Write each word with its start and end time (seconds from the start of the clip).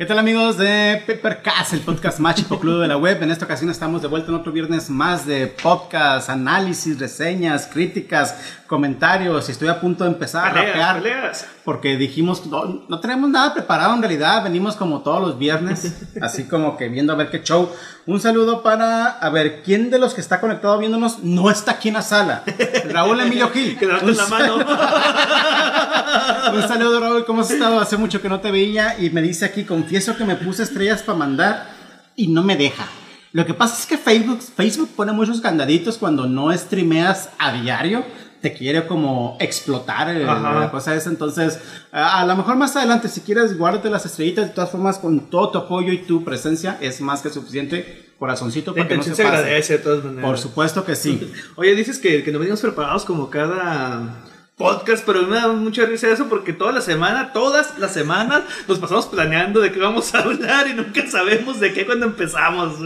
¿Qué 0.00 0.06
tal 0.06 0.18
amigos 0.18 0.56
de 0.56 1.02
Peppercast, 1.06 1.74
el 1.74 1.80
podcast 1.80 2.20
más 2.20 2.34
chipocludo 2.34 2.80
de 2.80 2.88
la 2.88 2.96
web? 2.96 3.22
En 3.22 3.30
esta 3.30 3.44
ocasión 3.44 3.68
estamos 3.68 4.00
de 4.00 4.08
vuelta 4.08 4.30
en 4.30 4.34
otro 4.36 4.50
viernes 4.50 4.88
más 4.88 5.26
de 5.26 5.46
podcast, 5.46 6.30
análisis, 6.30 6.98
reseñas, 6.98 7.66
críticas, 7.66 8.34
comentarios. 8.70 9.48
Y 9.48 9.52
estoy 9.52 9.66
a 9.66 9.80
punto 9.80 10.04
de 10.04 10.10
empezar 10.10 10.46
a 10.46 10.50
rapear 10.50 11.32
porque 11.64 11.96
dijimos, 11.96 12.46
no, 12.46 12.84
no, 12.88 13.00
tenemos 13.00 13.28
nada 13.28 13.52
preparado 13.52 13.92
en 13.94 14.00
realidad, 14.00 14.44
venimos 14.44 14.76
como 14.76 15.00
todos 15.00 15.20
los 15.20 15.36
viernes, 15.40 15.92
así 16.22 16.44
como 16.44 16.76
que 16.76 16.88
viendo 16.88 17.12
a 17.12 17.16
ver 17.16 17.30
qué 17.30 17.42
show. 17.42 17.68
Un 18.06 18.20
saludo 18.20 18.62
para, 18.62 19.08
a 19.08 19.28
ver, 19.30 19.64
¿quién 19.64 19.90
de 19.90 19.98
los 19.98 20.14
que 20.14 20.20
está 20.20 20.40
conectado 20.40 20.78
viéndonos 20.78 21.18
no 21.24 21.50
está 21.50 21.72
aquí 21.72 21.88
en 21.88 21.94
la 21.94 22.02
sala? 22.02 22.44
Raúl 22.88 23.20
Emilio 23.20 23.50
Gil. 23.50 23.76
Que 23.80 23.86
Un 23.86 24.16
la 24.16 24.26
mano. 24.28 24.56
Un 26.54 26.62
saludo 26.68 27.00
Raúl, 27.00 27.24
¿cómo 27.24 27.40
has 27.40 27.50
estado? 27.50 27.80
Hace 27.80 27.96
mucho 27.96 28.22
que 28.22 28.28
no 28.28 28.38
te 28.38 28.52
veía 28.52 29.00
y 29.00 29.10
me 29.10 29.20
dice 29.20 29.46
aquí, 29.46 29.64
confieso 29.64 30.16
que 30.16 30.24
me 30.24 30.36
puse 30.36 30.62
estrellas 30.62 31.02
para 31.02 31.18
mandar 31.18 31.70
y 32.14 32.28
no 32.28 32.44
me 32.44 32.56
deja. 32.56 32.86
Lo 33.32 33.44
que 33.46 33.54
pasa 33.54 33.76
es 33.80 33.86
que 33.86 33.98
Facebook, 33.98 34.40
Facebook 34.40 34.90
pone 34.94 35.10
muchos 35.10 35.40
candaditos 35.40 35.98
cuando 35.98 36.26
no 36.26 36.56
streameas 36.56 37.30
a 37.38 37.52
diario 37.52 38.04
te 38.40 38.52
quiere 38.54 38.86
como 38.86 39.36
explotar 39.40 40.14
eh, 40.14 40.24
la 40.24 40.68
cosa 40.70 40.94
esa. 40.94 41.10
Entonces, 41.10 41.58
a, 41.92 42.24
lo 42.24 42.36
mejor 42.36 42.56
más 42.56 42.74
adelante, 42.76 43.08
si 43.08 43.20
quieres, 43.20 43.56
guárdate 43.56 43.90
las 43.90 44.06
estrellitas. 44.06 44.48
De 44.48 44.54
todas 44.54 44.70
formas, 44.70 44.98
con 44.98 45.30
todo 45.30 45.50
tu 45.50 45.58
apoyo 45.58 45.92
y 45.92 45.98
tu 45.98 46.24
presencia 46.24 46.78
es 46.80 47.00
más 47.00 47.22
que 47.22 47.30
suficiente. 47.30 48.06
Corazoncito 48.18 48.74
para 48.74 48.86
que 48.86 48.98
no 48.98 49.02
se, 49.02 49.14
se 49.14 49.22
agradece 49.22 49.74
de 49.74 49.78
todas 49.78 50.04
maneras. 50.04 50.24
Por 50.26 50.38
supuesto 50.38 50.84
que 50.84 50.94
sí. 50.94 51.32
Oye, 51.56 51.74
dices 51.74 51.98
que, 51.98 52.22
que 52.22 52.32
no 52.32 52.38
venimos 52.38 52.60
preparados 52.60 53.06
como 53.06 53.30
cada 53.30 54.24
podcast, 54.60 55.06
pero 55.06 55.22
me 55.22 55.36
da 55.36 55.48
mucha 55.48 55.86
risa 55.86 56.12
eso 56.12 56.28
porque 56.28 56.52
toda 56.52 56.70
la 56.70 56.82
semana, 56.82 57.32
todas 57.32 57.78
las 57.78 57.94
semanas, 57.94 58.42
nos 58.68 58.78
pasamos 58.78 59.06
planeando 59.06 59.60
de 59.60 59.72
qué 59.72 59.80
vamos 59.80 60.14
a 60.14 60.18
hablar 60.22 60.68
y 60.68 60.74
nunca 60.74 61.06
sabemos 61.06 61.60
de 61.60 61.72
qué 61.72 61.86
cuando 61.86 62.04
empezamos. 62.06 62.78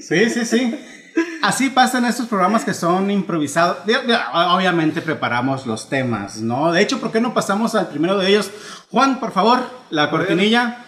Sí, 0.00 0.30
sí, 0.30 0.44
sí. 0.44 0.74
Así 1.42 1.70
pasan 1.70 2.04
estos 2.04 2.26
programas 2.26 2.64
que 2.64 2.74
son 2.74 3.10
improvisados. 3.10 3.78
Obviamente 4.32 5.00
preparamos 5.00 5.66
los 5.66 5.88
temas, 5.88 6.38
¿no? 6.38 6.72
De 6.72 6.82
hecho, 6.82 7.00
¿por 7.00 7.12
qué 7.12 7.20
no 7.20 7.32
pasamos 7.34 7.74
al 7.74 7.88
primero 7.88 8.18
de 8.18 8.28
ellos? 8.28 8.50
Juan, 8.90 9.20
por 9.20 9.32
favor, 9.32 9.60
la 9.90 10.10
cortinilla. 10.10 10.84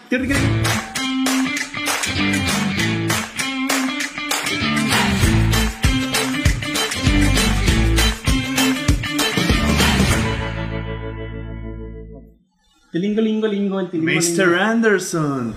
Lingo, 12.91 13.21
lingo, 13.21 13.47
lingo, 13.47 13.79
el 13.79 13.89
Mr. 13.93 14.59
Anderson, 14.59 15.55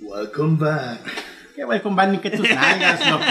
welcome 0.00 0.56
back. 0.58 1.00
Qué 1.54 1.64
welcome 1.64 1.96
back 1.96 2.08
ni 2.10 2.18
que 2.18 2.30
tus 2.30 2.48
nalgas, 2.48 3.10
loco. 3.10 3.24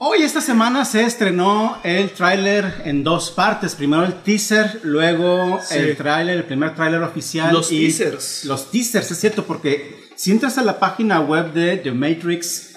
Hoy 0.00 0.22
esta 0.22 0.40
semana 0.40 0.84
se 0.84 1.02
estrenó 1.02 1.78
el 1.82 2.10
tráiler 2.10 2.82
en 2.84 3.02
dos 3.02 3.32
partes. 3.32 3.74
Primero 3.74 4.04
el 4.04 4.14
teaser, 4.22 4.80
luego 4.84 5.58
el 5.72 5.96
tráiler, 5.96 6.36
el 6.36 6.44
primer 6.44 6.72
tráiler 6.76 7.02
oficial. 7.02 7.52
Los 7.52 7.68
teasers. 7.68 8.44
Los 8.44 8.70
teasers, 8.70 9.10
es 9.10 9.18
cierto, 9.18 9.44
porque 9.44 10.08
si 10.14 10.30
entras 10.30 10.56
a 10.56 10.62
la 10.62 10.78
página 10.78 11.20
web 11.20 11.52
de 11.52 11.78
The 11.78 11.90
Matrix 11.90 12.67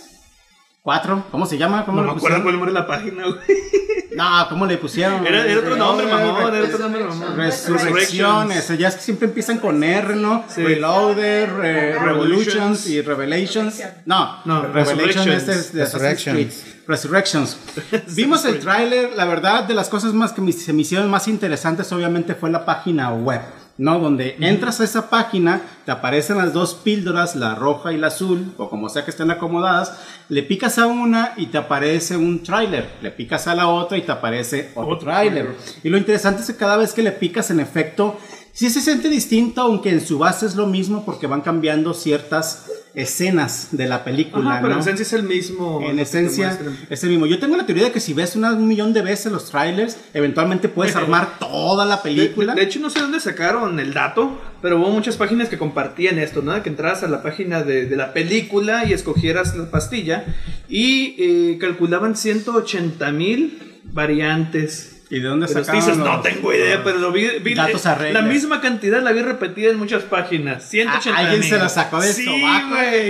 4, 0.83 1.25
¿cómo 1.29 1.45
se 1.45 1.59
llama? 1.59 1.85
¿Cómo 1.85 2.01
no 2.01 2.11
me 2.11 2.17
acuerdo 2.17 2.41
cuál 2.41 2.55
nombre 2.55 2.71
la 2.71 2.87
página, 2.87 3.23
güey. 3.23 3.39
No, 4.13 4.45
¿cómo 4.49 4.65
le 4.65 4.77
pusieron? 4.77 5.25
Era, 5.25 5.57
otro 5.57 5.77
nombre, 5.77 6.05
mamón. 6.05 6.53
Era 6.53 6.65
otro 6.65 6.79
nombre, 6.79 7.03
mamón. 7.05 7.37
Resurrecciones. 7.37 8.77
Ya 8.77 8.89
es 8.89 8.95
que 8.95 9.01
siempre 9.01 9.29
empiezan 9.29 9.59
con 9.59 9.81
R, 9.81 10.17
¿no? 10.17 10.43
Reloader, 10.53 11.49
Revolutions 11.49 12.87
y 12.87 13.01
Revelations. 13.01 13.81
No, 14.05 14.41
no 14.43 14.63
Revelations 14.63 15.47
es 15.47 15.71
de 15.71 15.85
Resurrections. 15.85 16.65
Resurrections. 16.85 17.57
Vimos 18.15 18.43
el 18.43 18.59
tráiler. 18.59 19.13
La 19.15 19.23
verdad, 19.23 19.63
de 19.63 19.75
las 19.75 19.87
cosas 19.87 20.13
más 20.13 20.33
que 20.33 20.51
se 20.51 20.73
me 20.73 20.81
hicieron 20.81 21.09
más 21.09 21.29
interesantes, 21.29 21.89
obviamente, 21.93 22.35
fue 22.35 22.49
la 22.49 22.65
página 22.65 23.13
web. 23.13 23.41
¿No? 23.77 23.99
Donde 23.99 24.35
entras 24.39 24.79
a 24.79 24.83
esa 24.83 25.09
página, 25.09 25.61
te 25.85 25.91
aparecen 25.91 26.37
las 26.37 26.53
dos 26.53 26.75
píldoras, 26.75 27.35
la 27.35 27.55
roja 27.55 27.93
y 27.93 27.97
la 27.97 28.07
azul, 28.07 28.53
o 28.57 28.69
como 28.69 28.89
sea 28.89 29.05
que 29.05 29.11
estén 29.11 29.31
acomodadas, 29.31 29.99
le 30.29 30.43
picas 30.43 30.77
a 30.77 30.87
una 30.87 31.33
y 31.37 31.47
te 31.47 31.57
aparece 31.57 32.17
un 32.17 32.43
tráiler, 32.43 32.89
le 33.01 33.11
picas 33.11 33.47
a 33.47 33.55
la 33.55 33.67
otra 33.67 33.97
y 33.97 34.01
te 34.01 34.11
aparece 34.11 34.71
otro, 34.75 34.93
otro 34.93 35.05
tráiler. 35.05 35.55
Y 35.83 35.89
lo 35.89 35.97
interesante 35.97 36.41
es 36.41 36.47
que 36.47 36.55
cada 36.55 36.77
vez 36.77 36.93
que 36.93 37.03
le 37.03 37.11
picas, 37.11 37.51
en 37.51 37.59
efecto, 37.59 38.17
sí 38.53 38.69
se 38.69 38.81
siente 38.81 39.09
distinto, 39.09 39.61
aunque 39.61 39.89
en 39.89 40.01
su 40.01 40.19
base 40.19 40.45
es 40.45 40.55
lo 40.55 40.67
mismo 40.67 41.05
porque 41.05 41.27
van 41.27 41.41
cambiando 41.41 41.93
ciertas 41.93 42.67
escenas 42.93 43.69
de 43.71 43.87
la 43.87 44.03
película. 44.03 44.59
pero 44.61 44.73
en 44.73 44.79
esencia 44.79 45.03
es 45.03 45.13
el 45.13 45.23
mismo. 45.23 45.81
En 45.83 45.99
esencia 45.99 46.59
es 46.89 47.03
el 47.03 47.09
mismo. 47.09 47.25
Yo 47.25 47.39
tengo 47.39 47.55
la 47.55 47.65
teoría 47.65 47.85
de 47.85 47.91
que 47.91 47.99
si 47.99 48.13
ves 48.13 48.35
un 48.35 48.67
millón 48.67 48.93
de 48.93 49.01
veces 49.01 49.31
los 49.31 49.49
trailers, 49.49 49.97
eventualmente 50.13 50.69
puedes 50.69 50.95
armar 50.97 51.39
toda 51.39 51.85
la 51.85 52.01
película. 52.01 52.53
De, 52.53 52.63
hecho, 52.63 52.79
no 52.79 52.89
sé 52.89 52.99
dónde 52.99 53.19
sacaron 53.19 53.79
el 53.79 53.93
dato, 53.93 54.39
pero 54.61 54.79
hubo 54.79 54.89
muchas 54.89 55.17
páginas 55.17 55.49
que 55.49 55.57
compartían 55.57 56.19
esto, 56.19 56.41
¿no? 56.41 56.61
Que 56.61 56.69
entras 56.69 57.03
a 57.03 57.07
la 57.07 57.23
página 57.23 57.63
de, 57.63 57.89
la 57.95 58.13
película 58.13 58.85
y 58.85 58.93
escogieras 58.93 59.55
la 59.55 59.69
pastilla 59.69 60.25
y 60.69 61.15
eh, 61.17 61.57
calculaban 61.59 62.15
180 62.15 63.11
mil 63.11 63.81
variantes 63.83 65.00
¿Y 65.11 65.19
de 65.19 65.27
dónde 65.27 65.45
sacaron 65.49 65.75
dices, 65.75 65.97
no 65.97 66.21
tengo 66.21 66.53
idea, 66.53 66.81
pero 66.85 66.97
lo 66.97 67.11
vi, 67.11 67.27
vi 67.43 67.53
datos 67.53 67.83
la 68.13 68.21
misma 68.21 68.61
cantidad 68.61 69.03
la 69.03 69.11
vi 69.11 69.21
repetida 69.21 69.69
en 69.69 69.77
muchas 69.77 70.03
páginas. 70.03 70.63
180 70.69 71.19
Alguien 71.19 71.43
se 71.43 71.59
lo 71.59 71.67
sacó 71.67 71.99
de 71.99 72.13
sí, 72.13 72.25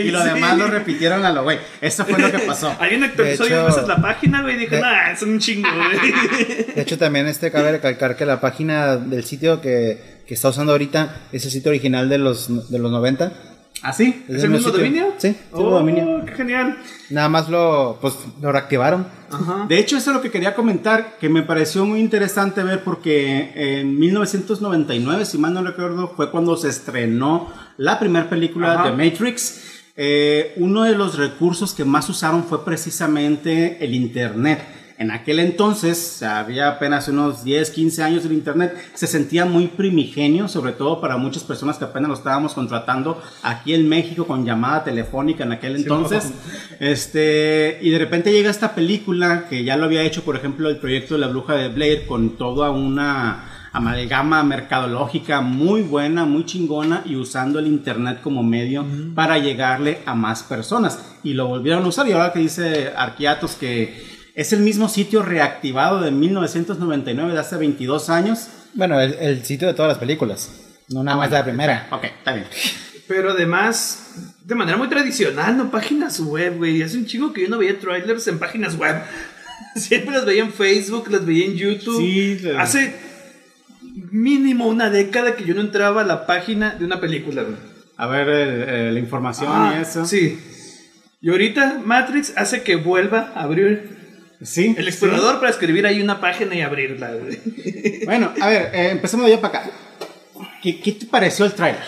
y 0.03 0.09
lo 0.09 0.23
demás 0.23 0.57
lo 0.57 0.66
repitieron 0.66 1.23
a 1.23 1.31
lo 1.31 1.44
güey. 1.44 1.59
Eso 1.79 2.03
fue 2.03 2.17
lo 2.17 2.31
que 2.31 2.40
pasó. 2.40 2.75
Alguien 2.79 3.03
actualizó 3.03 3.47
dos 3.47 3.67
veces 3.67 3.88
la 3.88 4.01
página, 4.01 4.41
güey, 4.41 4.56
y 4.56 4.59
dije, 4.61 4.81
nah, 4.81 5.11
es 5.11 5.22
un 5.22 5.38
chingo, 5.38 5.69
güey. 5.69 6.66
De 6.75 6.81
hecho, 6.81 6.97
también 6.97 7.28
este 7.28 7.51
cabe 7.51 7.72
recalcar 7.72 8.16
que 8.16 8.25
la 8.25 8.41
página 8.41 8.97
del 8.97 9.23
sitio 9.23 9.61
que, 9.61 10.23
que 10.25 10.34
está 10.34 10.50
usando 10.50 10.72
ahorita 10.72 11.17
es 11.31 11.45
el 11.45 11.51
sitio 11.51 11.69
original 11.69 12.09
de 12.09 12.17
los, 12.17 12.72
de 12.72 12.79
los 12.79 12.91
90 12.91 13.31
¿Ah, 13.83 13.93
sí? 13.93 14.23
¿Es, 14.27 14.43
el 14.43 14.51
mismo 14.51 14.71
dominio? 14.71 15.13
Sí, 15.17 15.29
es 15.29 15.35
el 15.35 15.65
oh, 15.65 15.71
dominio. 15.71 16.23
¡Qué 16.25 16.33
genial! 16.33 16.77
Nada 17.09 17.29
más 17.29 17.49
lo, 17.49 17.97
pues, 17.99 18.15
lo 18.39 18.51
reactivaron. 18.51 19.07
Ajá. 19.31 19.65
De 19.67 19.79
hecho, 19.79 19.97
eso 19.97 20.11
es 20.11 20.15
lo 20.15 20.21
que 20.21 20.29
quería 20.29 20.53
comentar, 20.53 21.17
que 21.19 21.29
me 21.29 21.41
pareció 21.41 21.85
muy 21.85 21.99
interesante 21.99 22.61
ver 22.63 22.83
porque 22.83 23.51
en 23.55 23.97
1999, 23.99 25.25
si 25.25 25.37
mal 25.37 25.53
no 25.53 25.63
recuerdo, 25.63 26.13
fue 26.15 26.29
cuando 26.29 26.55
se 26.57 26.69
estrenó 26.69 27.51
la 27.77 27.99
primera 27.99 28.29
película 28.29 28.83
de 28.83 28.91
Matrix. 28.91 29.61
Eh, 29.95 30.53
uno 30.57 30.83
de 30.83 30.95
los 30.95 31.17
recursos 31.17 31.73
que 31.73 31.83
más 31.83 32.07
usaron 32.09 32.43
fue 32.43 32.63
precisamente 32.63 33.83
el 33.83 33.93
Internet 33.93 34.80
en 35.01 35.09
aquel 35.09 35.39
entonces, 35.39 36.22
había 36.22 36.67
apenas 36.67 37.07
unos 37.07 37.44
10, 37.44 37.72
15 37.72 38.03
años 38.03 38.22
del 38.22 38.34
Internet, 38.34 38.78
se 38.94 39.07
sentía 39.07 39.45
muy 39.45 39.66
primigenio, 39.66 40.47
sobre 40.47 40.73
todo 40.73 41.01
para 41.01 41.17
muchas 41.17 41.44
personas 41.44 41.79
que 41.79 41.85
apenas 41.85 42.09
lo 42.09 42.13
estábamos 42.13 42.53
contratando 42.53 43.19
aquí 43.41 43.73
en 43.73 43.90
México 43.90 44.28
con 44.28 44.45
llamada 44.45 44.84
telefónica 44.84 45.44
en 45.44 45.53
aquel 45.53 45.78
entonces. 45.78 46.31
este, 46.79 47.79
y 47.81 47.90
de 47.90 47.97
repente 47.97 48.31
llega 48.31 48.51
esta 48.51 48.75
película 48.75 49.47
que 49.50 49.63
ya 49.63 49.75
lo 49.75 49.85
había 49.85 50.03
hecho, 50.03 50.22
por 50.22 50.35
ejemplo, 50.35 50.69
el 50.69 50.78
proyecto 50.78 51.16
de 51.16 51.22
la 51.22 51.28
bruja 51.28 51.56
de 51.56 51.69
Blair 51.69 52.06
con 52.06 52.38
toda 52.38 52.69
una 52.69 53.69
amalgama 53.73 54.44
mercadológica 54.44 55.41
muy 55.41 55.81
buena, 55.81 56.25
muy 56.25 56.45
chingona 56.45 57.01
y 57.06 57.16
usando 57.16 57.57
el 57.57 57.66
internet 57.66 58.19
como 58.22 58.44
medio 58.44 58.85
para 59.16 59.40
llegarle 59.40 60.01
a 60.06 60.13
más 60.13 60.44
personas. 60.44 61.03
Y 61.23 61.34
lo 61.34 61.47
volvieron 61.47 61.84
a 61.85 61.88
usar 61.88 62.07
y 62.07 62.11
ahora 62.11 62.34
que 62.34 62.40
dice 62.40 62.91
Arquiatos 62.95 63.56
que 63.56 64.20
es 64.35 64.53
el 64.53 64.61
mismo 64.61 64.89
sitio 64.89 65.23
reactivado 65.23 66.01
de 66.01 66.11
1999, 66.11 67.33
de 67.33 67.39
hace 67.39 67.57
22 67.57 68.09
años. 68.09 68.47
Bueno, 68.73 68.99
el, 68.99 69.43
sitio 69.43 69.67
de 69.67 69.73
todas 69.73 69.89
las 69.89 69.97
películas, 69.97 70.49
no 70.89 71.03
nada 71.03 71.16
ah, 71.16 71.19
más 71.19 71.29
de 71.29 71.37
la 71.37 71.43
primera. 71.43 71.87
Ok, 71.91 72.05
está 72.05 72.33
bien. 72.33 72.47
Pero 73.07 73.31
además, 73.31 74.37
de 74.45 74.55
manera 74.55 74.78
muy 74.78 74.87
tradicional, 74.87 75.57
no 75.57 75.69
páginas 75.69 76.19
web, 76.22 76.57
güey. 76.57 76.81
Hace 76.81 76.97
un 76.97 77.05
chingo 77.05 77.33
que 77.33 77.41
yo 77.41 77.49
no 77.49 77.57
veía 77.57 77.78
trailers 77.78 78.28
en 78.28 78.39
páginas 78.39 78.78
web. 78.78 78.95
Siempre 79.75 80.16
las 80.16 80.25
veía 80.25 80.43
en 80.43 80.53
Facebook, 80.53 81.09
las 81.11 81.25
veía 81.25 81.45
en 81.45 81.55
YouTube. 81.55 81.97
Sí, 81.99 82.41
Hace 82.57 82.95
mínimo 84.11 84.67
una 84.67 84.89
década 84.89 85.35
que 85.35 85.43
yo 85.43 85.53
no 85.53 85.61
entraba 85.61 86.01
a 86.01 86.05
la 86.05 86.25
página 86.25 86.75
de 86.75 86.85
una 86.85 87.01
película, 87.01 87.43
güey. 87.43 87.55
A 87.97 88.07
ver 88.07 88.93
la 88.93 88.99
información 88.99 89.49
y 89.49 89.75
ah, 89.75 89.81
eso. 89.81 90.05
Sí. 90.05 90.39
Y 91.22 91.29
ahorita 91.29 91.81
Matrix 91.85 92.34
hace 92.35 92.63
que 92.63 92.75
vuelva 92.75 93.31
a 93.35 93.43
abrir 93.43 94.00
Sí. 94.43 94.76
El 94.78 94.88
explorador 94.88 95.40
para 95.40 95.52
escribir 95.52 95.85
ahí 95.85 96.02
una 96.02 96.20
página 96.20 96.55
y 96.55 96.61
abrirla, 96.61 97.11
Bueno, 98.05 98.34
a 98.41 98.49
ver, 98.49 98.72
eh, 98.73 98.90
empecemos 98.91 99.29
ya 99.29 99.40
para 99.40 99.59
acá. 99.59 99.72
¿Qué, 100.61 100.73
te 100.73 101.05
pareció 101.05 101.46
el 101.46 101.53
tráiler? 101.53 101.84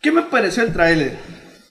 ¿Qué 0.00 0.12
me 0.12 0.22
pareció 0.22 0.62
el 0.62 0.72
tráiler? 0.72 1.16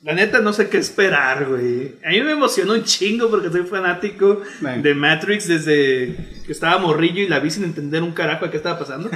La 0.03 0.13
neta 0.13 0.39
no 0.39 0.53
sé 0.53 0.69
qué 0.69 0.77
esperar, 0.77 1.45
güey. 1.45 1.95
A 2.05 2.09
mí 2.09 2.21
me 2.21 2.31
emocionó 2.31 2.73
un 2.73 2.83
chingo 2.83 3.29
porque 3.29 3.49
soy 3.49 3.63
fanático 3.63 4.41
de 4.61 4.93
Matrix 4.93 5.47
desde 5.47 6.15
que 6.45 6.51
estaba 6.51 6.77
morrillo 6.77 7.21
y 7.21 7.27
la 7.27 7.39
vi 7.39 7.51
sin 7.51 7.63
entender 7.63 8.03
un 8.03 8.13
carajo 8.13 8.45
de 8.45 8.51
qué 8.51 8.57
estaba 8.57 8.79
pasando. 8.79 9.09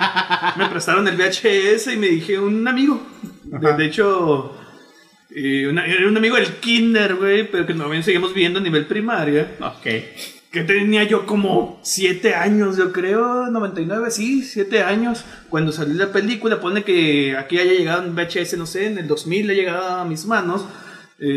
me 0.56 0.66
prestaron 0.66 1.06
el 1.06 1.16
VHS 1.16 1.88
y 1.92 1.96
me 1.96 2.08
dije 2.08 2.38
un 2.38 2.66
amigo. 2.66 3.00
De, 3.44 3.84
hecho, 3.84 4.56
Y 5.34 5.64
una- 5.64 5.86
era 5.86 6.06
un 6.08 6.16
amigo 6.16 6.36
del 6.36 6.46
kinder, 6.56 7.14
güey, 7.14 7.50
pero 7.50 7.66
que 7.66 7.74
también 7.74 8.02
seguimos 8.02 8.34
viendo 8.34 8.58
a 8.58 8.62
nivel 8.62 8.86
primaria. 8.86 9.52
Ok. 9.60 9.86
Que 10.50 10.64
tenía 10.64 11.04
yo 11.04 11.24
como 11.24 11.80
7 11.82 12.34
años, 12.34 12.76
yo 12.76 12.92
creo, 12.92 13.46
99, 13.50 14.10
sí, 14.10 14.42
7 14.42 14.82
años. 14.82 15.24
Cuando 15.48 15.72
salió 15.72 15.94
la 15.94 16.12
película, 16.12 16.60
pone 16.60 16.84
que 16.84 17.34
aquí 17.38 17.58
haya 17.58 17.72
llegado 17.72 18.04
en 18.04 18.14
VHS, 18.14 18.58
no 18.58 18.66
sé, 18.66 18.86
en 18.86 18.98
el 18.98 19.08
2000 19.08 19.46
le 19.46 19.54
llegaba 19.54 20.02
a 20.02 20.04
mis 20.04 20.26
manos. 20.26 20.66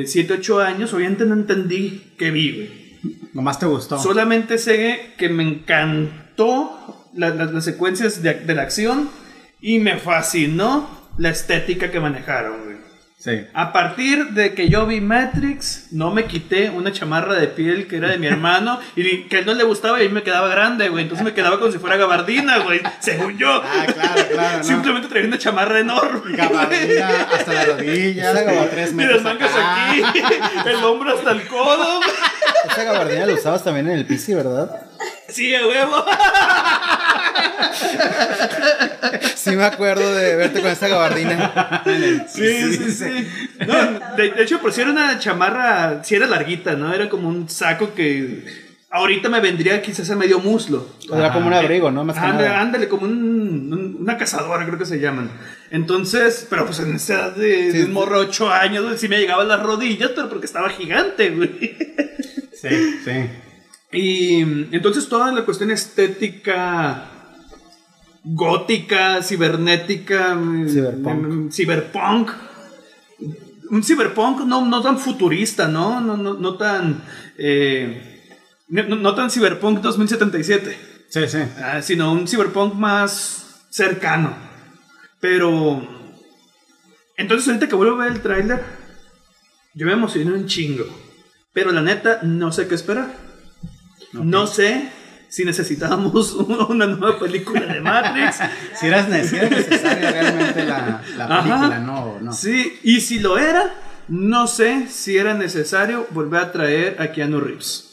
7, 0.05 0.33
8 0.33 0.59
años, 0.61 0.91
obviamente 0.93 1.25
no 1.25 1.35
entendí 1.35 2.11
qué 2.17 2.31
vi, 2.31 2.51
güey. 2.51 2.85
Nomás 3.33 3.59
te 3.59 3.67
gustó. 3.67 3.99
Solamente 3.99 4.57
sé 4.57 5.11
que 5.17 5.29
me 5.29 5.43
encantó 5.43 7.07
la- 7.15 7.29
la- 7.29 7.45
las 7.45 7.63
secuencias 7.65 8.21
de, 8.21 8.33
de 8.33 8.55
la 8.55 8.63
acción 8.63 9.09
y 9.61 9.79
me 9.79 9.97
fascinó 9.97 10.89
la 11.17 11.29
estética 11.29 11.91
que 11.91 11.99
manejaron. 11.99 12.64
Sí. 13.25 13.43
A 13.55 13.73
partir 13.73 14.23
de 14.33 14.53
que 14.53 14.69
yo 14.69 14.85
vi 14.85 15.01
Matrix, 15.01 15.87
no 15.89 16.11
me 16.11 16.25
quité 16.25 16.69
una 16.69 16.91
chamarra 16.91 17.33
de 17.33 17.47
piel 17.47 17.87
que 17.87 17.97
era 17.97 18.07
de 18.09 18.19
mi 18.19 18.27
hermano 18.33 18.79
y 18.95 19.23
que 19.23 19.37
a 19.37 19.39
él 19.39 19.47
no 19.47 19.55
le 19.55 19.63
gustaba 19.63 19.99
y 19.99 20.05
a 20.05 20.09
mí 20.09 20.13
me 20.13 20.21
quedaba 20.21 20.47
grande, 20.47 20.89
güey. 20.89 21.05
Entonces 21.05 21.25
me 21.25 21.33
quedaba 21.33 21.57
como 21.59 21.71
si 21.71 21.79
fuera 21.79 21.97
gabardina, 21.97 22.59
güey. 22.59 22.83
Según 22.99 23.35
yo. 23.39 23.49
Ah, 23.65 23.85
claro, 23.91 24.27
claro. 24.31 24.57
¿no? 24.59 24.63
Simplemente 24.63 25.07
traía 25.07 25.25
una 25.27 25.39
chamarra 25.39 25.79
enorme. 25.79 26.19
güey. 26.19 26.35
Gabardina 26.35 27.09
hasta 27.33 27.51
las 27.53 27.67
rodillas, 27.69 28.35
Esa 28.35 28.45
como 28.45 28.65
tres 28.67 28.91
Y 28.91 28.93
metros 28.93 29.23
las 29.23 29.33
mangas 29.33 29.51
acá. 29.51 29.89
aquí, 29.89 30.03
el 30.69 30.75
hombro 30.83 31.17
hasta 31.17 31.31
el 31.31 31.47
codo. 31.47 32.01
Esa 32.69 32.83
gabardina 32.83 33.25
la 33.25 33.33
usabas 33.33 33.63
también 33.63 33.87
en 33.87 33.93
el 33.97 34.05
PC, 34.05 34.35
¿verdad? 34.35 34.69
Sí, 35.29 35.55
a 35.55 35.65
huevo. 35.65 36.05
Sí 39.51 39.55
me 39.55 39.63
acuerdo 39.63 40.13
de 40.13 40.35
verte 40.35 40.61
con 40.61 40.71
esa 40.71 40.87
gabardina. 40.87 41.83
Sí, 42.27 42.73
sí, 42.77 42.91
sí. 42.91 43.27
No, 43.67 44.15
de, 44.17 44.31
de 44.31 44.43
hecho, 44.43 44.59
por 44.59 44.71
si 44.73 44.81
era 44.81 44.91
una 44.91 45.17
chamarra, 45.19 46.03
si 46.03 46.15
era 46.15 46.27
larguita, 46.27 46.73
¿no? 46.75 46.93
Era 46.93 47.09
como 47.09 47.29
un 47.29 47.47
saco 47.49 47.93
que 47.93 48.43
ahorita 48.91 49.27
me 49.29 49.41
vendría 49.41 49.81
quizás 49.81 50.09
a 50.09 50.15
medio 50.15 50.39
muslo. 50.39 50.87
Era 51.13 51.31
como 51.33 51.47
un 51.47 51.53
abrigo, 51.53 51.91
¿no? 51.91 52.03
Más 52.05 52.17
que 52.17 52.25
Ándale, 52.25 52.47
nada. 52.49 52.61
ándale, 52.61 52.87
como 52.87 53.05
un- 53.05 53.73
un- 53.73 53.97
una 54.01 54.17
cazadora, 54.17 54.65
creo 54.65 54.77
que 54.77 54.85
se 54.85 54.99
llaman. 54.99 55.29
Entonces, 55.71 56.47
pero 56.49 56.65
pues 56.65 56.79
en 56.79 56.95
esa 56.95 57.13
edad 57.15 57.35
de, 57.35 57.71
Sí, 57.71 57.77
de 57.79 57.85
un 57.85 57.93
morro 57.93 58.19
de 58.21 58.27
8 58.27 58.51
años, 58.51 58.85
güey, 58.85 58.97
sí 58.97 59.07
me 59.09 59.17
llegaban 59.19 59.47
las 59.47 59.61
rodillas, 59.61 60.11
pero 60.15 60.29
porque 60.29 60.45
estaba 60.45 60.69
gigante, 60.69 61.29
güey. 61.31 61.75
Sí, 62.53 62.99
sí. 63.03 63.29
Y 63.91 64.41
entonces 64.75 65.07
toda 65.09 65.31
la 65.31 65.43
cuestión 65.43 65.71
estética 65.71 67.05
gótica, 68.25 69.21
cibernética, 69.21 70.35
mm, 70.35 70.67
Cyberpunk. 70.69 71.25
mm, 71.27 71.49
ciberpunk. 71.51 72.31
Un 73.71 73.83
ciberpunk 73.83 74.41
no, 74.45 74.65
no 74.65 74.81
tan 74.81 74.97
futurista, 74.99 75.67
¿no? 75.67 76.01
No, 76.01 76.17
no, 76.17 76.33
no 76.33 76.55
tan. 76.55 77.01
eh, 77.37 78.29
no, 78.67 78.83
no 78.95 79.15
tan 79.15 79.29
ciberpunk 79.29 79.79
2077, 79.81 80.77
Sí, 81.09 81.27
sí. 81.27 81.37
ah, 81.63 81.81
sino 81.81 82.11
un 82.11 82.27
ciberpunk 82.27 82.73
más 82.73 83.65
cercano. 83.69 84.35
Pero. 85.19 85.87
Entonces, 87.17 87.47
ahorita 87.47 87.67
que 87.69 87.75
vuelvo 87.75 88.01
a 88.01 88.05
ver 88.05 88.13
el 88.13 88.21
tráiler, 88.21 88.63
yo 89.73 89.85
me 89.85 89.93
emocioné 89.93 90.33
un 90.33 90.47
chingo. 90.47 90.85
Pero 91.53 91.71
la 91.71 91.81
neta, 91.81 92.19
no 92.23 92.51
sé 92.51 92.67
qué 92.67 92.75
esperar. 92.75 93.13
No 94.13 94.45
sé 94.47 94.89
si 95.29 95.45
necesitábamos 95.45 96.33
una 96.69 96.85
nueva 96.85 97.19
película 97.19 97.61
de 97.65 97.81
Matrix. 97.81 98.39
Si 98.79 98.87
era, 98.87 99.03
necesaria 99.03 100.11
realmente 100.11 100.65
la, 100.65 101.01
la 101.17 101.25
Ajá. 101.25 101.43
película, 101.43 101.79
no, 101.79 102.17
no. 102.21 102.33
Sí, 102.33 102.79
y 102.83 102.99
si 103.01 103.19
lo 103.19 103.37
era, 103.37 103.73
no 104.07 104.47
sé 104.47 104.87
si 104.89 105.17
era 105.17 105.33
necesario 105.33 106.07
volver 106.11 106.41
a 106.41 106.51
traer 106.51 107.01
a 107.01 107.11
Keanu 107.11 107.39
Reeves. 107.39 107.91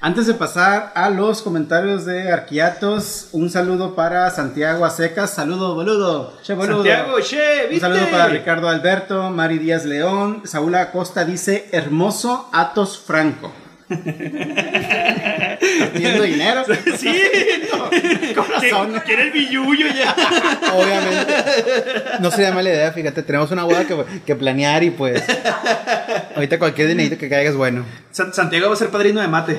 Antes 0.00 0.28
de 0.28 0.34
pasar 0.34 0.92
a 0.94 1.10
los 1.10 1.42
comentarios 1.42 2.04
de 2.04 2.30
Arquiatos, 2.30 3.30
un 3.32 3.50
saludo 3.50 3.96
para 3.96 4.30
Santiago 4.30 4.84
Acecas. 4.84 5.34
Saludo, 5.34 5.74
boludo. 5.74 6.34
Che, 6.42 6.54
boludo. 6.54 6.76
Santiago, 6.84 7.16
che, 7.20 7.64
Un 7.64 7.70
¿viste? 7.70 7.80
saludo 7.80 8.08
para 8.08 8.28
Ricardo 8.28 8.68
Alberto, 8.68 9.28
Mari 9.30 9.58
Díaz 9.58 9.84
León, 9.84 10.42
Saúl 10.44 10.76
Acosta 10.76 11.24
dice, 11.24 11.68
hermoso 11.72 12.48
Atos 12.52 12.96
Franco. 13.04 13.52
Haciendo 15.94 16.22
dinero. 16.22 16.64
Sí, 16.96 17.12
Corazón. 18.34 19.02
era 19.08 19.22
el 19.22 19.30
billuyo 19.32 19.86
ya. 19.88 20.14
Obviamente. 20.74 21.34
No 22.20 22.30
sería 22.30 22.52
mala 22.52 22.68
idea, 22.70 22.92
fíjate. 22.92 23.22
Tenemos 23.22 23.50
una 23.50 23.64
boda 23.64 23.84
que, 23.86 23.96
que 24.26 24.34
planear 24.36 24.82
y 24.84 24.90
pues. 24.90 25.22
Ahorita 26.34 26.58
cualquier 26.58 26.88
dinerito 26.88 27.18
que 27.18 27.28
caiga 27.28 27.50
es 27.50 27.56
bueno. 27.56 27.84
San- 28.10 28.32
Santiago 28.34 28.68
va 28.68 28.74
a 28.74 28.76
ser 28.76 28.88
padrino 28.88 29.20
de 29.20 29.28
mate. 29.28 29.58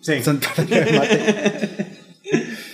Sí. 0.00 0.22
Son- 0.22 0.40
mate. 0.58 1.98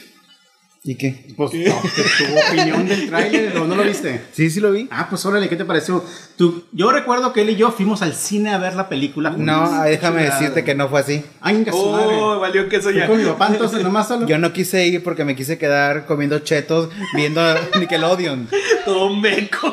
¿Y 0.89 0.95
qué? 0.95 1.27
Pues, 1.37 1.53
no, 1.53 1.75
tu 1.83 2.39
opinión 2.49 2.89
del 2.89 3.09
tráiler, 3.11 3.59
¿o 3.59 3.67
no 3.67 3.75
lo 3.75 3.83
viste? 3.83 4.23
Sí, 4.33 4.49
sí 4.49 4.59
lo 4.59 4.73
vi. 4.73 4.89
Ah, 4.91 5.07
pues 5.11 5.23
órale, 5.27 5.47
¿qué 5.47 5.55
te 5.55 5.67
pareció? 5.67 6.03
Tú, 6.39 6.65
yo 6.73 6.91
recuerdo 6.91 7.35
que 7.35 7.43
él 7.43 7.51
y 7.51 7.57
yo 7.57 7.71
fuimos 7.71 8.01
al 8.01 8.15
cine 8.15 8.55
a 8.55 8.59
ver 8.59 8.75
la 8.75 8.89
película. 8.89 9.29
No, 9.37 9.67
juntos. 9.67 9.85
déjame 9.85 10.23
Chulada. 10.23 10.41
decirte 10.41 10.65
que 10.65 10.75
no 10.75 10.89
fue 10.89 11.01
así. 11.01 11.23
Ay, 11.43 11.63
su 11.71 11.91
madre. 11.91 12.17
Oh, 12.19 12.41
valió 12.41 12.71
que 12.71 12.77
eso 12.77 12.91
ya. 12.91 13.07
con 13.07 13.19
mi 13.19 13.29
papá 13.29 13.49
entonces 13.53 13.83
nomás 13.83 14.09
solo. 14.09 14.27
Yo 14.27 14.39
no 14.39 14.55
quise 14.55 14.87
ir 14.87 15.03
porque 15.03 15.27
me 15.27 15.37
quise 15.37 15.59
quedar 15.59 16.07
comiendo 16.07 16.39
chetos 16.39 16.89
viendo 17.13 17.43
Nickelodeon. 17.79 18.49
Todo 18.87 19.15
meco. 19.15 19.71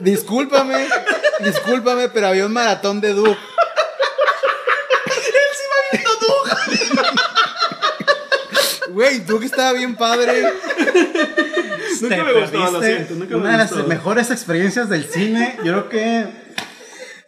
Discúlpame, 0.00 0.86
discúlpame, 1.44 2.08
pero 2.08 2.28
había 2.28 2.46
un 2.46 2.52
maratón 2.52 3.02
de 3.02 3.12
Duke. 3.12 3.36
Güey, 8.98 9.20
Duke 9.20 9.46
estaba 9.46 9.74
bien 9.74 9.94
padre. 9.94 10.42
Nunca 12.00 12.24
me 12.24 12.32
gustó, 12.32 12.58
lo 12.58 12.80
perdiste 12.80 12.96
siento. 12.96 13.14
Nunca 13.14 13.36
una 13.36 13.44
me 13.44 13.52
de 13.52 13.58
las 13.58 13.86
mejores 13.86 14.32
experiencias 14.32 14.88
del 14.88 15.04
cine. 15.04 15.54
Yo 15.58 15.88
creo 15.88 15.88
que 15.88 16.26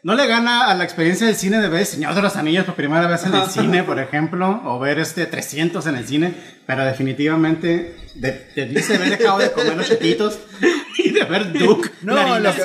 no 0.03 0.17
le 0.17 0.27
gana 0.27 0.69
a 0.69 0.75
la 0.75 0.83
experiencia 0.83 1.29
del 1.29 1.37
cine 1.37 1.61
de 1.61 1.69
ver 1.69 1.87
Señor 1.87 2.17
de 2.17 2.23
los 2.23 2.35
Anillos 2.35 2.65
por 2.65 2.75
primera 2.75 3.07
vez 3.07 3.25
en 3.25 3.35
el 3.35 3.47
cine, 3.51 3.85
por 3.85 4.01
ejemplo, 4.01 4.61
o 4.65 4.81
ver 4.81 4.99
este 4.99 5.27
300 5.27 5.87
en 5.87 5.95
el 5.95 6.09
cine, 6.09 6.35
pero 6.67 6.85
definitivamente 6.85 7.95
de, 8.17 8.49
debiste 8.57 8.97
haber 8.97 9.17
dejado 9.17 9.39
de 9.39 9.53
comer 9.53 9.77
los 9.77 9.87
chetitos 9.87 10.41
y 10.99 11.13
de 11.13 11.23
ver 11.23 11.53
Duke. 11.53 11.89
No, 12.03 12.17
lo 12.17 12.27
narinas. 12.27 12.57
que, 12.57 12.65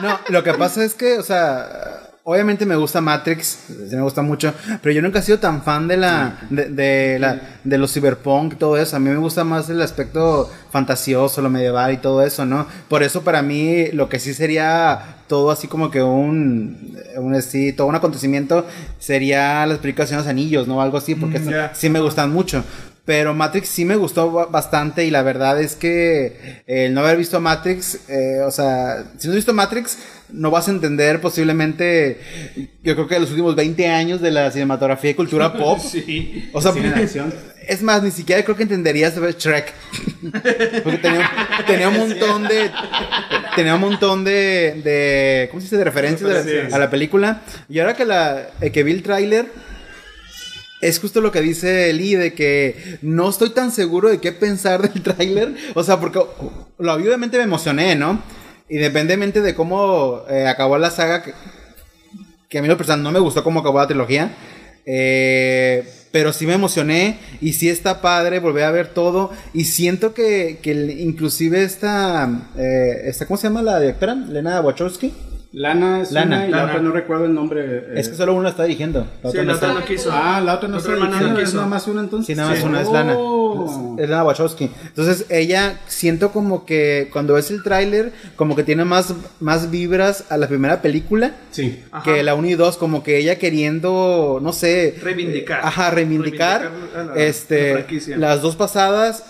no, 0.00 0.20
lo 0.30 0.42
que 0.42 0.54
pasa 0.54 0.82
es 0.82 0.94
que, 0.94 1.18
o 1.18 1.22
sea, 1.22 2.05
obviamente 2.28 2.66
me 2.66 2.74
gusta 2.74 3.00
Matrix, 3.00 3.58
me 3.92 4.02
gusta 4.02 4.20
mucho, 4.20 4.52
pero 4.82 4.92
yo 4.92 5.00
nunca 5.00 5.20
he 5.20 5.22
sido 5.22 5.38
tan 5.38 5.62
fan 5.62 5.86
de 5.86 5.96
la, 5.96 6.36
de, 6.50 6.64
de 6.70 7.18
la, 7.20 7.40
de 7.62 7.78
los 7.78 7.92
cyberpunk 7.92 8.54
y 8.54 8.56
todo 8.56 8.76
eso. 8.76 8.96
A 8.96 8.98
mí 8.98 9.08
me 9.08 9.16
gusta 9.16 9.44
más 9.44 9.70
el 9.70 9.80
aspecto 9.80 10.50
fantasioso, 10.72 11.40
lo 11.40 11.50
medieval 11.50 11.92
y 11.92 11.98
todo 11.98 12.22
eso, 12.24 12.44
¿no? 12.44 12.66
Por 12.88 13.04
eso 13.04 13.22
para 13.22 13.42
mí 13.42 13.92
lo 13.92 14.08
que 14.08 14.18
sí 14.18 14.34
sería 14.34 15.18
todo 15.28 15.52
así 15.52 15.68
como 15.68 15.88
que 15.92 16.02
un, 16.02 16.98
un 17.16 17.40
sí, 17.42 17.72
todo 17.72 17.86
un 17.86 17.94
acontecimiento 17.94 18.66
sería 18.98 19.64
las 19.66 19.78
películas 19.78 20.10
de 20.10 20.16
los 20.16 20.26
anillos, 20.26 20.66
¿no? 20.66 20.82
Algo 20.82 20.98
así, 20.98 21.14
porque 21.14 21.38
Mm, 21.38 21.50
sí 21.74 21.88
me 21.90 22.00
gustan 22.00 22.32
mucho. 22.32 22.64
Pero 23.04 23.34
Matrix 23.34 23.68
sí 23.68 23.84
me 23.84 23.94
gustó 23.94 24.32
ba- 24.32 24.46
bastante 24.46 25.04
y 25.04 25.12
la 25.12 25.22
verdad 25.22 25.60
es 25.60 25.76
que 25.76 26.62
el 26.66 26.92
no 26.92 27.02
haber 27.02 27.16
visto 27.16 27.40
Matrix, 27.40 28.00
eh, 28.08 28.40
o 28.44 28.50
sea, 28.50 29.04
si 29.16 29.28
no 29.28 29.32
has 29.32 29.36
visto 29.36 29.54
Matrix, 29.54 29.96
no 30.30 30.50
vas 30.50 30.68
a 30.68 30.72
entender 30.72 31.20
posiblemente, 31.20 32.20
yo 32.82 32.94
creo 32.94 33.06
que 33.06 33.18
los 33.20 33.30
últimos 33.30 33.54
20 33.54 33.86
años 33.88 34.20
de 34.20 34.30
la 34.30 34.50
cinematografía 34.50 35.10
y 35.10 35.14
cultura 35.14 35.52
pop. 35.58 35.78
Sí. 35.80 36.48
O 36.52 36.60
sea, 36.60 36.72
es 37.68 37.82
más, 37.82 38.02
ni 38.02 38.10
siquiera 38.10 38.44
creo 38.44 38.56
que 38.56 38.62
entenderías 38.64 39.14
Shrek. 39.14 39.72
Porque 40.82 40.98
tenía, 40.98 41.30
tenía 41.66 41.88
un 41.88 41.96
montón 42.08 42.42
de. 42.48 42.70
Tenía 43.54 43.74
un 43.74 43.80
montón 43.80 44.24
de. 44.24 44.80
de 44.84 45.48
¿Cómo 45.50 45.60
se 45.60 45.66
dice? 45.66 45.76
De 45.78 45.84
referencias 45.84 46.44
de 46.44 46.64
la- 46.68 46.76
a 46.76 46.78
la 46.78 46.90
película. 46.90 47.42
Y 47.68 47.78
ahora 47.78 47.94
que, 47.94 48.04
la, 48.04 48.48
eh, 48.60 48.70
que 48.72 48.82
vi 48.82 48.92
el 48.92 49.02
tráiler. 49.02 49.46
Es 50.82 50.98
justo 51.00 51.22
lo 51.22 51.32
que 51.32 51.40
dice 51.40 51.90
Lee, 51.94 52.16
de 52.16 52.34
que 52.34 52.98
no 53.00 53.30
estoy 53.30 53.48
tan 53.50 53.70
seguro 53.72 54.10
de 54.10 54.20
qué 54.20 54.32
pensar 54.32 54.82
del 54.92 55.02
tráiler. 55.02 55.54
O 55.74 55.82
sea, 55.82 55.98
porque 55.98 56.20
lo 56.78 56.92
obviamente 56.92 57.38
me 57.38 57.44
emocioné, 57.44 57.96
¿no? 57.96 58.22
Independientemente 58.68 59.42
de 59.42 59.54
cómo 59.54 60.22
eh, 60.28 60.46
acabó 60.48 60.76
la 60.78 60.90
saga, 60.90 61.22
que, 61.22 62.58
a 62.58 62.62
mí 62.62 62.68
personal 62.74 63.02
no 63.02 63.12
me 63.12 63.20
gustó 63.20 63.44
cómo 63.44 63.60
acabó 63.60 63.78
la 63.78 63.86
trilogía. 63.86 64.34
Eh, 64.84 65.84
pero 66.12 66.32
sí 66.32 66.46
me 66.46 66.54
emocioné 66.54 67.18
y 67.42 67.52
sí 67.52 67.68
está 67.68 68.00
padre 68.00 68.38
volver 68.38 68.64
a 68.64 68.70
ver 68.70 68.88
todo. 68.88 69.30
Y 69.52 69.64
siento 69.64 70.14
que, 70.14 70.58
que 70.62 70.72
inclusive 70.72 71.62
esta, 71.62 72.50
eh, 72.56 73.02
esta, 73.04 73.26
¿cómo 73.26 73.36
se 73.36 73.48
llama 73.48 73.62
la 73.62 73.78
directora? 73.78 74.14
Lena 74.14 74.60
Wachowski. 74.60 75.12
Lana 75.52 76.02
es 76.02 76.12
Lana. 76.12 76.36
una 76.36 76.46
y 76.46 76.50
la 76.50 76.56
Lana. 76.58 76.70
otra 76.72 76.82
no 76.82 76.90
recuerdo 76.92 77.24
el 77.24 77.34
nombre. 77.34 77.64
eh. 77.64 77.84
Es 77.96 78.08
que 78.08 78.14
solo 78.16 78.34
uno 78.34 78.42
la 78.42 78.50
está 78.50 78.64
dirigiendo. 78.64 79.06
La 79.22 79.30
Sí, 79.30 79.38
otra 79.38 79.42
no 79.42 79.46
la 79.48 79.52
está. 79.54 79.66
otra 79.70 79.80
no 79.80 79.86
quiso. 79.86 80.10
Ah, 80.12 80.40
la 80.44 80.54
otra 80.54 80.68
no 80.68 80.74
La 80.74 80.80
está 80.80 80.92
otra 80.92 81.04
hermana 81.04 81.10
no 81.12 81.16
dirigiendo, 81.18 81.40
es 81.40 81.46
quiso. 81.48 81.56
nada 81.58 81.68
más 81.68 81.86
una 81.86 82.00
entonces. 82.02 82.26
Sí, 82.26 82.34
nada 82.34 82.50
más 82.50 82.58
Sí. 82.58 82.64
una 82.64 82.80
es 82.82 82.88
Lana. 82.90 83.14
Oh. 83.16 83.96
Es 83.98 84.08
Lana 84.08 84.24
Wachowski. 84.24 84.70
Entonces 84.86 85.26
ella 85.30 85.80
siento 85.86 86.30
como 86.30 86.66
que 86.66 87.08
cuando 87.12 87.34
ves 87.34 87.50
el 87.50 87.62
tráiler, 87.62 88.12
como 88.36 88.54
que 88.54 88.64
tiene 88.64 88.84
más, 88.84 89.14
más 89.40 89.70
vibras 89.70 90.24
a 90.28 90.36
la 90.36 90.46
primera 90.46 90.82
película 90.82 91.32
Sí. 91.52 91.82
Ajá. 91.90 92.02
que 92.04 92.22
la 92.22 92.34
1 92.34 92.48
y 92.48 92.54
2, 92.54 92.76
como 92.76 93.02
que 93.02 93.16
ella 93.18 93.38
queriendo, 93.38 94.40
no 94.42 94.52
sé. 94.52 94.96
Reivindicar. 95.02 95.58
eh, 95.60 95.62
ajá, 95.64 95.90
reivindicar, 95.90 96.60
Reivindicar 96.62 97.00
a 97.00 97.04
la- 97.04 97.22
este, 97.22 97.72
franquicia. 97.72 98.16
las 98.18 98.42
dos 98.42 98.56
pasadas. 98.56 99.24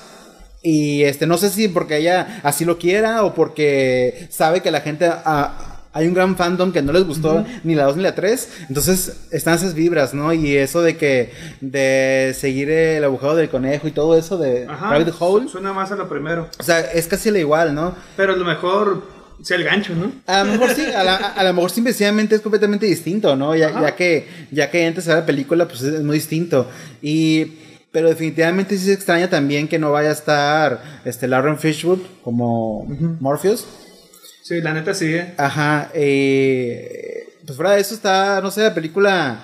Y 0.62 1.04
este, 1.04 1.26
no 1.28 1.38
sé 1.38 1.50
si 1.50 1.68
porque 1.68 1.98
ella 1.98 2.40
así 2.42 2.64
lo 2.64 2.76
quiera 2.78 3.22
o 3.22 3.34
porque 3.34 4.26
sabe 4.30 4.62
que 4.62 4.72
la 4.72 4.80
gente. 4.80 5.08
ah, 5.08 5.75
hay 5.96 6.06
un 6.06 6.14
gran 6.14 6.36
fandom 6.36 6.72
que 6.72 6.82
no 6.82 6.92
les 6.92 7.04
gustó 7.04 7.44
ni 7.64 7.74
la 7.74 7.84
2 7.84 7.96
ni 7.96 8.02
la 8.02 8.14
3. 8.14 8.48
Entonces 8.68 9.26
están 9.30 9.54
esas 9.54 9.74
vibras, 9.74 10.12
¿no? 10.14 10.32
Y 10.32 10.56
eso 10.56 10.82
de 10.82 10.96
que. 10.96 11.32
de 11.60 12.34
seguir 12.38 12.70
el 12.70 13.02
agujero 13.04 13.34
del 13.36 13.48
conejo 13.48 13.88
y 13.88 13.92
todo 13.92 14.16
eso 14.16 14.36
de 14.38 14.66
Ajá. 14.68 14.90
Rabbit 14.90 15.14
Hole. 15.18 15.48
Suena 15.48 15.72
más 15.72 15.90
a 15.92 15.96
lo 15.96 16.08
primero. 16.08 16.48
O 16.58 16.62
sea, 16.62 16.80
es 16.80 17.06
casi 17.06 17.30
la 17.30 17.38
igual, 17.38 17.74
¿no? 17.74 17.94
Pero 18.16 18.34
a 18.34 18.36
lo 18.36 18.44
mejor 18.44 19.02
sea 19.42 19.56
el 19.56 19.64
gancho, 19.64 19.94
¿no? 19.94 20.12
A 20.26 20.44
lo 20.44 20.52
mejor 20.52 20.70
sí, 20.74 20.82
a, 20.94 21.02
la- 21.04 21.16
a 21.16 21.44
lo 21.44 21.52
mejor 21.54 21.70
simplemente 21.70 22.34
es 22.34 22.40
completamente 22.40 22.86
distinto, 22.86 23.34
¿no? 23.36 23.54
Ya, 23.54 23.94
que 23.96 24.26
ya 24.50 24.70
que 24.70 24.86
antes 24.86 25.06
era 25.06 25.16
la 25.16 25.26
película, 25.26 25.66
pues 25.68 25.82
es 25.82 26.02
muy 26.02 26.16
distinto. 26.16 26.68
Y 27.02 27.52
pero 27.92 28.08
definitivamente 28.10 28.76
sí 28.76 28.84
se 28.86 28.92
extraña 28.92 29.30
también 29.30 29.68
que 29.68 29.78
no 29.78 29.90
vaya 29.92 30.10
a 30.10 30.12
estar 30.12 30.82
este 31.06 31.26
Lauren 31.28 31.58
Fishwood 31.58 32.00
como 32.22 32.86
Morpheus. 33.20 33.66
Sí, 34.46 34.60
la 34.60 34.72
neta 34.72 34.94
sí, 34.94 35.12
¿eh? 35.12 35.34
Ajá, 35.38 35.90
eh, 35.92 37.30
pues 37.44 37.56
fuera 37.56 37.72
de 37.72 37.80
eso 37.80 37.96
está, 37.96 38.40
no 38.40 38.52
sé, 38.52 38.62
la 38.62 38.74
película 38.74 39.40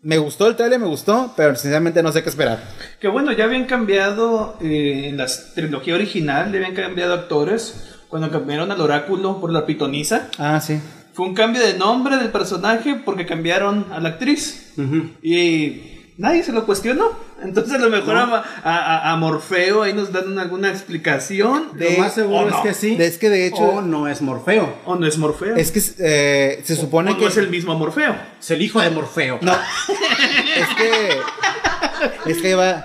me 0.00 0.16
gustó 0.16 0.46
el 0.46 0.54
trailer, 0.54 0.78
me 0.78 0.86
gustó, 0.86 1.34
pero 1.36 1.56
sinceramente 1.56 2.00
no 2.00 2.12
sé 2.12 2.22
qué 2.22 2.28
esperar. 2.28 2.62
Que 3.00 3.08
bueno, 3.08 3.32
ya 3.32 3.46
habían 3.46 3.64
cambiado 3.64 4.56
eh, 4.60 5.08
en 5.08 5.16
la 5.16 5.26
trilogía 5.56 5.96
original, 5.96 6.52
le 6.52 6.58
habían 6.58 6.76
cambiado 6.76 7.14
actores 7.14 7.96
cuando 8.06 8.30
cambiaron 8.30 8.70
al 8.70 8.80
oráculo 8.80 9.40
por 9.40 9.50
la 9.50 9.66
pitonisa. 9.66 10.28
Ah, 10.38 10.60
sí. 10.60 10.78
Fue 11.12 11.26
un 11.26 11.34
cambio 11.34 11.60
de 11.60 11.74
nombre 11.76 12.16
del 12.16 12.28
personaje 12.28 12.94
porque 13.04 13.26
cambiaron 13.26 13.86
a 13.90 13.98
la 13.98 14.10
actriz. 14.10 14.72
Ujú. 14.76 15.10
Y 15.20 15.99
nadie 16.20 16.42
se 16.44 16.52
lo 16.52 16.66
cuestionó. 16.66 17.10
Entonces 17.42 17.74
a 17.74 17.78
lo 17.78 17.88
mejor 17.90 18.16
a, 18.16 18.24
a- 18.24 18.42
a- 18.62 19.12
a 19.12 19.16
Morfeo 19.16 19.82
ahí 19.82 19.94
nos 19.94 20.12
dan 20.12 20.38
alguna 20.38 20.68
explicación. 20.70 21.70
De- 21.78 21.94
Lo 21.94 21.98
más 22.02 22.14
seguro 22.14 22.44
o 22.44 22.48
es 22.48 22.54
no. 22.54 22.62
que 22.62 22.74
sí. 22.74 22.96
Es 23.00 23.16
que 23.18 23.30
de 23.30 23.46
hecho- 23.46 23.62
O 23.62 23.80
no 23.82 24.06
es 24.08 24.20
Morfeo. 24.20 24.74
O 24.84 24.96
no 24.96 25.06
es 25.06 25.16
Morfeo. 25.18 25.56
Es 25.56 25.72
que 25.72 25.82
eh, 25.98 26.60
se 26.64 26.76
supone 26.76 27.12
o 27.12 27.16
que 27.16 27.22
no 27.22 27.28
es 27.28 27.36
el 27.38 27.48
mismo 27.48 27.74
Morfeo. 27.76 28.14
Es 28.38 28.50
el 28.50 28.60
hijo 28.62 28.80
de 28.80 28.90
Morfeo. 28.90 29.38
No, 29.42 29.52
es 29.52 30.68
que. 30.76 32.30
Es 32.30 32.42
que 32.42 32.54
va. 32.54 32.84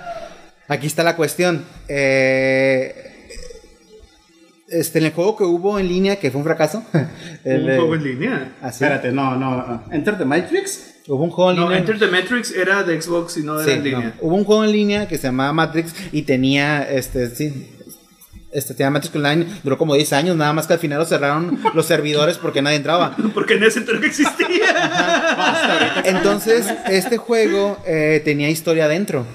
Aquí 0.68 0.86
está 0.86 1.02
la 1.04 1.14
cuestión. 1.16 1.64
Eh, 1.88 3.05
este, 4.68 4.98
en 4.98 5.06
el 5.06 5.12
juego 5.12 5.36
que 5.36 5.44
hubo 5.44 5.78
en 5.78 5.88
línea, 5.88 6.16
que 6.16 6.30
fue 6.30 6.38
un 6.38 6.44
fracaso. 6.44 6.82
el 7.44 7.62
un 7.70 7.76
juego 7.76 7.94
en 7.94 8.04
línea. 8.04 8.56
así, 8.60 8.84
Espérate, 8.84 9.12
no, 9.12 9.36
no. 9.36 9.84
Enter 9.92 10.18
the 10.18 10.24
Matrix. 10.24 10.92
Hubo 11.08 11.22
un 11.24 11.30
juego 11.30 11.50
en 11.52 11.56
No, 11.58 11.62
línea. 11.64 11.78
Enter 11.78 11.98
the 11.98 12.08
Matrix 12.08 12.50
era 12.52 12.82
de 12.82 13.00
Xbox 13.00 13.36
y 13.36 13.42
no 13.44 13.58
Sí, 13.62 13.70
era 13.70 13.72
en 13.74 13.78
no. 13.78 13.84
línea. 13.84 14.14
Hubo 14.20 14.34
un 14.34 14.44
juego 14.44 14.64
en 14.64 14.72
línea 14.72 15.06
que 15.08 15.16
se 15.18 15.24
llamaba 15.28 15.52
Matrix 15.52 15.94
y 16.12 16.22
tenía 16.22 16.82
este 16.82 17.28
sí. 17.30 17.72
Este 18.52 18.72
tenía 18.74 18.90
Matrix 18.90 19.14
Online, 19.14 19.44
duró 19.62 19.76
como 19.76 19.94
10 19.94 20.12
años, 20.14 20.36
nada 20.36 20.52
más 20.54 20.66
que 20.66 20.72
al 20.72 20.78
final 20.78 20.98
lo 20.98 21.04
cerraron 21.04 21.58
los 21.74 21.84
servidores 21.84 22.38
porque 22.38 22.62
nadie 22.62 22.76
entraba. 22.78 23.14
Porque 23.34 23.54
en 23.54 23.64
ese 23.64 23.80
entonces 23.80 24.00
no 24.00 24.06
existía. 24.06 26.02
Entonces, 26.04 26.66
este 26.88 27.18
juego 27.18 27.76
eh, 27.86 28.22
tenía 28.24 28.48
historia 28.48 28.86
adentro. 28.86 29.26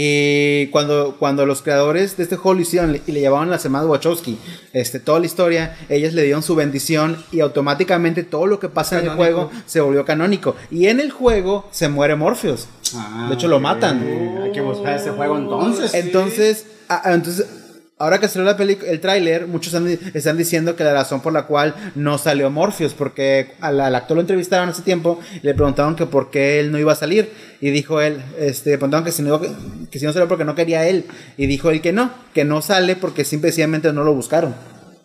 Y 0.00 0.68
cuando, 0.68 1.16
cuando 1.18 1.44
los 1.44 1.60
creadores 1.60 2.16
de 2.16 2.22
este 2.22 2.36
juego 2.36 2.54
lo 2.54 2.60
hicieron 2.60 3.00
y 3.04 3.10
le 3.10 3.18
llevaban 3.18 3.50
la 3.50 3.58
semana 3.58 3.82
de 3.82 3.90
Wachowski, 3.90 4.38
este, 4.72 5.00
toda 5.00 5.18
la 5.18 5.26
historia, 5.26 5.76
ellas 5.88 6.14
le 6.14 6.22
dieron 6.22 6.44
su 6.44 6.54
bendición 6.54 7.16
y 7.32 7.40
automáticamente 7.40 8.22
todo 8.22 8.46
lo 8.46 8.60
que 8.60 8.68
pasa 8.68 9.00
en 9.00 9.06
el 9.06 9.16
juego 9.16 9.50
se 9.66 9.80
volvió 9.80 10.04
canónico. 10.04 10.54
Y 10.70 10.86
en 10.86 11.00
el 11.00 11.10
juego 11.10 11.66
se 11.72 11.88
muere 11.88 12.14
Morpheus. 12.14 12.68
Ah, 12.94 13.26
de 13.28 13.34
hecho, 13.34 13.48
lo 13.48 13.58
matan. 13.58 14.40
Hay 14.44 14.52
que 14.52 14.60
buscar 14.60 14.94
ese 14.94 15.10
juego 15.10 15.36
entonces. 15.36 15.92
Entonces, 15.94 16.66
entonces 17.04 17.67
ahora 17.98 18.18
que 18.18 18.28
salió 18.28 18.44
la 18.44 18.56
película, 18.56 18.90
el 18.90 19.00
tráiler, 19.00 19.46
muchos 19.46 19.74
están, 19.74 19.88
están 20.14 20.36
diciendo 20.36 20.76
que 20.76 20.84
la 20.84 20.92
razón 20.92 21.20
por 21.20 21.32
la 21.32 21.44
cual 21.46 21.74
no 21.94 22.18
salió 22.18 22.50
Morpheus, 22.50 22.94
porque 22.94 23.52
al, 23.60 23.80
al 23.80 23.94
actor 23.94 24.16
lo 24.16 24.20
entrevistaron 24.20 24.68
hace 24.68 24.82
tiempo 24.82 25.20
y 25.42 25.46
le 25.46 25.54
preguntaron 25.54 25.96
que 25.96 26.06
por 26.06 26.30
qué 26.30 26.60
él 26.60 26.70
no 26.70 26.78
iba 26.78 26.92
a 26.92 26.96
salir. 26.96 27.32
Y 27.60 27.70
dijo 27.70 28.00
él, 28.00 28.22
este, 28.38 28.70
le 28.70 28.78
preguntaron 28.78 29.04
que 29.04 29.12
si, 29.12 29.22
no, 29.22 29.40
que 29.40 29.98
si 29.98 30.04
no 30.06 30.12
salió 30.12 30.28
porque 30.28 30.44
no 30.44 30.54
quería 30.54 30.86
él. 30.86 31.06
Y 31.36 31.46
dijo 31.46 31.70
él 31.70 31.80
que 31.80 31.92
no, 31.92 32.10
que 32.34 32.44
no 32.44 32.62
sale 32.62 32.96
porque 32.96 33.24
simplemente 33.24 33.92
no 33.92 34.04
lo 34.04 34.14
buscaron. 34.14 34.54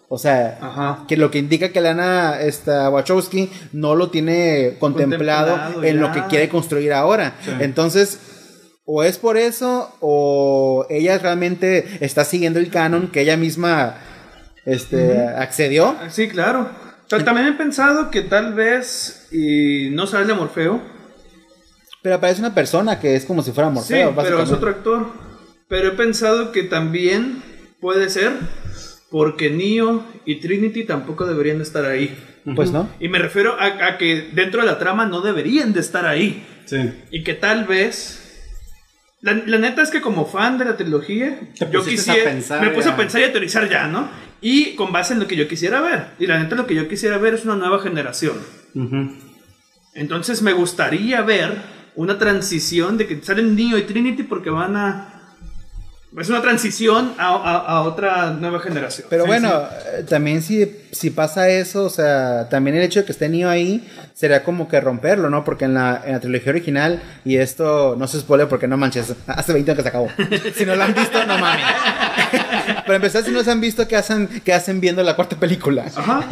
O 0.09 0.19
sea, 0.19 0.59
Ajá. 0.61 1.05
que 1.07 1.17
lo 1.17 1.31
que 1.31 1.39
indica 1.39 1.69
que 1.69 1.81
Lana 1.81 2.39
esta, 2.39 2.87
Wachowski 2.91 3.49
no 3.71 3.95
lo 3.95 4.11
tiene 4.11 4.75
contemplado, 4.79 5.53
Contemplado 5.53 5.83
en 5.83 5.99
lo 5.99 6.11
que 6.11 6.23
quiere 6.27 6.49
construir 6.49 6.93
ahora. 6.93 7.33
Entonces, 7.59 8.19
o 8.85 9.03
es 9.03 9.17
por 9.17 9.37
eso, 9.37 9.95
o 10.01 10.85
ella 10.89 11.17
realmente 11.17 11.97
está 12.01 12.25
siguiendo 12.25 12.59
el 12.59 12.69
canon 12.69 13.07
que 13.07 13.21
ella 13.21 13.37
misma 13.37 13.95
este, 14.65 15.27
accedió. 15.27 15.95
Sí, 16.09 16.27
claro. 16.27 16.69
Pero 17.09 17.23
también 17.23 17.47
he 17.47 17.53
pensado 17.53 18.09
que 18.09 18.21
tal 18.21 18.53
vez 18.53 19.27
y 19.31 19.89
no 19.91 20.07
sale 20.07 20.25
de 20.25 20.33
Morfeo. 20.33 20.81
Pero 22.01 22.19
parece 22.19 22.41
una 22.41 22.53
persona 22.55 22.99
que 22.99 23.15
es 23.15 23.25
como 23.25 23.43
si 23.43 23.51
fuera 23.51 23.69
Morfeo. 23.69 24.09
sí, 24.09 24.15
pero 24.21 24.41
es 24.41 24.51
otro 24.51 24.69
actor. 24.69 25.07
Pero 25.67 25.89
he 25.89 25.91
pensado 25.91 26.51
que 26.51 26.63
también 26.63 27.41
puede 27.79 28.09
ser 28.09 28.31
porque 29.09 29.49
Neo 29.49 30.03
y 30.25 30.39
Trinity 30.41 30.83
tampoco 30.85 31.25
deberían 31.25 31.57
de 31.57 31.63
estar 31.63 31.85
ahí. 31.85 32.17
Pues 32.55 32.71
no. 32.71 32.89
Y 32.99 33.07
me 33.07 33.19
refiero 33.19 33.55
a, 33.59 33.87
a 33.87 33.97
que 33.97 34.29
dentro 34.33 34.61
de 34.61 34.67
la 34.67 34.79
trama 34.79 35.05
no 35.05 35.21
deberían 35.21 35.71
de 35.71 35.79
estar 35.79 36.05
ahí. 36.05 36.45
Sí. 36.65 36.91
Y 37.11 37.23
que 37.23 37.33
tal 37.33 37.65
vez... 37.65 38.22
La, 39.23 39.31
la 39.33 39.57
neta 39.57 39.81
es 39.81 39.89
que 39.89 40.01
como 40.01 40.25
fan 40.25 40.57
de 40.57 40.65
la 40.65 40.75
trilogía, 40.75 41.39
yo 41.71 41.81
quisiera... 41.81 42.25
pensar 42.25 42.61
me 42.61 42.71
puse 42.71 42.89
ya. 42.89 42.93
a 42.93 42.97
pensar 42.97 43.21
y 43.21 43.23
a 43.23 43.31
teorizar 43.31 43.69
ya, 43.69 43.87
¿no? 43.87 44.09
Y 44.41 44.75
con 44.75 44.91
base 44.91 45.13
en 45.13 45.21
lo 45.21 45.27
que 45.27 45.37
yo 45.37 45.47
quisiera 45.47 45.79
ver. 45.79 46.07
Y 46.19 46.27
la 46.27 46.37
neta 46.37 46.57
lo 46.57 46.67
que 46.67 46.75
yo 46.75 46.89
quisiera 46.89 47.17
ver 47.17 47.35
es 47.35 47.45
una 47.45 47.55
nueva 47.55 47.79
generación. 47.79 48.35
Entonces 49.93 50.41
me 50.41 50.51
gustaría 50.51 51.21
ver 51.21 51.53
una 51.95 52.17
transición 52.17 52.97
de 52.97 53.07
que 53.07 53.21
salen 53.21 53.55
Neo 53.55 53.77
y 53.77 53.83
Trinity 53.83 54.23
porque 54.23 54.49
van 54.49 54.75
a... 54.75 55.12
Es 56.19 56.29
una 56.29 56.41
transición 56.43 57.13
a, 57.17 57.29
a- 57.29 57.57
a 57.77 57.81
otra 57.81 58.29
nueva 58.31 58.59
generación. 58.59 59.07
Pero 59.09 59.23
Sí, 59.23 59.27
bueno, 59.27 59.49
sí. 59.49 59.87
eh, 59.99 60.03
también 60.07 60.43
si, 60.43 60.71
si 60.91 61.09
pasa 61.09 61.49
eso, 61.49 61.85
o 61.85 61.89
sea, 61.89 62.47
también 62.49 62.75
el 62.77 62.83
hecho 62.83 62.99
de 62.99 63.05
que 63.07 63.11
esté 63.13 63.29
Neo 63.29 63.49
ahí 63.49 63.83
sería 64.13 64.43
como 64.43 64.67
que 64.67 64.79
romperlo, 64.79 65.31
¿no? 65.31 65.43
Porque 65.43 65.65
en 65.65 65.73
la, 65.73 66.01
en 66.05 66.11
la 66.11 66.19
trilogía 66.19 66.51
original, 66.51 67.01
y 67.25 67.37
esto 67.37 67.95
no 67.97 68.07
se 68.07 68.19
spoiler 68.19 68.47
porque 68.47 68.67
no 68.67 68.77
manches, 68.77 69.13
hace 69.27 69.53
20 69.53 69.71
años 69.71 69.77
que 69.77 69.83
se 69.83 69.89
acabó. 69.89 70.07
si 70.55 70.65
no 70.65 70.75
lo 70.75 70.83
han 70.83 70.93
visto, 70.93 71.25
no 71.25 71.37
mames. 71.39 71.65
Para 72.85 72.95
empezar, 72.97 73.23
si 73.23 73.31
no 73.31 73.43
se 73.43 73.49
han 73.51 73.59
visto, 73.61 73.87
¿qué 73.87 73.95
hacen, 73.95 74.27
qué 74.45 74.53
hacen 74.53 74.79
viendo 74.81 75.01
la 75.01 75.15
cuarta 75.15 75.35
película? 75.39 75.85
Ajá. 75.95 76.23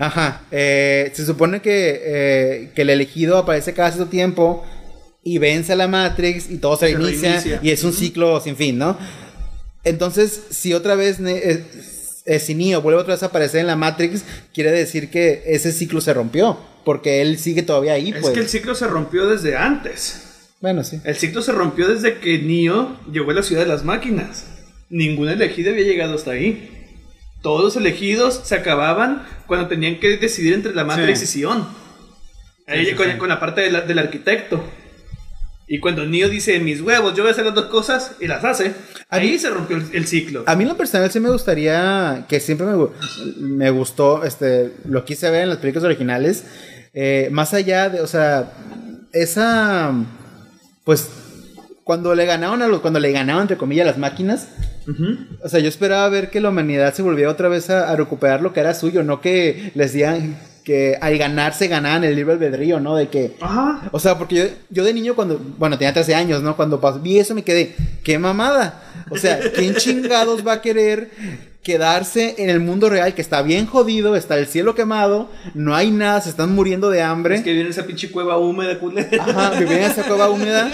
Ajá. 0.00 0.40
eh, 0.50 1.12
se 1.14 1.24
supone 1.24 1.60
que, 1.60 2.00
eh, 2.04 2.72
que 2.74 2.82
el 2.82 2.90
elegido 2.90 3.38
aparece 3.38 3.72
cada 3.72 3.90
cierto 3.92 4.10
tiempo 4.10 4.64
y 5.22 5.38
vence 5.38 5.74
a 5.74 5.76
la 5.76 5.86
Matrix 5.88 6.50
y 6.50 6.58
todo 6.58 6.76
se, 6.76 6.88
Se 6.90 6.96
reinicia, 6.96 7.28
reinicia. 7.30 7.60
y 7.62 7.70
es 7.70 7.84
un 7.84 7.92
ciclo 7.92 8.40
sin 8.40 8.56
fin, 8.56 8.78
¿no? 8.78 8.96
Entonces, 9.88 10.40
si 10.50 10.74
otra 10.74 10.94
vez 10.94 11.18
eh, 11.20 11.64
eh, 12.26 12.38
si 12.40 12.54
Neo 12.54 12.80
vuelve 12.82 13.00
otra 13.00 13.14
vez 13.14 13.22
a 13.22 13.26
aparecer 13.26 13.60
en 13.60 13.66
la 13.66 13.76
Matrix, 13.76 14.22
quiere 14.54 14.70
decir 14.70 15.10
que 15.10 15.42
ese 15.46 15.72
ciclo 15.72 16.00
se 16.00 16.12
rompió, 16.14 16.58
porque 16.84 17.20
él 17.22 17.38
sigue 17.38 17.62
todavía 17.62 17.92
ahí, 17.94 18.10
Es 18.10 18.20
pues. 18.20 18.34
que 18.34 18.40
el 18.40 18.48
ciclo 18.48 18.74
se 18.74 18.86
rompió 18.86 19.26
desde 19.26 19.56
antes. 19.56 20.22
Bueno, 20.60 20.82
sí. 20.84 21.00
El 21.04 21.16
ciclo 21.16 21.40
se 21.42 21.52
rompió 21.52 21.88
desde 21.88 22.18
que 22.18 22.38
Neo 22.38 22.98
llegó 23.12 23.30
a 23.30 23.34
la 23.34 23.42
ciudad 23.42 23.62
de 23.62 23.68
las 23.68 23.84
máquinas. 23.84 24.44
Ningún 24.90 25.28
elegido 25.28 25.70
había 25.72 25.84
llegado 25.84 26.14
hasta 26.14 26.32
ahí. 26.32 26.74
Todos 27.42 27.62
los 27.62 27.76
elegidos 27.76 28.40
se 28.44 28.56
acababan 28.56 29.22
cuando 29.46 29.68
tenían 29.68 30.00
que 30.00 30.16
decidir 30.16 30.54
entre 30.54 30.74
la 30.74 30.84
Matrix 30.84 31.20
Sí. 31.20 31.24
y 31.24 31.28
Sion. 31.42 31.68
Ahí 32.66 32.84
Sí, 32.84 32.90
sí, 32.90 32.96
con, 32.96 33.06
sí. 33.12 33.16
con 33.18 33.28
la 33.28 33.38
parte 33.40 33.60
de 33.62 33.70
la- 33.70 33.82
del 33.82 33.98
arquitecto. 34.00 34.62
Y 35.68 35.80
cuando 35.80 36.06
Neo 36.06 36.28
dice 36.30 36.58
mis 36.60 36.80
huevos, 36.80 37.14
yo 37.14 37.22
voy 37.22 37.28
a 37.28 37.32
hacer 37.32 37.44
las 37.44 37.54
dos 37.54 37.66
cosas 37.66 38.12
y 38.20 38.26
las 38.26 38.42
hace, 38.44 38.72
A 39.10 39.16
ahí 39.16 39.32
mí- 39.32 39.38
se 39.38 39.50
rompió 39.50 39.76
el, 39.76 39.84
el 39.92 40.06
ciclo. 40.06 40.44
A 40.46 40.56
mí 40.56 40.62
en 40.62 40.68
lo 40.70 40.76
personal 40.76 41.10
sí 41.10 41.20
me 41.20 41.28
gustaría, 41.30 42.24
que 42.28 42.40
siempre 42.40 42.66
me, 42.66 42.86
me 43.38 43.70
gustó, 43.70 44.24
este, 44.24 44.72
lo 44.86 45.04
quise 45.04 45.30
ver 45.30 45.42
en 45.42 45.50
las 45.50 45.58
películas 45.58 45.84
originales, 45.84 46.44
eh, 46.94 47.28
más 47.32 47.52
allá 47.54 47.90
de, 47.90 48.00
o 48.00 48.06
sea, 48.06 48.50
esa, 49.12 49.92
pues, 50.84 51.08
cuando 51.84 52.14
le 52.14 52.24
ganaron 52.26 52.62
a 52.62 52.66
los, 52.68 52.80
cuando 52.80 53.00
le 53.00 53.12
ganaron 53.12 53.42
entre 53.42 53.56
comillas 53.56 53.86
las 53.86 53.98
máquinas, 53.98 54.48
o 55.42 55.48
sea, 55.50 55.60
yo 55.60 55.68
esperaba 55.68 56.08
ver 56.08 56.30
que 56.30 56.40
la 56.40 56.48
humanidad 56.48 56.94
se 56.94 57.02
volviera 57.02 57.30
otra 57.30 57.48
vez 57.48 57.68
a, 57.68 57.90
a 57.90 57.96
recuperar 57.96 58.40
lo 58.40 58.54
que 58.54 58.60
era 58.60 58.72
suyo, 58.72 59.02
no 59.02 59.20
que 59.20 59.70
les 59.74 59.92
dieran, 59.92 60.38
que 60.68 60.98
al 61.00 61.16
ganarse 61.16 61.66
ganaban 61.66 62.04
el 62.04 62.14
libre 62.14 62.34
albedrío, 62.34 62.78
¿no? 62.78 62.94
De 62.94 63.08
que... 63.08 63.36
Ajá. 63.40 63.88
O 63.90 63.98
sea, 63.98 64.18
porque 64.18 64.34
yo, 64.34 64.44
yo 64.68 64.84
de 64.84 64.92
niño 64.92 65.14
cuando, 65.14 65.40
bueno, 65.56 65.78
tenía 65.78 65.94
13 65.94 66.14
años, 66.14 66.42
¿no? 66.42 66.56
Cuando 66.56 66.78
pas- 66.78 67.00
vi 67.00 67.18
eso 67.18 67.34
me 67.34 67.42
quedé, 67.42 67.74
qué 68.04 68.18
mamada. 68.18 68.82
O 69.10 69.16
sea, 69.16 69.40
¿quién 69.56 69.74
chingados 69.76 70.46
va 70.46 70.52
a 70.52 70.60
querer 70.60 71.08
quedarse 71.62 72.34
en 72.36 72.50
el 72.50 72.60
mundo 72.60 72.90
real 72.90 73.14
que 73.14 73.22
está 73.22 73.40
bien 73.40 73.64
jodido, 73.64 74.14
está 74.14 74.36
el 74.36 74.46
cielo 74.46 74.74
quemado, 74.74 75.30
no 75.54 75.74
hay 75.74 75.90
nada, 75.90 76.20
se 76.20 76.28
están 76.28 76.54
muriendo 76.54 76.90
de 76.90 77.00
hambre? 77.00 77.36
Es 77.36 77.42
que 77.42 77.54
viene 77.54 77.70
esa 77.70 77.86
pinche 77.86 78.10
cueva 78.10 78.36
húmeda, 78.36 78.78
culera. 78.78 79.08
Ajá, 79.24 79.58
en 79.58 79.72
esa 79.72 80.02
cueva 80.02 80.28
húmeda. 80.28 80.70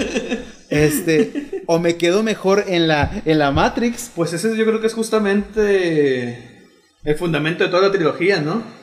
Este, 0.71 1.63
o 1.67 1.79
me 1.79 1.95
quedo 1.97 2.25
mejor 2.25 2.65
en 2.67 2.89
la, 2.89 3.23
en 3.25 3.39
la 3.39 3.53
Matrix. 3.53 4.11
Pues 4.17 4.33
ese 4.33 4.57
yo 4.57 4.65
creo 4.65 4.81
que 4.81 4.89
es 4.89 4.95
justamente 4.95 6.65
el 7.05 7.15
fundamento 7.15 7.63
de 7.63 7.71
toda 7.71 7.83
la 7.87 7.93
trilogía, 7.93 8.41
¿no? 8.41 8.83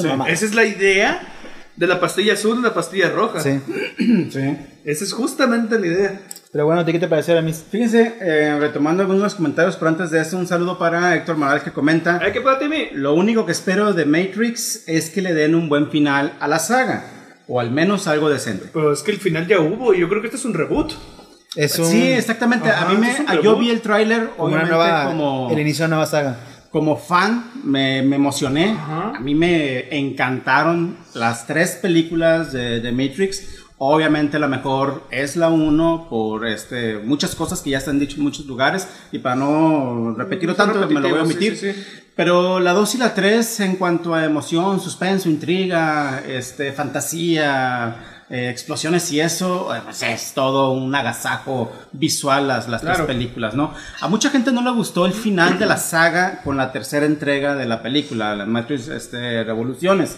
Sí. 0.00 0.08
Esa 0.28 0.44
es 0.46 0.54
la 0.54 0.64
idea 0.64 1.20
de 1.76 1.86
la 1.86 2.00
pastilla 2.00 2.32
azul 2.32 2.58
y 2.58 2.62
la 2.62 2.72
pastilla 2.72 3.10
roja. 3.10 3.40
Sí. 3.40 3.60
Sí. 4.30 4.56
Esa 4.84 5.04
es 5.04 5.12
justamente 5.12 5.78
la 5.78 5.86
idea. 5.86 6.20
Pero 6.50 6.66
bueno, 6.66 6.80
¿a 6.80 6.84
ti 6.84 6.92
qué 6.92 6.98
te 6.98 7.08
pareció 7.08 7.38
a 7.38 7.42
mí? 7.42 7.52
Fíjense, 7.52 8.14
eh, 8.20 8.56
retomando 8.58 9.02
algunos 9.02 9.22
de 9.22 9.26
los 9.26 9.34
comentarios, 9.34 9.76
pero 9.76 9.88
antes 9.88 10.10
de 10.10 10.20
eso, 10.20 10.36
un 10.36 10.46
saludo 10.46 10.78
para 10.78 11.14
Héctor 11.14 11.36
Morales 11.36 11.62
que 11.62 11.72
comenta. 11.72 12.18
Ay, 12.22 12.32
¿qué 12.32 12.40
para 12.40 12.58
ti, 12.58 12.68
mi? 12.68 12.90
Lo 12.92 13.14
único 13.14 13.46
que 13.46 13.52
espero 13.52 13.92
de 13.92 14.04
Matrix 14.04 14.86
es 14.86 15.10
que 15.10 15.22
le 15.22 15.34
den 15.34 15.54
un 15.54 15.68
buen 15.68 15.90
final 15.90 16.34
a 16.40 16.48
la 16.48 16.58
saga, 16.58 17.04
o 17.48 17.60
al 17.60 17.70
menos 17.70 18.06
algo 18.06 18.28
decente. 18.28 18.68
Pero 18.72 18.92
es 18.92 19.02
que 19.02 19.12
el 19.12 19.18
final 19.18 19.46
ya 19.46 19.60
hubo 19.60 19.94
y 19.94 20.00
yo 20.00 20.08
creo 20.08 20.20
que 20.20 20.26
este 20.26 20.36
es 20.36 20.44
un 20.44 20.54
reboot. 20.54 20.92
Es 21.54 21.78
un, 21.78 21.86
Sí, 21.86 22.12
exactamente. 22.12 22.68
Ajá, 22.68 22.86
a 22.86 22.92
mí 22.92 22.98
me, 22.98 23.10
es 23.10 23.20
un 23.20 23.42
yo 23.42 23.56
vi 23.56 23.70
el 23.70 23.80
tráiler, 23.80 24.30
una 24.36 24.44
obviamente 24.44 24.70
nueva, 24.70 25.04
como, 25.06 25.48
el 25.50 25.58
inicio 25.58 25.84
de 25.84 25.86
una 25.86 25.96
nueva 25.96 26.10
saga. 26.10 26.36
Como 26.72 26.96
fan, 26.96 27.50
me, 27.62 28.02
me 28.02 28.16
emocioné. 28.16 28.70
Ajá. 28.70 29.12
A 29.16 29.20
mí 29.20 29.34
me 29.34 29.94
encantaron 29.96 30.96
las 31.14 31.46
tres 31.46 31.78
películas 31.80 32.52
de, 32.52 32.80
de 32.80 32.92
Matrix. 32.92 33.58
Obviamente 33.78 34.38
la 34.38 34.48
mejor 34.48 35.04
es 35.10 35.36
la 35.36 35.48
1 35.48 36.06
por 36.08 36.46
este, 36.46 36.98
muchas 36.98 37.34
cosas 37.34 37.60
que 37.60 37.70
ya 37.70 37.80
se 37.80 37.90
han 37.90 37.98
dicho 37.98 38.16
en 38.16 38.22
muchos 38.22 38.46
lugares 38.46 38.86
y 39.10 39.18
para 39.18 39.34
no 39.34 40.14
repetirlo 40.16 40.54
tanto 40.54 40.86
me 40.88 41.00
lo 41.00 41.08
voy 41.08 41.18
a 41.18 41.22
omitir. 41.22 41.56
sí, 41.56 41.72
sí, 41.72 41.82
sí. 41.82 42.02
Pero 42.14 42.60
la 42.60 42.72
2 42.72 42.94
y 42.94 42.98
la 42.98 43.14
3 43.14 43.60
en 43.60 43.76
cuanto 43.76 44.14
a 44.14 44.24
emoción, 44.24 44.80
suspenso, 44.80 45.30
intriga, 45.30 46.22
este, 46.26 46.72
fantasía, 46.72 48.11
eh, 48.32 48.48
explosiones 48.48 49.12
y 49.12 49.20
eso, 49.20 49.72
eh, 49.74 49.80
pues 49.84 50.02
es 50.02 50.32
todo 50.34 50.72
un 50.72 50.92
agasajo 50.94 51.70
visual 51.92 52.48
las, 52.48 52.66
las 52.68 52.80
Claro. 52.80 53.04
tres 53.04 53.06
películas, 53.14 53.54
¿no? 53.54 53.74
A 54.00 54.08
mucha 54.08 54.30
gente 54.30 54.50
no 54.52 54.62
le 54.62 54.70
gustó 54.70 55.04
el 55.06 55.12
final 55.12 55.58
de 55.58 55.66
la 55.66 55.76
saga 55.76 56.40
con 56.42 56.56
la 56.56 56.72
tercera 56.72 57.04
entrega 57.06 57.54
de 57.54 57.66
la 57.66 57.82
película, 57.82 58.34
las 58.34 58.48
Matrix 58.48 58.88
este, 58.88 59.44
Revoluciones. 59.44 60.16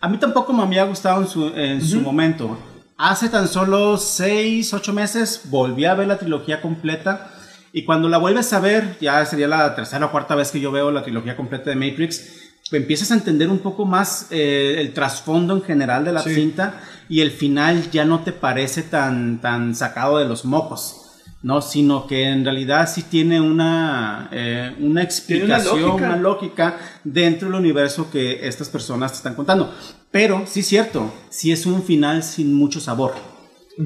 A 0.00 0.08
mí 0.08 0.16
tampoco 0.18 0.52
me 0.54 0.62
había 0.64 0.84
gustado 0.84 1.20
en 1.20 1.28
su, 1.28 1.46
en 1.54 1.80
su 1.86 2.00
momento. 2.00 2.58
Hace 2.96 3.28
tan 3.28 3.46
solo 3.48 3.98
6, 3.98 4.72
8 4.74 4.92
meses 4.92 5.42
volví 5.50 5.84
a 5.84 5.94
ver 5.94 6.08
la 6.08 6.18
trilogía 6.18 6.60
completa. 6.62 7.28
Y 7.74 7.84
cuando 7.84 8.08
la 8.08 8.18
vuelves 8.18 8.52
a 8.52 8.60
ver, 8.60 8.98
ya 9.00 9.24
sería 9.24 9.48
la 9.48 9.74
tercera 9.74 10.06
o 10.06 10.10
cuarta 10.10 10.34
vez 10.34 10.50
que 10.50 10.60
yo 10.60 10.70
veo 10.72 10.90
la 10.90 11.02
trilogía 11.02 11.36
completa 11.36 11.70
de 11.70 11.76
Matrix, 11.76 12.41
empiezas 12.70 13.10
a 13.10 13.14
entender 13.14 13.48
un 13.50 13.58
poco 13.58 13.84
más 13.84 14.28
eh, 14.30 14.76
el 14.78 14.92
trasfondo 14.94 15.54
en 15.56 15.62
general 15.62 16.04
de 16.04 16.12
la 16.12 16.22
Sí. 16.22 16.34
cinta 16.34 16.80
y 17.08 17.20
el 17.20 17.30
final 17.30 17.90
ya 17.90 18.04
no 18.04 18.20
te 18.20 18.32
parece 18.32 18.82
tan, 18.82 19.40
tan 19.40 19.74
sacado 19.74 20.18
de 20.18 20.24
los 20.26 20.44
mocos. 20.44 20.98
¿no? 21.42 21.60
Sino 21.60 22.06
que 22.06 22.28
en 22.28 22.44
realidad 22.44 22.88
sí 22.88 23.02
tiene 23.02 23.40
una, 23.40 24.28
eh, 24.30 24.68
una 24.68 24.76
Tiene 24.78 24.88
una 24.90 25.02
explicación, 25.02 25.80
lógica. 25.82 26.06
una 26.06 26.16
lógica 26.16 26.76
dentro 27.02 27.48
del 27.48 27.58
universo 27.58 28.08
que 28.12 28.46
estas 28.46 28.68
personas 28.68 29.10
te 29.10 29.16
están 29.16 29.34
contando. 29.34 29.74
Pero 30.12 30.44
sí 30.46 30.60
es 30.60 30.68
cierto, 30.68 31.12
sí 31.30 31.50
es 31.50 31.66
un 31.66 31.82
final 31.82 32.22
sin 32.22 32.54
mucho 32.54 32.78
sabor, 32.78 33.14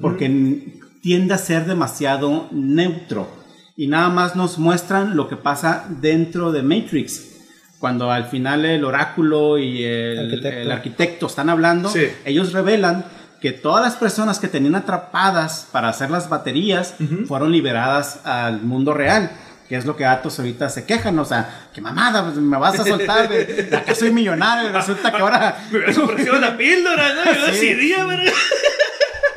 porque 0.02 0.82
tiende 1.00 1.32
a 1.32 1.38
ser 1.38 1.64
demasiado 1.66 2.46
neutro 2.52 3.26
y 3.74 3.86
nada 3.86 4.10
más 4.10 4.36
nos 4.36 4.58
muestran 4.58 5.16
lo 5.16 5.26
que 5.26 5.36
pasa 5.36 5.86
dentro 5.88 6.52
de 6.52 6.62
Matrix. 6.62 7.35
Cuando 7.78 8.10
al 8.10 8.26
final 8.26 8.64
el 8.64 8.84
oráculo 8.84 9.58
y 9.58 9.84
el 9.84 10.18
Arquitecto. 10.18 10.60
el 10.60 10.72
arquitecto 10.72 11.26
están 11.26 11.50
hablando, 11.50 11.88
Sí. 11.90 12.08
ellos 12.24 12.52
revelan 12.52 13.04
que 13.40 13.52
todas 13.52 13.84
las 13.84 13.96
personas 13.96 14.38
que 14.38 14.48
tenían 14.48 14.74
atrapadas 14.76 15.66
para 15.70 15.88
hacer 15.90 16.10
las 16.10 16.28
baterías 16.28 16.94
fueron 17.28 17.52
liberadas 17.52 18.20
al 18.24 18.62
mundo 18.62 18.94
real. 18.94 19.30
Que 19.68 19.74
es 19.76 19.84
lo 19.84 19.96
que 19.96 20.04
Atos 20.06 20.38
ahorita 20.38 20.68
se 20.70 20.84
quejan, 20.86 21.18
o 21.18 21.24
sea, 21.24 21.66
que 21.74 21.80
mamada, 21.80 22.22
pues, 22.22 22.36
me 22.36 22.56
vas 22.56 22.78
a 22.78 22.84
soltar, 22.84 23.28
de, 23.28 23.44
de 23.44 23.76
acá 23.76 23.96
soy 23.96 24.12
millonario, 24.12 24.70
y 24.70 24.72
resulta 24.72 25.10
que 25.10 25.18
ahora... 25.20 25.56
Me 25.72 25.78
hubiera 25.78 26.02
ofrecido 26.04 26.38
la 26.38 26.56
píldora, 26.56 27.12
¿no? 27.14 27.24
Yo 27.24 27.46
Sí. 27.46 27.66
decidía, 27.66 28.04
¿verdad? 28.06 28.32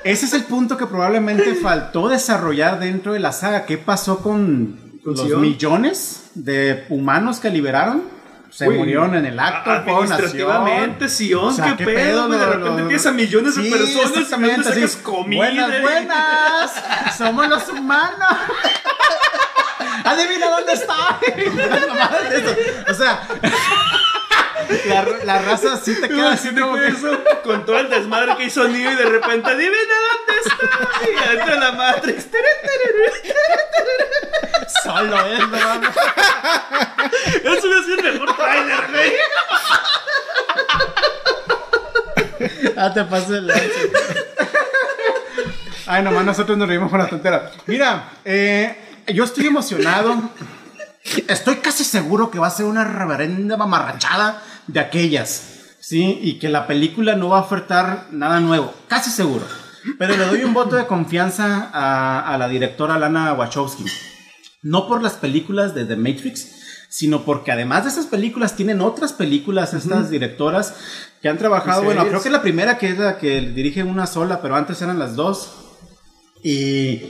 Ese 0.03 0.25
es 0.27 0.33
el 0.33 0.43
punto 0.43 0.77
que 0.77 0.85
probablemente 0.85 1.55
faltó 1.55 2.07
desarrollar 2.09 2.79
dentro 2.79 3.13
de 3.13 3.19
la 3.19 3.31
saga. 3.31 3.65
¿Qué 3.65 3.79
pasó 3.79 4.19
con, 4.19 4.77
¿Con 5.03 5.13
los 5.15 5.25
Sion? 5.25 5.41
millones 5.41 6.25
de 6.35 6.85
humanos 6.89 7.39
que 7.39 7.49
liberaron? 7.49 8.03
Se 8.51 8.67
Uy, 8.67 8.77
murieron 8.77 9.15
en 9.15 9.25
el 9.25 9.39
acto. 9.39 9.69
Administrativamente, 9.71 11.07
Sion, 11.09 11.45
O 11.45 11.51
sea, 11.51 11.75
qué, 11.77 11.85
pedo, 11.85 12.27
güey. 12.27 12.39
De 12.39 12.45
repente 12.45 12.69
lo- 12.69 12.75
tienes 12.87 13.05
a 13.05 13.11
millones 13.11 13.55
de 13.55 13.63
Sí, 13.63 13.69
personas 13.69 13.91
y 13.91 13.95
no 13.95 14.01
exactamente, 14.21 14.63
sacas 14.63 14.83
así. 14.83 14.97
comida. 15.03 15.37
Buenas, 15.45 15.69
y- 15.77 15.81
buenas. 15.81 16.83
Somos 17.17 17.47
los 17.47 17.69
humanos. 17.69 18.29
Adivina 20.03 20.49
dónde 20.49 20.73
está. 20.73 21.19
o 22.89 22.93
sea, 22.93 23.21
la, 24.85 25.05
la 25.23 25.39
raza 25.41 25.77
sí 25.77 25.99
te 25.99 26.07
queda 26.07 26.33
así 26.33 26.53
como 26.53 26.75
que... 26.75 26.87
eso 26.87 27.23
con 27.43 27.65
todo 27.65 27.79
el 27.79 27.89
desmadre 27.89 28.35
que 28.37 28.45
hizo 28.45 28.67
Neo 28.67 28.91
y 28.91 28.95
de 28.95 29.05
repente, 29.05 29.49
adivina 29.49 29.95
dónde 30.07 30.41
está. 30.45 30.67
Y 31.05 31.33
entra 31.33 31.55
la 31.55 31.71
Matrix. 31.71 32.27
Solo 34.83 35.25
es, 35.25 35.47
¿no? 35.49 35.57
Eso 37.51 37.67
hubiera 37.67 37.83
sido 37.83 37.99
el 37.99 38.13
mejor 38.13 38.35
trailer, 38.35 38.87
güey. 38.91 39.13
Ah, 42.77 42.93
te 42.93 43.03
paso 43.03 43.35
el 43.35 43.47
lance. 43.47 43.91
Ay, 45.85 46.03
nomás 46.03 46.23
nosotros 46.23 46.57
nos 46.57 46.67
reímos 46.67 46.89
con 46.89 46.99
la 46.99 47.07
tontera. 47.07 47.51
Mira, 47.65 48.09
eh, 48.23 48.77
yo 49.07 49.23
estoy 49.23 49.47
emocionado. 49.47 50.15
Estoy 51.27 51.57
casi 51.57 51.83
seguro 51.83 52.29
que 52.29 52.39
va 52.39 52.47
a 52.47 52.51
ser 52.51 52.65
una 52.65 52.83
reverenda 52.83 53.57
mamarrachada 53.57 54.41
de 54.67 54.79
aquellas. 54.79 55.55
Sí, 55.79 56.19
y 56.21 56.39
que 56.39 56.49
la 56.49 56.67
película 56.67 57.15
no 57.15 57.29
va 57.29 57.39
a 57.39 57.41
ofertar 57.41 58.07
nada 58.11 58.39
nuevo. 58.39 58.73
Casi 58.87 59.09
seguro. 59.09 59.45
Pero 59.97 60.15
le 60.17 60.25
doy 60.25 60.43
un 60.43 60.53
voto 60.53 60.75
de 60.75 60.85
confianza 60.85 61.69
a, 61.73 62.33
a 62.33 62.37
la 62.37 62.49
directora 62.49 62.99
Lana 62.99 63.33
Wachowski. 63.33 63.85
No 64.61 64.87
por 64.87 65.01
las 65.01 65.13
películas 65.13 65.73
de 65.73 65.85
The 65.85 65.95
Matrix, 65.95 66.59
sino 66.89 67.23
porque 67.23 67.51
además 67.51 67.83
de 67.85 67.91
esas 67.91 68.07
películas 68.07 68.55
tienen 68.55 68.81
otras 68.81 69.13
películas 69.13 69.73
estas 69.73 70.09
directoras 70.09 70.73
que 71.21 71.29
han 71.29 71.37
trabajado. 71.37 71.83
Bueno, 71.83 72.05
creo 72.07 72.21
que 72.21 72.29
la 72.29 72.41
primera 72.41 72.77
que 72.77 72.89
es 72.89 72.97
la 72.97 73.17
que 73.17 73.41
dirige 73.41 73.83
una 73.83 74.05
sola, 74.05 74.41
pero 74.41 74.55
antes 74.55 74.81
eran 74.81 74.99
las 74.99 75.15
dos. 75.15 75.53
Y 76.43 77.01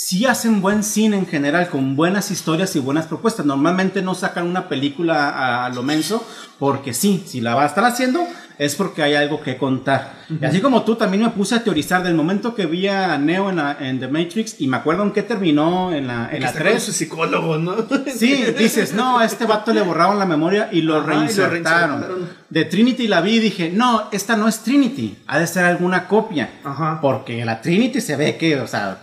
sí 0.00 0.26
hacen 0.26 0.62
buen 0.62 0.84
cine 0.84 1.16
en 1.16 1.26
general, 1.26 1.68
con 1.70 1.96
buenas 1.96 2.30
historias 2.30 2.76
y 2.76 2.78
buenas 2.78 3.06
propuestas. 3.06 3.44
Normalmente 3.44 4.00
no 4.00 4.14
sacan 4.14 4.46
una 4.46 4.68
película 4.68 5.28
a, 5.30 5.66
a 5.66 5.68
lo 5.70 5.82
menso, 5.82 6.24
porque 6.60 6.94
sí, 6.94 7.24
si 7.26 7.40
la 7.40 7.56
va 7.56 7.64
a 7.64 7.66
estar 7.66 7.84
haciendo 7.84 8.24
es 8.58 8.74
porque 8.74 9.02
hay 9.04 9.14
algo 9.14 9.40
que 9.40 9.56
contar. 9.56 10.14
Y 10.40 10.44
así 10.44 10.60
como 10.60 10.82
tú, 10.82 10.96
también 10.96 11.22
me 11.22 11.30
puse 11.30 11.54
a 11.54 11.62
teorizar 11.64 12.02
del 12.02 12.14
momento 12.14 12.54
que 12.56 12.66
vi 12.66 12.86
a 12.88 13.16
Neo 13.18 13.50
en, 13.50 13.56
la- 13.56 13.76
en 13.80 13.98
The 14.00 14.08
Matrix 14.08 14.60
y 14.60 14.66
me 14.68 14.76
acuerdo 14.78 15.02
en 15.04 15.12
qué 15.12 15.22
terminó 15.22 15.92
en 15.92 16.06
la, 16.08 16.28
en 16.32 16.42
la 16.42 16.48
está 16.48 16.60
con 16.60 16.68
3. 16.70 16.82
su 16.82 16.92
psicólogo, 16.92 17.56
¿no? 17.58 17.74
Sí, 18.16 18.44
dices, 18.58 18.94
no, 18.94 19.18
a 19.18 19.24
este 19.24 19.46
vato 19.46 19.72
le 19.72 19.80
borraron 19.82 20.18
la 20.18 20.26
memoria 20.26 20.68
y 20.72 20.82
lo, 20.82 20.96
Ajá, 20.96 21.04
y 21.04 21.06
lo 21.06 21.20
reinsertaron. 21.20 22.00
reinsertaron. 22.02 22.28
De 22.50 22.64
Trinity 22.64 23.06
la 23.08 23.20
vi 23.20 23.36
y 23.36 23.40
dije, 23.40 23.70
no, 23.72 24.08
esta 24.10 24.36
no 24.36 24.48
es 24.48 24.60
Trinity, 24.60 25.18
ha 25.28 25.38
de 25.38 25.46
ser 25.46 25.64
alguna 25.64 26.06
copia. 26.08 26.50
Ajá. 26.64 26.98
Porque 27.00 27.44
la 27.44 27.60
Trinity 27.60 28.00
se 28.00 28.16
ve 28.16 28.36
que, 28.36 28.60
o 28.60 28.66
sea, 28.66 28.98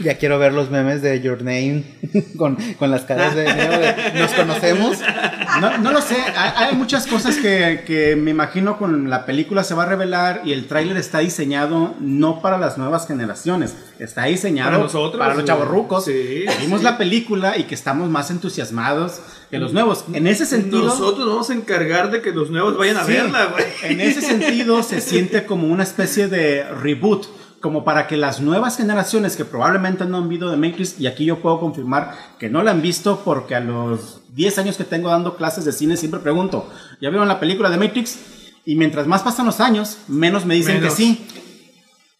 Ya 0.00 0.18
quiero 0.18 0.38
ver 0.38 0.52
los 0.52 0.70
memes 0.70 1.02
de 1.02 1.20
Your 1.20 1.38
Name 1.38 1.84
con, 2.36 2.56
con 2.78 2.90
las 2.90 3.02
caras 3.02 3.34
de 3.34 3.44
Neo 3.44 3.78
de, 3.78 4.18
Nos 4.18 4.32
conocemos. 4.32 4.98
no, 5.60 5.78
no 5.78 5.92
lo 5.92 6.00
sé, 6.00 6.16
hay, 6.36 6.68
hay 6.68 6.74
muchas 6.74 7.06
cosas 7.06 7.36
que, 7.36 7.84
que 7.86 8.16
me 8.16 8.30
imagino 8.30 8.76
con 8.78 9.08
la 9.08 9.24
película 9.24 9.62
se 9.62 9.74
va 9.74 9.84
a 9.84 9.86
revelar 9.86 10.42
y 10.44 10.52
el 10.52 10.66
tráiler 10.66 10.96
está 10.96 11.20
diseñado 11.20 11.94
no 12.00 12.40
para 12.40 12.58
las 12.58 12.78
nuevas 12.78 13.06
generaciones, 13.06 13.76
está 13.98 14.24
diseñado 14.24 14.70
Para 14.70 14.82
nosotros, 14.82 15.18
para 15.18 15.34
los 15.34 15.44
chavorrucos. 15.44 16.04
Sí, 16.04 16.44
vimos 16.60 16.80
sí. 16.80 16.84
la 16.84 16.98
película 16.98 17.56
y 17.56 17.64
que 17.64 17.74
estamos 17.74 18.10
más 18.10 18.30
entusiasmados 18.30 19.20
que 19.50 19.58
los 19.58 19.72
nuevos. 19.72 20.04
En 20.12 20.26
ese 20.26 20.46
sentido... 20.46 20.84
Nosotros 20.84 21.20
nos 21.20 21.28
vamos 21.28 21.50
a 21.50 21.54
encargar 21.54 22.10
de 22.10 22.20
que 22.20 22.32
los 22.32 22.50
nuevos 22.50 22.76
vayan 22.76 22.96
a 22.96 23.04
Sí, 23.04 23.12
verla, 23.12 23.46
güey. 23.46 23.64
En 23.82 24.00
ese 24.00 24.20
sentido 24.20 24.82
se 24.82 25.00
siente 25.00 25.44
como 25.44 25.68
una 25.68 25.82
especie 25.82 26.28
de 26.28 26.64
reboot, 26.64 27.26
como 27.64 27.82
para 27.82 28.06
que 28.06 28.18
las 28.18 28.42
nuevas 28.42 28.76
generaciones 28.76 29.36
que 29.36 29.46
probablemente 29.46 30.04
no 30.04 30.18
han 30.18 30.28
visto 30.28 30.50
de 30.50 30.58
Matrix, 30.58 31.00
y 31.00 31.06
aquí 31.06 31.24
yo 31.24 31.40
puedo 31.40 31.58
confirmar 31.58 32.14
que 32.38 32.50
no 32.50 32.62
la 32.62 32.72
han 32.72 32.82
visto 32.82 33.22
porque 33.24 33.54
a 33.54 33.60
los 33.60 34.20
10 34.34 34.58
años 34.58 34.76
que 34.76 34.84
tengo 34.84 35.08
dando 35.08 35.38
clases 35.38 35.64
de 35.64 35.72
cine 35.72 35.96
siempre 35.96 36.20
pregunto, 36.20 36.70
¿ya 37.00 37.08
vieron 37.08 37.26
la 37.26 37.40
película 37.40 37.70
de 37.70 37.78
Matrix? 37.78 38.18
Y 38.66 38.76
mientras 38.76 39.06
más 39.06 39.22
pasan 39.22 39.46
los 39.46 39.60
años, 39.60 39.96
menos 40.08 40.44
me 40.44 40.56
dicen 40.56 40.74
Menos. 40.74 40.90
que 40.90 40.94
sí. 40.94 41.26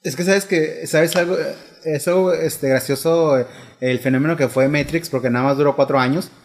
Es 0.03 0.17
que 0.17 0.25
sabes 0.25 0.47
que, 0.47 0.87
¿sabes 0.87 1.15
algo? 1.15 1.37
Eso, 1.85 2.33
este, 2.33 2.69
gracioso, 2.69 3.39
eh, 3.39 3.47
el 3.81 3.99
fenómeno 3.99 4.37
que 4.37 4.49
fue 4.49 4.69
Matrix, 4.69 5.11
porque 5.11 5.29
nada 5.29 5.45
más 5.47 5.57
duró 5.59 5.77
cuatro 5.77 5.99
años. 6.01 6.31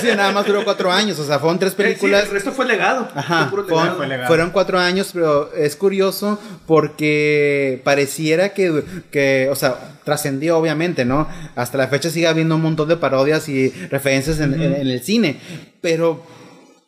sí, 0.00 0.08
nada 0.16 0.32
más 0.32 0.46
duró 0.46 0.64
cuatro 0.64 0.90
años, 0.92 1.18
o 1.18 1.24
sea, 1.26 1.38
fueron 1.38 1.58
tres 1.58 1.74
películas. 1.74 2.20
Eh, 2.20 2.24
Sí, 2.24 2.28
el 2.28 2.34
resto 2.34 2.52
fue 2.52 2.66
legado. 2.66 3.08
Ajá, 3.14 3.48
Fue 3.50 3.62
legado. 3.64 3.96
fue 3.96 4.06
legado. 4.06 4.28
fueron 4.28 4.50
cuatro 4.50 4.78
años, 4.78 5.10
pero 5.12 5.52
es 5.54 5.76
curioso 5.76 6.38
porque 6.66 7.80
pareciera 7.84 8.50
que, 8.50 8.82
que 9.10 9.48
o 9.50 9.54
sea, 9.54 9.76
trascendió 10.04 10.58
obviamente, 10.58 11.04
¿no? 11.04 11.28
Hasta 11.56 11.78
la 11.78 11.88
fecha 11.88 12.10
sigue 12.10 12.26
habiendo 12.28 12.56
un 12.56 12.62
montón 12.62 12.88
de 12.88 12.96
parodias 12.96 13.48
y 13.48 13.70
referencias 13.90 14.40
en, 14.40 14.54
en- 14.54 14.74
en 14.74 14.86
el 14.88 15.02
cine, 15.02 15.38
pero, 15.80 16.22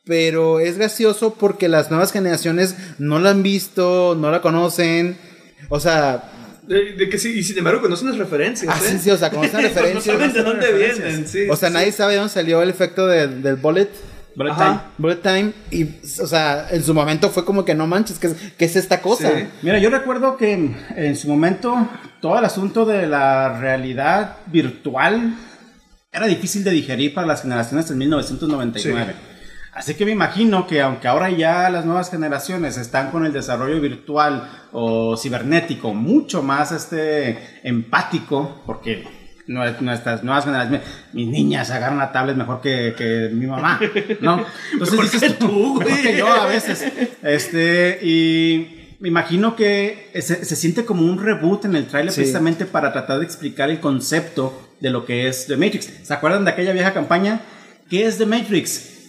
pero 0.05 0.61
es 0.61 0.77
gracioso 0.79 1.35
porque 1.39 1.69
las 1.69 1.91
nuevas 1.91 2.13
generaciones 2.13 2.77
no 2.99 3.19
la 3.19 3.31
han 3.31 3.43
visto, 3.43 4.17
no 4.19 4.31
la 4.31 4.41
conocen, 4.43 5.17
o 5.71 5.81
sea... 5.81 6.25
De, 6.67 6.93
de 6.93 7.09
que 7.09 7.19
sí, 7.19 7.31
y 7.39 7.43
sin 7.43 7.59
embargo 7.59 7.81
conocen 7.81 8.09
las 8.09 8.19
referencias. 8.19 8.73
Ah, 8.75 8.81
¿eh? 8.85 8.89
sí, 8.93 8.99
sí, 8.99 9.11
o 9.11 9.17
sea, 9.17 9.31
conocen 9.31 9.55
No 9.55 9.61
referencias. 9.69 10.05
saben 10.05 10.33
de 10.33 10.43
dónde 10.43 10.67
referencias. 10.67 11.07
vienen, 11.09 11.29
sí. 11.29 11.49
o 11.51 11.57
sea, 11.57 11.69
sí. 11.69 11.75
nadie 11.75 11.93
sabe 11.93 12.13
de 12.13 12.19
dónde 12.19 12.33
salió 12.33 12.63
el 12.63 12.71
efecto 12.71 13.07
de- 13.07 13.29
del 13.29 13.57
bullet. 13.57 13.89
Bullet 14.37 14.53
Ajá. 14.53 14.65
time. 14.65 14.81
Bullet 14.99 15.17
Time 15.17 15.53
y, 15.73 15.89
o 16.23 16.27
sea, 16.27 16.69
en 16.71 16.85
su 16.85 16.95
momento 16.95 17.31
fue 17.31 17.45
como 17.45 17.65
que 17.65 17.75
no 17.75 17.87
manches, 17.89 18.19
¿qué 18.21 18.29
es, 18.29 18.37
qué 18.57 18.65
es 18.67 18.77
esta 18.77 19.01
cosa? 19.03 19.29
Sí. 19.37 19.45
Mira, 19.63 19.79
yo 19.79 19.91
recuerdo 19.91 20.37
que 20.37 20.53
en, 20.53 20.77
en 20.97 21.17
su 21.17 21.27
momento 21.29 21.89
todo 22.21 22.39
el 22.39 22.45
asunto 22.45 22.85
de 22.87 23.09
la 23.09 23.59
realidad 23.61 24.37
virtual 24.47 25.35
era 26.13 26.27
difícil 26.27 26.63
de 26.63 26.71
digerir 26.71 27.13
para 27.13 27.27
las 27.27 27.43
generaciones 27.43 27.91
en 27.91 27.99
1999. 27.99 29.15
Así 29.81 29.95
que 29.95 30.05
me 30.05 30.11
imagino 30.13 30.67
que 30.67 30.83
aunque 30.83 31.09
ahora 31.09 31.31
ya 31.31 31.71
las 31.71 31.87
nuevas 31.87 32.11
generaciones 32.11 32.77
están 32.77 33.11
con 33.11 33.25
el 33.25 33.33
desarrollo 33.33 33.81
virtual 33.81 34.47
o 34.73 35.17
cibernético 35.17 35.95
mucho 35.95 36.43
más 36.43 36.71
este 36.71 37.39
empático, 37.65 38.63
porque 38.67 39.05
nue- 39.49 39.79
nuestras 39.81 40.23
nuevas 40.23 40.45
generaciones, 40.45 40.83
mis 41.15 41.29
niñas 41.29 41.71
agarran 41.71 41.97
la 41.99 42.13
tablet 42.13 42.37
mejor 42.37 42.61
que, 42.61 42.95
que 42.97 43.31
mi 43.33 43.47
mamá, 43.47 43.81
¿no? 44.21 44.45
Entonces 44.73 44.93
Mejor 44.99 45.11
dices 45.11 45.23
que 45.23 45.31
tú, 45.39 45.81
güey. 45.81 46.03
que 46.03 46.19
yo 46.19 46.29
a 46.29 46.45
veces. 46.47 46.85
Este, 47.23 48.01
y 48.03 48.97
me 49.01 49.09
imagino 49.09 49.57
que 49.57 50.11
se, 50.21 50.45
se 50.45 50.57
siente 50.57 50.85
como 50.85 51.03
un 51.07 51.19
reboot 51.25 51.65
en 51.65 51.75
el 51.75 51.87
tráiler 51.87 52.13
Sí. 52.13 52.21
precisamente 52.21 52.67
para 52.67 52.93
tratar 52.93 53.19
de 53.19 53.25
explicar 53.25 53.71
el 53.71 53.81
concepto 53.81 54.69
de 54.81 54.91
lo 54.91 55.07
que 55.07 55.27
es 55.27 55.47
The 55.47 55.57
Matrix. 55.57 55.91
¿Se 56.03 56.13
acuerdan 56.13 56.45
de 56.45 56.51
aquella 56.51 56.73
vieja 56.75 56.93
campaña? 56.93 57.41
¿Qué 57.89 58.07
es 58.07 58.19
The 58.19 58.27
Matrix? 58.27 59.00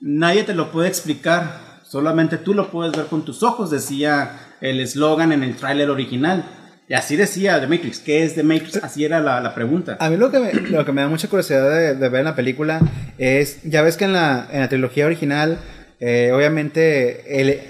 Nadie 0.00 0.44
te 0.44 0.54
lo 0.54 0.70
puede 0.70 0.88
explicar, 0.88 1.60
solamente 1.86 2.36
tú 2.38 2.52
lo 2.54 2.70
puedes 2.70 2.94
ver 2.96 3.06
con 3.06 3.24
tus 3.24 3.42
ojos, 3.42 3.70
decía 3.70 4.38
el 4.60 4.80
eslogan 4.80 5.32
en 5.32 5.42
el 5.42 5.56
tráiler 5.56 5.90
original. 5.90 6.44
Y 6.86 6.92
así 6.94 7.16
decía 7.16 7.58
The 7.60 7.66
Matrix, 7.66 7.98
¿qué 8.00 8.24
es 8.24 8.34
The 8.34 8.42
Matrix? 8.42 8.76
Así 8.76 9.04
era 9.04 9.20
la, 9.20 9.40
la 9.40 9.54
pregunta. 9.54 9.96
A 10.00 10.10
mí 10.10 10.16
lo 10.18 10.30
que 10.30 10.38
me, 10.38 10.52
lo 10.52 10.84
que 10.84 10.92
me 10.92 11.00
da 11.00 11.08
mucha 11.08 11.28
curiosidad 11.28 11.70
de, 11.70 11.94
de 11.94 12.08
ver 12.10 12.18
en 12.20 12.24
la 12.26 12.34
película 12.36 12.80
es, 13.16 13.62
ya 13.64 13.80
ves 13.80 13.96
que 13.96 14.04
en 14.04 14.12
la, 14.12 14.46
en 14.52 14.60
la 14.60 14.68
trilogía 14.68 15.06
original, 15.06 15.58
eh, 16.00 16.30
obviamente, 16.34 17.40
el, 17.40 17.60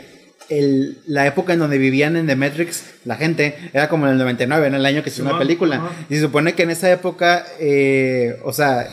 el- 0.49 0.99
la 1.07 1.27
época 1.29 1.53
en 1.53 1.61
donde 1.61 1.79
vivían 1.79 2.17
en 2.17 2.27
The 2.27 2.35
Matrix, 2.35 2.85
la 3.05 3.15
gente, 3.15 3.57
era 3.73 3.89
como 3.89 4.07
en 4.07 4.13
el 4.15 4.19
99, 4.19 4.67
en 4.67 4.75
el 4.75 4.85
año 4.85 5.05
que 5.05 5.11
se 5.11 5.21
hizo 5.23 5.29
una 5.31 5.39
película. 5.39 5.81
Y 6.11 6.17
se 6.17 6.21
supone 6.23 6.55
que 6.55 6.65
en 6.65 6.71
esa 6.71 6.91
época, 6.91 7.45
eh, 7.61 8.41
o 8.45 8.53
sea, 8.53 8.89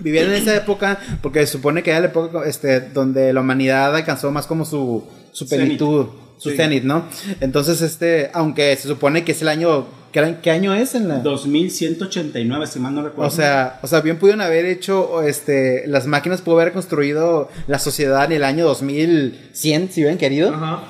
vivían 0.00 0.26
en 0.26 0.34
esa 0.34 0.54
época 0.56 0.98
porque 1.22 1.40
se 1.40 1.52
supone 1.52 1.82
que 1.82 1.90
era 1.90 2.00
la 2.00 2.06
época 2.06 2.42
este, 2.46 2.80
donde 2.80 3.32
la 3.32 3.40
humanidad 3.40 3.94
alcanzó 3.94 4.30
más 4.30 4.46
como 4.46 4.64
su, 4.64 5.04
su 5.32 5.48
plenitud, 5.48 6.06
su 6.38 6.50
Sí. 6.50 6.56
cenit, 6.56 6.84
¿no? 6.84 7.04
Entonces, 7.40 7.80
este, 7.82 8.30
aunque 8.34 8.74
se 8.76 8.88
supone 8.88 9.24
que 9.24 9.32
es 9.32 9.42
el 9.42 9.48
año, 9.48 9.86
¿qué, 10.12 10.18
era- 10.18 10.40
qué 10.40 10.50
año 10.50 10.74
es 10.74 10.94
en 10.94 11.08
la...? 11.08 11.18
2189, 11.18 12.66
si 12.66 12.78
mal 12.80 12.94
no 12.94 13.02
recuerdo. 13.02 13.28
O 13.28 13.34
sea, 13.34 13.78
o 13.82 13.86
sea, 13.86 14.00
bien 14.00 14.18
pudieron 14.18 14.40
haber 14.40 14.64
hecho, 14.66 15.22
este, 15.22 15.86
las 15.86 16.06
máquinas 16.06 16.40
pudo 16.42 16.60
haber 16.60 16.72
construido 16.72 17.48
la 17.66 17.78
sociedad 17.78 18.24
en 18.26 18.32
el 18.32 18.44
año 18.44 18.64
2100, 18.66 19.90
si 19.90 20.00
hubieran 20.00 20.18
querido. 20.18 20.52
Ajá. 20.54 20.82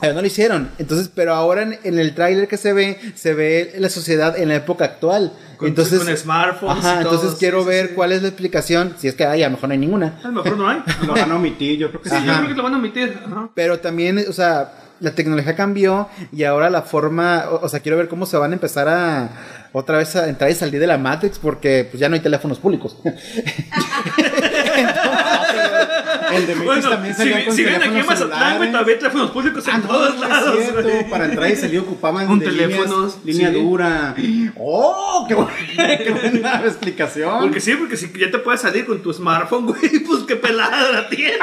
Pero 0.00 0.14
no 0.14 0.20
lo 0.20 0.26
hicieron. 0.26 0.70
Entonces, 0.78 1.10
pero 1.14 1.34
ahora 1.34 1.62
en, 1.62 1.78
en 1.84 1.98
el 1.98 2.14
tráiler 2.14 2.48
que 2.48 2.56
se 2.56 2.72
ve, 2.72 2.98
se 3.14 3.34
ve 3.34 3.74
la 3.78 3.90
sociedad 3.90 4.36
en 4.38 4.48
la 4.48 4.56
época 4.56 4.84
actual. 4.84 5.32
Con, 5.58 5.68
entonces, 5.68 6.02
con 6.02 6.16
smartphones. 6.16 6.84
ajá, 6.84 7.00
y 7.00 7.04
todo, 7.04 7.14
entonces 7.14 7.30
sí, 7.32 7.36
quiero 7.38 7.62
sí, 7.62 7.68
ver 7.68 7.88
sí. 7.88 7.94
cuál 7.94 8.12
es 8.12 8.22
la 8.22 8.28
explicación. 8.28 8.94
Si 8.98 9.08
es 9.08 9.14
que 9.14 9.26
hay, 9.26 9.42
a 9.42 9.48
lo 9.48 9.52
mejor 9.56 9.68
no 9.68 9.72
hay 9.74 9.78
ninguna. 9.78 10.18
A 10.24 10.28
lo 10.28 10.32
mejor 10.42 10.56
no 10.56 10.68
hay. 10.68 10.82
lo 11.06 11.12
van 11.12 11.30
a 11.30 11.36
omitir, 11.36 11.78
yo 11.78 11.88
creo 11.90 12.00
que 12.00 12.08
Sí, 12.08 12.16
sí. 12.18 12.24
yo 12.26 12.32
creo 12.32 12.48
que 12.48 12.54
lo 12.54 12.62
van 12.62 12.74
a 12.74 12.78
omitir. 12.78 13.18
Ajá. 13.26 13.50
Pero 13.54 13.78
también, 13.78 14.24
o 14.26 14.32
sea, 14.32 14.72
la 15.00 15.14
tecnología 15.14 15.54
cambió 15.54 16.08
y 16.32 16.44
ahora 16.44 16.70
la 16.70 16.80
forma, 16.82 17.44
o, 17.50 17.64
o 17.64 17.68
sea, 17.68 17.80
quiero 17.80 17.98
ver 17.98 18.08
cómo 18.08 18.24
se 18.24 18.38
van 18.38 18.52
a 18.52 18.54
empezar 18.54 18.88
a 18.88 19.28
otra 19.72 19.98
vez 19.98 20.16
a 20.16 20.28
entrar 20.28 20.50
y 20.50 20.54
salir 20.54 20.80
de 20.80 20.86
la 20.86 20.98
Matrix 20.98 21.38
porque 21.38 21.86
pues 21.90 22.00
ya 22.00 22.08
no 22.08 22.14
hay 22.14 22.20
teléfonos 22.20 22.58
públicos. 22.58 22.96
El 26.32 26.46
de 26.46 26.54
Matrix 26.54 26.64
Bueno, 26.64 26.88
también 26.90 27.14
si, 27.14 27.18
salía 27.22 27.44
con 27.46 27.54
si 27.56 27.64
ven 27.64 27.82
aquí 27.82 27.98
en 27.98 28.06
Mazatlán, 28.06 28.56
güey, 28.58 28.70
todavía 28.72 28.98
teléfonos 28.98 29.30
públicos 29.30 29.66
en 29.68 29.74
Ah, 29.74 29.82
todos 29.86 30.14
no 30.16 30.22
es 30.24 30.28
lados, 30.30 30.58
cierto. 30.62 31.10
Para 31.10 31.24
entrar 31.26 31.50
y 31.50 31.56
salir 31.56 31.80
ocupaban 31.80 32.28
Un 32.28 32.38
de 32.38 32.46
teléfonos, 32.46 33.18
líneas- 33.24 33.24
línea 33.24 33.48
sí. 33.50 33.54
dura. 33.54 34.14
¡Oh! 34.58 35.24
¡Qué 35.28 35.34
buena, 35.34 35.52
qué 35.98 36.10
buena 36.10 36.62
explicación! 36.64 37.40
Porque 37.40 37.60
sí, 37.60 37.74
porque 37.74 37.96
si 37.96 38.12
ya 38.18 38.30
te 38.30 38.38
puedes 38.38 38.60
salir 38.60 38.86
con 38.86 39.02
tu 39.02 39.12
smartphone, 39.12 39.66
güey, 39.66 39.98
pues 40.06 40.22
qué 40.26 40.36
pelada 40.36 40.90
la 40.92 41.08
tienen. 41.08 41.38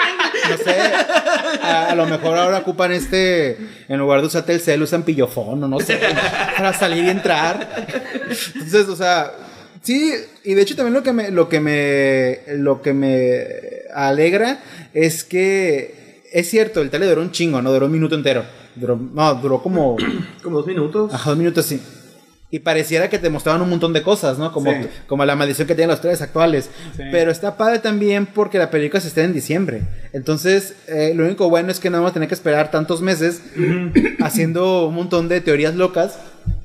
No 0.50 0.58
sé, 0.58 0.78
a, 1.64 1.88
a 1.92 1.96
lo 1.96 2.06
mejor 2.06 2.38
ahora 2.38 2.58
ocupan 2.60 2.92
este, 2.92 3.58
en 3.88 3.98
lugar 4.00 4.22
de 4.22 4.28
usar 4.28 4.44
Telcel, 4.44 4.82
usan 4.82 5.04
pillofón 5.04 5.64
o 5.64 5.68
no 5.68 5.80
sé, 5.80 6.00
para 6.56 6.74
salir 6.74 7.04
y 7.06 7.10
entrar. 7.10 7.86
Entonces, 8.56 8.88
o 8.90 8.96
sea, 8.96 9.32
sí, 9.88 10.14
y 10.44 10.54
de 10.54 10.62
hecho 10.62 10.76
también 10.76 10.94
lo 10.94 11.02
que 11.04 11.14
me, 11.14 11.32
lo 11.32 11.48
que 11.50 11.60
me, 11.60 12.40
lo 12.58 12.82
que 12.82 12.94
me 12.94 13.46
alegra 13.96 14.60
es 14.94 15.24
que 15.24 16.22
es 16.32 16.50
cierto, 16.50 16.82
el 16.82 16.90
tele 16.90 17.06
duró 17.08 17.22
un 17.22 17.32
chingo, 17.32 17.62
no 17.62 17.72
duró 17.72 17.86
un 17.88 17.92
minuto 17.94 18.14
entero. 18.16 18.44
Duró, 18.76 18.96
no, 18.96 19.34
duró 19.36 19.62
como, 19.64 19.96
Como 20.44 20.58
dos 20.58 20.68
minutos. 20.68 21.14
ajá, 21.14 21.30
dos 21.32 21.40
minutos 21.40 21.66
sí. 21.66 21.82
Y 22.50 22.60
pareciera 22.60 23.10
que 23.10 23.18
te 23.20 23.30
mostraban 23.30 23.62
un 23.62 23.70
montón 23.70 23.92
de 23.92 24.02
cosas, 24.04 24.38
¿no? 24.38 24.54
Como, 24.54 24.72
Sí. 24.72 24.88
como 25.08 25.26
la 25.26 25.36
maldición 25.36 25.68
que 25.68 25.76
tienen 25.76 25.90
los 25.92 26.00
tres 26.00 26.22
actuales. 26.22 26.70
Sí. 26.96 27.04
Pero 27.12 27.30
está 27.32 27.58
padre 27.58 27.80
también 27.80 28.26
porque 28.26 28.58
la 28.58 28.70
película 28.72 29.02
se 29.02 29.08
estrena 29.10 29.28
en 29.30 29.34
diciembre. 29.34 29.82
Entonces, 30.14 30.74
eh, 30.88 31.12
lo 31.16 31.26
único 31.26 31.50
bueno 31.50 31.72
es 31.72 31.80
que 31.82 31.90
no 31.90 31.98
vamos 31.98 32.12
a 32.12 32.14
tener 32.14 32.30
que 32.30 32.36
esperar 32.36 32.72
tantos 32.72 33.02
meses 33.02 33.42
haciendo 34.22 34.88
un 34.88 34.96
montón 34.96 35.28
de 35.28 35.42
teorías 35.42 35.76
locas 35.76 36.18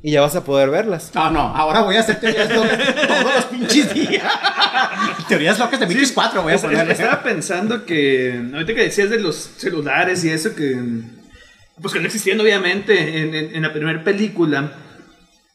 y 0.02 0.12
ya 0.12 0.20
vas 0.20 0.34
a 0.36 0.44
poder 0.44 0.70
verlas. 0.70 1.10
No, 1.14 1.30
no, 1.30 1.40
ahora 1.40 1.82
voy 1.82 1.96
a 1.96 2.00
hacer 2.00 2.18
teorías 2.20 2.50
locas 2.52 2.78
todos 3.06 3.34
los 3.36 3.44
pinches 3.46 3.94
días. 3.94 4.24
teorías 5.28 5.58
locas 5.58 5.78
de 5.80 5.86
Matrix 5.86 6.12
4 6.12 6.42
voy 6.42 6.52
a 6.54 6.58
poner. 6.58 6.90
Estaba 6.90 7.22
pensando 7.22 7.84
que, 7.86 8.40
ahorita 8.52 8.74
que 8.74 8.82
decías 8.82 9.10
de 9.10 9.20
los 9.20 9.36
celulares 9.36 10.24
y 10.24 10.30
eso, 10.30 10.54
que 10.54 10.76
pues 11.80 11.94
que 11.94 12.00
no 12.00 12.06
existían 12.06 12.40
obviamente 12.40 13.18
en, 13.20 13.34
en- 13.34 13.56
en 13.56 13.62
la 13.62 13.72
primera 13.72 14.02
película. 14.04 14.72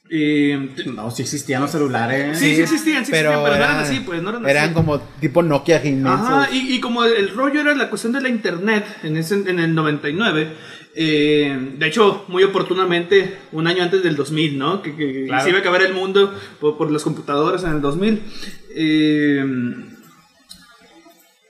Eh, 0.10 0.74
No, 0.96 1.12
sí 1.12 1.24
existían 1.24 1.62
los 1.62 1.72
celulares. 1.72 2.38
Sí, 2.40 2.56
sí 2.56 2.62
existían, 2.62 3.06
sí 3.06 3.12
existían, 3.12 3.14
pero 3.14 3.42
no 3.42 3.54
eran 3.56 3.76
así, 3.80 4.00
pues, 4.00 4.22
no 4.22 4.30
eran 4.30 4.46
así. 4.46 4.52
Eran 4.52 4.74
como 4.74 5.00
tipo 5.02 5.44
Nokia 5.44 5.86
inmensos. 5.86 6.30
Ajá, 6.30 6.50
y, 6.52 6.76
y 6.76 6.80
como 6.80 7.04
el, 7.04 7.14
el 7.14 7.30
rollo 7.36 7.60
era 7.60 7.76
la 7.76 7.90
cuestión 7.90 8.14
de 8.14 8.22
la 8.22 8.30
internet 8.30 8.86
en, 9.04 9.18
ese, 9.18 9.36
en 9.36 9.60
el 9.60 9.76
99, 9.76 10.54
eh, 11.00 11.56
de 11.78 11.88
hecho, 11.88 12.26
muy 12.28 12.44
oportunamente, 12.44 13.38
un 13.52 13.68
año 13.68 13.84
antes 13.84 14.02
del 14.04 14.16
2000, 14.16 14.58
¿no? 14.58 14.82
Que, 14.82 14.96
que- 14.96 15.26
Claro. 15.28 15.44
se 15.44 15.50
iba 15.50 15.60
a 15.60 15.62
acabar 15.62 15.82
el 15.84 15.94
mundo 15.94 16.34
por, 16.60 16.76
por 16.78 16.90
las 16.92 17.04
computadoras 17.04 17.64
en 17.64 17.72
el 17.72 17.82
2000. 17.82 18.22
Eh, 18.76 19.46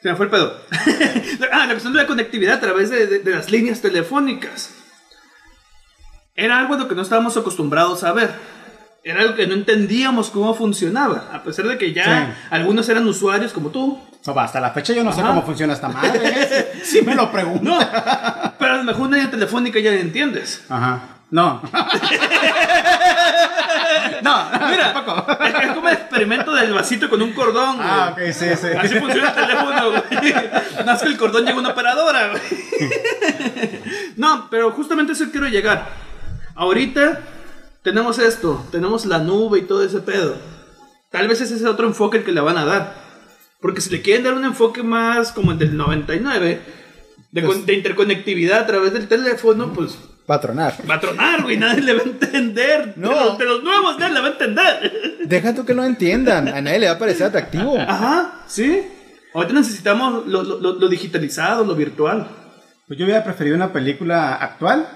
se 0.02 0.10
me 0.10 0.16
fue 0.16 0.26
el 0.26 0.32
pedo. 0.32 0.54
ah, 1.52 1.66
la 1.66 1.72
cuestión 1.72 1.94
de 1.94 2.02
la 2.02 2.08
conectividad 2.08 2.56
a 2.56 2.60
través 2.60 2.90
de, 2.90 3.08
de- 3.08 3.20
de 3.20 3.32
las 3.32 3.50
líneas 3.52 3.82
telefónicas. 3.82 4.74
Era 6.36 6.60
algo 6.60 6.76
de 6.76 6.84
lo 6.84 6.88
que 6.88 6.96
no 6.96 7.02
estábamos 7.02 7.36
acostumbrados 7.38 8.04
a 8.04 8.14
ver. 8.14 8.32
Era 9.04 9.22
algo 9.22 9.36
que 9.36 9.48
no 9.48 9.54
entendíamos 9.54 10.30
cómo 10.30 10.54
funcionaba. 10.54 11.30
A 11.34 11.42
pesar 11.44 11.66
de 11.68 11.78
que 11.78 11.94
ya 11.94 12.04
Sí. 12.04 12.12
algunos 12.52 12.90
eran 12.90 13.08
usuarios 13.08 13.54
como 13.54 13.70
tú. 13.70 13.98
No, 14.26 14.34
va, 14.34 14.44
hasta 14.44 14.60
la 14.60 14.72
fecha 14.72 14.92
yo 14.94 15.04
no 15.06 15.14
sé 15.14 15.22
cómo 15.22 15.44
funciona 15.44 15.74
esta 15.74 15.88
madre. 15.88 16.20
¿eh? 16.24 16.72
Sí 16.84 17.02
me 17.02 17.16
lo 17.16 17.32
pregunto. 17.32 17.64
No, 17.64 17.80
pero 18.60 18.74
a 18.74 18.78
lo 18.78 18.84
mejor 18.84 19.08
una 19.08 19.30
telefónica 19.32 19.80
ya 19.80 19.92
la 19.92 19.98
entiendes. 20.02 20.66
Ajá. 20.70 21.00
No. 21.30 21.62
no, 24.22 24.46
Mira, 24.70 24.94
tampoco. 24.94 25.44
es, 25.44 25.54
es 25.64 25.72
como 25.74 25.90
el 25.90 25.96
experimento 25.96 26.54
del 26.54 26.74
vasito 26.74 27.10
con 27.10 27.22
un 27.22 27.34
cordón. 27.34 27.78
güey. 27.78 27.88
Ah, 27.90 28.10
ok, 28.14 28.20
sí, 28.32 28.46
sí. 28.60 28.68
Así 28.78 28.96
funciona 29.00 29.30
el 29.30 29.36
teléfono, 29.36 29.92
güey. 29.92 30.34
Nada 30.34 30.84
más 30.86 31.02
que 31.02 31.08
el 31.10 31.18
cordón 31.18 31.44
llega 31.46 31.56
a 31.58 31.60
una 31.60 31.70
operadora, 31.70 32.30
güey. 32.30 32.42
No, 34.18 34.48
pero 34.50 34.72
justamente 34.72 35.14
eso 35.14 35.26
quiero 35.32 35.48
llegar. 35.48 35.86
Ahorita 36.56 37.20
tenemos 37.84 38.20
esto, 38.20 38.66
tenemos 38.72 39.06
la 39.06 39.20
nube 39.20 39.60
y 39.60 39.62
todo 39.64 39.84
ese 39.84 40.00
pedo. 40.00 40.36
Tal 41.12 41.28
vez 41.28 41.42
ese 41.42 41.56
es 41.56 41.64
otro 41.66 41.88
enfoque 41.88 42.18
el 42.18 42.24
que 42.24 42.32
le 42.32 42.42
van 42.42 42.58
a 42.58 42.66
dar. 42.66 42.94
Porque 43.62 43.82
si 43.82 43.90
le 43.90 44.02
quieren 44.02 44.24
dar 44.24 44.34
un 44.34 44.46
enfoque 44.46 44.84
más 44.84 45.32
como 45.32 45.52
el 45.52 45.58
del 45.60 45.76
99, 45.78 46.62
de, 47.32 47.42
Pues- 47.42 47.66
de 47.66 47.74
interconectividad 47.74 48.60
a 48.60 48.68
través 48.68 48.94
del 48.94 49.08
teléfono, 49.08 49.72
pues 49.74 49.98
Patronar. 50.26 50.76
va 50.90 50.96
a 50.96 51.00
tronar, 51.00 51.44
güey, 51.44 51.58
nadie 51.58 51.82
le 51.82 51.94
va 51.94 52.02
a 52.02 52.06
entender. 52.06 52.94
No. 52.98 53.10
De, 53.10 53.16
los, 53.16 53.38
de 53.38 53.46
los 53.46 53.64
nuevos 53.64 53.98
nadie 53.98 54.14
le 54.14 54.20
va 54.22 54.28
a 54.28 54.32
entender. 54.32 55.18
Deja 55.24 55.56
tú 55.56 55.66
que 55.66 55.74
lo 55.74 55.84
entiendan. 55.86 56.50
A 56.50 56.62
nadie 56.62 56.80
le 56.80 56.88
va 56.88 56.94
a 56.94 57.00
parecer 57.00 57.28
atractivo. 57.28 57.78
Ajá, 57.80 58.42
sí. 58.48 58.84
Ahorita 59.34 59.54
necesitamos 59.54 60.28
lo- 60.28 60.44
lo- 60.44 60.74
lo 60.74 60.88
digitalizado, 60.90 61.64
lo 61.64 61.76
virtual. 61.76 62.28
Pues 62.88 63.00
yo 63.00 63.06
hubiera 63.06 63.24
preferido 63.24 63.56
una 63.56 63.72
película 63.74 64.36
actual, 64.36 64.88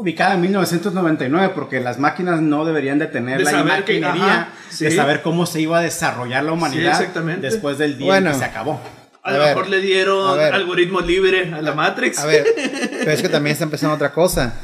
ubicada 0.00 0.34
en 0.34 0.40
1999, 0.42 1.52
porque 1.54 1.80
las 1.80 1.98
máquinas 1.98 2.40
no 2.40 2.64
deberían 2.64 2.98
de 2.98 3.06
tener 3.06 3.38
De 3.38 3.44
la 3.44 3.84
que- 3.84 4.04
ajá, 4.04 4.48
de 4.78 4.90
saber 4.90 5.22
cómo 5.22 5.46
se 5.46 5.60
iba 5.60 5.78
a 5.78 5.82
desarrollar 5.82 6.44
la 6.44 6.52
humanidad 6.52 6.96
Sí, 6.96 7.00
exactamente. 7.02 7.46
después 7.50 7.78
del 7.78 7.96
día 7.98 8.06
Bueno. 8.06 8.28
en 8.30 8.32
que 8.34 8.38
se 8.40 8.44
acabó. 8.44 8.80
A, 9.22 9.28
A 9.28 9.32
lo 9.32 9.38
ver, 9.38 9.48
mejor 9.48 9.68
le 9.68 9.80
dieron 9.80 10.40
algoritmo 10.40 11.00
libre 11.00 11.52
a 11.52 11.60
la 11.60 11.74
Matrix. 11.74 12.18
A 12.18 12.26
ver, 12.26 12.44
pero 13.00 13.10
es 13.10 13.20
que 13.22 13.28
también 13.28 13.52
está 13.52 13.64
empezando 13.64 13.94
otra 13.94 14.12
cosa. 14.12 14.54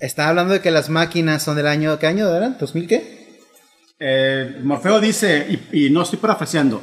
Está 0.00 0.28
hablando 0.28 0.54
de 0.54 0.60
que 0.60 0.70
las 0.70 0.88
máquinas 0.88 1.42
son 1.42 1.56
del 1.56 1.66
año. 1.66 1.98
¿Qué 1.98 2.06
año 2.06 2.34
eran? 2.34 2.58
¿2000 2.58 2.86
qué? 2.88 3.40
Eh, 3.98 4.60
Morfeo 4.62 5.00
dice, 5.00 5.60
y, 5.72 5.86
y 5.86 5.90
no 5.90 6.02
estoy 6.02 6.18
parafraseando, 6.18 6.82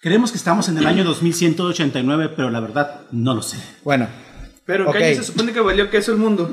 creemos 0.00 0.30
que 0.30 0.38
estamos 0.38 0.68
en 0.68 0.78
el 0.78 0.86
año 0.86 1.04
2189, 1.04 2.30
pero 2.34 2.50
la 2.50 2.60
verdad 2.60 3.02
no 3.10 3.34
lo 3.34 3.42
sé. 3.42 3.58
Bueno, 3.84 4.06
Pero 4.68 4.84
¿qué 4.92 4.98
ok. 4.98 5.04
año 5.04 5.14
se 5.16 5.24
supone 5.24 5.52
que 5.54 5.60
valió 5.60 5.88
que 5.88 5.96
eso 5.96 6.12
el 6.12 6.18
mundo? 6.18 6.50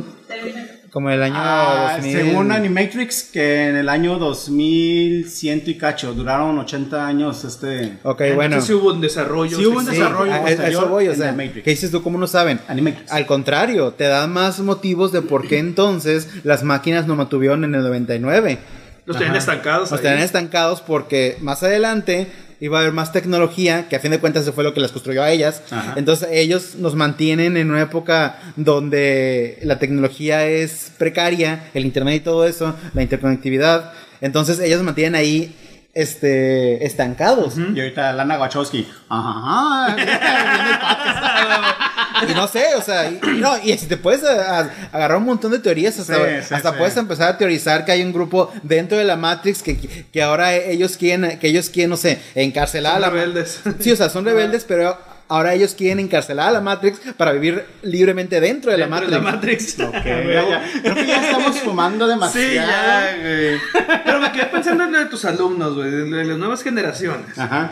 como 0.89 1.09
el 1.09 1.21
año 1.21 1.33
Ah, 1.37 1.95
2000. 1.97 2.15
según 2.17 2.51
Animatrix, 2.53 3.23
que 3.23 3.67
en 3.67 3.75
el 3.75 3.89
año 3.89 4.17
2100 4.17 5.63
y 5.65 5.75
cacho, 5.77 6.13
duraron 6.13 6.57
80 6.57 7.05
años 7.05 7.43
este... 7.43 7.97
Ok, 8.03 8.19
bueno. 8.33 8.43
Entonces 8.43 8.67
sí 8.67 8.73
hubo 8.73 8.93
un 8.93 9.01
desarrollo. 9.01 9.57
Sí 9.57 9.65
hubo 9.65 9.79
un 9.79 9.85
Sí, 9.85 9.91
desarrollo 9.91 10.31
a- 10.31 10.37
a 10.37 10.41
posterior 10.43 10.69
eso 10.83 10.87
voy, 10.87 11.07
o 11.09 11.11
en 11.11 11.17
sea, 11.17 11.31
The 11.31 11.45
Matrix. 11.45 11.63
¿qué 11.65 11.69
dices 11.71 11.91
tú? 11.91 12.01
¿Cómo 12.01 12.17
no 12.17 12.27
saben? 12.27 12.61
Animatrix. 12.69 13.11
Al 13.11 13.25
contrario, 13.25 13.91
te 13.91 14.05
da 14.05 14.25
más 14.27 14.61
motivos 14.61 15.11
de 15.11 15.21
por 15.21 15.45
qué 15.49 15.57
entonces 15.59 16.29
las 16.45 16.63
máquinas 16.63 17.07
no 17.07 17.17
mantuvieron 17.17 17.65
en 17.65 17.75
el 17.75 17.81
99. 17.83 18.57
Los 19.05 19.17
tenían 19.17 19.35
estancados. 19.35 19.91
Los 19.91 20.01
tenían 20.01 20.21
estancados 20.23 20.79
porque 20.81 21.37
más 21.41 21.61
adelante 21.61 22.27
iba 22.65 22.79
a 22.79 22.81
haber 22.81 22.93
más 22.93 23.11
tecnología, 23.11 23.87
que 23.87 23.95
a 23.95 23.99
fin 23.99 24.11
de 24.11 24.19
cuentas 24.19 24.43
eso 24.43 24.53
fue 24.53 24.63
lo 24.63 24.73
que 24.73 24.79
las 24.81 24.91
construyó 24.91 25.23
a 25.23 25.31
ellas. 25.31 25.61
Ajá. 25.71 25.93
Entonces 25.95 26.29
ellos 26.31 26.75
nos 26.75 26.95
mantienen 26.95 27.57
en 27.57 27.69
una 27.71 27.81
época 27.81 28.39
donde 28.55 29.59
la 29.63 29.79
tecnología 29.79 30.45
es 30.47 30.91
precaria, 30.97 31.69
el 31.73 31.85
internet 31.85 32.15
y 32.15 32.19
todo 32.19 32.45
eso, 32.45 32.75
la 32.93 33.01
interconectividad. 33.01 33.93
Entonces 34.21 34.59
ellos 34.59 34.77
nos 34.77 34.85
mantienen 34.85 35.15
ahí 35.15 35.55
este, 35.93 36.85
estancados. 36.85 37.55
Y 37.57 37.79
ahorita 37.79 38.13
Lana 38.13 38.39
Wachowski. 38.39 38.87
Ajá. 39.09 39.95
podcast. 39.95 41.91
Y 42.29 42.33
no 42.33 42.47
sé, 42.47 42.63
o 42.77 42.81
sea, 42.81 43.09
y, 43.09 43.19
no, 43.37 43.57
y 43.63 43.77
si 43.77 43.87
te 43.87 43.97
puedes 43.97 44.23
a- 44.23 44.59
a- 44.59 44.69
agarrar 44.91 45.17
un 45.17 45.25
montón 45.25 45.51
de 45.51 45.59
teorías, 45.59 45.99
hasta, 45.99 46.15
Sí, 46.15 46.21
sí, 46.47 46.53
hasta 46.53 46.71
sí. 46.71 46.75
puedes 46.77 46.95
empezar 46.97 47.29
a 47.29 47.37
teorizar 47.37 47.83
que 47.85 47.91
hay 47.91 48.03
un 48.03 48.13
grupo 48.13 48.51
dentro 48.63 48.97
de 48.97 49.03
la 49.03 49.15
Matrix 49.17 49.61
que, 49.63 49.77
que 50.11 50.21
ahora 50.21 50.53
ellos 50.55 50.97
quieren, 50.97 51.37
que 51.39 51.47
ellos 51.47 51.69
quieren, 51.69 51.89
no 51.89 51.97
sé, 51.97 52.19
encarcelar 52.35 52.95
a 52.95 52.99
la 52.99 53.09
rebeldes. 53.09 53.59
Sí, 53.79 53.91
o 53.91 53.95
sea, 53.95 54.09
son 54.09 54.23
rebeldes, 54.25 54.63
pero 54.67 54.97
ahora 55.27 55.53
ellos 55.55 55.73
quieren 55.73 55.99
encarcelar 55.99 56.49
a 56.49 56.51
la 56.51 56.61
Matrix 56.61 56.99
para 57.17 57.31
vivir 57.31 57.65
libremente 57.81 58.39
dentro 58.39 58.71
de 58.71 58.77
la 58.77 58.85
Dentro 58.87 59.21
Matrix. 59.21 59.77
de 59.77 59.83
la 59.83 59.91
Matrix. 59.91 59.99
Ok, 59.99 60.05
ya, 60.33 60.49
ya. 60.49 60.81
Creo 60.83 60.95
que 60.95 61.07
ya 61.07 61.25
estamos 61.25 61.59
fumando 61.59 62.07
demasiado. 62.07 62.47
Sí, 62.47 62.53
ya, 62.55 63.17
güey. 63.19 63.59
Pero 64.05 64.19
me 64.19 64.31
quedé 64.31 64.45
pensando 64.45 64.83
en 64.83 64.91
lo 64.93 64.99
de 64.99 65.05
tus 65.05 65.25
alumnos, 65.25 65.75
güey, 65.75 65.89
de 65.91 66.23
las 66.25 66.37
nuevas 66.37 66.61
generaciones. 66.63 67.37
Ajá. 67.37 67.71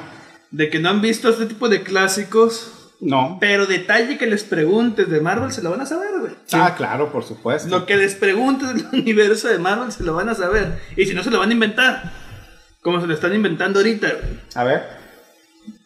De 0.51 0.69
que 0.69 0.79
no 0.79 0.89
han 0.89 1.01
visto 1.01 1.29
este 1.29 1.45
tipo 1.45 1.69
de 1.69 1.83
clásicos. 1.83 2.71
No. 3.01 3.37
Pero 3.41 3.65
detalle 3.65 4.17
que 4.17 4.25
les 4.27 4.43
preguntes 4.43 5.09
de 5.09 5.19
Marvel 5.19 5.51
se 5.51 5.61
lo 5.61 5.71
van 5.71 5.81
a 5.81 5.85
saber, 5.85 6.09
güey. 6.19 6.31
Ah, 6.53 6.73
claro, 6.77 7.11
por 7.11 7.23
supuesto. 7.25 7.67
Lo 7.69 7.85
que 7.85 7.97
les 7.97 8.15
preguntes 8.15 8.73
del 8.73 8.87
universo 9.01 9.47
de 9.49 9.57
Marvel 9.59 9.91
se 9.91 10.03
lo 10.03 10.13
van 10.13 10.29
a 10.29 10.35
saber. 10.35 10.79
Y 10.95 11.05
si 11.05 11.13
no, 11.13 11.21
se 11.23 11.29
lo 11.29 11.39
van 11.39 11.49
a 11.49 11.53
inventar. 11.53 12.11
Como 12.81 13.01
se 13.01 13.07
lo 13.07 13.13
están 13.13 13.33
inventando 13.33 13.79
ahorita. 13.79 14.07
güey. 14.07 14.39
A 14.55 14.63
ver. 14.63 14.83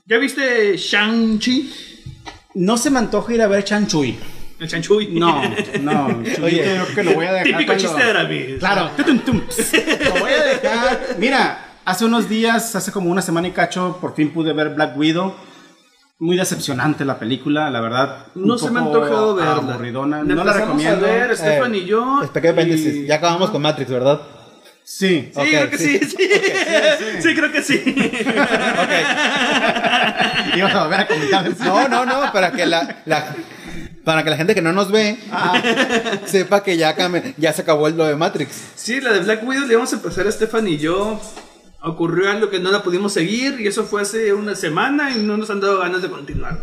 ¿Ya 0.06 0.18
viste 0.18 0.78
Shang-Chi? 0.78 1.74
No 2.56 2.78
se 2.78 2.90
me 2.90 3.00
antoja 3.00 3.34
ir 3.34 3.42
a 3.42 3.48
ver 3.48 3.64
Chanchuy. 3.64 4.18
El 4.60 4.68
Shang-Chi. 4.68 5.10
No, 5.20 5.42
no. 5.82 6.08
Oye, 6.44 6.62
creo 6.64 6.88
que 6.96 7.04
lo 7.04 7.14
voy 7.14 7.26
a 7.26 7.32
dejar. 7.34 7.46
Típico 7.46 7.66
cuando- 7.68 7.84
chiste 7.84 8.04
de 8.04 8.10
Aramis. 8.10 8.60
Claro. 8.60 8.92
Lo 8.98 10.20
voy 10.20 10.32
a 10.34 10.44
dejar. 10.44 11.00
Mira, 11.20 11.66
hace 11.86 12.06
unos 12.06 12.30
días, 12.30 12.76
hace 12.76 12.92
como 12.92 13.10
una 13.12 13.22
semana 13.22 13.48
y 13.48 13.52
cacho, 13.52 13.98
por 14.02 14.16
fin 14.16 14.32
pude 14.32 14.54
ver 14.54 14.70
Black 14.70 14.96
Widow. 14.98 15.36
Muy 16.20 16.36
decepcionante 16.36 17.06
la 17.06 17.20
película, 17.20 17.70
la 17.70 17.80
verdad. 17.80 18.26
un 18.34 18.48
No 18.48 18.58
se 18.58 18.72
me 18.72 18.80
ha 18.80 18.84
antojado 18.84 19.36
verla. 19.36 19.52
Aburridona. 19.54 20.24
La 20.24 20.36
No 20.36 20.44
la 20.44 20.54
recomiendo. 20.54 21.06
a 21.06 21.10
ver, 21.10 21.32
Estefan 21.32 21.76
y 21.76 21.86
yo. 21.86 22.24
Eh, 22.24 22.28
pequeño 22.34 22.56
paréntesis, 22.56 22.96
y- 22.96 23.06
ya 23.06 23.16
acabamos 23.16 23.52
con 23.52 23.62
Matrix, 23.62 23.92
¿verdad? 23.92 24.20
Sí. 24.84 25.32
Sí, 25.34 25.40
Ok, 25.40 25.48
creo 25.48 25.70
que 25.70 25.78
sí, 25.78 26.00
sí. 26.00 26.08
sí. 26.18 27.22
Sí, 27.22 27.36
creo 27.36 27.52
que 27.52 27.62
sí. 27.62 27.76
Ibas 30.56 30.74
a 30.76 30.84
volver 30.84 31.00
a 31.02 31.08
comentar. 31.08 31.50
No, 31.60 31.88
no, 31.88 32.06
no, 32.06 32.32
para 32.32 32.52
que 32.52 32.66
la, 32.66 33.02
la- 33.06 33.36
para 34.04 34.24
que 34.24 34.30
la 34.30 34.38
gente 34.38 34.56
que 34.56 34.62
no 34.62 34.72
nos 34.72 34.90
ve 34.90 35.18
sepa 36.26 36.64
que 36.64 36.78
ya, 36.78 36.96
ya 37.38 37.54
se 37.54 37.62
acabó 37.62 37.90
lo 37.90 38.06
de 38.06 38.16
Matrix. 38.16 38.52
Sí, 38.76 39.02
la 39.02 39.12
de 39.12 39.20
Black 39.20 39.46
Widow 39.46 39.66
le 39.68 39.74
íbamos 39.74 39.92
a 39.94 39.98
empezar 39.98 40.26
a 40.26 40.30
Estefan 40.30 40.68
y 40.68 40.78
yo. 40.78 41.20
Ocurrió 41.82 42.30
algo 42.32 42.50
que 42.50 42.60
no 42.60 42.72
la 42.72 42.82
pudimos 42.84 43.14
seguir 43.14 43.60
y 43.62 43.68
eso 43.68 43.84
fue 43.86 44.02
hace 44.02 44.34
una 44.34 44.56
semana 44.56 45.12
y 45.12 45.20
no 45.24 45.38
nos 45.38 45.50
han 45.50 45.60
dado 45.60 45.80
ganas 45.80 46.02
de 46.02 46.10
continuar. 46.10 46.58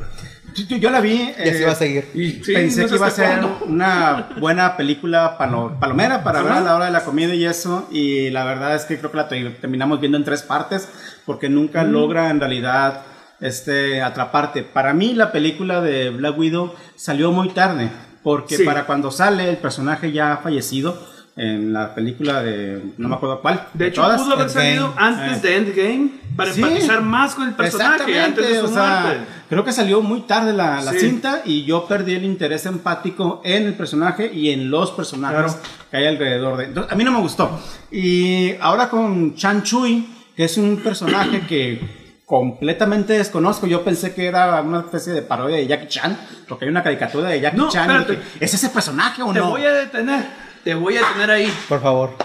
Yo, 0.81 0.90
la 0.90 1.00
vi. 1.00 1.33
Y 1.44 1.48
así 1.48 1.62
va 1.64 1.72
a 1.72 1.77
seguir. 1.77 2.09
Y 2.14 2.31
sí, 2.44 2.53
Pensé 2.53 2.83
no 2.83 2.88
que 2.88 2.94
iba 2.94 3.07
a 3.09 3.11
ser 3.11 3.40
cuándo. 3.40 3.59
una 3.66 4.29
buena 4.38 4.77
película 4.77 5.37
palo- 5.37 5.77
palomera 5.81 6.22
para 6.22 6.40
Ajá. 6.40 6.48
ver 6.48 6.59
a 6.59 6.61
la 6.61 6.77
hora 6.77 6.85
de 6.87 6.90
la 6.92 7.05
comida 7.05 7.35
y 7.35 7.44
eso. 7.44 7.88
Y 7.90 8.31
la 8.31 8.44
verdad 8.44 8.74
es 8.77 8.85
que 8.85 8.98
creo 8.98 9.11
que 9.11 9.16
la 9.16 9.29
te- 9.29 9.50
terminamos 9.50 9.98
viendo 10.00 10.16
en 10.18 10.24
tres 10.24 10.42
partes 10.42 10.88
porque 11.27 11.48
nunca 11.48 11.83
logra 11.83 12.31
en 12.31 12.38
realidad 12.38 13.03
este, 13.40 14.00
atraparte. 14.00 14.62
Para 14.62 14.94
mí 14.94 15.12
la 15.14 15.33
película 15.33 15.81
de 15.81 16.11
Black 16.11 16.38
Widow 16.38 16.72
salió 16.94 17.33
muy 17.33 17.48
tarde 17.50 17.90
porque 18.22 18.57
Sí. 18.59 18.64
para 18.64 18.87
cuando 18.87 19.11
sale 19.11 19.48
el 19.50 19.57
personaje 19.59 20.12
ya 20.12 20.35
ha 20.35 20.37
fallecido 20.38 20.96
en 21.37 21.73
la 21.73 21.94
película 21.94 22.42
de 22.42 22.81
no 22.97 23.09
me 23.09 23.16
acuerdo 23.16 23.40
cuál. 23.40 23.66
De 23.75 23.88
hecho, 23.88 24.03
todas. 24.03 24.23
pudo 24.23 24.35
haber 24.35 24.47
Endgame. 24.47 24.66
salido 24.68 24.94
antes 24.97 25.38
Eh. 25.38 25.40
de 25.49 25.57
Endgame 25.57 26.11
para 26.37 26.53
Sí. 26.53 26.62
empatizar 26.62 27.03
más 27.03 27.35
con 27.35 27.49
el 27.49 27.55
personaje 27.55 28.20
antes 28.20 28.49
de 28.49 28.61
su 28.61 28.66
o 28.66 28.68
sea, 28.68 29.01
muerte. 29.03 29.25
creo 29.49 29.64
que 29.64 29.73
salió 29.73 30.01
muy 30.01 30.20
tarde 30.23 30.53
la, 30.53 30.81
la 30.81 30.92
Sí. 30.92 31.01
cinta 31.01 31.42
y 31.44 31.64
yo 31.64 31.87
perdí 31.87 32.14
el 32.14 32.25
interés 32.25 32.66
empático 32.66 33.40
en 33.44 33.64
el 33.66 33.75
personaje 33.75 34.33
y 34.33 34.51
en 34.51 34.70
los 34.70 34.92
personajes 34.92 35.55
Claro. 35.55 35.68
que 35.90 35.97
hay 35.97 36.07
alrededor 36.07 36.57
de. 36.57 36.64
Entonces, 36.66 36.92
a 36.92 36.94
mí 36.94 37.03
no 37.03 37.11
me 37.11 37.18
gustó. 37.20 37.51
Y 37.90 38.53
ahora 38.61 38.88
con 38.88 39.35
Chan 39.35 39.64
Chui, 39.64 40.09
que 40.37 40.44
es 40.44 40.57
un 40.57 40.77
personaje 40.77 41.40
que 41.49 41.81
completamente 42.27 43.12
desconozco. 43.14 43.66
Yo 43.66 43.85
pensé 43.85 44.14
que 44.14 44.27
era 44.27 44.61
una 44.62 44.81
especie 44.81 45.12
de 45.12 45.23
parodia 45.23 45.57
de 45.57 45.66
Jackie 45.66 45.88
Chan, 45.88 46.16
porque 46.49 46.64
hay 46.64 46.70
una 46.70 46.83
caricatura 46.83 47.29
de 47.29 47.40
Jackie 47.40 47.57
No, 47.57 47.68
Chan. 47.68 48.07
dije, 48.09 48.20
¿Es 48.40 48.55
ese 48.55 48.70
personaje 48.70 49.23
o 49.23 49.33
Te 49.33 49.38
no? 49.40 49.51
voy 49.51 49.64
a 49.64 49.73
detener. 49.73 50.25
Te 50.64 50.74
voy 50.74 50.96
a 50.96 51.07
detener 51.07 51.31
ahí. 51.31 51.55
Por 51.68 51.81
favor. 51.83 52.16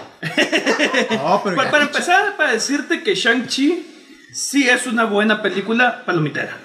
No, 1.10 1.40
pero 1.44 1.56
para 1.56 1.84
empezar, 1.84 2.36
para 2.36 2.52
decirte 2.52 3.02
que 3.02 3.14
Shang-Chi 3.14 3.86
sí 4.32 4.68
es 4.68 4.86
una 4.86 5.04
buena 5.04 5.42
película 5.42 6.02
palomitera. 6.04 6.56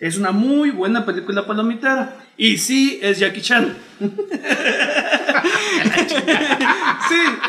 Es 0.00 0.16
una 0.16 0.32
muy 0.32 0.70
buena 0.70 1.04
película 1.04 1.46
palomitera. 1.46 2.16
Y 2.36 2.58
sí 2.58 2.98
es 3.02 3.18
Jackie 3.18 3.40
Chan. 3.42 3.76
sí, 4.00 4.10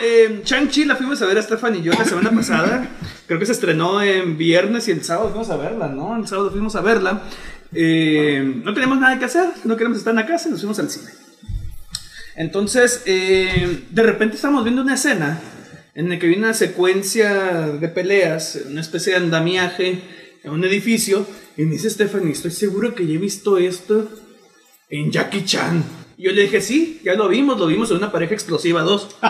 eh, 0.03 0.41
Shang-Chi 0.45 0.85
la 0.85 0.95
fuimos 0.95 1.21
a 1.21 1.25
ver 1.25 1.37
a 1.37 1.41
Stefan 1.41 1.75
y 1.75 1.81
yo 1.81 1.93
la 1.93 2.05
semana 2.05 2.31
pasada. 2.31 2.87
Creo 3.27 3.39
que 3.39 3.45
se 3.45 3.53
estrenó 3.53 4.01
en 4.01 4.37
viernes 4.37 4.87
y 4.87 4.91
el 4.91 5.03
sábado 5.03 5.29
fuimos 5.29 5.49
a 5.49 5.57
verla, 5.57 5.87
¿no? 5.87 6.15
El 6.17 6.27
sábado 6.27 6.51
fuimos 6.51 6.75
a 6.75 6.81
verla. 6.81 7.21
Eh, 7.73 8.61
no 8.63 8.73
teníamos 8.73 8.99
nada 8.99 9.17
que 9.17 9.25
hacer, 9.25 9.49
no 9.63 9.75
queremos 9.75 9.97
estar 9.97 10.11
en 10.11 10.17
la 10.17 10.25
casa 10.25 10.47
y 10.47 10.51
nos 10.51 10.59
fuimos 10.59 10.79
al 10.79 10.89
cine. 10.89 11.24
Entonces, 12.35 13.01
eh, 13.05 13.83
de 13.89 14.03
repente 14.03 14.35
estamos 14.35 14.63
viendo 14.63 14.81
una 14.81 14.95
escena 14.95 15.39
en 15.93 16.09
la 16.09 16.19
que 16.19 16.27
viene 16.27 16.43
una 16.43 16.53
secuencia 16.53 17.67
de 17.67 17.87
peleas, 17.87 18.59
una 18.69 18.81
especie 18.81 19.13
de 19.13 19.19
andamiaje 19.19 20.01
en 20.43 20.51
un 20.51 20.63
edificio. 20.65 21.25
Y 21.55 21.63
me 21.63 21.71
dice 21.73 21.89
Stephanie, 21.89 22.33
estoy 22.33 22.51
seguro 22.51 22.93
que 22.93 23.07
ya 23.07 23.13
he 23.13 23.17
visto 23.17 23.57
esto 23.57 24.09
en 24.89 25.11
Jackie 25.11 25.45
Chan. 25.45 25.83
Y 26.17 26.23
yo 26.23 26.31
le 26.31 26.43
dije, 26.43 26.61
sí, 26.61 27.01
ya 27.03 27.13
lo 27.13 27.29
vimos, 27.29 27.57
lo 27.59 27.67
vimos 27.67 27.91
en 27.91 27.97
una 27.97 28.11
pareja 28.11 28.33
explosiva 28.33 28.81
2. 28.81 29.17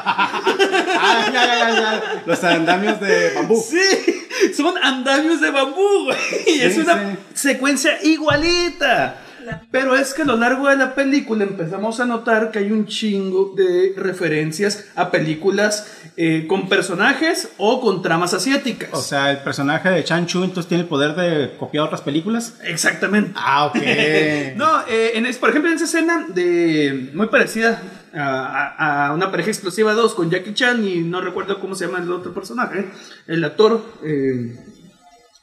Ah, 0.98 1.30
ya, 1.32 1.46
ya, 1.46 1.60
ya, 1.60 1.76
ya. 1.76 2.24
Los 2.26 2.44
andamios 2.44 3.00
de 3.02 3.34
bambú. 3.36 3.62
Sí, 3.62 4.54
son 4.56 4.76
andamios 4.82 5.42
de 5.42 5.52
bambú, 5.52 6.06
güey. 6.06 6.18
es 6.62 6.74
Sí, 6.74 6.80
una 6.80 7.18
secuencia 7.34 8.00
igualita. 8.02 9.25
Pero 9.72 9.96
es 9.96 10.14
que 10.14 10.22
a 10.22 10.26
lo 10.26 10.38
largo 10.38 10.68
de 10.70 10.78
la 10.78 10.96
película 10.96 11.44
empezamos 11.44 12.00
a 12.00 12.06
notar 12.06 12.52
que 12.52 12.60
hay 12.60 12.72
un 12.72 12.86
chingo 12.88 13.54
de 13.56 13.94
referencias 13.98 14.86
a 14.96 15.12
películas 15.12 15.88
eh, 16.18 16.46
con 16.48 16.70
personajes 16.70 17.50
o 17.58 17.82
con 17.82 18.02
tramas 18.02 18.34
asiáticas. 18.34 18.90
O 18.94 19.02
sea, 19.02 19.32
el 19.32 19.40
personaje 19.40 19.90
de 19.90 20.04
Chan 20.04 20.26
Chu 20.28 20.44
entonces 20.44 20.68
tiene 20.68 20.84
el 20.84 20.90
poder 20.90 21.16
de 21.16 21.58
copiar 21.58 21.86
otras 21.86 22.02
películas. 22.02 22.56
Exactamente. 22.64 23.32
Ah, 23.36 23.66
ok. 23.66 23.76
No, 24.56 24.82
eh, 24.88 25.12
en 25.16 25.26
es- 25.26 25.38
por 25.38 25.50
ejemplo, 25.50 25.70
en 25.70 25.76
esa 25.76 25.86
escena 25.86 26.26
de 26.30 27.12
muy 27.14 27.28
parecida 27.28 27.82
a 28.18 29.12
una 29.14 29.30
pareja 29.30 29.50
explosiva 29.50 29.94
2 29.94 30.16
con 30.16 30.30
Jackie 30.32 30.54
Chan 30.54 30.88
y 30.88 31.02
no 31.02 31.20
recuerdo 31.22 31.60
cómo 31.60 31.76
se 31.76 31.86
llama 31.86 32.00
el 32.00 32.10
otro 32.12 32.34
personaje, 32.34 32.86
el 33.28 33.44
actor 33.44 33.84
eh, 34.06 34.56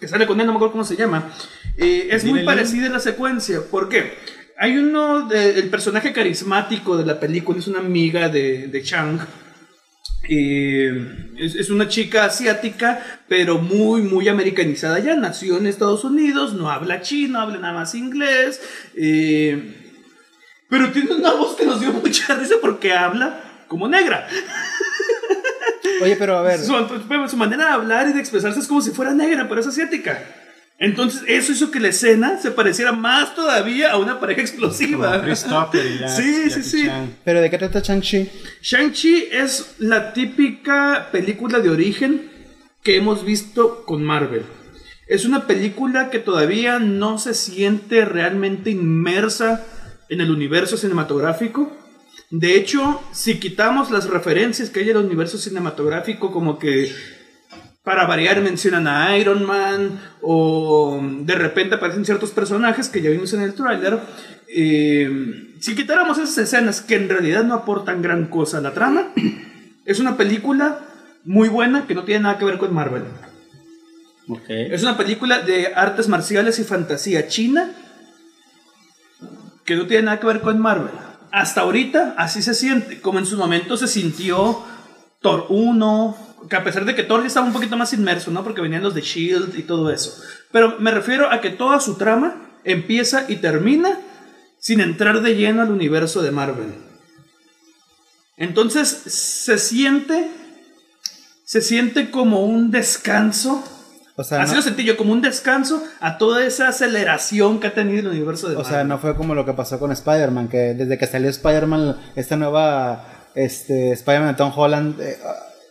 que 0.03 0.09
sale 0.09 0.27
con 0.27 0.41
él, 0.41 0.47
no 0.47 0.53
me 0.53 0.57
acuerdo 0.57 0.73
cómo 0.73 0.85
se 0.85 0.97
llama. 0.97 1.31
Eh, 1.77 2.09
es 2.11 2.25
muy 2.25 2.41
parecida 2.45 2.89
la 2.89 2.99
secuencia. 2.99 3.61
¿Por 3.71 3.89
qué? 3.89 4.15
Hay 4.59 4.77
uno, 4.77 5.29
de- 5.29 5.61
el 5.61 5.71
personaje 5.71 6.13
carismático 6.13 6.97
de 6.97 7.07
la 7.07 7.21
película 7.21 7.61
es 7.61 7.69
una 7.69 7.79
amiga 7.79 8.29
de, 8.29 8.67
de 8.67 8.83
Chang. 8.83 9.21
Eh, 10.29 11.31
es, 11.39 11.55
es 11.55 11.71
una 11.71 11.87
chica 11.87 12.25
asiática, 12.25 13.01
pero 13.29 13.59
muy, 13.59 14.03
muy 14.03 14.29
americanizada. 14.29 14.99
Ya 14.99 15.15
nació 15.15 15.57
en 15.59 15.67
Estados 15.69 16.03
Unidos, 16.03 16.55
no 16.55 16.69
habla 16.69 17.01
chino, 17.01 17.41
habla 17.41 17.59
nada 17.59 17.75
más 17.75 17.95
inglés. 17.95 18.61
eh, 18.97 19.79
pero 20.69 20.91
tiene 20.91 21.13
una 21.13 21.33
voz 21.35 21.55
que 21.57 21.65
nos 21.67 21.81
dio 21.81 21.93
mucha 22.05 22.35
risa 22.35 22.57
porque 22.61 22.93
habla 22.93 23.41
como 23.69 23.87
negra. 23.89 24.27
Oye, 26.01 26.17
pero 26.17 26.37
a 26.39 26.43
ver, 26.43 26.59
Su, 26.61 27.29
su 27.29 27.37
manera 27.37 27.67
de 27.67 27.71
hablar 27.73 28.09
y 28.09 28.13
de 28.13 28.21
expresarse 28.21 28.61
es 28.61 28.67
como 28.67 28.81
si 28.81 28.91
fuera 28.91 29.13
negra, 29.13 29.49
pero 29.49 29.61
es 29.61 29.67
asiática. 29.67 30.23
Entonces, 30.79 31.23
eso 31.29 31.53
hizo 31.53 31.71
que 31.71 31.79
la 31.79 31.89
escena 31.89 32.39
se 32.41 32.51
pareciera 32.51 32.91
más 32.93 33.35
todavía 33.37 33.93
a 33.93 33.99
una 33.99 34.19
pareja 34.19 34.41
explosiva. 34.41 35.13
Ya- 35.19 35.23
Sí, 36.09 36.51
sí, 36.51 36.63
sí. 36.63 36.87
Chan. 36.87 37.17
pero 37.25 37.41
¿de 37.41 37.51
qué 37.51 37.59
trata 37.59 37.81
Shang-Chi? 37.81 38.29
Shang-Chi 38.63 39.29
es 39.31 39.75
la 39.79 40.13
típica 40.13 41.09
película 41.13 41.61
de 41.61 41.71
origen 41.71 42.31
que 42.83 42.97
hemos 42.97 43.25
visto 43.25 43.85
con 43.85 44.03
Marvel. 44.03 44.43
Es 45.07 45.25
una 45.25 45.47
película 45.47 46.11
que 46.11 46.19
todavía 46.19 46.79
no 46.81 47.19
se 47.19 47.35
siente 47.35 48.05
realmente 48.05 48.71
inmersa 48.71 49.65
en 50.09 50.21
el 50.21 50.31
universo 50.33 50.77
cinematográfico. 50.77 51.77
De 52.33 52.57
hecho, 52.57 53.03
si 53.13 53.39
quitamos 53.39 53.91
las 53.91 54.09
referencias 54.09 54.71
que 54.71 54.81
hay 54.81 54.89
en 54.89 54.97
el 54.97 55.05
universo 55.05 55.37
cinematográfico, 55.37 56.33
como 56.33 56.59
que 56.59 56.91
para 57.85 58.07
variar 58.07 58.41
mencionan 58.41 58.89
a 58.89 59.19
Iron 59.19 59.45
Man 59.45 60.01
o 60.23 60.99
de 61.03 61.35
repente 61.35 61.75
aparecen 61.75 62.07
ciertos 62.07 62.31
personajes 62.31 62.89
que 62.89 63.03
ya 63.03 63.11
vimos 63.11 63.35
en 63.35 63.43
el 63.43 63.53
tráiler. 63.53 64.01
eh, 64.49 65.11
si 65.61 65.75
quitáramos 65.75 66.17
esas 66.17 66.39
escenas 66.39 66.81
que 66.81 66.95
en 66.95 67.11
realidad 67.11 67.45
no 67.45 67.53
aportan 67.53 68.01
gran 68.01 68.25
cosa 68.29 68.59
a 68.59 68.63
la 68.63 68.73
trama, 68.73 69.13
es 69.85 70.01
una 70.01 70.17
película 70.17 70.81
muy 71.25 71.51
buena 71.51 71.87
que 71.87 71.95
no 71.95 72.05
tiene 72.05 72.23
nada 72.23 72.39
que 72.39 72.47
ver 72.47 72.57
con 72.57 72.73
Marvel. 72.73 73.03
Ok. 74.29 74.49
Es 74.49 74.83
una 74.83 74.97
película 74.97 75.41
de 75.41 75.67
artes 75.75 76.09
marciales 76.09 76.59
y 76.59 76.65
fantasía 76.65 77.29
china 77.29 77.73
que 79.67 79.77
no 79.77 79.87
tiene 79.87 80.05
nada 80.05 80.19
que 80.19 80.27
ver 80.27 80.41
con 80.41 80.59
Marvel. 80.59 81.12
Hasta 81.33 81.63
ahorita 81.63 82.15
así 82.19 82.43
se 82.43 82.55
siente, 82.55 83.01
como 83.01 83.19
en 83.19 83.27
su 83.27 83.39
momento 83.39 83.77
se 83.77 83.89
sintió 83.89 84.63
Thor 85.21 85.47
1, 85.49 86.17
que 86.49 86.57
a 86.57 86.63
pesar 86.63 86.85
de 86.85 86.95
que 86.95 87.05
Thor 87.05 87.23
ya 87.23 87.29
estaba 87.29 87.47
un 87.47 87.53
poquito 87.53 87.77
más 87.77 87.93
inmerso, 87.95 88.31
¿no? 88.31 88.45
Porque 88.45 88.61
venían 88.61 88.83
los 88.83 88.95
de 88.95 89.01
Shield 89.01 89.59
y 89.59 89.63
todo 89.63 89.91
eso. 89.91 90.23
Pero 90.51 90.79
me 90.79 90.91
refiero 90.91 91.31
a 91.31 91.41
que 91.41 91.51
toda 91.51 91.81
su 91.81 91.97
trama 91.97 92.37
empieza 92.65 93.25
y 93.29 93.37
termina 93.37 93.99
sin 94.59 94.81
entrar 94.81 95.23
de 95.23 95.35
lleno 95.35 95.63
al 95.63 95.71
universo 95.71 96.23
de 96.23 96.31
Marvel. 96.31 96.75
Entonces 98.37 98.89
se 98.89 99.59
siente 99.59 100.31
se 101.53 101.61
siente 101.61 102.11
como 102.11 102.45
un 102.45 102.71
descanso 102.71 103.63
O 104.23 104.25
sea, 104.25 104.43
Así 104.43 104.53
no, 104.53 104.57
lo 104.59 104.63
sentí 104.63 104.85
yo, 104.85 104.97
como 104.97 105.13
un 105.13 105.21
descanso 105.21 105.83
a 106.01 106.17
toda 106.17 106.45
esa 106.47 106.69
aceleración 106.69 107.59
que 107.61 107.67
ha 107.67 107.75
tenido 107.75 107.99
el 108.01 108.07
universo 108.09 108.49
de 108.49 108.57
o 108.57 108.65
sea, 108.65 108.85
no 108.85 108.99
fue 108.99 109.17
como 109.17 109.35
lo 109.35 109.45
que 109.45 109.53
pasó 109.53 109.79
con 109.79 109.91
Spider-Man, 109.93 110.49
que 110.49 110.75
desde 110.75 110.97
que 110.99 111.07
salió 111.07 111.29
Spider-Man, 111.29 111.97
esta 112.17 112.37
nueva 112.37 113.05
este, 113.35 113.93
Spider-Man 113.93 114.29
de 114.33 114.35
Tom 114.39 114.53
Holland, 114.55 115.01
eh, 115.01 115.19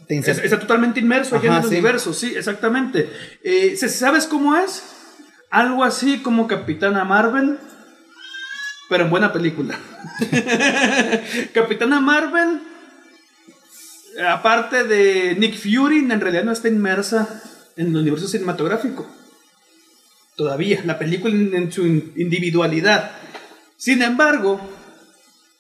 te 0.07 0.17
Es- 0.17 0.27
está 0.27 0.59
totalmente 0.59 0.99
inmerso 0.99 1.35
allá 1.37 1.47
en 1.49 1.55
el 1.57 1.63
sí. 1.63 1.67
universo, 1.69 2.13
sí, 2.13 2.33
exactamente. 2.35 3.09
Eh, 3.43 3.75
¿se- 3.77 3.87
¿Sabes 3.89 4.25
cómo 4.27 4.55
es? 4.57 4.83
Algo 5.49 5.83
así 5.83 6.19
como 6.19 6.47
Capitana 6.47 7.03
Marvel, 7.05 7.57
pero 8.89 9.05
en 9.05 9.09
buena 9.09 9.31
película. 9.31 9.77
Capitana 11.53 11.99
Marvel, 12.01 12.59
aparte 14.27 14.83
de 14.83 15.35
Nick 15.37 15.55
Fury, 15.55 15.99
en 16.11 16.19
realidad 16.19 16.43
no 16.43 16.51
está 16.51 16.67
inmersa 16.67 17.27
en 17.77 17.87
el 17.87 17.95
universo 17.97 18.27
cinematográfico. 18.27 19.07
Todavía, 20.35 20.81
la 20.85 20.97
película 20.97 21.33
en, 21.33 21.53
en 21.55 21.71
su 21.71 21.85
in- 21.85 22.13
individualidad. 22.15 23.11
Sin 23.77 24.01
embargo, 24.01 24.59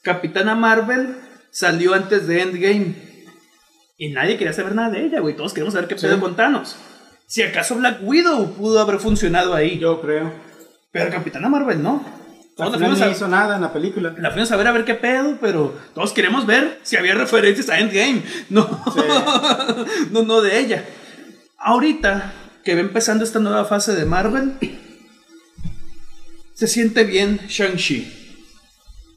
Capitana 0.01 0.55
Marvel 0.55 1.15
salió 1.51 1.93
antes 1.93 2.27
de 2.27 2.41
Endgame. 2.41 2.95
Y 3.97 4.09
nadie 4.09 4.37
quería 4.37 4.53
saber 4.53 4.73
nada 4.73 4.89
de 4.89 5.05
ella, 5.05 5.19
güey. 5.19 5.35
Todos 5.35 5.53
queremos 5.53 5.73
saber 5.73 5.87
qué 5.87 5.95
pedo 5.95 6.19
con 6.19 6.35
Thanos. 6.35 6.75
Si 7.27 7.43
acaso 7.43 7.75
Black 7.75 7.99
Widow 8.01 8.53
pudo 8.55 8.79
haber 8.79 8.99
funcionado 8.99 9.53
ahí. 9.53 9.77
Yo 9.77 10.01
creo. 10.01 10.33
Pero 10.91 11.11
Capitana 11.11 11.49
Marvel 11.49 11.83
no. 11.83 12.03
Todos 12.57 12.71
la 12.71 12.77
final 12.77 12.91
fuimos, 12.91 12.99
no 12.99 13.05
a, 13.05 13.11
hizo 13.15 13.27
nada 13.27 13.55
en 13.55 13.61
la 13.61 13.71
película. 13.71 14.13
la 14.17 14.31
fuimos 14.31 14.51
a 14.51 14.57
ver 14.57 14.67
a 14.67 14.71
ver 14.71 14.85
qué 14.85 14.95
pedo, 14.95 15.37
pero 15.39 15.73
todos 15.93 16.11
queremos 16.13 16.45
ver 16.45 16.79
si 16.83 16.97
había 16.97 17.13
referencias 17.13 17.69
a 17.69 17.79
Endgame. 17.79 18.23
No, 18.49 18.67
no, 20.11 20.23
no 20.23 20.41
de 20.41 20.59
ella. 20.59 20.83
Ahorita 21.63 22.33
que 22.63 22.75
va 22.75 22.81
empezando 22.81 23.23
esta 23.23 23.39
nueva 23.39 23.65
fase 23.65 23.93
de 23.95 24.05
Marvel, 24.05 24.53
se 26.53 26.67
siente 26.67 27.03
bien 27.03 27.39
Shang-Chi. 27.47 28.17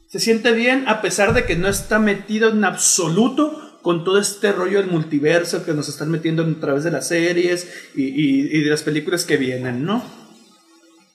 Se 0.09 0.19
siente 0.19 0.51
bien 0.53 0.87
a 0.87 1.01
pesar 1.01 1.33
de 1.33 1.45
que 1.45 1.55
no 1.55 1.67
está 1.67 1.99
metido 1.99 2.49
en 2.49 2.63
absoluto 2.63 3.79
con 3.81 4.03
todo 4.03 4.19
este 4.19 4.51
rollo 4.51 4.79
del 4.79 4.89
multiverso 4.89 5.63
que 5.65 5.73
nos 5.73 5.89
están 5.89 6.09
metiendo 6.09 6.43
a 6.43 6.59
través 6.59 6.83
de 6.83 6.91
las 6.91 7.07
series 7.07 7.67
y, 7.95 8.03
y- 8.03 8.57
y 8.57 8.63
de 8.63 8.69
las 8.69 8.81
películas 8.83 9.25
que 9.25 9.37
vienen, 9.37 9.83
¿no? 9.85 10.03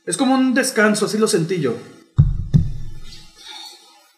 Es 0.06 0.16
como 0.16 0.34
un 0.34 0.54
descanso, 0.54 1.06
así 1.06 1.18
lo 1.18 1.26
sentí 1.28 1.60
yo. 1.60 1.76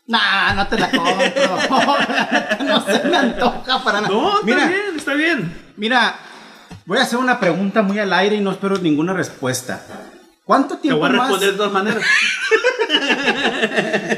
Nah, 0.06 0.54
no 0.54 0.66
te 0.68 0.78
la 0.78 0.90
compro. 0.90 2.64
no 2.66 2.84
se 2.84 3.04
me 3.08 3.16
antoja 3.16 3.84
para 3.84 4.00
nada. 4.02 4.12
No, 4.12 4.34
está 4.40 4.44
mira, 4.46 4.66
bien, 4.68 4.80
está 4.96 5.14
bien. 5.14 5.72
mira, 5.76 6.18
voy 6.86 6.98
a 6.98 7.02
hacer 7.02 7.18
una 7.18 7.40
pregunta 7.40 7.82
muy 7.82 7.98
al 7.98 8.12
aire 8.12 8.36
y 8.36 8.40
no 8.40 8.52
espero 8.52 8.78
ninguna 8.78 9.12
respuesta. 9.12 9.84
¿Cuánto 10.44 10.76
Te 10.76 10.82
tiempo 10.82 11.00
voy 11.00 11.10
a 11.10 11.12
más? 11.12 11.28
responder 11.28 11.50
de 11.52 11.56
todas 11.56 11.72
maneras. 11.72 12.02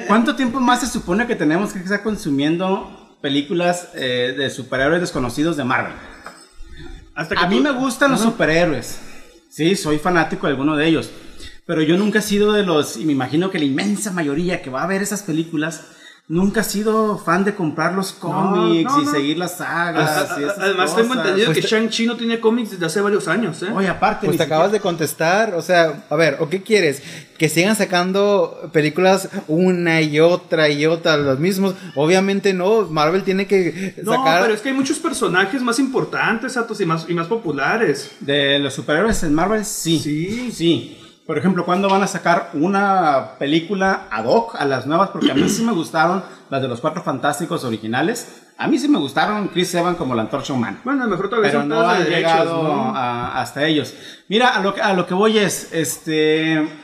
¿Cuánto 0.07 0.35
tiempo 0.37 0.61
más 0.61 0.81
se 0.81 0.87
supone 0.89 1.27
que 1.27 1.37
tenemos 1.37 1.73
que 1.73 1.79
estar 1.81 2.03
consumiendo 2.03 3.17
películas 3.21 3.89
eh, 3.95 4.35
de 4.37 4.51
superhéroes 4.51 5.01
desconocidos 5.01 5.57
de 5.57 5.65
Marvel? 5.65 5.95
Hasta 7.15 7.37
que 7.37 7.45
A 7.45 7.49
mí 7.49 7.59
tú- 7.59 7.63
me 7.63 7.71
gustan 7.73 8.11
los 8.11 8.21
superhéroes. 8.21 8.99
Sí, 9.51 9.77
soy 9.77 9.99
fanático 9.99 10.47
de 10.47 10.53
alguno 10.53 10.77
de 10.77 10.87
ellos. 10.87 11.11
Pero 11.67 11.81
yo 11.83 11.97
nunca 11.97 12.19
he 12.19 12.23
sido 12.23 12.53
de 12.53 12.65
los, 12.65 12.97
y 12.97 13.05
me 13.07 13.13
imagino 13.13 13.51
que 13.51 13.59
la 13.59 13.65
inmensa 13.65 14.11
mayoría 14.11 14.61
que 14.61 14.69
va 14.71 14.83
a 14.83 14.87
ver 14.87 15.03
esas 15.03 15.23
películas, 15.23 15.85
nunca 16.27 16.63
he 16.63 16.65
sido 16.65 17.19
fan 17.19 17.45
de 17.45 17.55
comprar 17.55 17.93
los 17.93 18.13
cómics 18.13 18.91
no, 18.91 19.03
y 19.03 19.05
no. 19.05 19.11
seguir 19.11 19.37
las 19.37 19.59
sagas. 19.59 20.31
A- 20.31 20.35
a- 20.37 20.41
y 20.41 20.45
esas 20.45 20.59
Además, 20.59 20.97
tengo 20.97 21.15
entendido 21.15 21.49
que 21.53 21.61
Pues 21.61 21.67
te- 21.71 21.77
Shang-Chi 21.77 22.07
no 22.07 22.17
tiene 22.17 22.41
cómics 22.41 22.71
desde 22.71 22.87
hace 22.87 23.01
varios 23.03 23.29
años, 23.29 23.63
¿eh? 23.63 23.69
Oye, 23.75 23.89
aparte, 23.89 24.27
Pues 24.27 24.39
te 24.39 24.43
acabas 24.43 24.73
de 24.73 24.81
contestar, 24.81 25.55
o 25.55 25.61
sea, 25.61 26.05
a 26.09 26.17
ver, 26.17 26.39
¿o 26.41 26.49
qué 26.49 26.63
quieres? 26.63 27.03
Que 27.37 27.49
sigan 27.51 27.77
sacando 27.77 28.71
películas 28.73 29.29
una 29.49 30.01
y 30.01 30.19
otra 30.21 30.71
y 30.71 30.87
otra, 30.87 31.17
los 31.19 31.39
mismos. 31.41 31.75
Obviamente 31.95 32.55
no, 32.55 32.83
Marvel 32.89 33.23
tiene 33.23 33.47
que 33.47 33.95
no, 34.03 34.13
sacar... 34.13 34.43
pero 34.43 34.55
es 34.55 34.61
que 34.63 34.71
hay 34.71 34.75
muchos 34.75 34.99
personajes 35.01 35.61
más 35.63 35.79
importantes, 35.79 36.57
Atos, 36.57 36.81
y 36.81 36.87
más, 36.87 37.05
y 37.09 37.13
más 37.15 37.27
populares. 37.27 38.13
De 38.21 38.59
los 38.61 38.73
superhéroes 38.73 39.23
en 39.25 39.35
Marvel, 39.35 39.65
sí. 39.65 39.99
Sí. 39.99 40.53
Sí. 40.53 40.99
Por 41.27 41.39
ejemplo, 41.39 41.65
¿cuándo 41.65 41.89
van 41.89 42.03
a 42.03 42.07
sacar 42.07 42.51
una 42.53 43.39
película 43.39 44.09
ad 44.11 44.27
hoc 44.27 44.57
a 44.61 44.67
las 44.67 44.87
nuevas? 44.87 45.09
Porque 45.09 45.31
a 45.33 45.35
mí 45.35 45.49
sí 45.49 45.63
me 45.65 45.73
gustaron 45.73 46.23
las 46.51 46.61
de 46.61 46.69
los 46.69 46.81
Cuatro 46.83 47.03
Fantásticos 47.03 47.65
originales. 47.65 48.43
A 48.59 48.69
mí 48.69 48.79
sí 48.79 48.89
me 48.89 48.99
gustaron 48.99 49.49
Chris 49.49 49.75
Evans 49.75 49.97
como 49.97 50.15
la 50.15 50.23
Antorcha 50.23 50.53
Humana. 50.53 50.81
Bueno, 50.85 51.07
mejor 51.09 51.31
todavía 51.31 51.51
Pero 51.51 51.65
no 51.65 51.81
han 51.81 52.05
derechos, 52.05 52.17
llegado 52.19 52.63
¿no? 52.63 52.97
a- 52.97 53.41
hasta 53.41 53.65
ellos. 53.65 53.95
Mira, 54.29 54.49
a 54.49 54.61
lo, 54.61 54.75
que- 54.75 54.83
a 54.83 54.93
lo 54.93 55.07
que 55.07 55.15
voy 55.15 55.39
es, 55.39 55.71
este... 55.73 56.81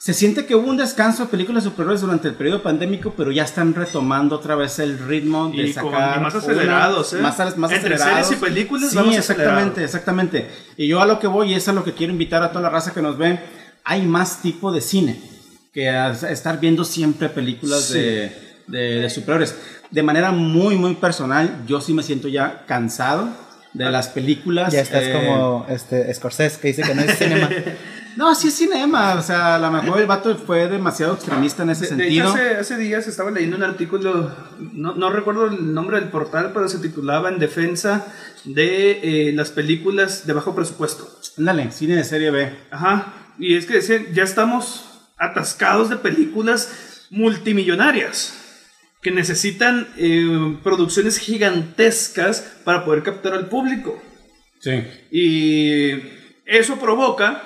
Se 0.00 0.14
siente 0.14 0.46
que 0.46 0.54
hubo 0.54 0.68
un 0.70 0.76
descanso 0.76 1.24
de 1.24 1.28
películas 1.28 1.64
superhéroes 1.64 2.00
durante 2.00 2.28
el 2.28 2.34
periodo 2.34 2.62
pandémico, 2.62 3.14
pero 3.16 3.32
ya 3.32 3.42
están 3.42 3.74
retomando 3.74 4.36
otra 4.36 4.54
vez 4.54 4.78
el 4.78 4.96
ritmo 4.96 5.48
de 5.48 5.56
Y 5.68 5.74
con- 5.74 5.92
sacar 5.92 6.18
y 6.18 6.20
más 6.22 6.34
una- 6.34 6.42
acelerados, 6.44 7.12
¿eh? 7.14 7.16
más, 7.20 7.36
más 7.58 7.72
Entre 7.72 7.94
acelerados. 7.96 8.26
series 8.28 8.30
y 8.30 8.44
películas 8.44 8.90
Sí, 8.90 8.96
vamos 8.96 9.16
exactamente, 9.16 9.82
exactamente. 9.82 10.50
Y 10.76 10.86
yo 10.86 11.02
a 11.02 11.06
lo 11.06 11.18
que 11.18 11.26
voy 11.26 11.50
y 11.50 11.54
es 11.54 11.66
a 11.68 11.72
lo 11.72 11.82
que 11.82 11.94
quiero 11.94 12.12
invitar 12.12 12.44
a 12.44 12.50
toda 12.50 12.62
la 12.62 12.70
raza 12.70 12.94
que 12.94 13.02
nos 13.02 13.18
ve. 13.18 13.57
Hay 13.90 14.02
más 14.06 14.42
tipo 14.42 14.70
de 14.70 14.80
cine. 14.80 15.20
que 15.72 15.88
estar 16.30 16.60
viendo 16.60 16.84
siempre 16.84 17.28
películas 17.28 17.90
de, 17.92 18.32
de, 18.66 18.78
de 19.02 19.10
superhéroes. 19.10 19.54
De 19.90 20.02
manera 20.02 20.30
muy, 20.32 20.76
muy 20.76 20.94
personal, 20.94 21.62
yo 21.66 21.80
sí 21.80 21.94
me 21.94 22.02
siento 22.02 22.28
ya 22.28 22.64
cansado 22.66 23.30
de 23.72 23.90
las 23.90 24.08
películas. 24.08 24.72
Ya 24.72 24.80
estás 24.82 25.04
eh, 25.04 25.12
como 25.14 25.66
este 25.68 26.12
Scorsese 26.12 26.60
que 26.60 26.68
dice 26.68 26.82
que 26.82 26.94
no 26.94 27.02
es 27.02 27.16
cinema. 27.18 27.48
No, 28.16 28.34
sí 28.34 28.48
es 28.48 28.54
cinema. 28.54 29.14
O 29.14 29.22
sea, 29.22 29.54
a 29.54 29.58
lo 29.60 29.70
mejor 29.70 30.00
el 30.00 30.06
vato 30.06 30.34
fue 30.36 30.66
demasiado 30.66 31.14
extremista 31.14 31.62
en 31.62 31.70
ese 31.70 31.86
De, 31.86 31.94
de 31.94 32.02
sentido. 32.02 32.28
hecho, 32.30 32.34
hace, 32.34 32.56
hace 32.56 32.76
días 32.76 33.06
estaba 33.06 33.30
leyendo 33.30 33.56
un 33.56 33.62
artículo, 33.62 34.34
no, 34.72 34.96
no 34.96 35.10
recuerdo 35.10 35.46
el 35.46 35.72
nombre 35.72 36.00
del 36.00 36.08
portal, 36.08 36.50
pero 36.52 36.68
se 36.68 36.78
titulaba 36.80 37.28
En 37.28 37.38
defensa 37.38 38.06
de 38.44 39.28
eh, 39.28 39.32
las 39.34 39.50
películas 39.52 40.26
de 40.26 40.32
bajo 40.32 40.52
presupuesto. 40.52 41.08
Ándale, 41.38 41.70
cine 41.70 41.94
de 41.94 42.02
serie 42.02 42.32
B. 42.32 42.52
Ajá, 42.72 43.12
y 43.38 43.56
es 43.56 43.66
que 43.66 43.74
decían, 43.74 44.06
ya 44.12 44.24
estamos 44.24 44.84
atascados 45.16 45.90
de 45.90 45.96
películas 45.96 47.06
multimillonarias 47.10 48.34
que 49.02 49.10
necesitan 49.10 49.88
eh, 49.96 50.58
producciones 50.62 51.18
gigantescas 51.18 52.40
para 52.64 52.84
poder 52.84 53.02
captar 53.02 53.32
al 53.34 53.48
público. 53.48 54.02
Sí. 54.60 54.82
Y 55.10 55.92
eso 56.44 56.78
provoca, 56.80 57.42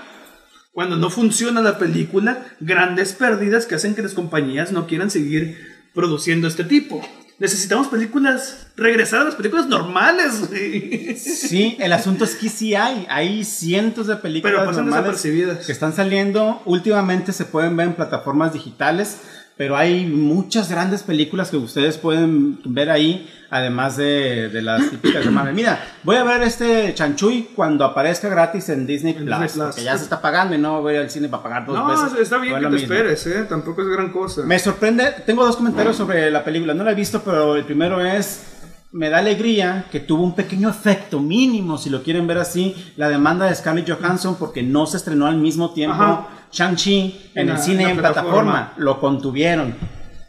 cuando 0.72 0.96
no 0.96 1.10
funciona 1.10 1.60
la 1.60 1.78
película, 1.78 2.46
grandes 2.60 3.12
pérdidas 3.12 3.66
que 3.66 3.74
hacen 3.74 3.94
que 3.94 4.02
las 4.02 4.14
compañías 4.14 4.72
no 4.72 4.86
quieran 4.86 5.10
seguir 5.10 5.58
produciendo 5.94 6.48
este 6.48 6.64
tipo. 6.64 7.06
Necesitamos 7.42 7.88
películas, 7.88 8.68
regresar 8.76 9.22
a 9.22 9.24
las 9.24 9.34
películas 9.34 9.66
normales. 9.66 10.48
güey. 10.48 11.16
Sí, 11.16 11.76
el 11.80 11.92
asunto 11.92 12.22
es 12.22 12.36
que 12.36 12.48
sí 12.48 12.76
hay. 12.76 13.04
Hay 13.10 13.42
cientos 13.42 14.06
de 14.06 14.14
películas 14.14 14.60
Pero 14.60 14.72
normales 14.72 15.20
que 15.20 15.72
están 15.72 15.92
saliendo. 15.92 16.62
Últimamente 16.66 17.32
se 17.32 17.44
pueden 17.44 17.76
ver 17.76 17.88
en 17.88 17.94
plataformas 17.94 18.52
digitales. 18.52 19.16
Pero 19.62 19.76
hay 19.76 20.06
muchas 20.06 20.68
grandes 20.68 21.04
películas 21.04 21.48
que 21.50 21.56
ustedes 21.56 21.96
pueden 21.96 22.58
ver 22.64 22.90
ahí, 22.90 23.30
además 23.48 23.96
de, 23.96 24.48
de 24.48 24.60
las 24.60 24.80
típicas 24.90 25.24
de 25.24 25.30
Marvel. 25.30 25.54
Mira, 25.54 25.78
voy 26.02 26.16
a 26.16 26.24
ver 26.24 26.42
este 26.42 26.92
Chanchuy 26.94 27.50
cuando 27.54 27.84
aparezca 27.84 28.28
gratis 28.28 28.68
en 28.70 28.88
Disney 28.88 29.12
Plus, 29.12 29.26
Disney 29.40 29.48
Plus. 29.70 29.76
ya 29.84 29.96
se 29.96 30.02
está 30.02 30.20
pagando 30.20 30.56
y 30.56 30.58
no 30.58 30.82
voy 30.82 30.96
al 30.96 31.08
cine 31.10 31.28
para 31.28 31.44
pagar 31.44 31.64
dos 31.66 31.76
No, 31.78 31.86
veces. 31.86 32.18
está 32.22 32.38
bien 32.38 32.54
que 32.56 32.60
te 32.60 32.68
mismo. 32.70 32.92
esperes, 32.92 33.24
¿eh? 33.28 33.46
Tampoco 33.48 33.82
es 33.82 33.88
gran 33.88 34.10
cosa. 34.10 34.42
Me 34.42 34.58
sorprende, 34.58 35.04
tengo 35.24 35.46
dos 35.46 35.54
comentarios 35.56 35.94
sobre 35.94 36.28
la 36.32 36.42
película, 36.42 36.74
no 36.74 36.82
la 36.82 36.90
he 36.90 36.96
visto, 36.96 37.22
pero 37.22 37.54
el 37.54 37.64
primero 37.64 38.04
es, 38.04 38.42
me 38.90 39.10
da 39.10 39.18
alegría 39.18 39.84
que 39.92 40.00
tuvo 40.00 40.24
un 40.24 40.34
pequeño 40.34 40.68
efecto 40.70 41.20
mínimo, 41.20 41.78
si 41.78 41.88
lo 41.88 42.02
quieren 42.02 42.26
ver 42.26 42.38
así, 42.38 42.74
la 42.96 43.08
demanda 43.08 43.46
de 43.46 43.54
Scarlett 43.54 43.88
Johansson 43.88 44.34
porque 44.40 44.64
no 44.64 44.86
se 44.86 44.96
estrenó 44.96 45.28
al 45.28 45.36
mismo 45.36 45.70
tiempo 45.72 45.94
Ajá. 46.02 46.26
Shang-Chi 46.52 47.30
en, 47.34 47.48
En 47.48 47.54
el 47.56 47.58
cine 47.58 47.84
en 47.84 47.90
en 47.90 47.96
la 47.96 48.02
plataforma. 48.12 48.52
plataforma. 48.52 48.72
lo 48.76 49.00
contuvieron. 49.00 49.74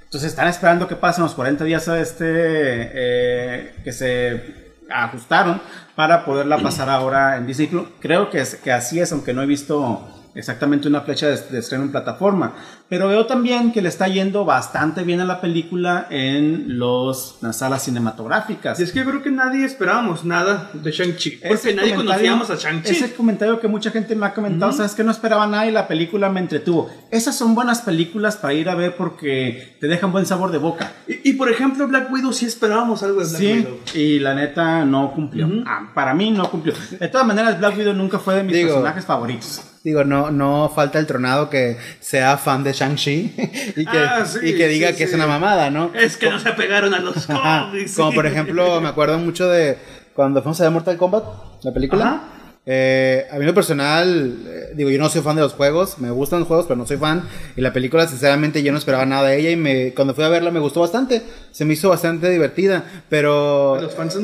Entonces 0.03 0.29
están 0.29 0.47
esperando 0.47 0.87
que 0.87 0.95
pasen 0.95 1.23
los 1.23 1.33
40 1.33 1.63
días 1.63 1.87
a 1.89 1.99
este, 1.99 2.25
eh, 2.27 3.75
que 3.83 3.91
se 3.91 4.71
ajustaron 4.89 5.59
para 5.95 6.23
poderla 6.23 6.57
pasar 6.59 6.89
ahora 6.89 7.37
en 7.37 7.47
Disney 7.47 7.67
Plus. 7.67 7.87
Creo 7.99 8.29
que, 8.29 8.41
es- 8.41 8.55
que 8.55 8.71
así 8.71 8.99
es, 8.99 9.11
aunque 9.11 9.33
no 9.33 9.41
he 9.41 9.45
visto 9.47 10.07
exactamente 10.35 10.87
una 10.87 11.01
fecha 11.01 11.27
de, 11.27 11.37
de 11.37 11.59
estreno 11.59 11.83
en 11.83 11.91
plataforma. 11.91 12.53
Pero 12.89 13.07
veo 13.07 13.25
también 13.25 13.71
que 13.71 13.81
le 13.81 13.89
está 13.89 14.07
yendo 14.07 14.45
bastante 14.45 15.03
bien 15.03 15.19
a 15.19 15.25
la 15.25 15.41
película 15.41 16.07
en 16.09 16.77
los, 16.77 17.37
las 17.41 17.57
salas 17.57 17.83
cinematográficas. 17.83 18.79
Y 18.79 18.83
es 18.83 18.91
que 18.91 19.03
creo 19.03 19.21
que 19.21 19.31
nadie 19.31 19.65
esperábamos 19.65 20.23
nada 20.25 20.69
de 20.73 20.91
Shang-Chi. 20.91 21.39
Ese 21.41 21.47
Porque 21.47 21.73
nadie 21.73 21.95
conocíamos 21.95 22.49
a 22.49 22.55
Shang-Chi. 22.55 22.91
Es 22.91 23.01
el 23.01 23.13
comentario 23.13 23.59
que 23.59 23.67
mucha 23.67 23.91
gente 23.91 24.15
me 24.15 24.25
ha 24.25 24.33
comentado. 24.33 24.71
Sabes 24.71 24.93
que 24.93 25.03
no 25.03 25.11
esperaba 25.11 25.47
nada 25.47 25.65
y 25.65 25.71
la 25.71 25.87
película 25.87 26.29
me 26.29 26.39
entretuvo. 26.39 26.89
Esas 27.13 27.35
son 27.37 27.53
buenas 27.55 27.81
películas 27.81 28.37
para 28.37 28.53
ir 28.55 28.67
a 28.69 28.75
ver 28.75 28.95
porque 28.95 29.77
te 29.79 29.87
dejan 29.87 30.11
buen 30.11 30.25
sabor 30.25 30.51
de 30.51 30.57
boca. 30.57 30.91
Y, 31.07 31.29
y, 31.29 31.33
por 31.33 31.49
ejemplo, 31.51 31.87
Black 31.87 32.11
Widow 32.11 32.33
sí 32.33 32.45
esperábamos 32.45 33.03
algo 33.03 33.19
de 33.21 33.27
Black 33.27 33.39
Sí, 33.39 33.53
Widow. 33.53 33.79
y 33.93 34.19
la 34.19 34.33
neta 34.33 34.83
no 34.85 35.11
cumplió. 35.13 35.47
Ah, 35.67 35.91
para 35.93 36.13
mí 36.13 36.31
no 36.31 36.49
cumplió. 36.49 36.73
De 36.99 37.07
todas 37.09 37.27
maneras, 37.27 37.59
Black 37.59 37.77
Widow 37.77 37.93
nunca 37.93 38.17
fue 38.19 38.35
de 38.35 38.43
mis 38.43 38.55
Digo- 38.55 38.69
personajes 38.69 39.05
favoritos. 39.05 39.61
Digo, 39.83 40.03
no, 40.05 40.31
no 40.31 40.71
falta 40.73 40.97
el 40.97 41.05
tronado 41.05 41.49
que 41.49 41.77
sea 41.99 42.37
fan 42.37 42.63
de 42.63 42.71
Shang-Chi 42.73 43.33
y, 43.75 43.85
que, 43.85 43.97
Ah, 43.97 44.25
sí, 44.25 44.39
y 44.41 44.55
que 44.55 44.67
diga 44.69 44.89
sí, 44.91 44.95
que 44.95 45.03
es 45.03 45.13
una 45.13 45.27
mamada, 45.27 45.69
¿no? 45.69 45.91
Es 45.93 46.15
que 46.17 46.29
no 46.29 46.39
se 46.39 46.49
apegaron 46.49 46.93
a 46.93 46.99
los 46.99 47.27
cómics. 47.27 47.95
Como 47.95 48.13
por 48.13 48.25
ejemplo, 48.25 48.79
me 48.81 48.87
acuerdo 48.89 49.19
mucho 49.19 49.47
de 49.49 49.77
cuando 50.15 50.41
fuimos 50.41 50.59
a 50.61 50.63
ver 50.63 50.71
Mortal 50.71 50.97
Kombat, 50.97 51.23
la 51.63 51.73
película. 51.73 52.05
Ajá. 52.05 52.23
Eh, 52.65 53.27
a 53.29 53.37
mí 53.39 53.45
lo 53.45 53.53
personal, 53.53 54.37
eh, 54.47 54.71
digo, 54.73 54.89
yo 54.89 54.97
no 54.97 55.09
soy 55.09 55.21
fan 55.21 55.35
de 55.35 55.41
los 55.41 55.51
juegos, 55.51 55.97
me 55.99 56.11
gustan 56.11 56.39
los 56.39 56.47
juegos, 56.47 56.65
pero 56.65 56.77
no 56.77 56.87
soy 56.87 56.95
fan. 56.95 57.23
Y 57.57 57.61
la 57.61 57.73
película, 57.73 58.07
sinceramente, 58.07 58.63
yo 58.63 58.71
no 58.71 58.77
esperaba 58.77 59.05
nada 59.05 59.27
de 59.27 59.37
ella 59.39 59.49
y 59.51 59.57
me, 59.57 59.93
cuando 59.93 60.15
fui 60.15 60.23
a 60.23 60.29
verla 60.29 60.49
me 60.49 60.61
gustó 60.61 60.79
bastante. 60.79 61.21
Se 61.51 61.65
me 61.65 61.73
hizo 61.73 61.89
bastante 61.89 62.29
divertida, 62.29 62.85
pero 63.09 63.79
los 63.81 63.93
fans 63.93 64.15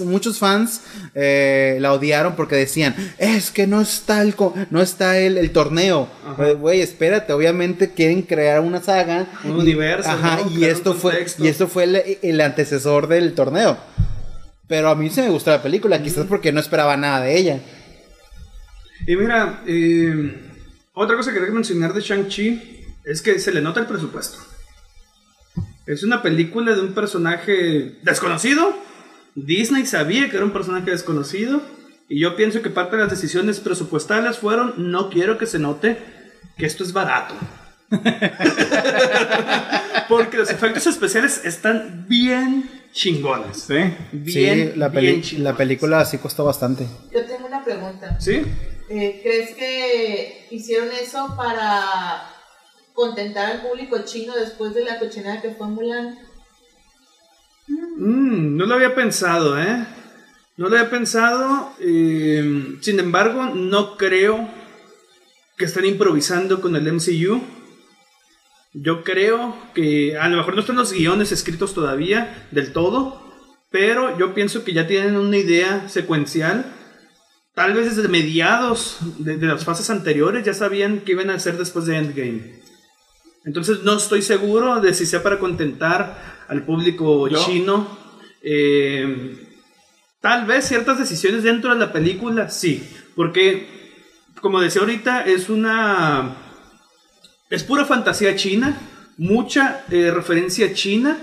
muchos 0.00 0.38
fans 0.38 0.80
eh, 1.14 1.76
la 1.80 1.92
odiaron 1.92 2.34
porque 2.34 2.56
decían, 2.56 2.94
es 3.18 3.50
que 3.50 3.66
no 3.66 3.82
está 3.82 4.22
el, 4.22 4.34
co- 4.34 4.54
no 4.70 4.80
está 4.80 5.18
el, 5.18 5.36
el 5.36 5.50
torneo. 5.50 6.08
Güey, 6.58 6.80
espérate, 6.80 7.32
obviamente 7.34 7.92
quieren 7.92 8.22
crear 8.22 8.60
una 8.60 8.82
saga. 8.82 9.26
Un 9.44 9.56
universo, 9.56 10.08
Ajá, 10.08 10.38
¿no? 10.42 10.50
y 10.50 10.54
Crear 10.56 10.70
un 10.72 10.76
esto 10.78 10.94
fue, 10.94 11.26
y 11.38 11.48
esto 11.48 11.68
fue 11.68 11.84
el, 11.84 12.18
el 12.22 12.40
antecesor 12.40 13.06
del 13.06 13.34
torneo. 13.34 13.76
Pero 14.66 14.88
a 14.88 14.94
mí 14.94 15.10
sí 15.10 15.20
me 15.20 15.28
gustó 15.28 15.50
la 15.50 15.62
película, 15.62 16.02
quizás 16.02 16.26
porque 16.26 16.52
no 16.52 16.60
esperaba 16.60 16.96
nada 16.96 17.20
de 17.20 17.36
ella. 17.36 17.60
Y 19.06 19.16
mira, 19.16 19.62
eh, 19.66 20.40
otra 20.94 21.16
cosa 21.16 21.32
que 21.32 21.38
quería 21.38 21.54
mencionar 21.54 21.92
de 21.92 22.00
Shang-Chi 22.00 22.80
es 23.04 23.20
que 23.20 23.38
se 23.38 23.52
le 23.52 23.60
nota 23.60 23.80
el 23.80 23.86
presupuesto. 23.86 24.38
Es 25.86 26.02
una 26.02 26.22
película 26.22 26.74
de 26.74 26.80
un 26.80 26.94
personaje 26.94 27.98
desconocido. 28.02 28.74
Disney 29.34 29.84
sabía 29.84 30.30
que 30.30 30.36
era 30.36 30.46
un 30.46 30.52
personaje 30.52 30.90
desconocido. 30.90 31.60
Y 32.08 32.20
yo 32.20 32.36
pienso 32.36 32.62
que 32.62 32.70
parte 32.70 32.96
de 32.96 33.02
las 33.02 33.10
decisiones 33.10 33.60
presupuestales 33.60 34.38
fueron, 34.38 34.90
no 34.90 35.10
quiero 35.10 35.36
que 35.36 35.46
se 35.46 35.58
note 35.58 35.98
que 36.56 36.64
esto 36.64 36.84
es 36.84 36.94
barato. 36.94 37.34
Porque 40.08 40.38
los 40.38 40.50
efectos 40.50 40.86
especiales 40.86 41.42
están 41.44 42.06
bien 42.08 42.70
chingones. 42.94 43.58
Sí. 43.66 43.74
Bien, 44.12 44.72
sí, 44.72 44.78
la, 44.78 44.88
bien 44.88 45.14
peli- 45.16 45.22
chingones. 45.22 45.44
la 45.52 45.56
película 45.56 46.04
sí 46.06 46.16
costó 46.18 46.44
bastante. 46.44 46.86
Yo 47.12 47.24
tengo 47.26 47.46
una 47.46 47.62
pregunta. 47.62 48.18
¿Sí? 48.20 48.40
Eh, 48.88 49.20
¿Crees 49.22 49.54
que 49.54 50.46
hicieron 50.50 50.88
eso 50.92 51.34
para 51.36 52.30
contentar 52.94 53.50
al 53.50 53.62
público 53.62 53.98
chino 54.04 54.34
después 54.36 54.72
de 54.74 54.84
la 54.84 54.98
cochinada 54.98 55.42
que 55.42 55.50
fue 55.50 55.66
Mulan? 55.66 56.18
Mm, 57.96 58.56
no 58.56 58.66
lo 58.66 58.74
había 58.74 58.94
pensado, 58.94 59.58
¿eh? 59.60 59.86
No 60.56 60.68
lo 60.68 60.76
había 60.76 60.90
pensado. 60.90 61.72
eh, 61.80 62.76
sin 62.80 63.00
embargo, 63.00 63.46
no 63.54 63.96
creo 63.96 64.48
que 65.56 65.64
estén 65.64 65.84
improvisando 65.86 66.60
con 66.60 66.76
el 66.76 66.86
MCU. 66.92 67.40
Yo 68.74 69.04
creo 69.04 69.56
que 69.74 70.18
a 70.18 70.28
lo 70.28 70.36
mejor 70.36 70.54
no 70.54 70.60
están 70.60 70.76
los 70.76 70.92
guiones 70.92 71.30
escritos 71.32 71.74
todavía 71.74 72.48
del 72.50 72.72
todo, 72.72 73.22
pero 73.70 74.18
yo 74.18 74.34
pienso 74.34 74.64
que 74.64 74.72
ya 74.72 74.86
tienen 74.86 75.16
una 75.16 75.36
idea 75.36 75.88
secuencial. 75.88 76.66
Tal 77.54 77.72
vez 77.74 77.94
desde 77.94 78.08
mediados 78.08 78.98
de, 79.18 79.36
de 79.36 79.46
las 79.46 79.64
fases 79.64 79.90
anteriores 79.90 80.44
ya 80.44 80.54
sabían 80.54 81.00
qué 81.00 81.12
iban 81.12 81.30
a 81.30 81.34
hacer 81.34 81.56
después 81.56 81.86
de 81.86 81.98
Endgame. 81.98 82.60
Entonces 83.44 83.82
no 83.84 83.96
estoy 83.96 84.22
seguro 84.22 84.80
de 84.80 84.92
si 84.92 85.06
sea 85.06 85.22
para 85.22 85.38
contentar 85.38 86.44
al 86.48 86.64
público 86.64 87.28
Yo- 87.28 87.44
chino. 87.44 87.96
Eh, 88.42 89.36
tal 90.20 90.46
vez 90.46 90.66
ciertas 90.66 90.98
decisiones 90.98 91.44
dentro 91.44 91.72
de 91.72 91.78
la 91.78 91.92
película, 91.92 92.50
sí. 92.50 92.82
Porque, 93.14 93.68
como 94.40 94.60
decía 94.60 94.80
ahorita, 94.82 95.22
es 95.26 95.48
una... 95.48 96.36
Es 97.54 97.62
pura 97.64 97.84
fantasía 97.84 98.34
china. 98.36 98.76
Mucha 99.16 99.84
eh, 99.90 100.10
referencia 100.10 100.72
china. 100.74 101.16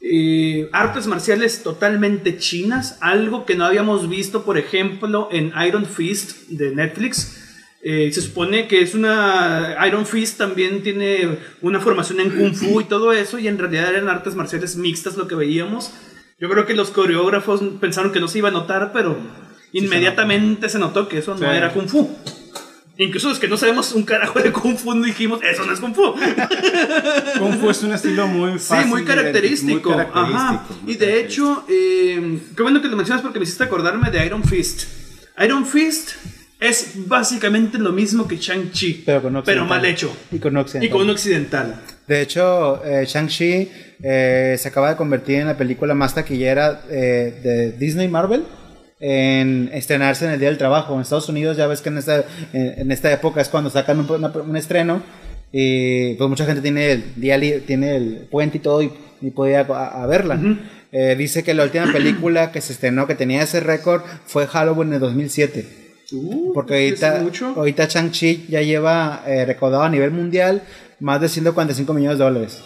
eh, 0.00 0.68
artes 0.72 1.06
marciales 1.08 1.62
totalmente 1.64 2.38
chinas. 2.38 2.98
Algo 3.00 3.44
que 3.44 3.56
no 3.56 3.64
habíamos 3.64 4.08
visto, 4.08 4.44
por 4.44 4.56
ejemplo, 4.56 5.28
en 5.32 5.52
Iron 5.66 5.86
Fist 5.86 6.48
de 6.48 6.70
Netflix. 6.74 7.34
Eh, 7.82 8.10
se 8.12 8.20
supone 8.22 8.68
que 8.68 8.80
es 8.82 8.94
una. 8.94 9.76
Iron 9.88 10.06
Fist 10.06 10.38
también 10.38 10.82
tiene 10.84 11.38
una 11.62 11.80
formación 11.80 12.20
en 12.20 12.30
Kung 12.30 12.54
Fu 12.54 12.80
y 12.80 12.84
todo 12.84 13.12
eso, 13.12 13.38
y 13.40 13.48
en 13.48 13.58
realidad 13.58 13.88
eran 13.92 14.08
artes 14.08 14.34
marciales 14.36 14.76
mixtas 14.76 15.16
lo 15.16 15.26
que 15.26 15.34
veíamos. 15.34 15.92
Yo 16.40 16.48
creo 16.48 16.66
que 16.66 16.74
los 16.74 16.90
coreógrafos 16.90 17.60
pensaron 17.80 18.12
que 18.12 18.20
no 18.20 18.28
se 18.28 18.38
iba 18.38 18.48
a 18.48 18.52
notar, 18.52 18.92
pero 18.92 19.16
inmediatamente 19.72 20.68
se 20.68 20.78
notó 20.78 21.08
que 21.08 21.18
eso 21.18 21.34
no 21.34 21.40
Sí. 21.50 21.56
era 21.56 21.72
Kung 21.72 21.88
Fu. 21.88 22.08
Incluso 23.00 23.28
los 23.28 23.38
que 23.38 23.46
no 23.46 23.56
sabemos 23.56 23.92
un 23.92 24.02
carajo 24.02 24.40
de 24.40 24.50
Kung 24.50 24.76
Fu 24.76 24.92
dijimos, 25.02 25.38
eso 25.48 25.64
no 25.64 25.72
es 25.72 25.78
Kung 25.78 25.94
Fu. 25.94 26.02
Kung 27.38 27.54
Fu 27.60 27.70
es 27.70 27.82
un 27.84 27.92
estilo 27.92 28.26
muy 28.26 28.58
Sí, 28.58 28.66
fácil 28.66 28.88
muy 28.88 29.00
de 29.02 29.06
característico. 29.06 29.90
identificar, 29.90 29.96
muy 29.96 30.04
característico, 30.04 30.46
Ajá. 30.48 30.66
muy 30.82 30.92
Y 30.92 30.96
de 30.96 31.20
hecho, 31.20 31.64
eh, 31.68 32.38
qué 32.56 32.62
bueno 32.62 32.82
que 32.82 32.88
lo 32.88 32.96
mencionas 32.96 33.22
porque 33.22 33.38
me 33.38 33.44
hiciste 33.44 33.62
acordarme 33.64 34.10
de 34.10 34.26
Iron 34.26 34.42
Fist. 34.42 34.82
Iron 35.42 35.64
Fist 35.64 36.10
Es 36.60 36.94
básicamente 37.06 37.78
lo 37.78 37.92
mismo 37.92 38.26
que 38.26 38.36
Shang-Chi, 38.36 39.04
Pero 39.06 39.22
pero 39.44 39.64
mal 39.64 39.84
hecho. 39.84 40.12
Y 40.32 40.40
con 40.40 40.54
un 40.56 40.62
occidental. 40.62 40.88
Y 40.88 40.90
con 40.90 41.02
un 41.02 41.10
occidental. 41.10 41.80
De 42.08 42.20
hecho, 42.20 42.84
eh, 42.84 43.04
Shang-Chi 43.06 43.70
eh, 44.02 44.56
se 44.58 44.66
acaba 44.68 44.90
de 44.90 44.96
convertir 44.96 45.36
en 45.36 45.46
la 45.46 45.56
película 45.56 45.94
más 45.94 46.16
taquillera 46.16 46.82
eh, 46.90 47.40
de 47.44 47.72
Disney 47.78 48.08
Marvel 48.08 48.42
en 49.00 49.70
estrenarse 49.72 50.24
en 50.26 50.32
el 50.32 50.40
Día 50.40 50.48
del 50.48 50.58
Trabajo. 50.58 50.94
En 50.94 51.00
Estados 51.00 51.28
Unidos 51.28 51.56
ya 51.56 51.66
ves 51.66 51.80
que 51.80 51.88
en 51.88 51.98
esta, 51.98 52.24
en, 52.52 52.80
en 52.80 52.92
esta 52.92 53.12
época 53.12 53.40
es 53.40 53.48
cuando 53.48 53.70
sacan 53.70 54.00
un, 54.00 54.10
una- 54.10 54.28
un 54.28 54.56
estreno 54.56 55.02
y 55.52 56.14
pues 56.14 56.28
mucha 56.28 56.44
gente 56.44 56.60
tiene 56.62 56.92
el 56.92 57.04
día 57.16 57.38
li- 57.38 57.60
tiene 57.66 57.96
el 57.96 58.28
puente 58.30 58.58
y 58.58 58.60
todo 58.60 58.82
y, 58.82 58.92
y 59.20 59.30
puede 59.30 59.52
ir 59.52 59.58
a, 59.70 60.02
a 60.02 60.06
verla. 60.06 60.38
Eh, 60.90 61.14
dice 61.18 61.42
que 61.44 61.54
la 61.54 61.64
última 61.64 61.92
película 61.92 62.50
que 62.50 62.60
se 62.60 62.72
estrenó 62.72 63.06
que 63.06 63.14
tenía 63.14 63.42
ese 63.42 63.60
récord 63.60 64.02
fue 64.26 64.46
Halloween 64.46 64.92
en 64.94 65.00
2007. 65.00 65.76
Uh, 66.12 66.54
Porque 66.54 66.88
¿es 66.88 67.02
ahorita, 67.02 67.50
ahorita 67.54 67.84
Shang-Chi 67.86 68.46
ya 68.48 68.62
lleva 68.62 69.22
eh, 69.26 69.44
recaudado 69.44 69.82
a 69.82 69.90
nivel 69.90 70.10
mundial 70.10 70.62
más 71.00 71.20
de 71.20 71.28
145 71.28 71.92
millones 71.92 72.18
de 72.18 72.24
dólares. 72.24 72.62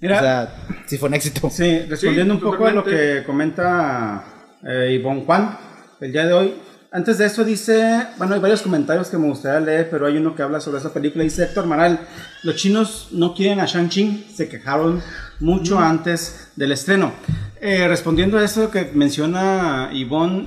Mira, 0.00 0.18
O 0.18 0.20
sea, 0.20 0.54
sí 0.86 0.98
fue 0.98 1.08
un 1.08 1.14
éxito. 1.14 1.48
Sí, 1.50 1.78
respondiendo 1.88 2.34
Sí, 2.34 2.40
un 2.44 2.50
poco 2.50 2.66
a 2.66 2.72
lo 2.72 2.84
que 2.84 3.22
comenta 3.24 4.22
eh, 4.64 4.92
Ivonne 4.98 5.22
Juan 5.24 5.58
el 6.00 6.12
día 6.12 6.26
de 6.26 6.32
hoy. 6.32 6.54
Antes 6.92 7.18
de 7.18 7.26
eso 7.26 7.44
dice, 7.44 8.06
bueno, 8.16 8.34
hay 8.34 8.40
varios 8.40 8.62
comentarios 8.62 9.08
que 9.08 9.18
me 9.18 9.26
gustaría 9.28 9.60
leer, 9.60 9.90
pero 9.90 10.06
hay 10.06 10.16
uno 10.16 10.34
que 10.34 10.42
habla 10.42 10.60
sobre 10.60 10.78
esa 10.78 10.94
película. 10.94 11.24
Dice 11.24 11.42
Héctor 11.42 11.66
Maral, 11.66 12.00
los 12.42 12.54
chinos 12.56 13.08
no 13.10 13.34
quieren 13.34 13.60
a 13.60 13.66
Shang-Chi, 13.66 14.28
se 14.34 14.48
quejaron 14.48 15.02
mucho 15.40 15.78
antes 15.78 16.48
del 16.56 16.72
estreno. 16.72 17.12
Eh, 17.60 17.86
respondiendo 17.88 18.38
a 18.38 18.44
eso 18.44 18.70
que 18.70 18.90
menciona 18.94 19.90
Ivonne, 19.92 20.46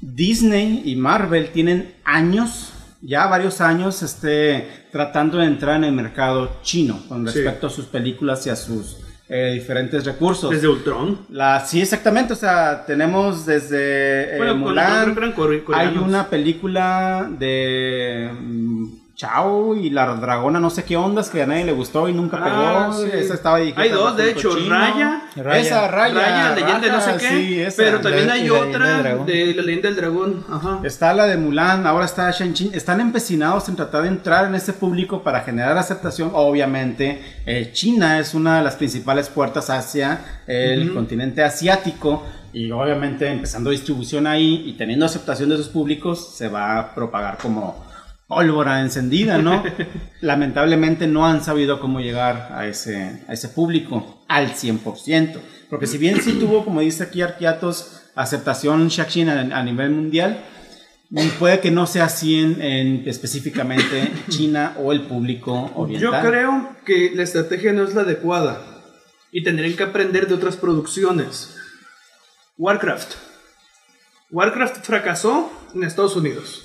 Disney 0.00 0.82
y 0.84 0.96
Marvel 0.96 1.50
tienen 1.50 1.94
años, 2.04 2.72
ya 3.02 3.26
varios 3.26 3.60
años, 3.60 4.02
este, 4.02 4.68
tratando 4.90 5.38
de 5.38 5.44
entrar 5.46 5.76
en 5.76 5.84
el 5.84 5.92
mercado 5.92 6.56
chino 6.62 7.02
con 7.08 7.28
Sí. 7.28 7.34
respecto 7.34 7.66
a 7.68 7.70
sus 7.70 7.86
películas 7.86 8.46
y 8.46 8.50
a 8.50 8.56
sus 8.56 8.96
eh, 9.28 9.52
diferentes 9.54 10.04
recursos. 10.04 10.50
Desde 10.50 10.68
Ultron. 10.68 11.18
La, 11.30 11.64
sí, 11.64 11.80
exactamente. 11.80 12.32
O 12.32 12.36
sea, 12.36 12.84
tenemos 12.86 13.44
desde 13.44 14.34
eh, 14.34 14.36
Bueno, 14.36 14.56
Mulan. 14.56 15.16
Hay 15.74 15.96
una 15.96 16.28
película 16.28 17.28
de 17.38 18.30
mm, 18.32 18.86
Chao 19.16 19.74
y 19.74 19.88
la 19.88 20.04
dragona, 20.14 20.60
no 20.60 20.68
sé 20.68 20.84
qué 20.84 20.94
ondas, 20.94 21.30
que 21.30 21.42
a 21.42 21.46
nadie 21.46 21.64
le 21.64 21.72
gustó 21.72 22.06
y 22.06 22.12
nunca 22.12 22.36
Ah, 22.38 22.90
pegó. 22.92 23.02
sí. 23.02 23.10
Esa 23.14 23.32
estaba 23.32 23.56
dirigida 23.56 23.80
Hay 23.82 23.88
dos, 23.88 24.14
de 24.14 24.30
hecho. 24.30 24.50
Raya. 24.68 25.22
Raya. 25.34 25.58
Esa, 25.58 25.88
Raya. 25.88 26.14
Raya, 26.14 26.54
leyenda 26.54 26.80
de 26.80 26.90
no 26.90 27.00
sé 27.00 27.12
qué. 27.18 27.28
sí, 27.30 27.60
esa. 27.62 27.76
pero 27.82 28.00
también 28.02 28.26
La- 28.26 28.34
hay 28.34 28.46
la 28.46 28.52
otra 28.52 28.98
dragón. 28.98 29.26
de 29.26 29.54
la 29.54 29.62
leyenda 29.62 29.88
del 29.88 29.96
dragón. 29.96 30.44
Ajá. 30.50 30.80
Está 30.84 31.14
la 31.14 31.24
de 31.24 31.38
Mulan, 31.38 31.86
ahora 31.86 32.04
está 32.04 32.30
Shang-Chi. 32.30 32.72
Están 32.74 33.00
empecinados 33.00 33.70
en 33.70 33.76
tratar 33.76 34.02
de 34.02 34.08
entrar 34.08 34.44
en 34.44 34.54
ese 34.54 34.74
público 34.74 35.22
para 35.22 35.40
generar 35.40 35.78
aceptación. 35.78 36.32
Obviamente, 36.34 37.22
eh, 37.46 37.70
China 37.72 38.18
es 38.20 38.34
una 38.34 38.58
de 38.58 38.64
las 38.64 38.76
principales 38.76 39.30
puertas 39.30 39.70
hacia 39.70 40.42
el 40.46 40.92
continente 40.92 41.42
asiático. 41.42 42.22
Y 42.52 42.70
obviamente, 42.70 43.28
empezando 43.30 43.70
distribución 43.70 44.26
ahí 44.26 44.62
y 44.66 44.74
teniendo 44.74 45.06
aceptación 45.06 45.48
de 45.48 45.56
sus 45.56 45.68
públicos, 45.68 46.34
se 46.36 46.48
va 46.48 46.78
a 46.78 46.94
propagar 46.94 47.38
como 47.38 47.85
pólvora 48.26 48.80
encendida, 48.80 49.38
¿no? 49.38 49.62
Lamentablemente 50.20 51.06
no 51.06 51.26
han 51.26 51.42
sabido 51.44 51.80
cómo 51.80 52.00
llegar 52.00 52.48
a 52.52 52.66
ese, 52.66 53.22
a 53.28 53.32
ese 53.32 53.48
público 53.48 54.24
al 54.28 54.52
100%. 54.52 55.40
Porque 55.70 55.86
si 55.86 55.98
bien 55.98 56.20
sí 56.20 56.32
tuvo, 56.40 56.64
como 56.64 56.80
dice 56.80 57.04
aquí 57.04 57.22
Arquiatos, 57.22 58.02
aceptación 58.14 58.88
Shang-Chi 58.88 59.22
a, 59.28 59.40
a 59.40 59.62
nivel 59.62 59.90
mundial, 59.90 60.42
puede 61.38 61.60
que 61.60 61.70
no 61.70 61.86
sea 61.86 62.06
así 62.06 62.40
en, 62.40 62.60
en 62.60 63.08
específicamente 63.08 64.10
China 64.28 64.74
o 64.78 64.92
el 64.92 65.02
público 65.02 65.70
Yo 65.74 65.82
oriental. 65.82 66.26
creo 66.26 66.76
que 66.84 67.12
la 67.14 67.22
estrategia 67.22 67.72
no 67.72 67.84
es 67.84 67.94
la 67.94 68.02
adecuada 68.02 68.60
y 69.30 69.42
tendrían 69.44 69.76
que 69.76 69.82
aprender 69.84 70.26
de 70.26 70.34
otras 70.34 70.56
producciones. 70.56 71.54
Warcraft. 72.58 73.14
Warcraft 74.30 74.84
fracasó 74.84 75.52
en 75.74 75.84
Estados 75.84 76.16
Unidos, 76.16 76.64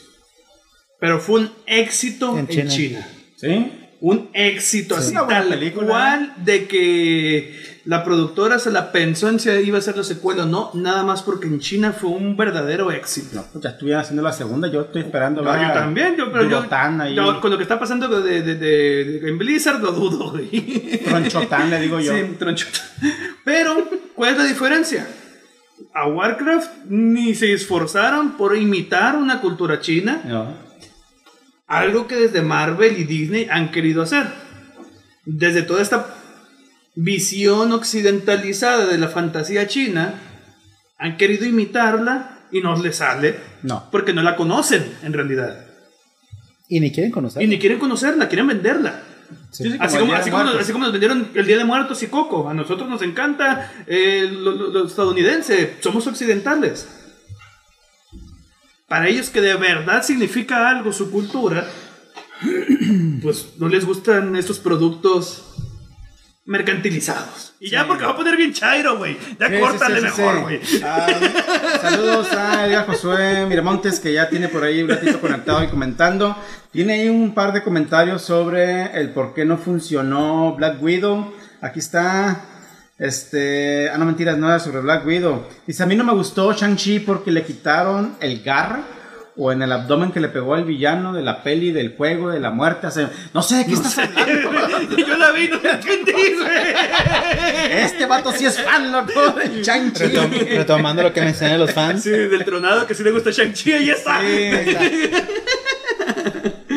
pero 1.01 1.19
fue 1.19 1.41
un 1.41 1.51
éxito 1.65 2.31
en 2.37 2.39
En 2.39 2.47
China. 2.47 2.69
China. 2.69 3.07
¿Sí? 3.35 3.71
Un 3.99 4.29
éxito 4.33 4.95
Sí. 4.95 5.01
así 5.01 5.11
Una 5.11 5.23
buena 5.23 5.39
tal 5.41 5.49
película. 5.49 5.87
cual 5.87 6.33
de 6.37 6.67
que 6.67 7.81
la 7.85 8.03
productora 8.03 8.57
se 8.59 8.71
la 8.71 8.91
pensó 8.91 9.27
en 9.29 9.39
si 9.39 9.49
iba 9.49 9.77
a 9.77 9.81
ser 9.81 9.97
la 9.97 10.03
secuela 10.03 10.43
o 10.43 10.45
no, 10.47 10.71
nada 10.75 11.03
más 11.03 11.21
porque 11.23 11.47
en 11.47 11.59
China 11.59 11.91
fue 11.93 12.09
un 12.11 12.35
verdadero 12.37 12.91
éxito. 12.91 13.29
No, 13.35 13.45
pues 13.51 13.63
ya 13.63 13.71
estuvieran 13.71 14.01
haciendo 14.01 14.21
la 14.23 14.31
segunda, 14.33 14.67
yo 14.71 14.81
estoy 14.81 15.01
esperando 15.01 15.41
No, 15.43 15.51
yo 15.59 15.73
también, 15.73 16.15
yo, 16.15 16.31
pero 16.31 16.43
yo, 16.49 16.65
yo 17.15 17.41
con 17.41 17.49
lo 17.51 17.57
que 17.57 17.63
está 17.63 17.79
pasando 17.79 18.07
de, 18.21 18.41
de- 18.41 18.55
de- 18.55 19.19
de- 19.19 19.29
en 19.29 19.37
Blizzard 19.37 19.81
lo 19.81 19.91
dudo, 19.91 20.31
güey. 20.31 20.49
Tronchotán, 21.03 21.69
le 21.71 21.79
digo 21.81 21.99
yo. 21.99 22.13
Sí, 22.15 22.21
tronchota. 22.39 22.79
Pero, 23.43 23.87
¿cuál 24.15 24.31
es 24.33 24.37
la 24.37 24.45
diferencia? 24.45 25.07
A 25.93 26.07
Warcraft 26.07 26.85
ni 26.89 27.33
se 27.35 27.53
esforzaron 27.53 28.31
por 28.37 28.55
imitar 28.55 29.15
una 29.15 29.41
cultura 29.41 29.79
china, 29.79 30.21
No. 30.25 30.70
Algo 31.71 32.07
que 32.07 32.15
desde 32.15 32.41
Marvel 32.41 32.99
y 32.99 33.03
Disney 33.05 33.47
han 33.49 33.71
querido 33.71 34.01
hacer. 34.03 34.27
Desde 35.25 35.61
toda 35.63 35.81
esta 35.81 36.15
visión 36.95 37.71
occidentalizada 37.71 38.85
de 38.87 38.97
la 38.97 39.07
fantasía 39.07 39.67
china, 39.67 40.15
han 40.97 41.17
querido 41.17 41.45
imitarla 41.45 42.39
y 42.51 42.59
no 42.61 42.75
les 42.81 42.97
sale 42.97 43.37
No. 43.63 43.87
porque 43.91 44.13
no 44.13 44.21
la 44.21 44.35
conocen 44.35 44.83
en 45.03 45.13
realidad. 45.13 45.65
Y 46.67 46.79
ni 46.79 46.91
quieren 46.91 47.11
conocer. 47.11 47.41
Y 47.41 47.47
ni 47.47 47.57
quieren 47.59 47.79
conocerla, 47.79 48.27
quieren 48.27 48.47
venderla. 48.47 49.03
Sí, 49.51 49.63
sí, 49.71 49.77
Así 49.79 49.97
como, 49.97 50.13
así, 50.13 50.29
como, 50.29 50.43
Muertos. 50.43 50.61
así 50.63 50.71
como 50.73 50.83
nos 50.85 50.91
vendieron 50.93 51.29
el 51.33 51.45
Día 51.45 51.57
de 51.57 51.63
Muertos 51.65 52.03
y 52.03 52.07
Coco. 52.07 52.49
A 52.49 52.53
nosotros 52.53 52.89
nos 52.89 53.01
encanta 53.01 53.71
eh, 53.87 54.29
lo, 54.29 54.51
lo- 54.51 54.67
lo 54.67 54.85
estadounidense. 54.87 55.75
Somos 55.81 56.05
occidentales. 56.07 56.87
Para 58.91 59.07
ellos 59.07 59.29
que 59.29 59.39
de 59.39 59.55
verdad 59.55 60.03
significa 60.03 60.69
algo 60.69 60.91
su 60.91 61.11
cultura, 61.11 61.65
pues 63.21 63.53
no 63.57 63.69
les 63.69 63.85
gustan 63.85 64.35
estos 64.35 64.59
productos 64.59 65.45
mercantilizados. 66.43 67.53
Y 67.61 67.69
ya 67.69 67.87
porque 67.87 68.03
va 68.03 68.11
a 68.11 68.17
poner 68.17 68.35
bien 68.35 68.51
chairo, 68.51 68.97
güey. 68.97 69.17
Ya 69.39 69.47
Sí, 69.47 69.59
córtale 69.61 69.95
sí, 69.95 70.03
mejor, 70.03 70.41
güey. 70.41 70.59
Ah, 70.83 71.07
saludos 71.81 72.33
a 72.33 72.67
Edgar 72.67 72.85
Josué 72.85 73.45
Miramontes, 73.45 74.01
que 74.01 74.11
ya 74.11 74.27
tiene 74.27 74.49
por 74.49 74.65
ahí 74.65 74.83
un 74.83 74.89
ratito 74.89 75.21
conectado 75.21 75.63
y 75.63 75.67
comentando. 75.67 76.35
Tiene 76.73 76.95
ahí 76.95 77.07
un 77.07 77.33
par 77.33 77.53
de 77.53 77.63
comentarios 77.63 78.23
sobre 78.23 78.91
el 78.99 79.11
por 79.11 79.33
qué 79.33 79.45
no 79.45 79.57
funcionó 79.57 80.53
Black 80.57 80.83
Widow. 80.83 81.33
Aquí 81.61 81.79
está. 81.79 82.50
Este. 83.01 83.89
Ah, 83.89 83.97
no, 83.97 84.05
mentiras, 84.05 84.37
no 84.37 84.47
era 84.47 84.59
sobre 84.59 84.79
Black 84.81 85.05
Widow. 85.05 85.47
Dice: 85.65 85.81
A 85.83 85.85
mí 85.87 85.95
no 85.95 86.03
me 86.03 86.13
gustó 86.13 86.53
Shang-Chi 86.53 86.99
porque 86.99 87.31
le 87.31 87.43
quitaron 87.43 88.15
el 88.21 88.41
garra. 88.43 88.81
O 89.37 89.49
en 89.51 89.61
el 89.61 89.71
abdomen 89.71 90.11
que 90.11 90.19
le 90.19 90.27
pegó 90.27 90.55
al 90.55 90.65
villano 90.65 91.13
de 91.13 91.21
la 91.21 91.41
peli, 91.41 91.71
del 91.71 91.95
juego, 91.95 92.29
de 92.29 92.39
la 92.41 92.51
muerte. 92.51 92.87
o 92.87 92.91
sea, 92.91 93.09
no 93.33 93.41
sé 93.41 93.55
de 93.59 93.65
qué 93.65 93.73
estás 93.73 93.97
hablando. 93.97 94.97
Yo 94.97 95.15
la 95.17 95.31
vi, 95.31 95.47
no 95.47 95.57
la 95.63 95.71
entendí, 95.71 96.11
güey. 96.11 96.75
Este 97.71 98.05
vato 98.07 98.33
sí 98.33 98.45
es 98.45 98.61
fan, 98.61 98.91
loco, 98.91 99.31
de 99.39 99.63
Shang-Chi. 99.63 100.03
Retom- 100.03 100.47
retomando 100.57 101.01
lo 101.01 101.13
que 101.13 101.21
mencioné 101.21 101.57
los 101.57 101.71
fans. 101.71 102.03
Sí, 102.03 102.09
del 102.09 102.43
tronado 102.43 102.85
que 102.85 102.93
sí 102.93 103.03
le 103.03 103.11
gusta 103.11 103.31
Shang-Chi, 103.31 103.71
ahí 103.71 103.89
está. 103.89 104.19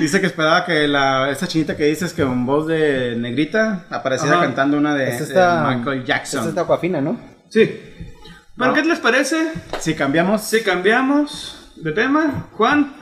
Dice 0.00 0.20
que 0.20 0.26
esperaba 0.26 0.64
que 0.64 0.86
la, 0.88 1.30
esa 1.30 1.46
chinita 1.46 1.76
que 1.76 1.84
dices 1.84 2.12
que 2.12 2.22
con 2.22 2.44
voz 2.46 2.66
de 2.66 3.16
negrita 3.16 3.86
apareciera 3.90 4.36
Ajá. 4.36 4.44
cantando 4.46 4.76
una 4.76 4.94
de, 4.94 5.08
Esta 5.10 5.74
Michael 5.76 6.04
Jackson. 6.04 6.40
Esta 6.40 6.48
está 6.50 6.60
Aquafina, 6.62 7.00
¿no? 7.00 7.18
Sí. 7.48 7.80
¿Pero 8.56 8.70
No. 8.70 8.74
qué 8.74 8.84
les 8.84 8.98
parece? 9.00 9.52
Si 9.80 9.94
cambiamos, 9.94 10.42
Si 10.42 10.62
cambiamos 10.62 11.72
de 11.76 11.92
tema, 11.92 12.48
Juan, 12.52 12.92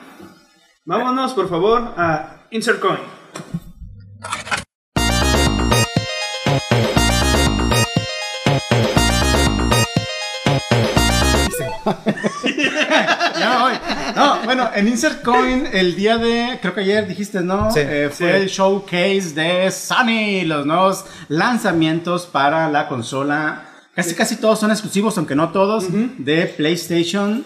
vámonos 0.85 1.35
por 1.35 1.49
favor 1.49 1.95
a 1.97 2.47
Insert 2.51 2.81
Coin. 2.81 2.99
ya 12.45 13.51
me 13.51 13.63
voy. 13.63 13.73
No, 14.17 14.39
bueno, 14.45 14.71
en 14.75 14.89
Insert 14.89 15.23
Coin, 15.23 15.69
el 15.73 15.95
día 15.97 16.19
de, 16.19 16.59
creo 16.61 16.75
que 16.75 16.81
ayer 16.81 17.07
dijiste, 17.07 17.41
¿no? 17.41 17.71
Sí. 17.71 17.81
Eh, 17.83 18.11
fue 18.13 18.31
Sí. 18.33 18.37
el 18.43 18.49
showcase 18.49 19.33
de 19.35 19.71
Sony, 19.71 20.45
los 20.47 20.67
nuevos 20.67 21.05
lanzamientos 21.29 22.27
para 22.27 22.69
la 22.69 22.89
consola. 22.89 23.65
Casi, 23.95 24.15
casi 24.15 24.37
todos 24.37 24.59
son 24.59 24.71
exclusivos, 24.71 25.17
aunque 25.19 25.35
no 25.35 25.51
todos, 25.51 25.85
de 25.91 26.47
PlayStation 26.47 27.45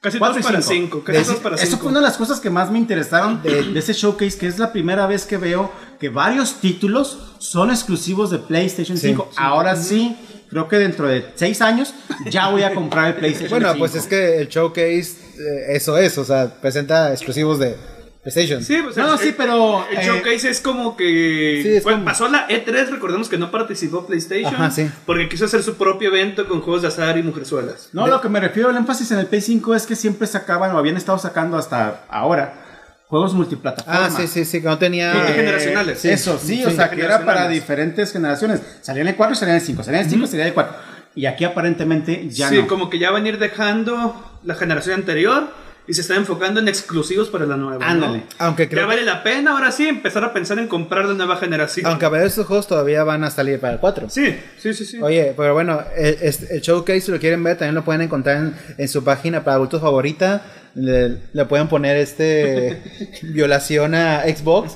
Casi 0.00 0.20
todos 0.20 0.36
para 0.38 0.62
cinco. 0.62 1.02
5. 1.02 1.04
Casi 1.04 1.24
todos 1.24 1.40
para 1.40 1.56
Eso 1.56 1.66
5. 1.66 1.78
fue 1.82 1.90
una 1.90 1.98
de 1.98 2.06
las 2.06 2.16
cosas 2.16 2.38
que 2.38 2.50
más 2.50 2.70
me 2.70 2.78
interesaron 2.78 3.42
de, 3.42 3.64
de 3.64 3.78
ese 3.80 3.94
showcase, 3.94 4.38
que 4.38 4.46
es 4.46 4.56
la 4.60 4.70
primera 4.70 5.08
vez 5.08 5.24
que 5.26 5.38
veo 5.38 5.72
que 5.98 6.08
varios 6.08 6.60
títulos 6.60 7.18
son 7.40 7.70
exclusivos 7.70 8.30
de 8.30 8.38
PlayStation 8.38 8.96
5. 8.96 9.30
Ahora 9.36 9.74
sí, 9.74 10.16
creo 10.50 10.68
que 10.68 10.76
dentro 10.76 11.06
de 11.08 11.26
seis 11.34 11.60
años 11.62 11.94
ya 12.30 12.48
voy 12.48 12.62
a 12.62 12.74
comprar 12.74 13.08
el 13.08 13.14
PlayStation 13.14 13.50
Bueno, 13.50 13.68
5. 13.74 13.78
pues 13.78 13.94
es 13.94 14.06
que 14.06 14.38
el 14.38 14.48
showcase, 14.48 15.12
eh, 15.38 15.66
eso 15.76 15.96
es, 15.98 16.16
o 16.18 16.24
sea, 16.24 16.52
presenta 16.60 17.12
exclusivos 17.12 17.58
de 17.58 17.76
PlayStation. 18.22 18.62
Sí, 18.62 18.78
pues 18.82 18.96
No, 18.96 19.12
el- 19.14 19.18
sí, 19.18 19.34
pero, 19.36 19.86
El 19.90 19.98
eh, 19.98 20.02
showcase 20.04 20.50
es 20.50 20.60
como 20.60 20.96
que. 20.96 21.60
Sí, 21.62 21.68
es 21.76 21.82
bueno, 21.84 21.98
como- 22.00 22.06
pasó 22.10 22.28
la 22.28 22.46
E3, 22.48 22.90
recordemos 22.90 23.28
que 23.28 23.38
no 23.38 23.50
participó 23.50 24.06
PlayStation. 24.06 24.54
Ajá, 24.54 24.70
sí. 24.70 24.90
Porque 25.06 25.28
quiso 25.28 25.44
hacer 25.46 25.62
su 25.62 25.76
propio 25.76 26.08
evento 26.08 26.46
con 26.48 26.60
juegos 26.60 26.82
de 26.82 26.88
azar 26.88 27.16
y 27.16 27.22
mujerzuelas. 27.22 27.90
No, 27.92 28.06
lo 28.06 28.20
que 28.20 28.28
me 28.28 28.40
refiero 28.40 28.68
al 28.70 28.76
énfasis 28.76 29.10
en 29.12 29.20
el 29.20 29.26
Play 29.26 29.40
5 29.40 29.74
es 29.74 29.86
que 29.86 29.96
siempre 29.96 30.26
sacaban 30.26 30.72
o 30.74 30.78
habían 30.78 30.96
estado 30.96 31.18
sacando 31.18 31.56
hasta 31.56 32.04
ahora 32.10 32.64
juegos 33.08 33.34
multiplataforma. 33.34 34.06
Ah, 34.06 34.10
sí, 34.10 34.26
sí, 34.26 34.44
sí, 34.44 34.60
que 34.60 34.68
no 34.68 34.78
tenía... 34.78 35.12
Eh, 35.34 35.96
Eso, 36.04 36.38
sí, 36.38 36.62
o 36.64 36.70
Sí. 36.70 36.76
sea, 36.76 36.90
que 36.90 37.00
era 37.00 37.18
para 37.24 37.42
Generacionales. 37.48 37.50
diferentes 37.60 38.12
generaciones. 38.12 38.60
Salía 38.82 39.02
en 39.02 39.08
el 39.08 39.16
4, 39.16 39.34
salía 39.34 39.54
en 39.54 39.60
el 39.60 39.66
5, 39.66 39.82
salía 39.82 40.00
en 40.00 40.06
el 40.06 40.10
5, 40.12 40.26
salía 40.26 40.42
en 40.44 40.48
el 40.48 40.54
4. 40.54 40.74
Y 41.14 41.26
aquí 41.26 41.44
aparentemente 41.44 42.28
ya 42.28 42.48
sí, 42.50 42.56
no. 42.58 42.66
como 42.68 42.90
que 42.90 42.98
ya 42.98 43.10
van 43.10 43.24
a 43.24 43.28
ir 43.28 43.38
dejando 43.38 44.38
la 44.44 44.54
generación 44.54 44.94
anterior 45.00 45.48
y 45.88 45.94
se 45.94 46.02
están 46.02 46.18
enfocando 46.18 46.60
en 46.60 46.68
exclusivos 46.68 47.28
para 47.30 47.46
la 47.46 47.56
nueva. 47.56 47.82
¿no? 47.84 47.90
Ándale. 47.90 48.22
Aunque 48.38 48.68
creo 48.68 48.82
Ya 48.82 48.86
vale 48.86 49.02
la 49.04 49.22
pena 49.22 49.52
ahora 49.52 49.72
sí 49.72 49.88
empezar 49.88 50.22
a 50.22 50.34
pensar 50.34 50.58
en 50.58 50.68
comprar 50.68 51.06
la 51.06 51.14
nueva 51.14 51.36
generación. 51.38 51.86
Aunque 51.86 52.04
a 52.04 52.10
ver, 52.10 52.26
estos 52.26 52.46
juegos 52.46 52.66
todavía 52.68 53.04
van 53.04 53.24
a 53.24 53.30
salir 53.30 53.58
para 53.58 53.72
el 53.72 53.80
4. 53.80 54.10
Sí, 54.10 54.38
sí, 54.58 54.74
sí, 54.74 54.84
sí. 54.84 55.00
Oye, 55.00 55.32
pero 55.34 55.54
bueno, 55.54 55.80
el, 55.96 56.18
este- 56.20 56.54
el 56.54 56.60
showcase, 56.60 57.00
si 57.00 57.10
lo 57.10 57.18
quieren 57.18 57.42
ver, 57.42 57.56
también 57.56 57.74
lo 57.74 57.84
pueden 57.84 58.02
encontrar 58.02 58.36
en, 58.36 58.54
en 58.76 58.88
su 58.88 59.02
página 59.02 59.42
para 59.42 59.54
adultos 59.56 59.80
favorita. 59.80 60.42
Le, 60.74 61.18
le 61.32 61.44
pueden 61.46 61.68
poner 61.68 61.96
este 61.96 62.82
violación 63.22 63.94
a 63.94 64.22
Xbox. 64.22 64.74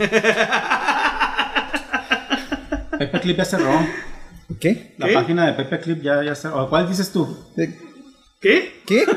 Pepe 2.99 3.21
Clip 3.21 3.37
ya 3.37 3.45
cerró. 3.45 3.87
¿Qué? 4.61 4.95
La 4.99 5.07
¿Qué? 5.09 5.15
página 5.15 5.47
de 5.47 5.53
Pepe 5.55 5.81
Clip 5.81 6.03
ya, 6.03 6.23
ya 6.23 6.35
cerró. 6.35 6.65
¿O 6.65 6.69
¿Cuál 6.71 6.89
dices 6.89 7.11
tú? 7.13 7.37
¿Qué? 8.41 8.81
¿Qué? 8.87 9.05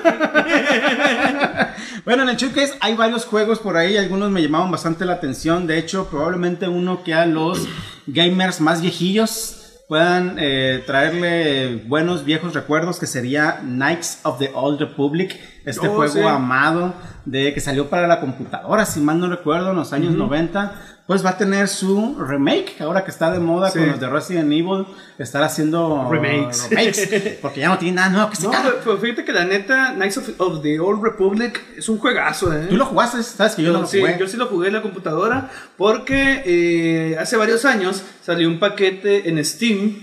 Bueno, 2.06 2.22
en 2.22 2.30
el 2.30 2.36
showcase 2.38 2.76
hay 2.82 2.94
varios 2.94 3.26
juegos 3.26 3.58
por 3.58 3.78
ahí, 3.78 3.98
algunos 3.98 4.30
me 4.30 4.40
llamaban 4.40 4.70
bastante 4.70 5.06
la 5.06 5.14
atención. 5.14 5.66
De 5.66 5.80
hecho, 5.80 6.08
probablemente 6.08 6.68
uno 6.68 7.04
que 7.04 7.16
a 7.16 7.26
los 7.26 7.68
gamers 8.06 8.62
más 8.62 8.80
viejillos 8.84 9.65
puedan 9.88 10.36
eh, 10.40 10.84
traerle 10.86 11.84
buenos 11.88 12.26
viejos 12.26 12.54
recuerdos, 12.54 13.00
que 13.00 13.08
sería 13.08 13.60
Knights 13.62 14.20
of 14.24 14.40
the 14.40 14.52
Old 14.54 14.80
Republic, 14.80 15.40
este 15.66 15.88
Oh, 15.88 15.96
juego 15.96 16.14
sí. 16.14 16.20
amado 16.22 16.94
de 17.26 17.54
que 17.54 17.60
salió 17.62 17.90
para 17.90 18.08
la 18.08 18.20
computadora, 18.20 18.86
si 18.86 19.00
mal 19.00 19.20
no 19.20 19.28
recuerdo, 19.30 19.72
en 19.72 19.76
los 19.78 19.94
años 19.94 20.14
90. 20.14 20.74
Pues 21.08 21.24
va 21.24 21.30
a 21.32 21.38
tener 21.38 21.68
su 21.68 22.16
remake, 22.20 22.82
ahora 22.82 23.04
que 23.06 23.12
está 23.12 23.30
de 23.32 23.40
moda 23.40 23.70
Sí. 23.70 23.78
con 23.78 23.90
los 23.90 24.00
de 24.00 24.10
Resident 24.10 24.52
Evil, 24.52 24.88
estar 25.20 25.44
haciendo 25.44 26.10
Remakes. 26.12 26.68
remakes, 26.70 27.38
porque 27.44 27.60
ya 27.60 27.70
no 27.70 27.78
tiene 27.78 27.98
nada 27.98 28.10
nuevo 28.10 28.30
que 28.32 28.44
No, 28.44 28.52
sacar. 28.52 28.74
pero 28.84 28.98
fíjate 28.98 29.24
que 29.24 29.32
la 29.32 29.46
neta, 29.46 29.94
Knights 29.94 30.18
of, 30.18 30.30
of 30.40 30.62
the 30.64 30.80
Old 30.80 31.04
Republic 31.04 31.62
es 31.78 31.88
un 31.90 32.00
juegazo, 32.00 32.52
¿eh? 32.52 32.66
Tú 32.70 32.76
lo 32.76 32.86
jugaste, 32.88 33.22
sabes 33.22 33.54
que 33.54 33.62
yo 33.62 33.72
no 33.72 33.82
lo 33.82 33.88
sí, 33.88 34.00
jugué. 34.00 34.18
yo 34.20 34.28
sí 34.28 34.36
lo 34.36 34.48
jugué 34.48 34.70
en 34.70 34.74
la 34.74 34.82
computadora 34.82 35.52
porque 35.78 36.42
eh, 36.44 37.18
hace 37.20 37.38
varios 37.38 37.66
años 37.66 38.02
salió 38.24 38.48
un 38.48 38.58
paquete 38.58 39.30
en 39.30 39.46
Steam 39.46 39.96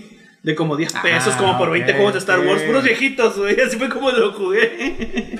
de 0.43 0.55
como 0.55 0.75
10 0.77 0.93
pesos, 1.01 1.33
Ah, 1.35 1.37
como 1.39 1.57
por 1.57 1.71
20 1.71 1.89
ok, 1.91 1.95
juegos 1.95 2.13
de 2.13 2.19
Star 2.19 2.39
Wars, 2.45 2.61
puros 2.63 2.83
viejitos, 2.83 3.37
güey. 3.37 3.59
Así 3.65 3.77
fue 3.77 3.89
como 3.89 4.11
lo 4.11 4.33
jugué. 4.33 5.39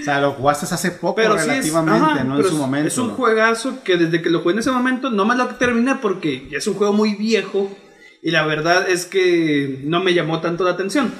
O 0.00 0.04
sea, 0.04 0.20
lo 0.20 0.32
jugaste 0.32 0.66
hace 0.72 0.90
poco 0.92 1.14
Pero 1.16 1.34
sí 1.34 1.40
es, 1.40 1.46
relativamente, 1.48 2.04
ajá, 2.04 2.24
no 2.24 2.30
en 2.32 2.36
pero 2.36 2.48
su 2.48 2.54
es- 2.56 2.60
momento. 2.60 2.88
es 2.88 2.98
un 2.98 3.10
juegazo 3.10 3.82
que 3.82 3.96
desde 3.96 4.20
que 4.22 4.30
lo 4.30 4.40
jugué 4.40 4.52
en 4.54 4.58
ese 4.60 4.70
momento 4.70 5.10
no 5.10 5.24
me 5.24 5.34
lo 5.36 5.46
terminé 5.46 5.94
porque 5.96 6.46
ya 6.50 6.58
es 6.58 6.66
un 6.66 6.74
juego 6.74 6.92
muy 6.92 7.14
viejo 7.14 7.70
y 8.22 8.30
la 8.30 8.44
verdad 8.46 8.88
es 8.88 9.06
que 9.06 9.80
no 9.84 10.00
me 10.02 10.12
llamó 10.14 10.40
tanto 10.40 10.64
la 10.64 10.70
atención. 10.72 11.12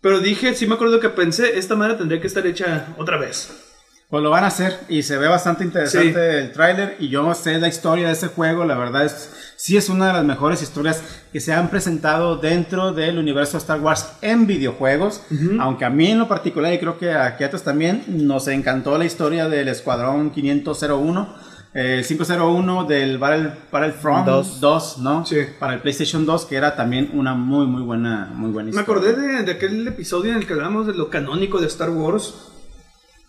Pero 0.00 0.20
dije, 0.20 0.54
sí 0.54 0.66
me 0.66 0.74
acuerdo 0.74 1.00
que 1.00 1.08
pensé, 1.08 1.58
esta 1.58 1.76
madre 1.76 1.94
tendría 1.94 2.20
que 2.20 2.26
estar 2.26 2.46
hecha 2.46 2.88
otra 2.98 3.16
vez. 3.18 3.63
Pues 4.14 4.22
lo 4.22 4.30
van 4.30 4.44
a 4.44 4.46
hacer 4.46 4.78
y 4.88 5.02
se 5.02 5.18
ve 5.18 5.26
bastante 5.26 5.64
interesante 5.64 6.12
Sí. 6.12 6.36
el 6.46 6.52
tráiler 6.52 6.94
y 7.00 7.08
yo 7.08 7.34
sé 7.34 7.58
la 7.58 7.66
historia 7.66 8.06
de 8.06 8.12
ese 8.12 8.28
juego, 8.28 8.64
la 8.64 8.76
verdad 8.76 9.04
es 9.06 9.28
sí 9.56 9.76
es 9.76 9.88
una 9.88 10.06
de 10.06 10.12
las 10.12 10.24
mejores 10.24 10.62
historias 10.62 11.02
que 11.32 11.40
se 11.40 11.52
han 11.52 11.68
presentado 11.68 12.36
dentro 12.36 12.92
del 12.92 13.18
universo 13.18 13.58
Star 13.58 13.80
Wars 13.80 14.06
en 14.22 14.46
videojuegos, 14.46 15.22
aunque 15.58 15.84
a 15.84 15.90
mí 15.90 16.12
en 16.12 16.20
lo 16.20 16.28
particular 16.28 16.72
y 16.72 16.78
creo 16.78 16.96
que 16.96 17.12
a 17.12 17.36
Kiatos 17.36 17.64
también 17.64 18.04
nos 18.06 18.46
encantó 18.46 18.96
la 18.98 19.04
historia 19.04 19.48
del 19.48 19.66
Escuadrón 19.66 20.30
501 20.30 21.34
eh, 21.74 22.04
501 22.06 22.84
del 22.84 23.18
Battle, 23.18 23.50
Battlefront 23.72 24.26
Dos. 24.26 24.60
2, 24.60 24.98
¿no? 24.98 25.26
Sí. 25.26 25.38
Para 25.58 25.74
el 25.74 25.80
PlayStation 25.80 26.24
2, 26.24 26.44
que 26.46 26.54
era 26.54 26.76
también 26.76 27.10
una 27.14 27.34
muy, 27.34 27.66
muy 27.66 27.82
buena, 27.82 28.30
muy 28.32 28.52
buena 28.52 28.70
Me 28.70 28.80
historia. 28.80 29.10
acordé 29.10 29.20
de, 29.20 29.42
de 29.42 29.50
aquel 29.50 29.88
episodio 29.88 30.30
en 30.30 30.38
el 30.38 30.46
que 30.46 30.52
hablamos 30.52 30.86
de 30.86 30.94
lo 30.94 31.10
canónico 31.10 31.60
de 31.60 31.66
Star 31.66 31.90
Wars. 31.90 32.32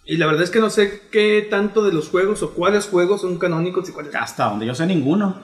Y 0.06 0.18
la 0.18 0.28
verdad 0.28 0.44
es 0.44 0.52
que 0.52 0.60
no 0.60 0.70
sé 0.70 1.02
qué 1.12 1.48
tanto 1.50 1.84
de 1.84 1.92
los 1.92 2.10
juegos 2.10 2.44
o 2.44 2.52
cuáles 2.54 2.86
juegos 2.86 3.22
son 3.22 3.38
canónicos 3.40 3.90
y 3.90 3.92
cuáles. 3.92 4.14
Hasta 4.16 4.46
donde 4.46 4.66
yo 4.66 4.76
sé 4.76 4.86
ninguno. 4.86 5.42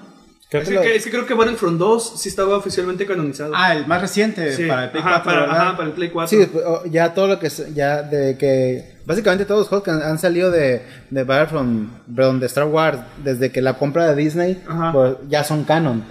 Es 0.51 0.68
que 0.68 0.76
que, 0.82 0.95
es 0.97 1.05
que 1.05 1.12
creo 1.12 1.26
que 1.26 1.34
Battlefront 1.34 1.80
2 1.80 2.20
sí 2.20 2.28
estaba 2.28 2.57
oficialmente 2.57 3.05
canonizado. 3.05 3.53
Ah, 3.55 3.74
el 3.74 3.88
más 3.88 4.01
reciente, 4.01 4.53
Sí, 4.53 4.66
para 4.66 4.84
el 4.84 4.89
Play 4.91 5.01
ajá, 5.01 5.22
4, 5.24 5.45
para, 5.45 5.51
ajá, 5.64 5.78
para 5.78 5.88
el 5.88 5.93
Play 5.95 6.09
4. 6.09 6.28
Sí, 6.38 6.49
o- 6.66 6.84
ya 6.88 7.14
todo 7.14 7.28
lo 7.28 7.39
que 7.39 7.49
ya 7.74 8.01
de 8.01 8.38
que 8.38 8.97
básicamente 9.05 9.45
todos 9.45 9.62
los 9.62 9.68
juegos 9.70 9.86
que 9.86 9.91
han, 9.91 10.01
han 10.03 10.20
salido 10.20 10.51
de 10.51 10.82
de 11.09 11.24
Battlefront, 11.24 11.89
perdón, 12.14 12.41
de 12.41 12.47
Star 12.47 12.66
Wars 12.66 12.99
desde 13.24 13.49
que 13.49 13.62
la 13.62 13.78
compra 13.78 14.07
de 14.14 14.16
Disney 14.22 14.62
pues, 14.91 15.16
ya 15.30 15.45
son 15.45 15.64
canon. 15.64 16.03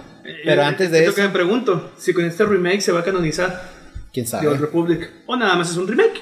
Pero 0.43 0.61
Eh, 0.63 0.65
antes 0.65 0.89
de 0.89 0.97
es 0.99 1.03
lo 1.05 1.11
eso, 1.11 1.15
que 1.17 1.27
me 1.27 1.29
pregunto, 1.33 1.91
si 1.99 2.11
con 2.11 2.25
este 2.25 2.43
remake 2.43 2.81
se 2.81 2.91
va 2.91 3.01
a 3.01 3.03
canonizar 3.03 3.69
quién 4.11 4.25
The 4.25 4.31
sabe. 4.31 4.47
Old 4.47 4.59
Republic 4.61 5.07
o 5.27 5.35
nada 5.35 5.55
más 5.55 5.69
es 5.69 5.77
un 5.77 5.87
remake 5.87 6.19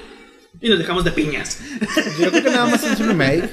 y 0.60 0.68
nos 0.68 0.78
dejamos 0.78 1.04
de 1.04 1.12
piñas. 1.12 1.58
Yo 2.18 2.30
creo 2.30 2.42
que 2.44 2.50
nada 2.50 2.66
más 2.66 2.82
es 2.84 2.98
un 3.00 3.08
remake. 3.08 3.50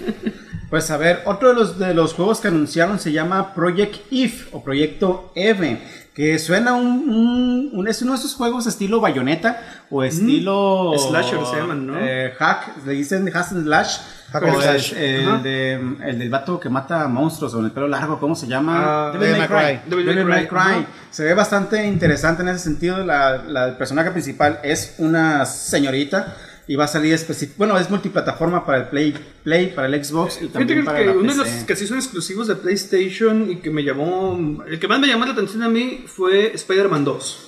Pues 0.70 0.92
a 0.92 0.98
ver, 0.98 1.22
otro 1.26 1.50
de 1.50 1.56
los, 1.56 1.80
de 1.80 1.94
los 1.94 2.14
juegos 2.14 2.42
que 2.42 2.50
anunciaron 2.50 3.00
se 3.00 3.12
llama 3.14 3.54
Project 3.54 3.96
If 4.12 4.54
o 4.54 4.62
Proyecto 4.64 5.32
Eve, 5.34 5.80
que 6.14 6.38
suena 6.40 6.74
un, 6.74 6.88
un- 7.10 7.70
un- 7.72 7.88
es 7.88 8.02
uno 8.02 8.12
de 8.12 8.18
esos 8.18 8.34
juegos 8.36 8.68
estilo 8.68 9.00
bayoneta 9.00 9.86
o 9.90 10.04
estilo 10.04 10.92
Slasher 10.98 11.40
se 11.46 11.56
llaman, 11.56 11.88
¿no? 11.88 11.94
eh, 11.98 12.34
hack, 12.38 12.86
le 12.86 12.94
dicen 12.94 13.32
hack 13.32 13.52
and 13.54 13.64
slash, 13.64 13.98
Hack 14.34 14.44
and 14.44 14.62
slash. 14.62 14.94
el, 14.94 15.00
el 15.30 15.44
de, 15.44 15.74
el 16.06 16.20
del 16.20 16.30
vato 16.30 16.60
que 16.60 16.68
mata 16.70 17.08
monstruos 17.08 17.54
con 17.54 17.64
el 17.64 17.72
pelo 17.72 17.88
largo, 17.88 18.20
¿cómo 18.20 18.36
se 18.36 18.48
llama? 18.48 18.84
Ah, 19.10 19.12
Devil 19.18 19.38
May 19.38 19.48
Cry. 19.48 19.58
Cry. 19.90 20.04
Devil 20.06 20.26
May 20.26 20.48
Cry, 20.48 20.58
Cry. 20.58 20.88
Se 21.12 21.24
ve 21.24 21.34
bastante 21.34 21.86
interesante 21.86 22.42
en 22.42 22.50
ese 22.50 22.60
sentido. 22.60 23.06
La, 23.06 23.38
la- 23.48 23.68
el 23.70 23.78
personaje 23.78 24.12
principal 24.12 24.60
es 24.64 24.96
una 24.98 25.46
señorita 25.46 26.36
y 26.68 26.76
va 26.76 26.86
a 26.86 26.88
salir 26.88 27.14
específico. 27.14 27.56
Bueno, 27.60 27.78
es 27.78 27.90
multiplataforma 27.90 28.66
para 28.66 28.80
el 28.80 28.84
Play, 28.90 29.14
Play 29.44 29.68
para 29.68 29.88
el 29.88 30.04
Xbox 30.04 30.42
y 30.42 30.48
también 30.48 30.84
para 30.86 31.00
que 31.00 31.06
la 31.06 31.12
uno 31.14 31.32
de 31.32 31.38
los 31.38 31.48
que 31.66 31.76
sí 31.76 31.88
son 31.88 31.98
exclusivos 31.98 32.48
de 32.48 32.56
PlayStation 32.56 33.50
y 33.50 33.58
que 33.58 33.70
me 33.70 33.84
llamó. 33.84 34.64
El 34.68 34.80
que 34.80 34.88
más 34.88 35.00
me 35.00 35.08
llamó 35.08 35.26
la 35.26 35.32
atención 35.32 35.64
a 35.64 35.70
mí 35.70 36.04
fue 36.08 36.52
Spider-Man 36.54 37.06
2. 37.06 37.44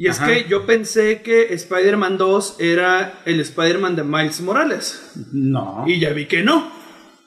Y 0.00 0.06
es 0.06 0.20
que 0.20 0.46
yo 0.48 0.64
pensé 0.64 1.22
que 1.22 1.52
Spider-Man 1.54 2.18
2 2.18 2.56
era 2.60 3.20
el 3.24 3.40
Spider-Man 3.40 3.96
de 3.96 4.04
Miles 4.04 4.40
Morales. 4.40 5.00
No, 5.32 5.84
Y 5.88 5.98
ya 5.98 6.10
vi 6.12 6.26
que 6.26 6.42
no. 6.44 6.70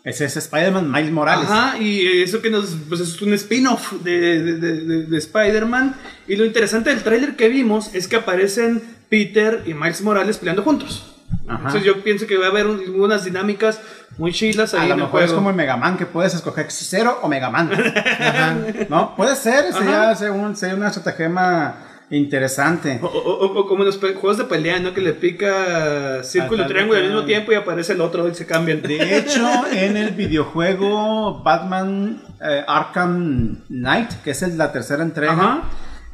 ese 0.06 0.24
es 0.26 0.38
Spider-Man 0.38 0.90
Miles 0.90 1.12
Morales. 1.12 1.48
Ajá, 1.50 1.78
y 1.78 2.22
eso 2.24 2.42
que 2.42 2.50
nos. 2.50 2.70
Pues 2.88 3.02
es 3.02 3.22
un 3.22 3.34
spin-off 3.34 3.92
de, 4.04 4.20
de- 4.20 4.54
de- 4.58 4.82
de- 4.86 5.04
de 5.04 5.18
Spider-Man. 5.18 5.96
Y 6.30 6.38
lo 6.38 6.46
interesante 6.46 6.90
del 6.92 7.04
tráiler 7.04 7.36
que 7.36 7.50
vimos 7.50 7.94
es 7.94 8.08
que 8.08 8.16
aparecen 8.16 8.82
Peter 9.12 9.62
y 9.68 9.74
Miles 9.76 10.02
Morales 10.02 10.38
peleando 10.40 10.64
juntos. 10.64 11.06
Ajá. 11.48 11.58
Entonces 11.68 11.84
yo 11.84 12.02
pienso 12.02 12.26
que 12.26 12.38
va 12.38 12.48
a 12.48 12.50
haber 12.50 12.66
un- 12.66 13.00
unas 13.00 13.26
dinámicas 13.26 13.80
muy 14.18 14.32
chilas 14.32 14.74
ahí 14.74 14.86
A 14.86 14.88
lo 14.88 14.94
en 14.96 15.00
mejor 15.02 15.22
es 15.22 15.28
juego. 15.28 15.36
como 15.42 15.50
el 15.52 15.56
Mega 15.56 15.76
Man 15.78 15.98
que 15.98 16.06
puedes 16.06 16.34
escoger 16.34 16.72
Zero 16.72 17.20
o 17.22 17.28
Mega 17.28 17.50
Man. 17.50 17.70
Ajá. 18.20 18.58
No, 18.90 19.16
puede 19.16 19.36
ser, 19.36 19.72
sería, 19.74 20.16
según, 20.16 20.56
sería 20.56 20.76
una 20.76 20.88
estratagema 20.88 21.76
interesante. 22.10 23.00
O, 23.02 23.08
o- 23.08 23.60
o- 23.60 23.68
como 23.68 23.84
en 23.84 23.88
los 23.88 23.98
juegos 24.00 24.38
de 24.38 24.44
pelea, 24.46 24.80
¿no? 24.80 24.94
Que 24.94 25.02
le 25.02 25.14
pica 25.14 26.24
círculo 26.24 26.64
y 26.64 26.68
triángulo 26.68 27.00
al 27.00 27.06
mismo 27.06 27.24
tiempo 27.26 27.52
y 27.52 27.56
aparece 27.56 27.94
el 27.94 28.02
otro 28.02 28.28
y 28.28 28.36
se 28.36 28.46
cambian. 28.46 28.82
De 28.82 29.18
hecho, 29.18 29.48
en 29.72 29.96
el 29.98 30.12
videojuego 30.12 31.42
Batman 31.44 32.22
eh, 32.44 32.64
Arkham 32.68 33.62
Knight, 33.68 34.12
que 34.24 34.32
es 34.32 34.42
el- 34.42 34.58
la 34.58 34.72
tercera 34.72 35.04
entrega, 35.04 35.32
Ajá. 35.34 35.62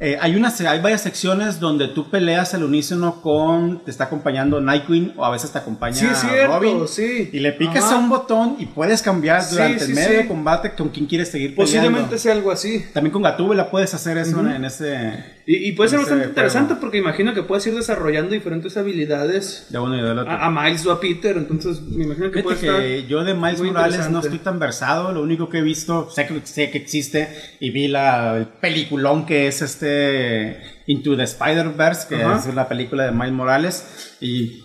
Eh, 0.00 0.16
hay, 0.20 0.36
una, 0.36 0.50
se- 0.50 0.66
hay 0.68 0.80
varias 0.80 1.02
secciones 1.02 1.58
donde 1.60 1.88
tú 1.88 2.08
peleas 2.08 2.54
al 2.54 2.62
unísono 2.64 3.20
con, 3.20 3.80
te 3.84 3.90
está 3.90 4.04
acompañando 4.04 4.60
Nightwing 4.60 5.14
o 5.16 5.24
a 5.24 5.30
veces 5.30 5.50
te 5.50 5.58
acompaña 5.58 5.96
Sí, 5.96 6.06
cierto, 6.14 6.54
Robin. 6.54 6.86
sí. 6.88 7.30
Y 7.32 7.40
le 7.40 7.52
picas 7.52 7.84
Ajá. 7.84 7.96
a 7.96 7.98
un 7.98 8.08
botón 8.08 8.56
y 8.58 8.66
puedes 8.66 9.02
cambiar 9.02 9.42
durante 9.50 9.80
sí, 9.84 9.90
el 9.90 9.94
medio 9.96 10.18
de 10.18 10.28
combate 10.28 10.72
con 10.74 10.88
quién 10.90 11.06
quieres 11.06 11.30
seguir 11.30 11.54
Posiblemente 11.56 11.96
peleando. 12.02 12.18
sea 12.18 12.32
algo 12.32 12.50
así. 12.52 12.84
También 12.92 13.12
con 13.12 13.22
Gatúbela 13.22 13.70
puedes 13.70 13.92
hacer 13.94 14.18
eso 14.18 14.40
en 14.48 14.64
ese... 14.64 15.37
Y, 15.50 15.68
y 15.68 15.72
puede 15.72 15.88
ser 15.88 16.00
bastante 16.00 16.24
juego. 16.24 16.30
interesante 16.30 16.74
porque 16.74 16.98
imagino 16.98 17.32
que 17.32 17.42
puedes 17.42 17.66
ir 17.66 17.74
desarrollando 17.74 18.32
diferentes 18.32 18.76
habilidades 18.76 19.66
De 19.70 19.78
uno 19.78 19.96
y 19.96 20.02
del 20.02 20.18
otro. 20.18 20.30
a, 20.30 20.44
a 20.44 20.50
Miles 20.50 20.84
o 20.84 20.92
a 20.92 21.00
Peter. 21.00 21.38
Entonces 21.38 21.80
me 21.80 22.04
imagino 22.04 22.30
que 22.30 22.42
Fíjate 22.42 22.42
puede 22.42 22.58
que 22.60 22.96
estar. 22.98 23.08
yo 23.08 23.24
de 23.24 23.32
Miles 23.32 23.62
Morales 23.62 24.10
no 24.10 24.20
estoy 24.20 24.40
tan 24.40 24.58
versado, 24.58 25.10
lo 25.12 25.22
único 25.22 25.48
que 25.48 25.58
he 25.60 25.62
visto, 25.62 26.10
sé 26.10 26.26
que, 26.26 26.38
sé 26.44 26.70
que 26.70 26.76
existe 26.76 27.34
y 27.60 27.70
vi 27.70 27.88
la, 27.88 28.36
el 28.36 28.44
peliculón 28.46 29.24
que 29.24 29.46
es 29.46 29.62
este 29.62 30.60
Into 30.86 31.16
the 31.16 31.22
Spider-Verse, 31.22 32.08
que 32.08 32.22
es 32.22 32.54
la 32.54 32.68
película 32.68 33.04
de 33.04 33.12
Miles 33.12 33.32
Morales. 33.32 34.16
Y 34.20 34.62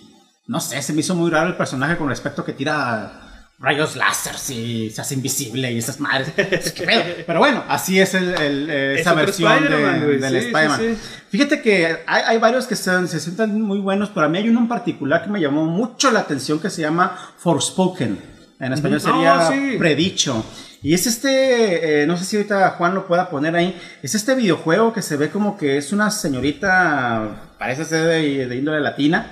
no 0.48 0.60
sé, 0.60 0.82
se 0.82 0.92
me 0.92 1.00
hizo 1.00 1.16
muy 1.16 1.32
raro 1.32 1.48
el 1.48 1.56
personaje 1.56 1.96
con 1.96 2.10
respecto 2.10 2.42
a 2.42 2.46
que 2.46 2.52
tira 2.52 3.23
rayos 3.64 3.96
láser 3.96 4.36
y 4.54 4.90
se 4.92 5.02
hace 5.02 5.14
invisible 5.16 5.72
y 5.72 5.78
esas 5.80 6.00
madres. 6.00 6.30
¿Qué 6.76 6.84
pedo? 6.86 7.04
Pero 7.26 7.40
bueno, 7.40 7.64
así 7.70 8.00
es 8.00 8.14
el, 8.14 8.36
el, 8.36 8.70
eh, 8.70 8.94
Es 8.96 9.02
esa 9.02 9.14
versión 9.14 9.64
de- 9.64 10.18
del 10.20 10.30
Sí, 10.30 10.38
Spider-Man. 10.48 10.80
sí. 10.80 10.98
Fíjate 11.30 11.62
que 11.62 11.98
hay, 12.06 12.24
hay 12.28 12.38
varios 12.38 12.68
que 12.68 12.76
se, 12.76 13.08
se 13.08 13.20
sientan 13.20 13.60
muy 13.62 13.80
buenos, 13.80 14.10
pero 14.14 14.26
a 14.26 14.30
mí 14.30 14.38
hay 14.38 14.50
uno 14.50 14.60
en 14.60 14.68
particular 14.68 15.24
que 15.24 15.30
me 15.32 15.40
llamó 15.40 15.66
mucho 15.66 16.12
la 16.12 16.20
atención 16.20 16.60
que 16.60 16.70
se 16.70 16.82
llama 16.82 17.18
Forspoken. 17.38 18.20
En 18.60 18.74
español 18.74 19.00
Ujú. 19.00 19.08
sería 19.12 19.50
Oh. 19.50 19.80
Predicho. 19.80 20.46
Y 20.82 20.94
es 20.94 21.08
este, 21.08 22.04
eh, 22.04 22.06
no 22.06 22.18
sé 22.18 22.26
si 22.26 22.36
ahorita 22.36 22.72
Juan 22.72 22.94
lo 22.94 23.08
pueda 23.08 23.30
poner 23.30 23.56
ahí, 23.56 23.80
es 24.02 24.16
este 24.16 24.36
videojuego 24.36 24.92
que 24.92 25.02
se 25.02 25.16
ve 25.16 25.30
como 25.30 25.58
que 25.58 25.78
es 25.78 25.94
una 25.94 26.12
señorita, 26.12 27.54
parece 27.58 27.86
ser 27.86 28.06
de, 28.06 28.48
de 28.48 28.56
índole 28.58 28.82
latina, 28.82 29.28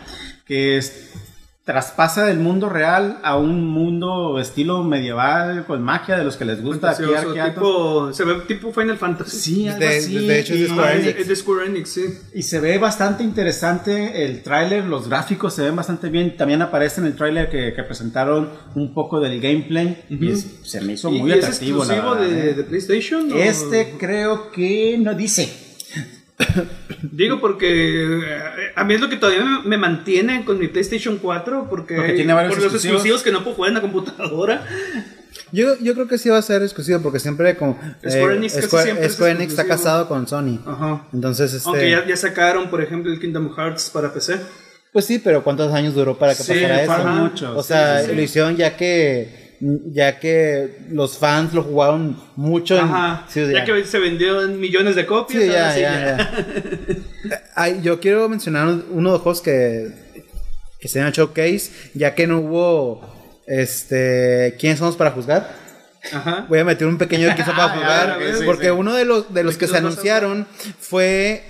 que 0.46 0.78
es- 0.78 1.11
traspasa 1.64 2.26
del 2.26 2.40
mundo 2.40 2.70
real 2.70 3.20
a 3.22 3.38
un 3.38 3.68
mundo 3.68 4.40
estilo 4.40 4.84
medieval 4.84 5.64
con 5.68 5.84
magia 5.84 6.18
de 6.18 6.24
los 6.24 6.36
que 6.36 6.44
les 6.44 6.62
gusta 6.64 6.90
aquí 6.90 7.04
tipo, 7.54 8.12
se 8.12 8.24
ve 8.26 8.34
tipo 8.48 8.74
Final 8.74 8.98
Fantasy. 8.98 9.38
Sí, 9.38 9.68
algo 9.68 9.80
De- 9.80 9.98
así. 9.98 10.28
de 10.28 10.40
hecho, 10.40 10.54
es 10.56 10.60
de 10.62 10.68
Square 10.70 10.98
es, 10.98 11.04
Enix. 11.06 11.20
es 11.20 11.28
de 11.28 11.36
Square 11.36 11.66
Enix, 11.68 11.90
sí. 11.90 12.06
y 12.34 12.42
se 12.42 12.60
ve 12.60 12.78
bastante 12.80 13.24
interesante 13.24 14.26
el 14.26 14.42
tráiler, 14.42 14.86
los 14.86 15.08
gráficos 15.08 15.54
se 15.54 15.62
ven 15.64 15.76
bastante 15.76 16.10
bien. 16.10 16.36
También 16.36 16.64
aparece 16.64 17.00
en 17.02 17.08
el 17.08 17.16
tráiler 17.16 17.50
que, 17.50 17.74
que 17.76 17.84
presentaron 17.84 18.50
un 18.74 18.94
poco 18.96 19.20
del 19.20 19.40
gameplay 19.40 20.04
y 20.10 20.32
es- 20.32 20.48
se 20.64 20.82
me 20.82 20.94
hizo 20.94 21.10
¿Y- 21.12 21.20
muy 21.20 21.30
y 21.30 21.34
es 21.34 21.46
atractivo. 21.46 21.86
la 21.86 21.94
exclusivo 21.94 22.16
verdad, 22.16 22.28
de, 22.44 22.50
¿eh? 22.50 22.54
de 22.56 22.64
PlayStation? 22.64 23.32
o- 23.32 23.36
Este 23.36 23.96
creo 24.00 24.52
que 24.52 24.98
no 25.00 25.14
dice. 25.14 25.71
Digo 27.12 27.40
porque 27.40 28.04
eh, 28.04 28.72
a 28.76 28.84
mí 28.84 28.94
es 28.94 29.02
lo 29.02 29.10
que 29.10 29.18
todavía 29.18 29.44
me, 29.66 29.78
mantiene 29.78 30.46
con 30.46 30.60
mi 30.60 30.68
PlayStation 30.68 31.18
4 31.18 31.68
porque, 31.70 31.96
Porque 31.96 32.14
tiene 32.14 32.34
varios 32.34 32.54
por 32.54 32.64
los 32.64 32.74
exclusivos. 32.74 32.96
exclusivos 33.06 33.24
que 33.24 33.32
no 33.32 33.44
puedo 33.44 33.56
jugar 33.56 33.70
en 33.70 33.76
la 33.76 33.82
computadora. 33.82 34.66
Yo, 35.54 35.78
yo 35.80 35.94
creo 35.94 36.08
que 36.08 36.18
sí 36.18 36.30
va 36.30 36.38
a 36.38 36.42
ser 36.42 36.62
exclusivo 36.62 37.00
porque 37.02 37.20
siempre 37.20 37.56
como 37.58 37.78
Square 38.08 38.34
eh, 38.34 38.38
Enix 38.38 38.54
casi 38.56 38.68
Square, 38.68 38.84
siempre 38.86 39.06
es 39.06 39.14
Square 39.14 39.32
Enix 39.34 39.52
está 39.52 39.66
casado 39.66 40.08
con 40.08 40.28
Sony. 40.28 40.60
Ajá. 40.66 41.06
Entonces, 41.14 41.54
este, 41.54 41.68
Aunque 41.68 41.90
ya, 41.90 42.06
ya 42.06 42.16
sacaron, 42.16 42.70
por 42.70 42.82
ejemplo, 42.82 43.12
el 43.12 43.20
Kingdom 43.20 43.54
Hearts 43.56 43.90
para 43.94 44.14
PC. 44.14 44.38
pues 44.94 45.06
sí, 45.06 45.20
pero 45.20 45.44
¿cuántos 45.44 45.74
años 45.74 45.94
duró 45.94 46.18
para 46.18 46.36
que 46.36 46.44
Sí, 46.44 46.54
pasara 46.54 46.84
eso? 46.84 47.08
mucho, 47.22 47.58
O 47.58 47.64
sí, 47.64 47.68
sea, 47.70 48.00
sí, 48.02 48.10
sí. 48.10 48.16
lo 48.16 48.22
hicieron 48.22 48.56
ya 48.56 48.78
que 48.78 49.51
ya 49.62 50.20
que 50.20 50.80
los 50.90 51.18
fans 51.18 51.54
lo 51.54 51.64
jugaron 51.64 52.18
mucho 52.36 52.78
en 52.78 52.88
ya 52.90 53.64
que 53.64 53.86
se 53.86 54.00
vendió 54.00 54.44
en 54.44 54.60
millones 54.60 54.96
de 54.96 55.06
copias. 55.06 55.44
Sí, 55.44 55.50
ahora 55.50 55.62
ya, 55.62 55.74
sí 55.74 55.82
ya, 55.82 56.18
ya. 56.18 57.42
Ay, 57.56 57.80
yo 57.84 58.00
quiero 58.00 58.28
mencionar 58.28 58.68
uno 58.90 59.10
de 59.10 59.14
los 59.14 59.22
juegos 59.22 59.42
que, 59.42 59.92
que 60.80 60.88
se 60.88 61.00
llama 61.00 61.12
Showcase, 61.12 61.72
ya 61.94 62.16
que 62.16 62.26
no 62.26 62.40
hubo, 62.40 63.42
este, 63.46 64.56
¿quiénes 64.60 64.80
somos 64.80 64.96
para 64.96 65.12
juzgar? 65.12 65.56
Ajá. 66.12 66.46
Voy 66.50 66.58
a 66.58 66.66
meter 66.66 66.88
un 66.88 66.98
pequeño 66.98 67.30
quién 67.36 67.46
somos 67.46 67.72
para 67.72 68.16
Ah, 68.16 68.18
sí, 68.38 68.44
porque 68.46 68.66
sí. 68.66 68.72
uno 68.72 68.96
de 68.96 69.06
los, 69.06 69.32
de 69.34 69.44
los 69.44 69.58
que 69.58 69.68
se 69.68 69.74
22 69.74 69.94
anunciaron 69.94 70.48
fue 70.80 71.44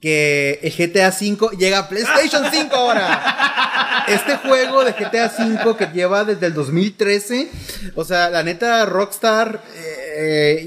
que 0.00 0.60
el 0.62 0.72
GTA 0.72 1.08
V 1.08 1.56
llega 1.56 1.78
a 1.78 1.88
PlayStation 1.88 2.44
5 2.50 2.76
ahora. 2.76 4.04
Este 4.08 4.36
juego 4.36 4.84
de 4.84 4.92
GTA 4.92 5.32
V 5.38 5.76
que 5.76 5.86
lleva 5.92 6.24
desde 6.24 6.46
el 6.46 6.54
2013, 6.54 7.50
o 7.94 8.04
sea, 8.04 8.30
la 8.30 8.42
neta 8.42 8.86
Rockstar 8.86 9.60
eh, 9.76 10.07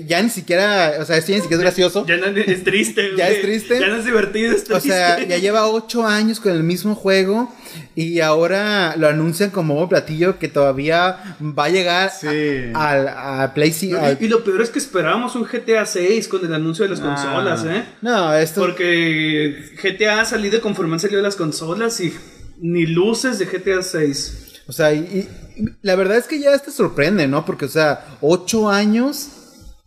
ya 0.08 0.22
ni 0.22 0.30
siquiera, 0.30 0.96
o 1.00 1.06
sea, 1.06 1.18
esto 1.18 1.32
ya 1.32 1.38
ni 1.38 1.42
siquiera 1.42 1.62
es 1.62 1.66
gracioso. 1.66 2.06
Ya 2.06 2.18
no, 2.18 2.26
es 2.28 2.64
triste. 2.64 3.12
Ya 3.18 3.26
güey. 3.26 3.36
es 3.38 3.42
triste. 3.42 3.80
Ya 3.80 3.88
no 3.88 3.96
es 3.98 4.06
divertido, 4.06 4.56
es 4.56 4.62
O 4.64 4.66
triste. 4.66 4.90
sea, 4.90 5.24
ya 5.26 5.38
lleva 5.38 5.68
ocho 5.68 6.06
años 6.06 6.40
con 6.40 6.52
el 6.54 6.64
mismo 6.64 6.96
juego 6.96 7.54
y 7.96 8.20
ahora 8.20 8.96
lo 8.98 9.08
anuncian 9.08 9.50
como 9.50 9.82
un 9.82 9.90
platillo 9.90 10.38
que 10.40 10.48
todavía 10.48 11.36
va 11.42 11.66
a 11.66 11.70
llegar 11.70 12.12
Sí. 12.12 12.28
a, 12.74 12.90
al- 12.90 13.08
a 13.08 13.54
Play 13.54 13.72
ci- 13.72 13.92
No, 13.92 14.00
al- 14.00 14.18
y, 14.20 14.26
y 14.26 14.28
lo 14.28 14.44
peor 14.44 14.62
es 14.62 14.70
que 14.70 14.80
esperábamos 14.80 15.36
un 15.36 15.44
GTA 15.44 15.86
6 15.86 16.28
con 16.28 16.46
el 16.46 16.54
anuncio 16.54 16.84
de 16.84 16.90
las 16.92 17.00
Ah. 17.02 17.04
consolas, 17.04 17.66
¿eh? 17.66 17.84
No, 18.02 18.34
esto... 18.36 18.62
Porque 18.62 19.72
GTA 19.82 20.22
ha 20.22 20.26
salido 20.26 20.62
conforme 20.62 20.94
han 20.94 21.00
salido 21.00 21.22
las 21.22 21.36
consolas 21.36 22.00
y 22.02 22.14
ni 22.60 22.86
luces 22.86 23.40
de 23.40 23.46
GTA 23.46 23.82
6. 23.82 24.38
O 24.68 24.72
sea, 24.74 24.94
y, 24.94 25.28
y 25.58 25.66
la 25.82 25.96
verdad 25.96 26.18
es 26.18 26.28
que 26.28 26.40
ya 26.40 26.58
te 26.58 26.72
sorprende, 26.72 27.28
¿no? 27.28 27.46
Porque, 27.46 27.66
o 27.66 27.70
sea, 27.70 28.06
ocho 28.22 28.70
años 28.70 29.28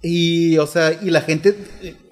y, 0.04 0.58
o 0.58 0.66
sea, 0.66 0.96
y 1.02 1.10
la 1.10 1.22
gente... 1.22 1.56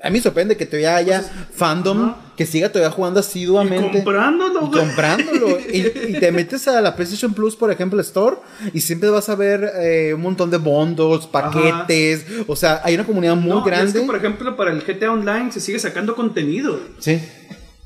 A 0.03 0.11
mí 0.11 0.19
sorprende 0.21 0.57
que 0.57 0.67
todavía 0.67 0.97
haya 0.97 1.21
fandom 1.55 2.05
Ajá. 2.11 2.17
que 2.37 2.45
siga 2.47 2.71
todavía 2.73 2.91
jugando 2.91 3.21
Y 3.21 3.23
asiduamente. 3.23 3.91
comprándolo, 4.03 4.67
y 4.67 4.71
comprándolo. 4.79 5.59
y, 5.73 5.79
y 6.09 6.17
te 6.19 6.33
metes 6.33 6.67
a 6.67 6.81
la 6.81 6.97
PlayStation 6.97 7.33
Plus, 7.35 7.55
por 7.55 7.71
ejemplo, 7.71 8.01
Store, 8.01 8.37
y 8.75 8.81
siempre 8.81 9.11
vas 9.11 9.29
a 9.29 9.37
ver 9.37 9.71
eh, 9.81 10.13
un 10.15 10.23
montón 10.23 10.51
de 10.51 10.57
bundles, 10.57 11.27
paquetes. 11.27 12.25
O 12.49 12.57
sea, 12.57 12.81
hay 12.83 12.95
una 12.97 13.05
comunidad 13.07 13.37
muy 13.37 13.51
No, 13.51 13.57
y 13.59 13.61
es 13.61 13.65
grande. 13.67 14.01
que, 14.01 14.07
por 14.07 14.17
ejemplo, 14.17 14.57
para 14.57 14.73
el 14.73 14.81
GTA 14.83 15.13
Online 15.13 15.53
se 15.53 15.61
sigue 15.61 15.79
sacando 15.79 16.17
contenido. 16.17 16.81
Sí. 16.99 17.21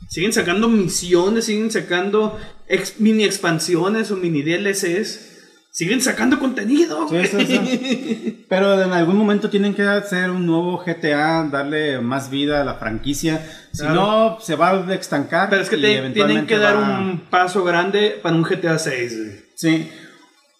Siguen 0.08 0.32
sacando 0.32 0.68
misiones, 0.68 1.44
siguen 1.46 1.70
sacando 1.70 2.38
ex- 2.68 3.00
mini 3.00 3.24
expansiones 3.24 4.10
o 4.12 4.16
mini 4.16 4.42
DLCs. 4.42 5.25
Siguen 5.76 6.00
sacando 6.00 6.38
contenido, 6.38 7.06
Sí, 7.06 7.16
güey. 7.16 7.26
sí, 7.26 7.46
sí. 7.46 8.44
Pero 8.48 8.82
en 8.82 8.92
algún 8.94 9.16
momento 9.18 9.50
tienen 9.50 9.74
que 9.74 9.82
hacer 9.82 10.30
un 10.30 10.46
nuevo 10.46 10.78
GTA, 10.82 11.46
darle 11.52 12.00
más 12.00 12.30
vida 12.30 12.62
a 12.62 12.64
la 12.64 12.76
franquicia. 12.76 13.46
Si 13.72 13.80
Claro. 13.82 13.94
no, 13.94 14.38
se 14.40 14.56
va 14.56 14.70
a 14.70 14.94
estancar. 14.94 15.50
Pero 15.50 15.60
es 15.60 15.68
que 15.68 15.76
te- 15.76 16.10
tienen 16.14 16.46
que 16.46 16.56
dar 16.56 16.78
un 16.78 17.20
paso 17.28 17.62
grande 17.62 18.18
para 18.22 18.34
un 18.34 18.42
GTA 18.42 18.78
6, 18.78 19.18
güey. 19.18 19.32
Sí. 19.54 19.90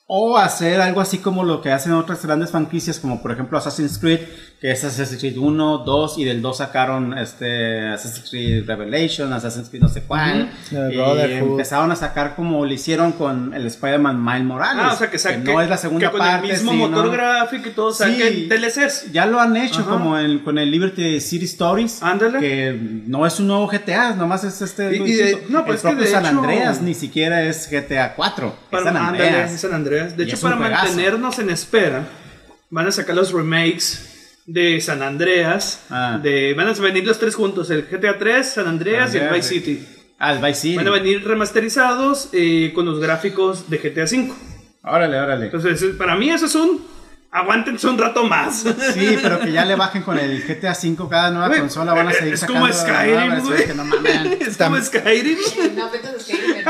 O 0.09 0.39
hacer 0.39 0.81
algo 0.81 1.01
así 1.01 1.19
como 1.19 1.43
lo 1.43 1.61
que 1.61 1.73
hacen 1.73 1.93
otras 1.93 2.25
grandes 2.25 2.53
franquicias, 2.53 3.01
como 3.01 3.21
por 3.21 3.33
ejemplo 3.33 3.59
Assassin's 3.59 3.99
Creed, 3.99 4.21
que 4.61 4.71
es 4.71 4.85
Assassin's 4.85 5.19
Creed 5.19 5.37
1, 5.37 5.79
2, 5.79 6.19
y 6.19 6.25
del 6.25 6.41
2 6.43 6.59
sacaron 6.59 7.19
este 7.19 7.89
Assassin's 7.89 8.31
Creed 8.31 8.67
Revelation, 8.69 9.33
Assassin's 9.33 9.69
Creed 9.69 9.83
no 9.83 9.89
sé 9.89 10.03
cuál. 10.05 10.49
El 10.71 10.95
Y 10.95 11.33
empezaron 11.33 11.91
a 11.91 11.97
sacar 11.97 12.37
como 12.37 12.65
lo 12.65 12.73
hicieron 12.73 13.11
con 13.13 13.53
el 13.53 13.67
Spider-Man 13.67 14.25
Miles 14.25 14.45
Morales. 14.45 14.85
Ah, 14.87 14.93
o 14.95 14.97
sea, 14.97 15.11
que, 15.11 15.19
sa- 15.19 15.37
no 15.39 15.61
es 15.61 15.69
la 15.69 15.77
segunda 15.77 16.07
que 16.07 16.13
con 16.13 16.21
parte. 16.21 16.47
el 16.47 16.53
mismo 16.53 16.71
sino- 16.71 16.89
motor 16.89 17.11
gráfico 17.11 17.69
y 17.69 17.73
todo 17.73 17.93
saquen 17.93 18.17
Sí. 18.33 18.47
DLCs. 18.49 19.13
Ya 19.13 19.27
lo 19.27 19.41
han 19.41 19.57
hecho 19.57 19.81
Ajá. 19.81 19.91
como 19.91 20.17
en- 20.17 20.39
con 20.39 20.57
el 20.59 20.71
Liberty 20.71 21.21
City 21.21 21.47
Stories. 21.47 22.01
Ándale. 22.01 22.39
Que 22.39 22.79
no 23.09 23.27
es 23.27 23.41
un 23.41 23.49
nuevo 23.49 23.67
GTA, 23.67 24.15
nomás 24.15 24.45
es 24.45 24.63
este. 24.63 24.97
Y- 24.99 25.03
y 25.03 25.13
de- 25.15 25.47
no, 25.49 25.65
pues 25.67 25.85
el 25.85 25.91
es 25.91 25.97
que 25.97 26.01
de 26.05 26.07
San 26.13 26.25
hecho- 26.27 26.39
Andreas 26.39 26.81
ni 26.81 26.95
siquiera 26.95 27.43
es 27.43 27.69
GTA 27.69 28.15
4. 28.15 28.55
es 28.71 28.79
San 28.85 28.97
ándale, 28.97 29.25
Andreas. 29.27 29.53
es 29.53 29.61
San 29.61 29.75
Andreas. 29.75 29.96
De 30.05 30.25
Y 30.25 30.29
hecho, 30.29 30.41
para 30.41 30.57
mantenernos 30.57 31.39
en 31.39 31.51
espera, 31.51 32.07
van 32.71 32.87
a 32.87 32.93
sacar 32.93 33.17
los 33.17 33.33
remakes 33.33 34.43
de 34.47 34.81
San 34.81 35.03
Andreas. 35.03 35.85
Ah. 35.91 36.21
De, 36.23 36.55
van 36.55 36.69
a 36.69 36.73
venir 36.73 37.07
los 37.07 37.19
tres 37.19 37.35
juntos: 37.35 37.71
el 37.71 37.83
GTA 37.83 38.19
3, 38.19 38.49
San 38.49 38.67
Andreas 38.67 39.15
y 39.15 39.19
el 39.19 39.29
Vice. 39.29 39.49
City. 39.49 39.87
Ah, 40.19 40.33
el 40.33 40.39
Vice 40.39 40.61
City. 40.61 40.77
Van 40.77 40.89
a 40.89 40.93
venir 40.93 41.27
remasterizados 41.27 42.31
eh, 42.33 42.73
con 42.75 42.87
los 42.87 43.01
gráficos 43.01 43.69
de 43.69 43.79
GTA 43.79 44.07
5. 44.07 44.37
Órale, 44.85 45.21
órale. 45.21 45.47
Entonces, 45.47 45.83
para 45.97 46.17
mí, 46.17 46.31
eso 46.31 46.47
es 46.47 46.55
un. 46.55 46.96
Aguántense 47.31 47.87
un 47.87 47.99
rato 47.99 48.25
más. 48.25 48.65
Sí, 48.95 49.19
pero 49.23 49.41
que 49.41 49.53
ya 49.53 49.65
le 49.65 49.75
bajen 49.75 50.03
con 50.03 50.19
el 50.19 50.43
GTA 50.43 50.75
5 50.75 51.09
cada 51.09 51.31
nueva 51.31 51.55
consola 51.55 51.93
van 51.93 52.09
a 52.09 52.13
seguir 52.13 52.35
es 52.35 52.41
sacando 52.41 52.63
como 52.63 52.73
Skyrim, 52.73 53.41
güey. 53.41 53.67
no 53.75 53.85
es 54.47 54.57
como 54.57 54.81
Skyrim. 54.81 55.39
No, 55.75 55.91
Skyrim. 56.19 56.65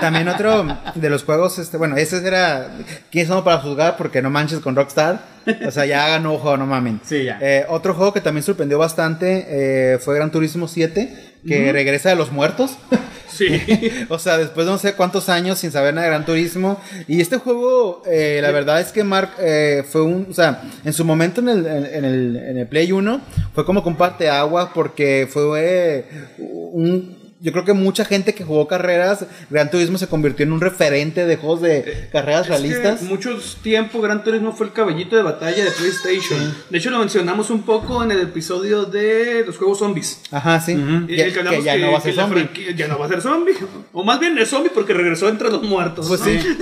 También 0.00 0.28
otro 0.28 0.66
de 0.94 1.10
los 1.10 1.24
juegos, 1.24 1.58
este, 1.58 1.76
bueno, 1.76 1.96
ese 1.96 2.26
era 2.26 2.70
¿Quién 3.10 3.26
somos 3.26 3.44
para 3.44 3.58
juzgar? 3.58 3.96
Porque 3.96 4.22
no 4.22 4.30
manches 4.30 4.60
con 4.60 4.76
Rockstar. 4.76 5.20
O 5.66 5.70
sea, 5.70 5.86
ya 5.86 6.04
hagan 6.04 6.26
un 6.26 6.38
juego, 6.38 6.56
no 6.56 6.66
mamen. 6.66 7.00
Sí, 7.04 7.24
ya. 7.24 7.38
Eh, 7.40 7.64
otro 7.68 7.94
juego 7.94 8.12
que 8.12 8.20
también 8.20 8.42
sorprendió 8.42 8.78
bastante 8.78 9.46
eh, 9.48 9.98
fue 9.98 10.14
Gran 10.14 10.30
Turismo 10.30 10.68
7, 10.68 11.27
que 11.48 11.72
regresa 11.72 12.10
de 12.10 12.16
los 12.16 12.32
muertos. 12.32 12.76
Sí. 13.30 13.46
o 14.08 14.18
sea, 14.18 14.38
después 14.38 14.66
de 14.66 14.72
no 14.72 14.78
sé 14.78 14.94
cuántos 14.94 15.28
años 15.28 15.58
sin 15.58 15.70
saber 15.70 15.94
nada 15.94 16.06
de 16.06 16.10
Gran 16.12 16.24
Turismo. 16.24 16.80
Y 17.06 17.20
este 17.20 17.36
juego, 17.36 18.02
eh, 18.06 18.40
la 18.42 18.50
verdad 18.50 18.80
es 18.80 18.90
que 18.90 19.04
Mark 19.04 19.30
eh, 19.38 19.84
fue 19.88 20.02
un. 20.02 20.26
O 20.30 20.34
sea, 20.34 20.62
en 20.84 20.92
su 20.92 21.04
momento 21.04 21.40
en 21.40 21.48
el, 21.48 21.66
en, 21.66 22.04
el, 22.04 22.36
en 22.36 22.58
el 22.58 22.66
Play 22.66 22.90
1 22.90 23.20
fue 23.54 23.64
como 23.64 23.82
un 23.82 23.96
agua 24.28 24.72
porque 24.74 25.28
fue 25.30 25.44
eh, 25.56 26.04
un. 26.38 27.17
Yo 27.40 27.52
creo 27.52 27.64
que 27.64 27.72
mucha 27.72 28.04
gente 28.04 28.34
que 28.34 28.42
jugó 28.42 28.66
carreras, 28.66 29.24
Gran 29.48 29.70
Turismo 29.70 29.96
se 29.96 30.08
convirtió 30.08 30.44
en 30.44 30.50
un 30.52 30.60
referente 30.60 31.24
de 31.24 31.36
juegos 31.36 31.62
de 31.62 32.08
carreras 32.10 32.40
Es 32.42 32.46
que 32.46 32.52
realistas. 32.52 33.02
mucho 33.02 33.38
tiempo 33.62 34.00
Gran 34.00 34.24
Turismo 34.24 34.52
fue 34.52 34.66
el 34.66 34.72
caballito 34.72 35.14
de 35.14 35.22
batalla 35.22 35.64
de 35.64 35.70
PlayStation. 35.70 36.54
De 36.68 36.78
hecho, 36.78 36.90
lo 36.90 36.98
mencionamos 36.98 37.50
un 37.50 37.62
poco 37.62 38.02
en 38.02 38.10
el 38.10 38.20
episodio 38.22 38.86
de 38.86 39.44
los 39.46 39.56
juegos 39.56 39.78
zombies. 39.78 40.20
Ajá, 40.32 40.58
sí. 40.60 40.74
Que, 41.06 41.22
el 41.22 41.32
que 41.32 41.38
hablamos 41.38 41.60
que 41.60 41.64
ya 41.64 41.74
que- 41.76 41.80
no 41.82 41.92
va 41.92 41.98
a 41.98 42.00
ser 42.00 42.14
zombie. 42.14 42.48
Ya 42.76 42.88
no 42.88 42.98
va 42.98 43.06
a 43.06 43.08
ser 43.08 43.20
zombie. 43.22 43.54
O 43.92 44.02
más 44.02 44.18
bien 44.18 44.36
es 44.36 44.48
zombie 44.48 44.70
porque 44.74 44.92
regresó 44.92 45.28
entre 45.28 45.48
los 45.48 45.62
muertos. 45.62 46.08
Pues 46.08 46.20
¿no? 46.20 46.26
sí. 46.26 46.38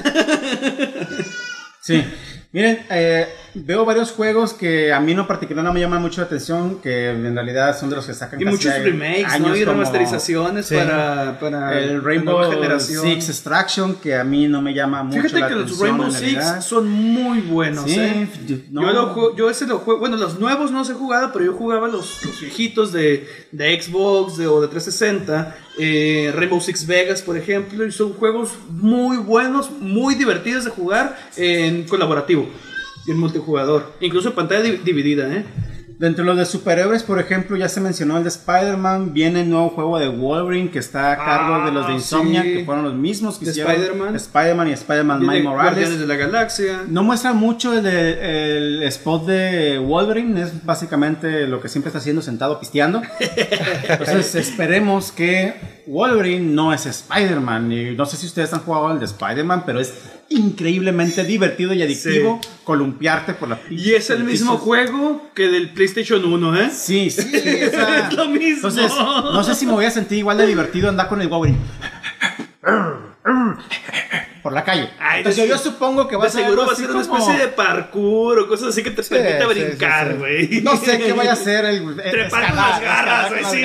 Sí. 1.80 2.04
Miren, 2.52 2.84
eh, 2.90 3.26
veo 3.64 3.84
varios 3.84 4.12
juegos 4.12 4.52
que 4.54 4.92
a 4.92 5.00
mí 5.00 5.12
en 5.12 5.18
lo 5.18 5.26
particular 5.26 5.64
no 5.64 5.72
me 5.72 5.80
llaman 5.80 6.02
mucho 6.02 6.20
la 6.20 6.26
atención, 6.26 6.80
que 6.80 7.10
en 7.10 7.34
realidad 7.34 7.78
son 7.78 7.90
de 7.90 7.96
los 7.96 8.06
que 8.06 8.14
sacan 8.14 8.40
Y 8.40 8.44
casi 8.44 8.56
muchos 8.56 8.74
remakes, 8.82 9.24
años 9.32 9.48
¿no? 9.48 9.56
Y 9.56 9.64
remasterizaciones 9.64 10.66
Sí. 10.66 10.74
para, 10.74 11.38
para 11.40 11.78
El 11.78 12.02
Rainbow 12.02 12.50
generación. 12.50 13.04
Six 13.04 13.28
Extraction, 13.28 13.94
que 13.96 14.14
a 14.16 14.24
mí 14.24 14.48
no 14.48 14.60
me 14.62 14.74
llama 14.74 15.02
mucho 15.02 15.20
Fíjate 15.22 15.40
la 15.40 15.48
que 15.48 15.54
los 15.54 15.64
atención. 15.64 15.88
Rainbow 15.88 16.10
Six 16.10 16.64
son 16.64 16.88
muy 16.88 17.40
buenos, 17.40 17.84
Sí, 17.90 17.98
¿eh? 18.00 18.28
no. 18.70 18.82
Yo, 18.82 18.92
lo 18.92 19.36
yo 19.36 19.50
ese 19.50 19.66
lo 19.66 19.78
juego, 19.78 20.00
bueno, 20.00 20.16
los 20.16 20.38
nuevos 20.38 20.70
no 20.70 20.78
los 20.78 20.90
he 20.90 20.94
jugado, 20.94 21.30
pero 21.32 21.44
yo 21.44 21.52
jugaba 21.54 21.88
los, 21.88 22.24
los 22.24 22.40
viejitos 22.40 22.92
de, 22.92 23.26
de 23.52 23.80
Xbox 23.80 24.36
de, 24.36 24.46
o 24.46 24.60
de 24.60 24.68
360, 24.68 25.56
eh, 25.78 26.32
Rainbow 26.34 26.60
Six 26.60 26.86
Vegas, 26.86 27.22
por 27.22 27.36
ejemplo, 27.36 27.84
y 27.86 27.92
son 27.92 28.12
juegos 28.14 28.50
muy 28.68 29.16
buenos, 29.18 29.70
muy 29.70 30.14
divertidos 30.14 30.64
de 30.64 30.70
jugar 30.70 31.16
en 31.36 31.84
colaborativo 31.84 32.48
y 33.06 33.10
en 33.10 33.18
multijugador, 33.18 33.92
incluso 34.00 34.30
en 34.30 34.34
pantalla 34.34 34.62
di- 34.62 34.78
dividida, 34.84 35.32
¿eh? 35.32 35.44
Dentro 35.98 36.24
de 36.24 36.28
los 36.28 36.36
de 36.36 36.44
superhéroes, 36.44 37.02
por 37.04 37.18
ejemplo, 37.18 37.56
ya 37.56 37.70
se 37.70 37.80
mencionó 37.80 38.18
el 38.18 38.22
de 38.22 38.28
Spider-Man. 38.28 39.14
Viene 39.14 39.40
el 39.40 39.48
nuevo 39.48 39.70
juego 39.70 39.98
de 39.98 40.08
Wolverine 40.08 40.70
que 40.70 40.78
está 40.78 41.12
a 41.12 41.16
cargo 41.16 41.64
de 41.64 41.72
los 41.72 41.86
de 41.86 41.92
Ah, 41.94 41.96
Insomnia, 41.96 42.42
sí. 42.42 42.52
que 42.52 42.64
fueron 42.66 42.84
los 42.84 42.92
mismos 42.92 43.38
que 43.38 43.46
De 43.46 43.52
hicieron 43.52 43.72
Spider-Man. 43.72 44.14
Spider-Man 44.14 44.68
y 44.68 44.72
Spider-Man 44.72 45.20
Miles 45.20 45.44
Guardianes 45.44 45.78
Morales. 45.88 45.98
de 46.00 46.06
la 46.06 46.16
Galaxia. 46.16 46.82
No 46.86 47.02
muestra 47.02 47.32
mucho 47.32 47.72
el, 47.72 47.82
de- 47.82 48.58
el 48.58 48.82
spot 48.82 49.24
de 49.24 49.78
Wolverine, 49.78 50.42
es 50.42 50.66
básicamente 50.66 51.46
lo 51.46 51.62
que 51.62 51.70
siempre 51.70 51.88
está 51.88 52.00
haciendo 52.00 52.20
sentado 52.20 52.60
pisteando. 52.60 53.00
Entonces 53.88 54.34
esperemos 54.34 55.12
que 55.12 55.54
Wolverine 55.86 56.52
no 56.52 56.74
es 56.74 56.84
Spider-Man. 56.84 57.72
Y 57.72 57.94
no 57.96 58.04
sé 58.04 58.18
si 58.18 58.26
ustedes 58.26 58.52
han 58.52 58.60
jugado 58.60 58.92
el 58.92 58.98
de 58.98 59.06
Spider-Man, 59.06 59.62
pero 59.64 59.80
es 59.80 59.94
increíblemente 60.28 61.24
divertido 61.24 61.72
y 61.72 61.82
adictivo 61.82 62.40
columpiarte 62.64 63.34
por 63.34 63.48
la 63.48 63.60
Y 63.70 63.92
es 63.92 64.10
el 64.10 64.24
mismo 64.24 64.52
pisos. 64.52 64.64
juego 64.64 65.30
que 65.34 65.48
del 65.48 65.70
PlayStation 65.70 66.24
1, 66.24 66.60
¿eh? 66.60 66.70
Sí, 66.72 67.10
sí, 67.10 67.22
o 67.66 67.70
sea, 67.70 68.08
Es 68.08 68.14
lo 68.14 68.26
mismo. 68.28 68.68
Entonces, 68.68 68.92
no 68.96 69.42
sé 69.44 69.54
si 69.54 69.66
me 69.66 69.72
voy 69.72 69.84
a 69.84 69.90
sentir 69.90 70.18
igual 70.18 70.38
de 70.38 70.46
divertido 70.46 70.88
andar 70.88 71.08
con 71.08 71.20
el 71.22 71.28
Wolverine. 71.28 71.58
Por 74.46 74.52
la 74.52 74.62
calle. 74.62 74.88
Ay, 75.00 75.18
Entonces, 75.18 75.42
de- 75.42 75.48
yo, 75.48 75.56
yo 75.56 75.60
supongo 75.60 76.06
que 76.06 76.14
va 76.14 76.22
De 76.22 76.28
a 76.28 76.30
ser 76.30 76.44
seguro 76.44 76.66
va 76.68 76.72
a 76.72 76.76
ser 76.76 76.88
una 76.88 77.02
como- 77.02 77.18
especie 77.18 77.40
de 77.46 77.48
parkour 77.52 78.38
o 78.38 78.46
cosas 78.46 78.68
así 78.68 78.84
que 78.84 78.92
te 78.92 79.02
permita 79.02 79.48
sí, 79.48 79.54
sí, 79.54 79.64
brincar, 79.64 80.08
sí. 80.12 80.18
güey. 80.18 80.60
No 80.62 80.76
sé 80.76 80.98
qué 81.00 81.12
vaya 81.14 81.32
a 81.32 81.36
ser 81.36 81.64
el. 81.64 81.82
el 82.00 82.10
Trepar 82.12 82.42
escalar, 82.44 82.70
las 82.70 82.80
garras, 82.80 83.28
güey, 83.30 83.44
sí, 83.46 83.62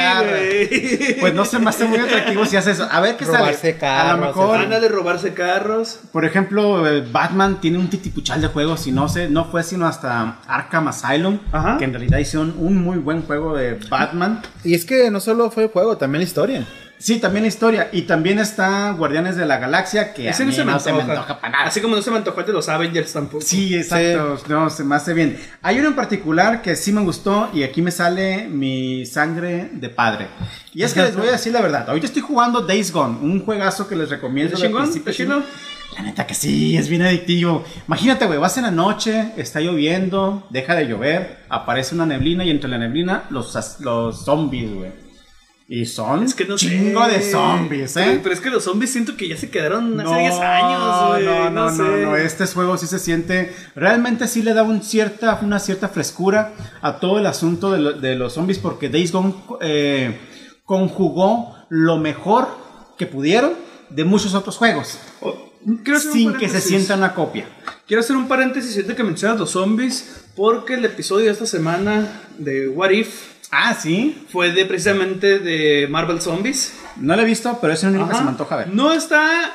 güey. 1.06 1.20
Pues 1.20 1.34
no 1.36 1.46
se 1.46 1.60
me 1.60 1.70
hace 1.70 1.86
muy 1.86 2.00
atractivo 2.00 2.48
si 2.48 2.58
hace 2.58 2.72
eso. 2.72 2.88
A 2.92 3.00
ver 3.00 3.16
qué 3.16 3.26
Robarse 3.26 3.58
sale. 3.60 3.76
a 3.76 3.78
carros, 3.78 4.20
lo 4.22 4.26
mejor, 4.26 4.58
Ándale, 4.60 4.88
robarse 4.88 5.34
carros. 5.36 6.00
por 6.12 6.26
ejemplo, 6.26 6.88
el 6.88 7.04
Batman 7.04 7.62
tiene 7.62 7.78
un 7.78 7.88
titipuchal 7.92 8.42
de 8.42 8.48
juegos 8.48 8.88
y 8.88 8.92
no 8.92 9.08
sé, 9.08 9.30
no 9.30 9.46
fue 9.46 9.62
sino 9.62 9.86
hasta 9.86 10.40
Arkham 10.48 10.88
Asylum, 10.88 11.38
Ajá. 11.52 11.78
que 11.78 11.86
en 11.86 11.92
realidad 11.94 12.18
hicieron 12.18 12.56
un 12.58 12.84
muy 12.84 12.98
buen 12.98 13.22
juego 13.22 13.56
de 13.56 13.76
Batman. 13.88 14.42
Y 14.64 14.74
es 14.74 14.84
que 14.86 15.12
no 15.12 15.20
solo 15.20 15.52
fue 15.52 15.66
el 15.66 15.70
juego, 15.70 15.98
también 15.98 16.22
la 16.22 16.26
historia. 16.26 16.66
Sí, 17.02 17.18
también 17.18 17.44
la 17.44 17.48
historia. 17.48 17.90
Y 17.92 18.04
también 18.04 18.38
está 18.38 18.92
Guardianes 18.92 19.36
de 19.36 19.48
la 19.48 19.58
Galaxia, 19.58 20.14
que 20.14 20.30
Ese 20.30 20.44
a 20.44 20.46
no 20.46 20.52
mí 20.52 20.56
se 20.56 20.64
me 20.64 20.72
no 20.72 20.80
se 20.80 20.94
me 20.94 21.02
antoja 21.02 21.40
para 21.40 21.52
nada. 21.52 21.66
Así 21.66 21.82
como 21.82 21.96
no 21.96 22.02
se 22.04 22.12
me 22.12 22.18
antojó 22.18 22.42
el 22.42 22.46
de 22.46 22.54
los 22.54 22.70
Avengers 22.70 23.12
tampoco. 23.12 23.44
Sí, 23.44 23.76
exacto. 23.76 24.38
No, 24.48 24.70
se 24.70 24.84
me 24.84 24.96
hace 24.96 25.16
bien. 25.16 25.40
Hay 25.64 25.80
uno 25.80 25.88
en 25.88 25.96
particular 25.96 26.62
que 26.62 26.76
sí 26.76 26.92
me 26.92 27.02
gustó 27.02 27.50
y 27.54 27.64
aquí 27.64 27.82
me 27.82 27.90
sale 27.90 28.48
mi 28.48 29.06
sangre 29.08 29.70
de 29.74 29.90
padre. 29.90 30.28
Y 30.76 30.84
es 30.84 30.94
que 30.94 31.02
les 31.02 31.16
voy 31.16 31.28
a 31.28 31.32
decir 31.32 31.52
la 31.52 31.62
verdad. 31.62 31.90
Ahorita 31.90 32.06
estoy 32.06 32.22
jugando 32.22 32.62
Days 32.62 32.92
Gone, 32.92 33.18
un 33.20 33.44
juegazo 33.44 33.88
que 33.88 33.96
les 33.96 34.10
recomiendo. 34.12 34.54
¿Está 34.54 34.68
al 34.68 34.72
chingón? 34.72 34.84
principio, 34.84 35.12
¿Está 35.12 35.24
sí. 35.24 35.28
chido? 35.28 35.44
La 35.98 36.04
neta 36.04 36.28
que 36.28 36.36
sí, 36.36 36.78
es 36.78 36.88
bien 36.88 37.02
adictivo. 37.02 37.66
Imagínate, 37.88 38.26
güey, 38.26 38.38
vas 38.38 38.56
en 38.58 38.64
la 38.64 38.72
noche, 38.72 39.34
está 39.38 39.60
lloviendo, 39.60 40.48
deja 40.50 40.76
de 40.76 40.88
llover, 40.88 41.40
aparece 41.50 41.96
una 41.96 42.06
neblina 42.06 42.46
y 42.46 42.50
entre 42.50 42.70
la 42.70 42.78
neblina 42.78 43.24
los, 43.30 43.80
los 43.82 44.24
zombies, 44.24 44.74
güey. 44.74 45.11
Y 45.74 45.86
son 45.86 46.24
Es 46.24 46.34
que 46.36 46.44
no 46.44 46.58
sé. 46.58 46.68
chingo 46.68 47.08
de 47.08 47.22
zombies, 47.22 47.96
¿eh? 47.96 48.04
Pero, 48.06 48.24
pero 48.24 48.36
es 48.36 48.42
que 48.42 48.50
los 48.50 48.66
zombies 48.66 48.92
siento 48.92 49.16
que 49.16 49.30
ya 49.30 49.38
se 49.38 49.50
quedaron 49.50 49.98
hace 50.02 50.20
10 50.20 50.34
años, 50.40 51.08
güey. 51.08 51.26
No, 51.26 51.50
no, 51.50 51.50
No, 51.50 51.72
no, 51.72 51.76
sé. 51.78 52.02
no, 52.04 52.16
Este 52.18 52.46
juego 52.48 52.78
sí 52.78 52.88
se 52.88 53.00
siente. 53.00 53.56
Realmente 53.74 54.28
sí 54.28 54.42
le 54.44 54.54
da 54.54 54.64
un 54.64 54.84
cierta, 54.84 55.40
una 55.42 55.60
cierta 55.60 55.88
frescura 55.88 56.52
a 56.82 56.98
todo 57.00 57.20
el 57.20 57.26
asunto 57.26 57.72
de, 57.72 57.80
lo- 57.80 57.94
de 57.94 58.16
los 58.16 58.34
zombies, 58.34 58.60
porque 58.60 58.90
Days 58.90 59.14
Gone 59.14 59.34
eh, 59.62 60.20
conjugó 60.66 61.56
lo 61.70 61.98
mejor 61.98 62.48
que 62.98 63.06
pudieron 63.06 63.54
de 63.90 64.04
muchos 64.04 64.34
otros 64.36 64.58
juegos, 64.58 65.00
Oh, 65.22 65.36
sin 66.12 66.34
que 66.34 66.50
se 66.50 66.60
sienta 66.60 66.96
una 66.96 67.14
copia. 67.14 67.46
Quiero 67.88 68.02
hacer 68.02 68.16
un 68.18 68.28
paréntesis 68.28 68.74
siento 68.74 68.96
que 68.96 69.04
mencionas 69.04 69.40
los 69.40 69.52
zombies, 69.52 70.26
porque 70.36 70.74
el 70.74 70.84
episodio 70.86 71.28
de 71.28 71.32
esta 71.32 71.46
semana 71.46 72.22
de 72.38 72.68
What 72.68 72.90
If 72.92 73.31
Ah, 73.52 73.76
sí. 73.80 74.26
fue 74.30 74.52
de 74.52 74.66
precisamente 74.66 75.40
de 75.40 75.88
Marvel 75.90 76.22
Zombies. 76.22 76.74
No 76.98 77.16
lo 77.16 77.22
he 77.22 77.26
visto, 77.26 77.58
pero 77.62 77.74
es 77.74 77.84
el 77.84 77.90
único 77.92 78.10
que 78.10 78.16
se 78.16 78.24
me 78.24 78.30
antoja 78.30 78.56
ver. 78.56 78.68
No 78.70 78.92
está. 78.94 79.52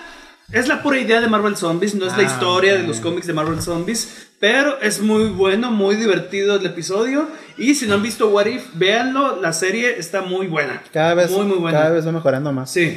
Es 0.52 0.68
la 0.68 0.80
pura 0.82 0.98
idea 0.98 1.20
de 1.20 1.26
Marvel 1.28 1.56
Zombies, 1.56 1.94
no 1.96 2.06
es 2.06 2.12
la 2.16 2.22
Ah, 2.22 2.32
historia 2.32 2.74
ok. 2.74 2.80
de 2.80 2.86
los 2.86 3.00
cómics 3.00 3.26
de 3.26 3.32
Marvel 3.32 3.60
Zombies. 3.60 4.28
Pero 4.38 4.80
es 4.80 5.00
muy 5.00 5.24
bueno, 5.30 5.70
muy 5.72 5.96
divertido 5.96 6.56
el 6.56 6.66
episodio. 6.66 7.28
Y 7.56 7.74
si 7.74 7.86
no 7.86 7.94
han 7.94 8.02
visto 8.02 8.28
What 8.28 8.46
If, 8.46 8.62
véanlo. 8.74 9.40
La 9.40 9.52
serie 9.52 9.98
está 9.98 10.20
muy 10.22 10.46
buena. 10.46 10.82
Cada 10.92 11.14
vez, 11.14 11.30
Muy, 11.30 11.46
muy 11.46 11.58
buena. 11.58 11.78
cada 11.78 11.90
vez 11.90 12.06
va 12.06 12.12
mejorando 12.12 12.52
más. 12.52 12.70
Sí. 12.70 12.96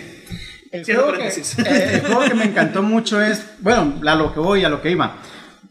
El 0.72 0.86
Cierro 0.86 1.04
juego, 1.06 1.18
que, 1.18 1.24
paréntesis. 1.30 1.58
eh, 1.60 1.91
el 1.95 2.02
juego 2.02 2.22
que 2.30 2.36
me 2.36 2.43
encantó 2.52 2.84
mucho 2.84 3.20
es, 3.22 3.43
bueno, 3.62 3.95
a 4.06 4.16
lo 4.16 4.32
que 4.34 4.39
voy, 4.39 4.64
a 4.64 4.70
lo 4.70 4.82
que 4.84 4.91
iba. 4.91 5.16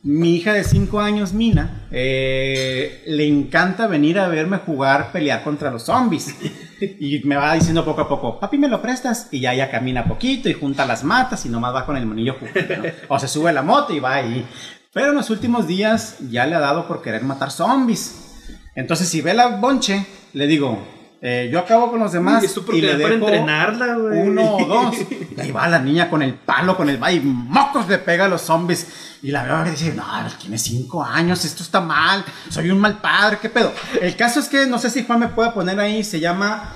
Mi 0.03 0.37
hija 0.37 0.53
de 0.53 0.63
5 0.63 1.01
años, 1.01 1.33
Mina, 1.33 1.89
eh, 1.91 3.03
le 3.09 3.27
encanta 3.27 3.89
venir 3.89 4.21
a 4.21 4.29
verme 4.29 4.59
jugar, 4.59 5.11
pelear 5.11 5.43
contra 5.43 5.71
los 5.71 5.85
zombies. 5.85 6.35
Y 6.81 7.25
me 7.25 7.35
va 7.35 7.55
diciendo 7.55 7.85
poco 7.85 8.03
a 8.03 8.09
poco, 8.09 8.39
papi, 8.39 8.57
¿me 8.57 8.69
lo 8.69 8.81
prestas? 8.81 9.27
Y 9.33 9.41
ya 9.41 9.53
ella 9.53 9.69
camina 9.69 10.05
poquito 10.05 10.49
y 10.49 10.53
junta 10.53 10.87
las 10.87 11.03
matas 11.03 11.45
y 11.45 11.49
nomás 11.49 11.75
va 11.75 11.85
con 11.85 11.97
el 11.97 12.07
monillo 12.07 12.37
jugando, 12.39 12.77
¿no? 12.77 12.93
O 13.09 13.19
se 13.19 13.27
sube 13.27 13.51
a 13.51 13.53
la 13.53 13.63
moto 13.63 13.93
y 13.93 13.99
va 13.99 14.15
ahí. 14.15 14.47
Pero 14.93 15.09
en 15.09 15.17
los 15.17 15.29
últimos 15.31 15.67
días 15.67 16.19
ya 16.31 16.47
le 16.47 16.55
ha 16.55 16.61
dado 16.61 16.87
por 16.87 17.03
querer 17.03 17.25
matar 17.25 17.51
zombies. 17.51 18.47
Entonces, 18.77 19.09
si 19.09 19.21
ve 19.21 19.35
la 19.35 19.57
bonche, 19.57 20.07
le 20.35 20.47
digo, 20.47 20.79
eh, 21.21 21.49
yo 21.51 21.59
acabo 21.59 21.91
con 21.91 21.99
los 21.99 22.13
demás 22.13 22.45
Y 22.45 22.49
tu 22.49 22.73
y 22.73 22.81
le 22.81 22.97
dejo 22.97 23.13
entrenarla, 23.13 23.95
güey. 23.95 24.21
uno 24.21 24.57
o 24.57 24.65
dos. 24.67 24.97
Y 25.37 25.41
ahí 25.41 25.51
va 25.51 25.67
la 25.67 25.81
niña 25.81 26.09
con 26.09 26.23
el 26.23 26.35
palo, 26.35 26.77
con 26.77 26.89
el 26.89 27.03
va 27.03 27.11
y 27.11 27.21
mocos 27.21 27.89
le 27.89 27.99
pega 27.99 28.27
a 28.27 28.29
los 28.29 28.43
zombies. 28.43 28.87
Y 29.23 29.33
la 29.33 29.43
veo 29.43 29.65
que 29.65 29.71
dice, 29.73 29.93
no, 29.95 30.05
tiene 30.41 30.59
cinco 30.59 31.03
años, 31.03 31.45
esto 31.45 31.65
está 31.65 31.81
mal, 31.81 32.25
soy 32.51 32.71
un 32.71 32.79
mal 32.79 32.99
padre, 33.01 33.39
¿qué 33.43 33.49
pedo? 33.49 33.73
El 34.01 34.15
caso 34.15 34.39
es 34.39 34.49
que 34.49 34.65
no 34.67 34.79
sé 34.79 34.91
si 34.91 35.05
Juan 35.05 35.19
me 35.19 35.29
puede 35.29 35.51
poner 35.51 35.81
ahí, 35.81 36.05
se 36.05 36.21
llama 36.21 36.73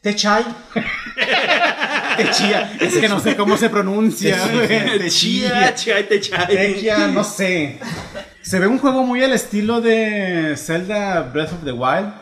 Techai. 0.00 0.44
Techia, 2.16 2.72
es 2.80 2.96
que 2.96 3.08
no 3.08 3.20
sé 3.20 3.36
cómo 3.36 3.56
se 3.56 3.68
pronuncia. 3.68 4.36
Techia. 4.68 5.74
chía, 5.74 6.08
te 6.08 6.20
chai. 6.20 6.46
Techia, 6.46 7.08
no 7.08 7.24
sé. 7.24 7.78
Se 8.42 8.58
ve 8.60 8.66
un 8.68 8.78
juego 8.78 9.02
muy 9.04 9.22
al 9.24 9.32
estilo 9.32 9.80
de 9.80 10.54
Zelda 10.56 11.22
Breath 11.22 11.52
of 11.52 11.64
the 11.64 11.72
Wild, 11.72 12.12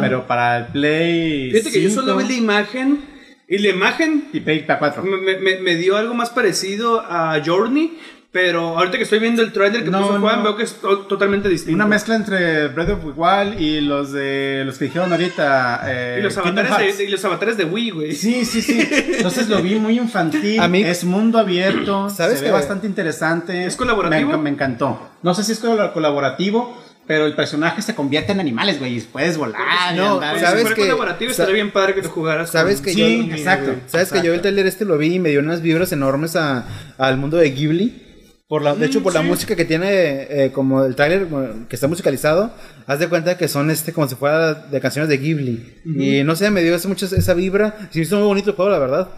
pero 0.00 0.26
para 0.26 0.58
el 0.58 0.66
Play. 0.66 1.50
Fíjate 1.50 1.72
que 1.72 1.82
yo 1.82 1.90
solo 1.90 2.18
5 2.18 2.22
vi 2.28 2.28
la 2.34 2.38
imagen. 2.38 3.04
Y 3.48 3.58
la 3.58 3.68
imagen 3.68 4.28
y 4.32 4.40
Play 4.40 4.64
4. 4.66 5.02
me, 5.02 5.36
me- 5.38 5.56
me 5.60 5.74
dio 5.74 5.96
algo 5.96 6.14
más 6.14 6.30
parecido 6.30 7.00
a 7.00 7.40
Journey. 7.44 7.98
Pero 8.32 8.78
ahorita 8.78 8.96
que 8.96 9.04
estoy 9.04 9.18
viendo 9.18 9.42
el 9.42 9.52
trailer 9.52 9.84
que 9.84 9.90
No, 9.90 10.00
puso 10.06 10.18
Juan, 10.18 10.38
no. 10.38 10.44
veo 10.44 10.56
que 10.56 10.62
es 10.62 10.72
to- 10.76 11.00
totalmente 11.00 11.50
distinto. 11.50 11.74
Una 11.76 11.84
mezcla 11.86 12.16
entre 12.16 12.68
Breath 12.68 12.88
of 12.88 13.00
the 13.04 13.10
Wild 13.14 13.60
y 13.60 13.82
los 13.82 14.10
de 14.10 14.62
los 14.64 14.78
que 14.78 14.86
dijeron 14.86 15.12
ahorita. 15.12 15.82
eh, 15.86 16.16
Y 16.18 16.22
los, 16.22 16.38
avatares 16.38 16.96
de, 16.96 17.04
y 17.04 17.08
los 17.08 17.22
avatares 17.26 17.58
de 17.58 17.66
Wii, 17.66 17.90
güey. 17.90 18.12
Sí, 18.14 18.46
sí, 18.46 18.62
sí. 18.62 18.88
Entonces 19.16 19.50
lo 19.50 19.60
vi 19.60 19.74
muy 19.74 19.98
infantil. 19.98 20.58
A 20.60 20.66
mí- 20.66 20.82
es 20.82 21.04
mundo 21.04 21.38
abierto. 21.38 22.08
¿Sabes 22.16 22.38
se 22.38 22.46
ve 22.46 22.50
bastante 22.52 22.86
interesante. 22.86 23.66
¿Es 23.66 23.76
colaborativo? 23.76 24.30
Me, 24.30 24.36
enc- 24.38 24.40
me 24.42 24.50
encantó. 24.50 25.10
No 25.22 25.34
sé 25.34 25.44
si 25.44 25.52
es 25.52 25.58
col- 25.58 25.92
colaborativo, 25.92 26.74
pero 27.06 27.26
el 27.26 27.34
personaje 27.34 27.82
se 27.82 27.94
convierte 27.94 28.32
en 28.32 28.40
animales, 28.40 28.78
güey. 28.78 28.96
y 28.96 29.00
Puedes 29.02 29.36
volar. 29.36 29.60
y 29.92 29.96
No, 29.98 30.14
andar. 30.14 30.40
¿sabes 30.40 30.60
si 30.60 30.60
fuera 30.62 30.74
que- 30.74 30.80
colaborativo 30.80 31.30
estaría 31.32 31.52
bien 31.54 31.70
padre 31.70 31.94
que 31.94 32.00
te 32.00 32.08
jugaras. 32.08 32.48
¿Sabes 32.50 32.76
con- 32.76 32.86
que 32.86 32.92
Sí, 32.94 33.26
yo- 33.28 33.34
exacto. 33.34 33.74
Sabes 33.88 34.10
que 34.10 34.22
yo 34.22 34.32
el 34.32 34.40
trailer 34.40 34.66
este 34.66 34.86
lo 34.86 34.96
vi 34.96 35.16
y 35.16 35.18
me 35.18 35.28
dio 35.28 35.40
unas 35.40 35.60
vibras 35.60 35.92
enormes 35.92 36.34
a- 36.34 36.64
al 36.96 37.18
mundo 37.18 37.36
de 37.36 37.50
Ghibli. 37.50 38.08
Por 38.52 38.60
la, 38.60 38.74
de 38.74 38.84
hecho, 38.84 39.02
por 39.02 39.14
la 39.14 39.22
música 39.22 39.56
que 39.56 39.64
tiene, 39.64 40.26
eh, 40.28 40.50
como 40.52 40.84
el 40.84 40.94
tráiler 40.94 41.24
bueno, 41.24 41.66
que 41.70 41.74
está 41.74 41.88
musicalizado, 41.88 42.52
haz 42.86 42.98
de 42.98 43.08
cuenta 43.08 43.38
que 43.38 43.48
son 43.48 43.70
este 43.70 43.94
como 43.94 44.06
si 44.06 44.14
fuera 44.14 44.52
de 44.52 44.78
canciones 44.78 45.08
de 45.08 45.16
Ghibli. 45.16 45.80
Y 45.86 46.22
no 46.22 46.36
sé, 46.36 46.50
me 46.50 46.60
dio 46.60 46.74
esa, 46.74 46.86
mucho 46.86 47.06
esa 47.06 47.32
vibra. 47.32 47.88
Sí, 47.90 48.02
hizo 48.02 48.18
muy 48.18 48.26
bonito 48.26 48.50
el 48.50 48.56
juego, 48.56 48.70
la 48.70 48.78
verdad. 48.78 49.08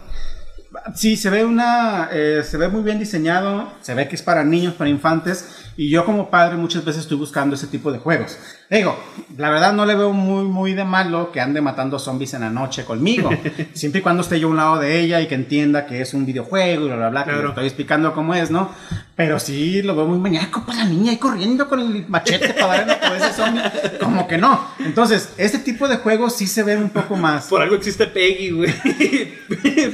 Sí, 0.93 1.17
se 1.17 1.29
ve 1.29 1.43
una, 1.43 2.07
eh, 2.13 2.43
se 2.45 2.55
ve 2.55 2.69
muy 2.69 2.81
bien 2.81 2.97
diseñado, 2.97 3.73
se 3.81 3.93
ve 3.93 4.07
que 4.07 4.15
es 4.15 4.21
para 4.21 4.45
niños, 4.45 4.73
para 4.75 4.89
infantes, 4.89 5.65
y 5.75 5.89
yo 5.89 6.05
como 6.05 6.29
padre 6.29 6.55
muchas 6.55 6.85
veces 6.85 7.01
estoy 7.01 7.17
buscando 7.17 7.55
ese 7.55 7.67
tipo 7.67 7.91
de 7.91 7.99
juegos. 7.99 8.37
Digo, 8.69 8.97
la 9.37 9.49
verdad 9.51 9.73
no 9.73 9.85
le 9.85 9.93
veo 9.95 10.11
muy, 10.11 10.43
muy 10.43 10.73
de 10.73 10.83
malo 10.83 11.31
que 11.31 11.39
ande 11.39 11.61
matando 11.61 11.99
zombies 11.99 12.33
en 12.33 12.41
la 12.41 12.49
noche 12.49 12.83
conmigo. 12.83 13.29
Siempre 13.73 13.99
y 13.99 14.01
cuando 14.01 14.23
esté 14.23 14.39
yo 14.39 14.47
a 14.47 14.51
un 14.51 14.57
lado 14.57 14.79
de 14.79 14.99
ella 14.99 15.21
y 15.21 15.27
que 15.27 15.35
entienda 15.35 15.85
que 15.85 16.01
es 16.01 16.13
un 16.15 16.25
videojuego 16.25 16.85
y 16.85 16.87
bla, 16.87 16.95
bla, 16.95 17.09
bla, 17.09 17.23
que 17.25 17.29
Claro. 17.29 17.43
le 17.43 17.49
estoy 17.49 17.65
explicando 17.65 18.13
cómo 18.13 18.33
es, 18.33 18.49
¿no? 18.49 18.71
Pero 19.15 19.39
sí 19.39 19.81
lo 19.81 19.95
veo 19.95 20.05
muy 20.07 20.17
maníaco 20.19 20.65
para 20.65 20.79
la 20.79 20.85
niña 20.85 21.11
ahí 21.11 21.17
corriendo 21.17 21.69
con 21.69 21.79
el 21.79 22.05
machete 22.07 22.53
para 22.53 22.83
darle 22.85 22.93
a 22.93 23.15
ese 23.17 23.33
zombie. 23.33 23.61
Como 23.99 24.27
que 24.27 24.37
no. 24.37 24.59
Entonces, 24.79 25.29
este 25.37 25.59
tipo 25.59 25.87
de 25.87 25.97
juegos 25.97 26.35
sí 26.35 26.47
se 26.47 26.63
ven 26.63 26.79
un 26.79 26.89
poco 26.89 27.15
más. 27.15 27.45
Por 27.47 27.61
algo 27.61 27.75
existe 27.75 28.07
Peggy, 28.07 28.49
güey. 28.51 28.73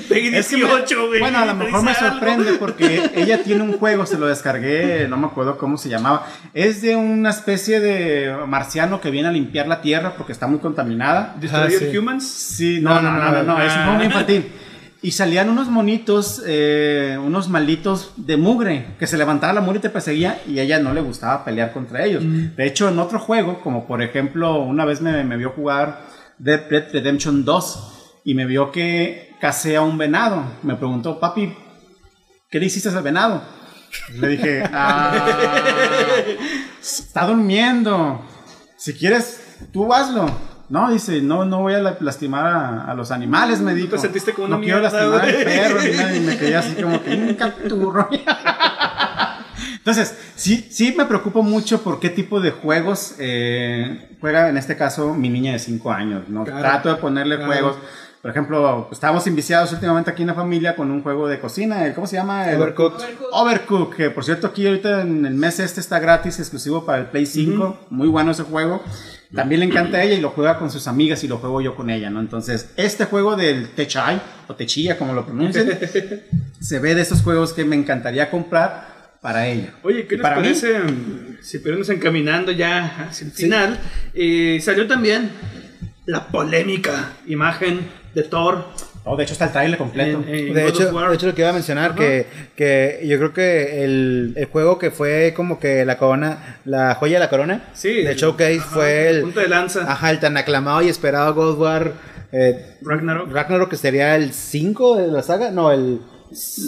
Peggy 0.09 0.35
Es 0.35 0.47
que 0.47 0.57
me- 0.57 0.63
18, 0.65 1.07
güey. 1.07 1.19
Bueno, 1.19 1.37
a 1.39 1.45
lo 1.45 1.51
¿Te 1.57 1.65
mejor 1.65 1.83
me 1.83 1.91
dice 1.91 2.03
algo? 2.05 2.15
sorprende 2.19 2.53
porque 2.53 3.11
ella 3.15 3.43
tiene 3.43 3.61
un 3.63 3.73
juego, 3.77 4.05
se 4.05 4.17
lo 4.17 4.27
descargué, 4.27 5.07
no 5.07 5.17
me 5.17 5.27
acuerdo 5.27 5.57
cómo 5.57 5.77
se 5.77 5.89
llamaba. 5.89 6.25
Es 6.53 6.81
de 6.81 6.95
una 6.95 7.29
especie 7.29 7.79
de 7.79 8.33
marciano 8.61 9.01
que 9.01 9.09
viene 9.09 9.27
a 9.27 9.31
limpiar 9.31 9.67
la 9.67 9.81
tierra 9.81 10.13
porque 10.15 10.33
está 10.33 10.45
muy 10.45 10.59
contaminada. 10.59 11.35
Destroyer 11.39 11.81
Ah, 11.83 11.91
sí. 11.91 11.97
Humans. 11.97 12.27
Sí, 12.27 12.79
no, 12.79 13.01
no, 13.01 13.11
no, 13.11 13.31
no, 13.31 13.43
no, 13.43 13.61
es 13.61 13.73
un 13.75 13.81
juego 13.83 13.93
muy 13.97 14.05
infantil. 14.05 14.51
Y 15.03 15.11
salían 15.11 15.49
unos 15.49 15.67
monitos, 15.67 16.43
eh, 16.45 17.17
unos 17.19 17.49
malditos 17.49 18.11
de 18.17 18.37
mugre, 18.37 18.85
que 18.99 19.07
se 19.07 19.17
levantaba 19.17 19.51
la 19.53 19.61
mugre 19.61 19.79
y 19.79 19.81
te 19.81 19.89
perseguía 19.89 20.39
y 20.47 20.59
a 20.59 20.61
ella 20.61 20.77
no 20.79 20.93
le 20.93 21.01
gustaba 21.01 21.43
pelear 21.43 21.73
contra 21.73 22.05
ellos. 22.05 22.23
De 22.55 22.67
hecho, 22.67 22.87
en 22.87 22.99
otro 22.99 23.17
juego, 23.17 23.61
como 23.61 23.87
por 23.87 24.03
ejemplo, 24.03 24.61
una 24.61 24.85
vez 24.85 25.01
me, 25.01 25.23
me 25.23 25.37
vio 25.37 25.49
jugar 25.49 26.03
Dead 26.37 26.61
Red 26.69 26.91
Redemption 26.93 27.43
2 27.43 28.21
y 28.25 28.35
me 28.35 28.45
vio 28.45 28.71
que 28.71 29.35
casé 29.41 29.75
a 29.75 29.81
un 29.81 29.97
venado. 29.97 30.43
Me 30.61 30.75
preguntó, 30.75 31.19
papi, 31.19 31.51
¿qué 32.51 32.59
le 32.59 32.67
hiciste 32.67 32.89
al 32.89 33.01
venado? 33.01 33.41
Le 34.19 34.27
dije, 34.27 34.63
ah, 34.71 35.13
está 36.79 37.25
durmiendo. 37.25 38.23
Si 38.81 38.93
quieres, 38.95 39.39
tú 39.71 39.93
hazlo. 39.93 40.25
No, 40.69 40.89
dice, 40.91 41.21
no, 41.21 41.45
no 41.45 41.59
voy 41.61 41.75
a 41.75 41.79
la- 41.79 41.97
lastimar 41.99 42.47
a, 42.47 42.85
a 42.85 42.95
los 42.95 43.11
animales, 43.11 43.59
me 43.61 43.75
dijo. 43.75 43.89
te 43.89 43.99
sentiste 43.99 44.33
como 44.33 44.47
no 44.47 44.55
una 44.55 44.63
quiero 44.63 44.79
mierda, 44.79 44.97
lastimar 44.97 45.21
al 45.21 45.33
güey". 45.33 45.45
perro, 45.45 45.81
ni 45.83 45.91
nada, 45.97 46.15
y 46.15 46.19
me 46.21 46.37
quedé 46.39 46.55
así 46.55 46.81
como 46.81 47.03
que 47.03 47.09
un 47.11 47.33
capturro. 47.35 48.09
Entonces, 49.77 50.15
sí, 50.35 50.67
sí 50.71 50.95
me 50.97 51.05
preocupo 51.05 51.43
mucho 51.43 51.83
por 51.83 51.99
qué 51.99 52.09
tipo 52.09 52.39
de 52.39 52.49
juegos 52.51 53.15
eh, 53.19 54.15
juega 54.19 54.49
en 54.49 54.57
este 54.57 54.75
caso 54.75 55.13
mi 55.13 55.29
niña 55.29 55.51
de 55.53 55.59
5 55.59 55.91
años. 55.91 56.23
¿no? 56.27 56.43
Claro, 56.43 56.59
Trato 56.61 56.89
de 56.89 56.95
ponerle 56.95 57.35
claro. 57.35 57.51
juegos. 57.51 57.75
Por 58.21 58.29
ejemplo, 58.29 58.87
estábamos 58.91 59.25
inviciados 59.25 59.71
últimamente 59.73 60.11
aquí 60.11 60.21
en 60.21 60.27
la 60.27 60.35
familia 60.35 60.75
con 60.75 60.91
un 60.91 61.01
juego 61.01 61.27
de 61.27 61.39
cocina. 61.39 61.85
el- 61.87 61.93
¿Cómo 61.95 62.05
se 62.05 62.17
llama? 62.17 62.49
El- 62.51 62.61
Overcooked. 62.61 63.03
Overcook, 63.31 63.95
que 63.95 64.09
por 64.11 64.23
cierto 64.23 64.47
aquí 64.47 64.67
ahorita 64.67 65.01
en 65.01 65.25
el 65.25 65.33
mes 65.33 65.59
este 65.59 65.79
está 65.79 65.99
gratis, 65.99 66.37
exclusivo 66.39 66.85
para 66.85 66.99
el 66.99 67.05
Play 67.07 67.25
5, 67.25 67.87
muy 67.89 68.07
bueno 68.07 68.31
ese 68.31 68.43
juego. 68.43 68.83
También 69.33 69.61
le 69.61 69.65
encanta 69.65 69.97
a 69.97 70.03
ella 70.03 70.15
y 70.15 70.21
lo 70.21 70.31
juega 70.31 70.59
con 70.59 70.69
sus 70.69 70.87
amigas 70.87 71.23
y 71.23 71.27
lo 71.29 71.37
juego 71.37 71.61
yo 71.61 71.73
con 71.73 71.89
ella, 71.89 72.09
¿no? 72.09 72.19
Entonces, 72.19 72.69
este 72.75 73.05
juego 73.05 73.37
del 73.37 73.69
Techai, 73.69 74.21
o 74.47 74.55
Techilla 74.55 74.97
como 74.97 75.13
lo 75.13 75.25
pronuncien, 75.25 75.79
se 76.59 76.79
ve 76.79 76.93
de 76.95 77.01
esos 77.01 77.21
juegos 77.23 77.53
que 77.53 77.63
me 77.63 77.77
encantaría 77.77 78.29
comprar 78.29 79.15
para 79.21 79.47
ella. 79.47 79.73
Oye, 79.83 80.05
¿qué 80.05 80.15
les 80.17 80.21
para 80.21 80.35
mí, 80.35 80.41
parece? 80.43 80.79
Si 81.41 81.59
podemos 81.59 81.87
encaminando 81.89 82.51
ya 82.51 83.07
hacia 83.09 83.25
el 83.25 83.31
final. 83.31 83.79
eh, 84.13 84.59
salió 84.61 84.85
también 84.85 85.31
la 86.05 86.27
polémica 86.27 87.13
imagen 87.27 87.87
de 88.13 88.23
Thor. 88.23 88.65
Oh, 89.03 89.15
de 89.15 89.23
hecho 89.23 89.33
está 89.33 89.45
el 89.45 89.51
trailer 89.51 89.77
completo. 89.79 90.19
en- 90.27 90.29
en 90.49 90.53
De 90.53 90.67
hecho, 90.67 90.91
de 90.91 91.15
hecho, 91.15 91.25
lo 91.27 91.33
que 91.33 91.41
iba 91.41 91.49
a 91.49 91.53
mencionar, 91.53 91.95
que, 91.95 92.27
que 92.55 93.01
yo 93.05 93.17
creo 93.17 93.33
que 93.33 93.83
el, 93.83 94.33
el 94.35 94.45
juego 94.45 94.77
que 94.77 94.91
fue 94.91 95.33
como 95.35 95.59
que 95.59 95.85
la 95.85 95.97
corona, 95.97 96.59
la 96.65 96.93
joya 96.95 97.15
de 97.15 97.19
la 97.21 97.29
corona, 97.29 97.63
Sí. 97.73 98.03
de 98.03 98.13
Showcase 98.15 98.59
Ajá, 98.59 98.69
fue 98.69 99.09
el, 99.09 99.21
punta 99.21 99.41
de 99.41 99.47
lanza. 99.47 99.91
ajá, 99.91 100.11
el 100.11 100.19
tan 100.19 100.37
aclamado 100.37 100.83
y 100.83 100.89
esperado 100.89 101.33
God 101.33 101.49
of 101.53 101.59
War 101.59 101.91
eh, 102.31 102.77
Ragnarok. 102.83 103.31
Ragnarok, 103.31 103.69
que 103.71 103.77
sería 103.77 104.15
el 104.15 104.33
5 104.33 104.97
de 104.97 105.07
la 105.07 105.21
saga, 105.23 105.49
no, 105.51 105.71
el... 105.71 105.99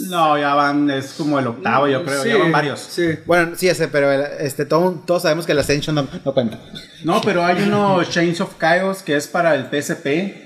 No, 0.08 0.38
ya 0.38 0.54
van, 0.54 0.90
es 0.90 1.14
como 1.14 1.38
el 1.38 1.46
octavo, 1.46 1.88
yo 1.88 2.04
creo, 2.04 2.22
Sí, 2.22 2.28
ya 2.28 2.36
van 2.36 2.52
varios. 2.52 2.80
Sí. 2.80 3.18
Bueno, 3.24 3.52
sí, 3.56 3.68
ese, 3.68 3.88
pero 3.88 4.12
el- 4.12 4.26
este, 4.40 4.66
todo- 4.66 5.02
todos 5.06 5.22
sabemos 5.22 5.46
que 5.46 5.52
el 5.52 5.58
Ascension 5.58 5.94
no, 5.94 6.06
no 6.24 6.34
cuenta. 6.34 6.58
No, 7.02 7.20
pero 7.22 7.44
hay 7.44 7.62
uno 7.62 8.02
Chains 8.04 8.40
of 8.42 8.58
Chaos 8.60 9.02
que 9.02 9.16
es 9.16 9.26
para 9.26 9.54
el 9.54 9.64
PSP. 9.70 10.43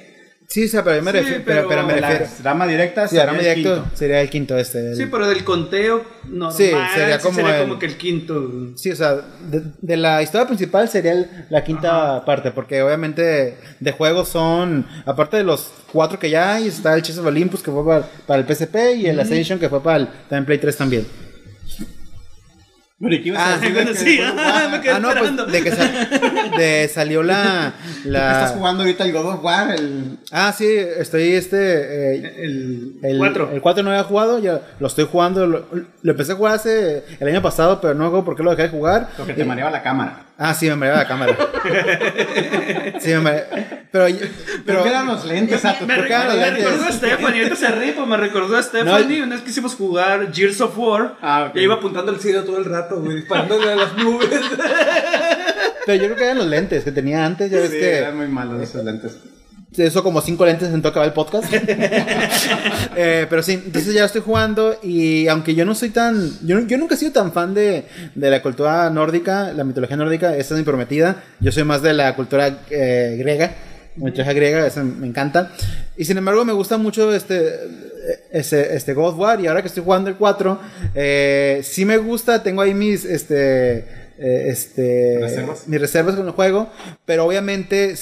Sí, 0.51 0.65
o 0.65 0.69
sea, 0.69 0.83
pero, 0.83 0.97
yo 0.97 1.03
me 1.03 1.11
Sí, 1.13 1.19
refiero, 1.19 1.43
pero, 1.45 1.57
pero 1.57 1.69
pero 1.69 1.87
me 1.87 2.01
La 2.01 2.09
refiero... 2.09 2.33
rama 2.43 2.67
directa 2.67 3.07
Sí, 3.07 3.17
sería 3.17 3.31
ahora 3.31 3.33
el 3.39 3.45
directo 3.55 3.75
quinto. 3.83 3.97
sería 3.97 4.21
el 4.23 4.31
quinto 4.31 4.57
este. 4.57 4.91
el- 4.93 4.97
Sí, 4.97 5.05
pero 5.11 5.29
del 5.29 5.45
conteo 5.45 6.03
normal. 6.25 6.53
Sí, 6.57 6.71
sería 6.95 7.19
como 7.19 7.35
sería 7.35 7.57
el- 7.57 7.69
como 7.69 7.79
que 7.79 7.85
el 7.85 7.97
quinto. 7.99 8.51
Sí, 8.75 8.91
o 8.91 8.97
sea, 8.97 9.17
de, 9.51 9.63
de 9.83 9.97
la 9.99 10.23
historia 10.23 10.47
principal 10.47 10.89
sería 10.89 11.13
el- 11.13 11.29
la 11.51 11.63
quinta 11.65 12.25
parte, 12.25 12.51
porque 12.51 12.81
obviamente 12.83 13.59
de 13.79 13.93
juegos 13.93 14.31
son, 14.31 14.87
aparte 15.05 15.37
de 15.37 15.45
los 15.45 15.71
cuatro 15.93 16.19
que 16.19 16.31
ya 16.31 16.55
hay, 16.55 16.69
está 16.69 16.95
el 16.95 17.03
Chess 17.03 17.19
of 17.19 17.27
Olympus 17.27 17.63
que 17.63 17.71
fue 17.71 17.85
para, 17.85 18.09
para 18.27 18.41
el 18.41 18.47
PSP 18.47 18.95
y 18.97 19.07
el 19.07 19.21
Ascension 19.21 19.59
que 19.59 19.69
fue 19.69 19.83
para 19.83 19.99
el 19.99 20.07
también 20.31 20.47
Play 20.47 20.57
3 20.59 20.75
también. 20.79 21.07
Bueno, 23.01 23.15
¿y 23.15 23.23
qué 23.23 23.29
ibas 23.29 23.41
a 23.41 23.55
Ah, 23.55 23.59
de 23.59 23.73
que- 23.73 23.95
sí, 23.95 24.19
ah, 24.25 24.69
me 24.73 24.81
quedé 24.81 24.91
Ah, 24.93 24.99
no, 24.99 25.11
pues 25.17 25.53
de 25.53 25.63
que 25.63 25.71
sal- 25.71 26.09
de- 26.57 26.89
salió 26.93 27.23
la, 27.23 27.73
Estás 27.99 28.05
la... 28.05 28.49
jugando 28.57 28.83
ahorita 28.83 29.05
el 29.05 29.13
God 29.13 29.35
of 29.35 29.45
War, 29.45 29.71
el... 29.71 30.19
Ah, 30.33 30.53
sí, 30.57 30.67
estoy 30.69 31.35
este... 31.35 31.57
eh, 32.17 32.35
El 32.43 32.95
el 33.03 33.19
4. 33.19 33.51
El 33.53 33.61
4 33.61 33.83
no 33.85 33.91
había 33.91 34.03
jugado, 34.03 34.41
ya 34.41 34.63
lo 34.81 34.87
estoy 34.89 35.07
jugando. 35.11 35.47
Lo, 35.47 35.67
lo 36.03 36.11
empecé 36.11 36.33
a 36.33 36.35
jugar 36.35 36.55
hace 36.55 37.05
el 37.21 37.29
año 37.29 37.41
pasado, 37.41 37.81
pero 37.81 37.95
no 37.95 38.05
hago 38.05 38.25
por 38.25 38.35
qué 38.35 38.43
lo 38.43 38.51
dejé 38.51 38.63
de 38.65 38.69
jugar. 38.71 39.09
Lo 39.17 39.27
que 39.27 39.35
te 39.35 39.45
mareaba 39.45 39.71
la 39.71 39.83
cámara. 39.83 40.25
Ah, 40.41 40.55
sí, 40.55 40.67
me 40.69 40.77
mareaba 40.77 41.03
la 41.03 41.09
cámara. 41.09 41.37
sí, 43.01 43.09
me 43.11 43.19
mareaba. 43.21 43.47
Pero, 43.91 44.05
Pero 44.07 44.29
pero 44.65 44.85
eran 44.87 45.07
los 45.07 45.25
lentes, 45.25 45.61
Sato. 45.61 45.85
Me, 45.87 45.97
¿Por 45.97 46.07
qué 46.07 46.15
recordó, 46.15 46.29
los 46.29 46.37
me 46.37 46.47
lentes? 46.51 46.65
recordó 46.65 46.85
a 46.89 46.93
Stephanie, 46.93 47.39
ahorita 47.43 47.57
se 47.57 47.67
pues 47.95 48.07
me 48.09 48.17
recordó 48.17 48.57
a 48.57 48.63
Stephanie. 48.63 49.23
Una 49.23 49.35
vez 49.35 49.45
que 49.45 49.51
hicimos 49.51 49.75
jugar 49.75 50.33
Gears 50.33 50.61
of 50.61 50.79
War, 50.79 51.17
Ah, 51.23 51.51
ya 51.55 51.61
iba 51.61 51.75
apuntando 51.75 52.13
al 52.13 52.21
cielo 52.21 52.45
todo 52.45 52.59
el 52.59 52.67
rato, 52.67 53.01
güey, 53.01 53.17
disparándole 53.17 53.73
a 53.73 53.77
las 53.77 53.97
nubes. 53.97 54.29
Pero 55.87 55.99
yo 56.03 56.05
creo 56.07 56.17
que 56.17 56.25
eran 56.25 56.39
los 56.39 56.47
lentes 56.47 56.85
que 56.85 56.93
tenía 56.93 57.25
antes. 57.25 57.51
Ya 57.51 57.59
ves 57.59 57.71
Sí, 57.71 57.79
que 57.79 57.97
eran 57.99 58.17
muy 58.17 58.29
malos 58.29 58.63
esos 58.63 58.85
lentes. 58.85 59.17
Eso 59.77 60.03
como 60.03 60.21
cinco 60.21 60.47
lentes 60.47 60.73
en 60.73 60.83
toca 60.83 61.05
el 61.05 61.13
podcast. 61.13 61.53
Eh, 63.01 63.27
pero 63.31 63.45
sí, 63.45 63.53
entonces 63.53 63.95
ya 63.95 64.05
estoy 64.05 64.23
jugando 64.23 64.77
y 64.83 65.29
aunque 65.29 65.55
yo 65.55 65.65
no 65.65 65.77
soy 65.77 65.91
tan... 65.91 66.33
Yo, 66.45 66.59
yo 66.67 66.79
nunca 66.79 66.97
he 66.97 66.99
sido 66.99 67.13
tan 67.13 67.33
fan 67.33 67.55
de, 67.55 67.85
de 68.17 68.31
la 68.31 68.43
cultura 68.43 68.91
nórdica, 68.91 69.53
la 69.53 69.63
mitología 69.63 69.97
nórdica, 69.97 70.37
esta 70.37 70.55
es 70.55 70.59
mi 70.59 70.65
prometida. 70.65 71.23
Yo 71.39 71.53
soy 71.53 71.63
más 71.63 71.81
de 71.81 71.93
la 71.93 72.17
cultura 72.17 72.59
eh, 72.71 73.15
griega. 73.17 73.53
Mitología 73.95 74.33
griega, 74.33 74.67
esa 74.67 74.83
me 74.83 75.07
encanta. 75.07 75.53
Y 75.97 76.07
sin 76.07 76.19
embargo 76.19 76.45
me 76.45 76.53
gusta 76.53 76.77
mucho 76.77 77.15
este... 77.15 77.89
Este, 78.33 78.75
este 78.75 78.95
God 78.95 79.17
War 79.17 79.41
y 79.41 79.47
ahora 79.49 79.61
que 79.61 79.69
estoy 79.69 79.83
jugando 79.83 80.09
el 80.09 80.17
4 80.17 80.59
eh, 80.95 81.61
sí 81.63 81.85
me 81.85 81.99
gusta 81.99 82.43
tengo 82.43 82.63
ahí 82.63 82.73
mis 82.73 83.05
este 83.05 83.81
eh, 84.19 84.45
este 84.47 85.19
¿Reservas? 85.21 85.69
mis 85.69 85.79
reservas 85.79 86.15
con 86.15 86.27
el 86.27 86.33
juego 86.33 86.71
pero 87.05 87.27
obviamente 87.27 87.97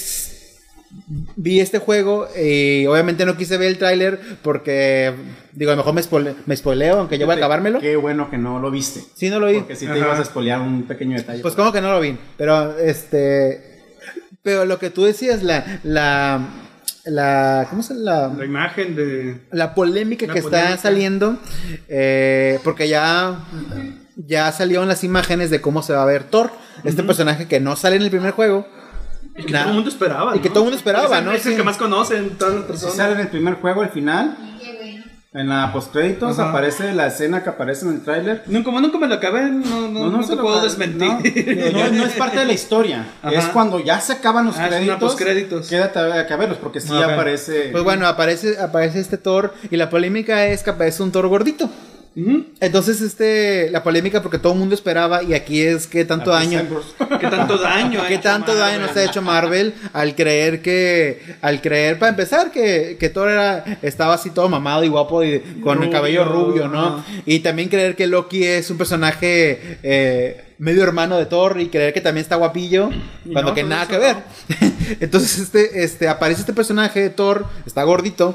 vi 1.35 1.59
este 1.59 1.79
juego 1.79 2.27
y 2.37 2.85
obviamente 2.87 3.25
no 3.25 3.37
quise 3.37 3.57
ver 3.57 3.67
el 3.69 3.77
tráiler 3.77 4.19
porque 4.41 5.13
digo 5.53 5.71
a 5.71 5.75
lo 5.75 5.77
mejor 5.81 5.93
me, 5.93 6.01
spoile- 6.01 6.35
me 6.45 6.55
spoileo 6.55 6.99
aunque 6.99 7.17
yo 7.17 7.25
voy 7.25 7.35
a 7.35 7.37
acabármelo 7.37 7.79
Qué 7.79 7.95
bueno 7.95 8.29
que 8.29 8.37
no 8.37 8.59
lo 8.59 8.71
viste. 8.71 9.01
sí 9.15 9.29
no 9.29 9.39
lo 9.39 9.47
vi 9.47 9.59
Porque 9.59 9.75
si 9.75 9.85
te 9.85 9.91
Ajá. 9.91 9.99
ibas 9.99 10.19
a 10.19 10.23
espolear 10.23 10.61
un 10.61 10.83
pequeño 10.83 11.17
detalle. 11.17 11.41
pues 11.41 11.55
como 11.55 11.71
que 11.71 11.81
no 11.81 11.91
lo 11.91 11.99
vi 11.99 12.17
pero 12.37 12.77
este 12.77 13.79
pero 14.43 14.65
lo 14.65 14.79
que 14.79 14.89
tú 14.89 15.03
decías 15.03 15.43
la 15.43 15.79
la 15.83 16.41
la 17.05 17.67
cómo 17.69 17.83
se 17.83 17.93
la 17.93 18.27
La 18.29 18.45
imagen 18.45 18.95
de. 18.95 19.41
la 19.51 19.73
polémica 19.75 20.25
La 20.27 20.33
que 20.33 20.41
polémica. 20.41 20.69
está 20.73 20.81
saliendo, 20.81 21.37
eh, 21.87 22.59
porque 22.65 22.89
ya, 22.89 23.45
ya 24.17 24.51
salieron 24.51 24.89
las 24.89 25.05
imágenes 25.05 25.49
de 25.49 25.61
cómo 25.61 25.81
se 25.83 25.93
va 25.93 26.03
a 26.03 26.05
ver 26.05 26.23
Thor, 26.25 26.51
este 26.83 27.03
personaje 27.03 27.47
que 27.47 27.61
no 27.61 27.77
sale 27.77 27.95
en 27.95 28.01
el 28.01 28.09
primer 28.09 28.31
juego. 28.31 28.67
Y 29.37 29.43
que 29.43 29.51
Nah. 29.53 29.59
todo 29.59 29.69
el 29.69 29.75
mundo 29.75 29.89
esperaba. 29.89 30.35
Y 30.35 30.39
que 30.39 30.49
¿no? 30.49 30.53
todo 30.53 30.63
el 30.63 30.65
mundo 30.65 30.77
esperaba, 30.77 31.05
Es 31.05 31.19
el- 31.19 31.25
¿no? 31.25 31.31
Es 31.31 31.45
el 31.45 31.51
Sí. 31.51 31.57
que 31.57 31.63
más 31.63 31.77
conocen 31.77 32.29
todas 32.31 32.53
las 32.55 32.63
Si 32.63 32.67
personas. 32.67 32.95
sale 32.95 33.13
en 33.13 33.19
el 33.19 33.27
primer 33.27 33.55
juego, 33.55 33.81
al 33.83 33.89
final, 33.89 34.35
en 35.33 35.49
la 35.49 35.71
postcréditos, 35.71 36.39
aparece 36.39 36.93
la 36.93 37.07
escena 37.07 37.43
que 37.43 37.49
aparece 37.49 37.85
en 37.85 37.91
el 37.95 38.01
tráiler. 38.01 38.43
No, 38.47 38.63
como 38.63 38.81
nunca 38.81 38.97
me 38.97 39.07
lo 39.07 39.15
acabé, 39.15 39.43
no, 39.51 39.87
no, 39.89 40.09
no, 40.09 40.23
se 40.23 40.35
lo 40.35 40.41
puedo 40.41 40.61
desmentir. 40.63 41.07
No, 41.09 41.19
no, 41.83 41.91
no 41.91 42.05
es 42.05 42.13
parte 42.13 42.39
de 42.39 42.45
la 42.45 42.53
historia. 42.53 43.05
Es 43.31 43.45
cuando 43.49 43.79
ya 43.79 43.99
se 44.01 44.13
acaban 44.13 44.45
los 44.45 44.57
Ah, 44.57 44.67
créditos. 44.69 44.97
postcréditos. 44.97 45.67
Quédate 45.69 45.99
a, 45.99 46.21
a 46.21 46.35
verlos, 46.37 46.57
porque 46.57 46.79
sí 46.79 46.91
Ok. 46.91 47.03
aparece. 47.03 47.69
Pues 47.71 47.83
bueno, 47.83 48.07
aparece, 48.07 48.59
aparece 48.59 48.99
este 48.99 49.17
Thor 49.17 49.53
y 49.69 49.77
la 49.77 49.89
polémica 49.91 50.45
es 50.47 50.63
que 50.63 50.71
aparece 50.71 51.03
un 51.03 51.11
Thor 51.11 51.27
gordito. 51.27 51.69
Entonces, 52.59 53.01
este, 53.01 53.69
la 53.69 53.83
polémica 53.83 54.23
porque 54.23 54.39
todo 54.39 54.53
el 54.53 54.59
mundo 54.59 54.73
esperaba 54.73 55.21
y 55.21 55.35
aquí 55.35 55.61
es 55.61 55.85
que 55.85 56.03
tanto 56.03 56.31
daño, 56.31 56.65
¿Qué 57.19 57.27
tanto 57.27 57.57
daño 57.57 58.01
qué 58.07 58.17
tanto 58.17 58.55
daño 58.55 58.79
nos 58.79 58.95
ha 58.97 59.03
hecho 59.03 59.21
Marvel 59.21 59.75
al 59.93 60.15
creer 60.15 60.63
que, 60.63 61.21
al 61.41 61.61
creer, 61.61 61.99
para 61.99 62.09
empezar, 62.09 62.51
que, 62.51 62.97
que 62.99 63.09
Thor 63.09 63.29
era, 63.29 63.63
estaba 63.83 64.15
así 64.15 64.31
todo 64.31 64.49
mamado 64.49 64.83
y 64.83 64.87
guapo 64.87 65.23
y 65.23 65.39
con 65.63 65.83
el 65.83 65.91
cabello 65.91 66.25
rubio, 66.25 66.67
¿no? 66.67 67.05
Y 67.25 67.39
también 67.39 67.69
creer 67.69 67.95
que 67.95 68.07
Loki 68.07 68.43
es 68.43 68.71
un 68.71 68.77
personaje 68.77 69.77
eh, 69.83 70.43
medio 70.57 70.83
hermano 70.83 71.17
de 71.17 71.27
Thor 71.27 71.61
y 71.61 71.67
creer 71.67 71.93
que 71.93 72.01
también 72.01 72.23
está 72.23 72.35
guapillo, 72.35 72.89
Y 73.25 73.33
cuando 73.33 73.51
no, 73.51 73.55
que 73.55 73.63
nada 73.63 73.83
eso 73.83 73.91
que 73.91 73.97
ver. 73.99 74.15
Entonces, 74.99 75.37
este, 75.37 75.83
este, 75.83 76.07
aparece 76.07 76.41
este 76.41 76.53
personaje 76.53 76.99
de 76.99 77.09
Thor, 77.11 77.45
está 77.65 77.83
gordito. 77.83 78.33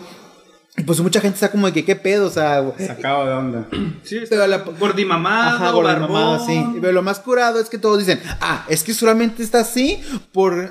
Y 0.76 0.84
pues 0.84 1.00
mucha 1.00 1.20
gente 1.20 1.34
está 1.34 1.50
como 1.50 1.66
de 1.66 1.72
que 1.74 1.84
qué 1.84 1.96
pedo, 1.96 2.28
o 2.28 2.30
sea, 2.30 2.62
Sacado 2.78 3.26
de 3.26 3.32
onda. 3.32 3.66
Sí, 4.04 4.20
Pero 4.28 4.46
la- 4.46 4.58
gordimamado, 4.58 5.56
Ajá, 5.86 5.98
mamado, 6.00 6.46
sí. 6.46 6.64
Pero 6.80 6.92
lo 6.92 7.02
más 7.02 7.18
curado 7.20 7.60
es 7.60 7.68
que 7.68 7.76
todos 7.78 7.98
dicen, 7.98 8.20
ah, 8.40 8.64
es 8.68 8.82
que 8.82 8.94
solamente 8.94 9.42
está 9.42 9.60
así 9.60 10.02
por... 10.32 10.70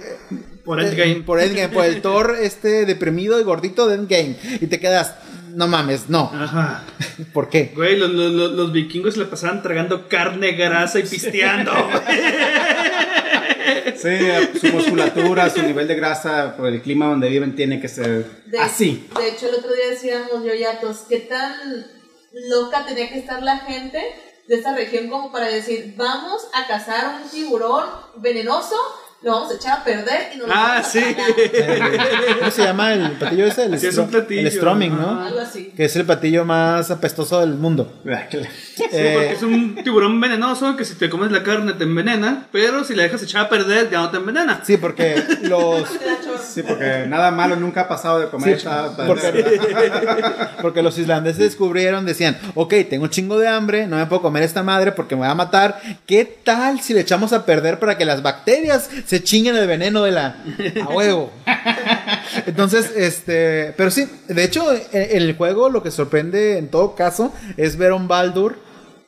Por 0.66 0.80
eh, 0.82 0.88
Endgame. 0.90 1.16
por 1.22 1.40
Endgame, 1.40 1.70
por 1.70 1.86
el 1.86 2.02
Thor 2.02 2.36
este 2.40 2.86
deprimido 2.86 3.40
y 3.40 3.44
gordito 3.44 3.88
de 3.88 3.96
Endgame. 3.96 4.36
Y 4.60 4.68
te 4.68 4.80
quedas, 4.80 5.16
no 5.56 5.68
mames, 5.68 6.10
no. 6.10 6.32
Ajá. 6.34 6.84
¿Por 7.34 7.50
qué? 7.50 7.72
Güey, 7.76 7.98
los, 7.98 8.10
los- 8.12 8.52
los- 8.54 8.72
vikingos 8.72 9.14
se 9.16 9.20
la 9.22 9.30
pasaban 9.30 9.62
tragando 9.62 10.08
carne, 10.08 10.54
grasa 10.54 11.00
y 11.00 11.04
pisteando. 11.04 11.72
Sí, 13.96 14.60
su 14.60 14.68
musculatura, 14.68 15.50
su 15.50 15.62
nivel 15.62 15.88
de 15.88 15.96
grasa 15.96 16.56
por 16.56 16.68
el 16.68 16.82
clima 16.82 17.08
donde 17.08 17.30
viven 17.30 17.56
tiene 17.56 17.80
que 17.80 17.88
ser 17.88 18.26
De, 18.46 18.60
así. 18.60 19.08
De 19.18 19.30
hecho, 19.30 19.50
el 19.50 19.56
otro 19.56 19.74
día 19.74 19.90
decíamos 19.90 20.44
yo 20.44 20.54
ya, 20.54 20.80
pues, 20.82 21.06
qué 21.10 21.20
tan 21.20 21.86
loca 22.50 22.86
tenía 22.86 23.10
que 23.10 23.20
estar 23.20 23.42
la 23.44 23.60
gente 23.60 24.02
de 24.48 24.56
esta 24.56 24.76
región 24.76 25.10
como 25.10 25.32
para 25.32 25.48
decir, 25.48 25.94
vamos 25.96 26.48
a 26.54 26.68
cazar 26.68 27.22
un 27.22 27.30
tiburón 27.30 27.86
venenoso, 28.18 28.76
lo 29.24 29.32
vamos 29.34 29.52
a 29.52 29.56
echar 29.56 29.80
a 29.80 29.84
perder 29.84 30.32
y 30.34 30.38
nos 30.40 30.48
lo 30.48 30.54
Ah, 30.54 30.68
vamos 30.82 30.88
a 30.88 30.90
sí. 30.90 31.00
Eh, 31.00 31.64
tragar". 31.68 31.92
¿Cómo 32.40 32.52
se 32.52 32.64
llama 32.64 32.94
el 32.94 33.12
platillo 33.12 33.46
ese? 33.46 33.66
El, 33.66 33.80
Sí, 33.80 33.88
es 33.88 33.98
un 33.98 34.08
stro- 34.08 34.12
platillo, 34.12 34.42
el 34.42 34.52
Stroming, 34.52 34.98
¿no? 34.98 35.22
Algo 35.26 35.40
así. 35.40 35.72
Que 35.76 35.86
es 35.86 35.96
el 35.96 36.06
platillo 36.06 36.44
más 36.46 36.90
apestoso 36.90 37.40
del 37.40 37.54
mundo. 37.54 38.02
Sí, 38.04 38.84
Eh, 38.92 39.12
porque 39.14 39.32
es 39.34 39.44
un 39.44 39.76
tiburón 39.84 40.20
venenoso 40.20 40.76
que 40.76 40.86
si 40.86 40.96
te 40.96 41.10
comes 41.10 41.32
la 41.32 41.44
carne 41.44 41.74
te 41.74 41.84
envenena, 41.84 42.48
pero 42.52 42.84
si 42.84 42.96
la 42.96 43.04
dejas 43.04 43.22
echar 43.22 43.46
a 43.46 43.50
perder 43.50 43.90
ya 43.92 44.00
no 44.00 44.10
te 44.10 44.18
envenena. 44.18 44.62
sí, 44.64 44.78
porque 44.78 45.24
los... 45.44 45.84
Sí, 46.52 46.64
porque 46.64 47.06
nada 47.08 47.32
malo 47.32 47.56
nunca 47.56 47.82
ha 47.82 47.88
pasado 47.88 48.20
de 48.20 48.28
comer 48.28 48.50
Sí, 48.60 48.68
esta- 48.68 48.94
porque, 49.08 49.60
porque 50.62 50.82
los 50.82 50.98
islandeses 50.98 51.40
descubrieron, 51.40 52.06
decían, 52.06 52.38
ok, 52.56 52.74
tengo 52.90 53.04
un 53.06 53.10
chingo 53.10 53.38
de 53.40 53.48
hambre, 53.48 53.88
no 53.88 53.96
me 53.96 54.06
puedo 54.08 54.22
comer 54.22 54.44
esta 54.44 54.62
madre 54.62 54.92
porque 54.92 55.16
me 55.16 55.22
va 55.22 55.32
a 55.32 55.36
matar. 55.36 55.80
¿Qué 56.06 56.26
tal 56.44 56.82
si 56.82 56.94
le 56.94 57.02
echamos 57.02 57.32
a 57.32 57.46
perder 57.46 57.80
para 57.80 57.98
que 57.98 58.04
las 58.04 58.22
bacterias 58.22 58.90
se 59.12 59.22
chinguen 59.22 59.58
el 59.58 59.68
veneno 59.68 60.04
de 60.04 60.12
la... 60.12 60.38
a 60.84 60.88
huevo? 60.88 61.32
Entonces, 62.46 62.94
este, 62.96 63.74
pero 63.76 63.92
sí, 63.92 64.08
de 64.30 64.42
hecho, 64.42 64.72
en, 64.72 65.22
el 65.22 65.36
juego 65.36 65.68
lo 65.68 65.84
que 65.84 65.92
sorprende 65.92 66.58
en 66.58 66.70
todo 66.70 66.96
caso 66.96 67.34
es 67.58 67.76
ver 67.76 67.92
a 67.92 67.96
un 67.96 68.08
Baldur 68.08 68.58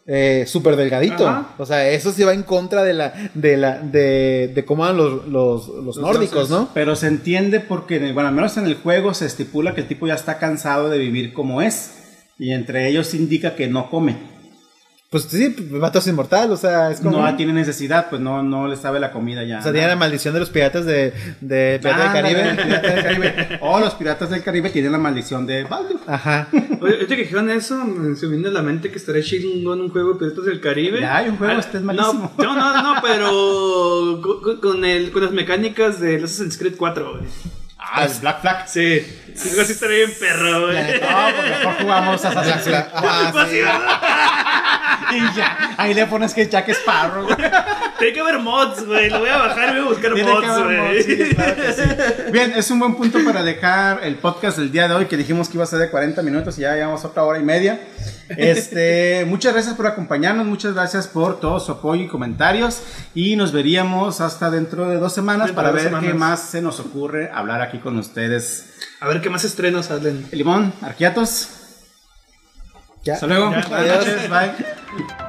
eh, 0.06 0.43
súper 0.45 0.76
delgadito. 0.76 1.26
Ajá. 1.26 1.56
O 1.58 1.66
sea, 1.66 1.89
eso 1.89 2.12
sí 2.12 2.22
va 2.26 2.34
en 2.34 2.43
contra 2.43 2.84
de 2.84 2.93
la, 2.93 3.14
de 3.34 3.56
la, 3.56 3.80
de, 3.80 4.51
de 4.54 4.66
cómo 4.66 4.84
eran 4.84 4.97
los, 4.97 5.26
los, 5.26 5.70
los 5.70 5.95
nórdicos, 5.95 6.49
¿no? 6.49 6.68
Pero 6.74 6.97
se 6.97 7.08
entiende 7.08 7.62
porque, 7.62 8.12
bueno, 8.12 8.28
al 8.28 8.36
menos 8.36 8.58
en 8.58 8.66
el 8.66 8.76
juego 8.76 9.14
se 9.14 9.26
estipula 9.26 9.74
que 9.74 9.80
el 9.80 9.88
tipo 9.88 10.06
ya 10.06 10.16
está 10.16 10.38
cansado 10.38 10.89
de 10.89 10.97
vivir 10.97 11.32
como 11.32 11.62
es. 11.62 11.93
Y 12.38 12.51
entre 12.51 12.89
ellos 12.89 13.14
indica 13.14 13.56
que 13.56 13.68
no 13.68 13.89
come. 13.89 14.18
Pues 15.14 15.26
sí, 15.26 15.55
el 15.55 15.80
vato 15.80 15.99
es 15.99 16.07
inmortal, 16.07 16.51
o 16.51 16.57
sea, 16.57 16.89
es 16.89 16.99
como... 16.99 17.22
No 17.22 17.36
tiene 17.36 17.53
necesidad, 17.53 18.09
pues 18.09 18.20
no, 18.20 18.41
no 18.41 18.68
le 18.68 18.76
sabe 18.76 18.99
la 18.99 19.11
comida 19.11 19.43
ya. 19.43 19.59
O 19.59 19.61
sea, 19.61 19.72
tiene 19.72 19.88
la 19.88 19.95
maldición 19.95 20.34
de 20.34 20.39
los 20.39 20.49
piratas 20.49 20.88
de, 20.88 21.14
de 21.39 21.78
Pirata 21.80 22.03
del 22.05 22.14
Caribe. 22.14 22.55
Piratas 22.55 22.82
del 22.95 23.03
Caribe. 23.03 23.59
O 23.61 23.80
los 23.80 23.93
piratas 23.93 24.32
del 24.32 24.41
Caribe 24.41 24.72
tienen 24.72 24.91
la 24.91 24.97
maldición 24.97 25.45
de 25.45 25.66
Baldur. 25.66 25.99
Ajá. 26.07 26.47
Oye, 26.82 26.93
ahorita 26.95 27.16
que 27.16 27.22
dijeron 27.22 27.51
eso, 27.51 27.76
me 27.86 28.16
se 28.16 28.26
me 28.26 28.38
vino 28.38 28.49
a 28.49 28.53
la 28.53 28.64
mente 28.64 28.89
que 28.89 28.97
estaría 28.97 29.22
chingón 29.22 29.82
un 29.82 29.89
juego 29.89 30.14
de 30.14 30.20
Piratas 30.20 30.45
del 30.45 30.59
Caribe. 30.59 30.99
Ya 31.01 31.18
hay 31.18 31.30
un 31.30 31.38
juego, 31.38 31.53
Ah, 31.53 31.59
este 31.59 31.78
es 31.78 31.84
malísimo. 31.84 32.32
No, 32.39 32.55
no, 32.55 32.74
no, 32.74 32.95
no, 32.95 33.01
pero 33.03 34.20
con, 34.43 34.59
con 34.61 34.84
el, 34.84 35.11
con 35.11 35.22
las 35.22 35.32
mecánicas 35.32 35.99
de 35.99 36.16
Assassin's 36.24 36.57
Creed 36.57 36.74
4, 36.76 37.11
güey. 37.11 37.24
Ah, 37.95 38.05
el 38.05 38.19
Black 38.19 38.41
Flag. 38.41 38.67
Sí, 38.67 38.99
sí, 39.35 39.59
así 39.59 39.71
estaría 39.73 39.97
bien 39.97 40.13
perro, 40.19 40.61
güey. 40.67 40.75
No, 40.99 41.07
pues 41.35 41.49
mejor 41.49 41.73
jugamos 41.81 42.25
a 42.25 42.29
Assassin's 42.29 42.63
Creed. 42.63 42.75
Ajá, 42.93 43.31
Pues 43.31 43.49
sí, 43.49 43.57
sí. 43.57 43.63
Y 45.11 45.35
ya, 45.35 45.75
ahí 45.77 45.93
le 45.93 46.07
pones 46.07 46.33
que 46.33 46.47
Jack 46.47 46.69
Sparrow. 46.69 47.25
güey. 47.25 47.37
Tiene 47.99 48.13
que 48.13 48.19
haber 48.19 48.39
mods, 48.39 48.83
güey. 48.85 49.09
Lo 49.11 49.19
voy 49.19 49.29
a 49.29 49.37
bajar 49.37 49.69
y 49.69 49.79
voy 49.79 49.85
a 49.85 49.89
buscar 49.89 50.13
Tiene 50.13 50.31
mods, 50.33 50.63
güey. 50.63 51.03
sí, 51.03 51.35
claro 51.35 51.63
sí. 51.75 51.83
Bien, 52.31 52.53
es 52.55 52.71
un 52.71 52.79
buen 52.79 52.95
punto 52.95 53.19
para 53.23 53.43
dejar 53.43 53.99
el 54.03 54.15
podcast 54.15 54.57
del 54.57 54.71
día 54.71 54.87
de 54.87 54.95
hoy, 54.95 55.05
que 55.05 55.15
dijimos 55.15 55.49
que 55.49 55.57
iba 55.57 55.65
a 55.65 55.67
ser 55.67 55.79
de 55.79 55.89
40 55.91 56.21
minutos 56.23 56.57
y 56.57 56.61
ya 56.61 56.73
llevamos 56.73 57.05
otra 57.05 57.23
hora 57.23 57.37
y 57.37 57.43
media. 57.43 57.79
Este, 58.29 59.23
muchas 59.27 59.53
gracias 59.53 59.75
por 59.75 59.85
acompañarnos, 59.85 60.47
muchas 60.47 60.73
gracias 60.73 61.07
por 61.07 61.39
todo 61.39 61.59
su 61.59 61.71
apoyo 61.73 62.01
y 62.01 62.07
comentarios. 62.07 62.81
Y 63.13 63.35
nos 63.35 63.51
veríamos 63.51 64.19
hasta 64.19 64.49
dentro 64.49 64.89
de 64.89 64.97
dos 64.97 65.13
semanas 65.13 65.47
Dentro 65.47 65.63
para 65.63 65.71
ver 65.71 65.93
qué 65.99 66.13
más 66.15 66.41
se 66.49 66.61
nos 66.61 66.79
ocurre 66.79 67.29
hablar 67.31 67.61
aquí 67.61 67.77
con 67.84 67.97
ustedes. 67.99 68.73
A 68.99 69.07
ver 69.07 69.21
qué 69.21 69.29
más 69.29 69.43
estrenos 69.43 69.88
salen. 69.88 70.25
Limón, 70.31 70.73
Arquiatos. 70.81 71.49
Ya. 73.03 73.15
Hasta 73.15 73.27
luego. 73.27 73.51
Ya, 73.51 73.59
adiós. 73.77 74.29
bye. 74.29 75.22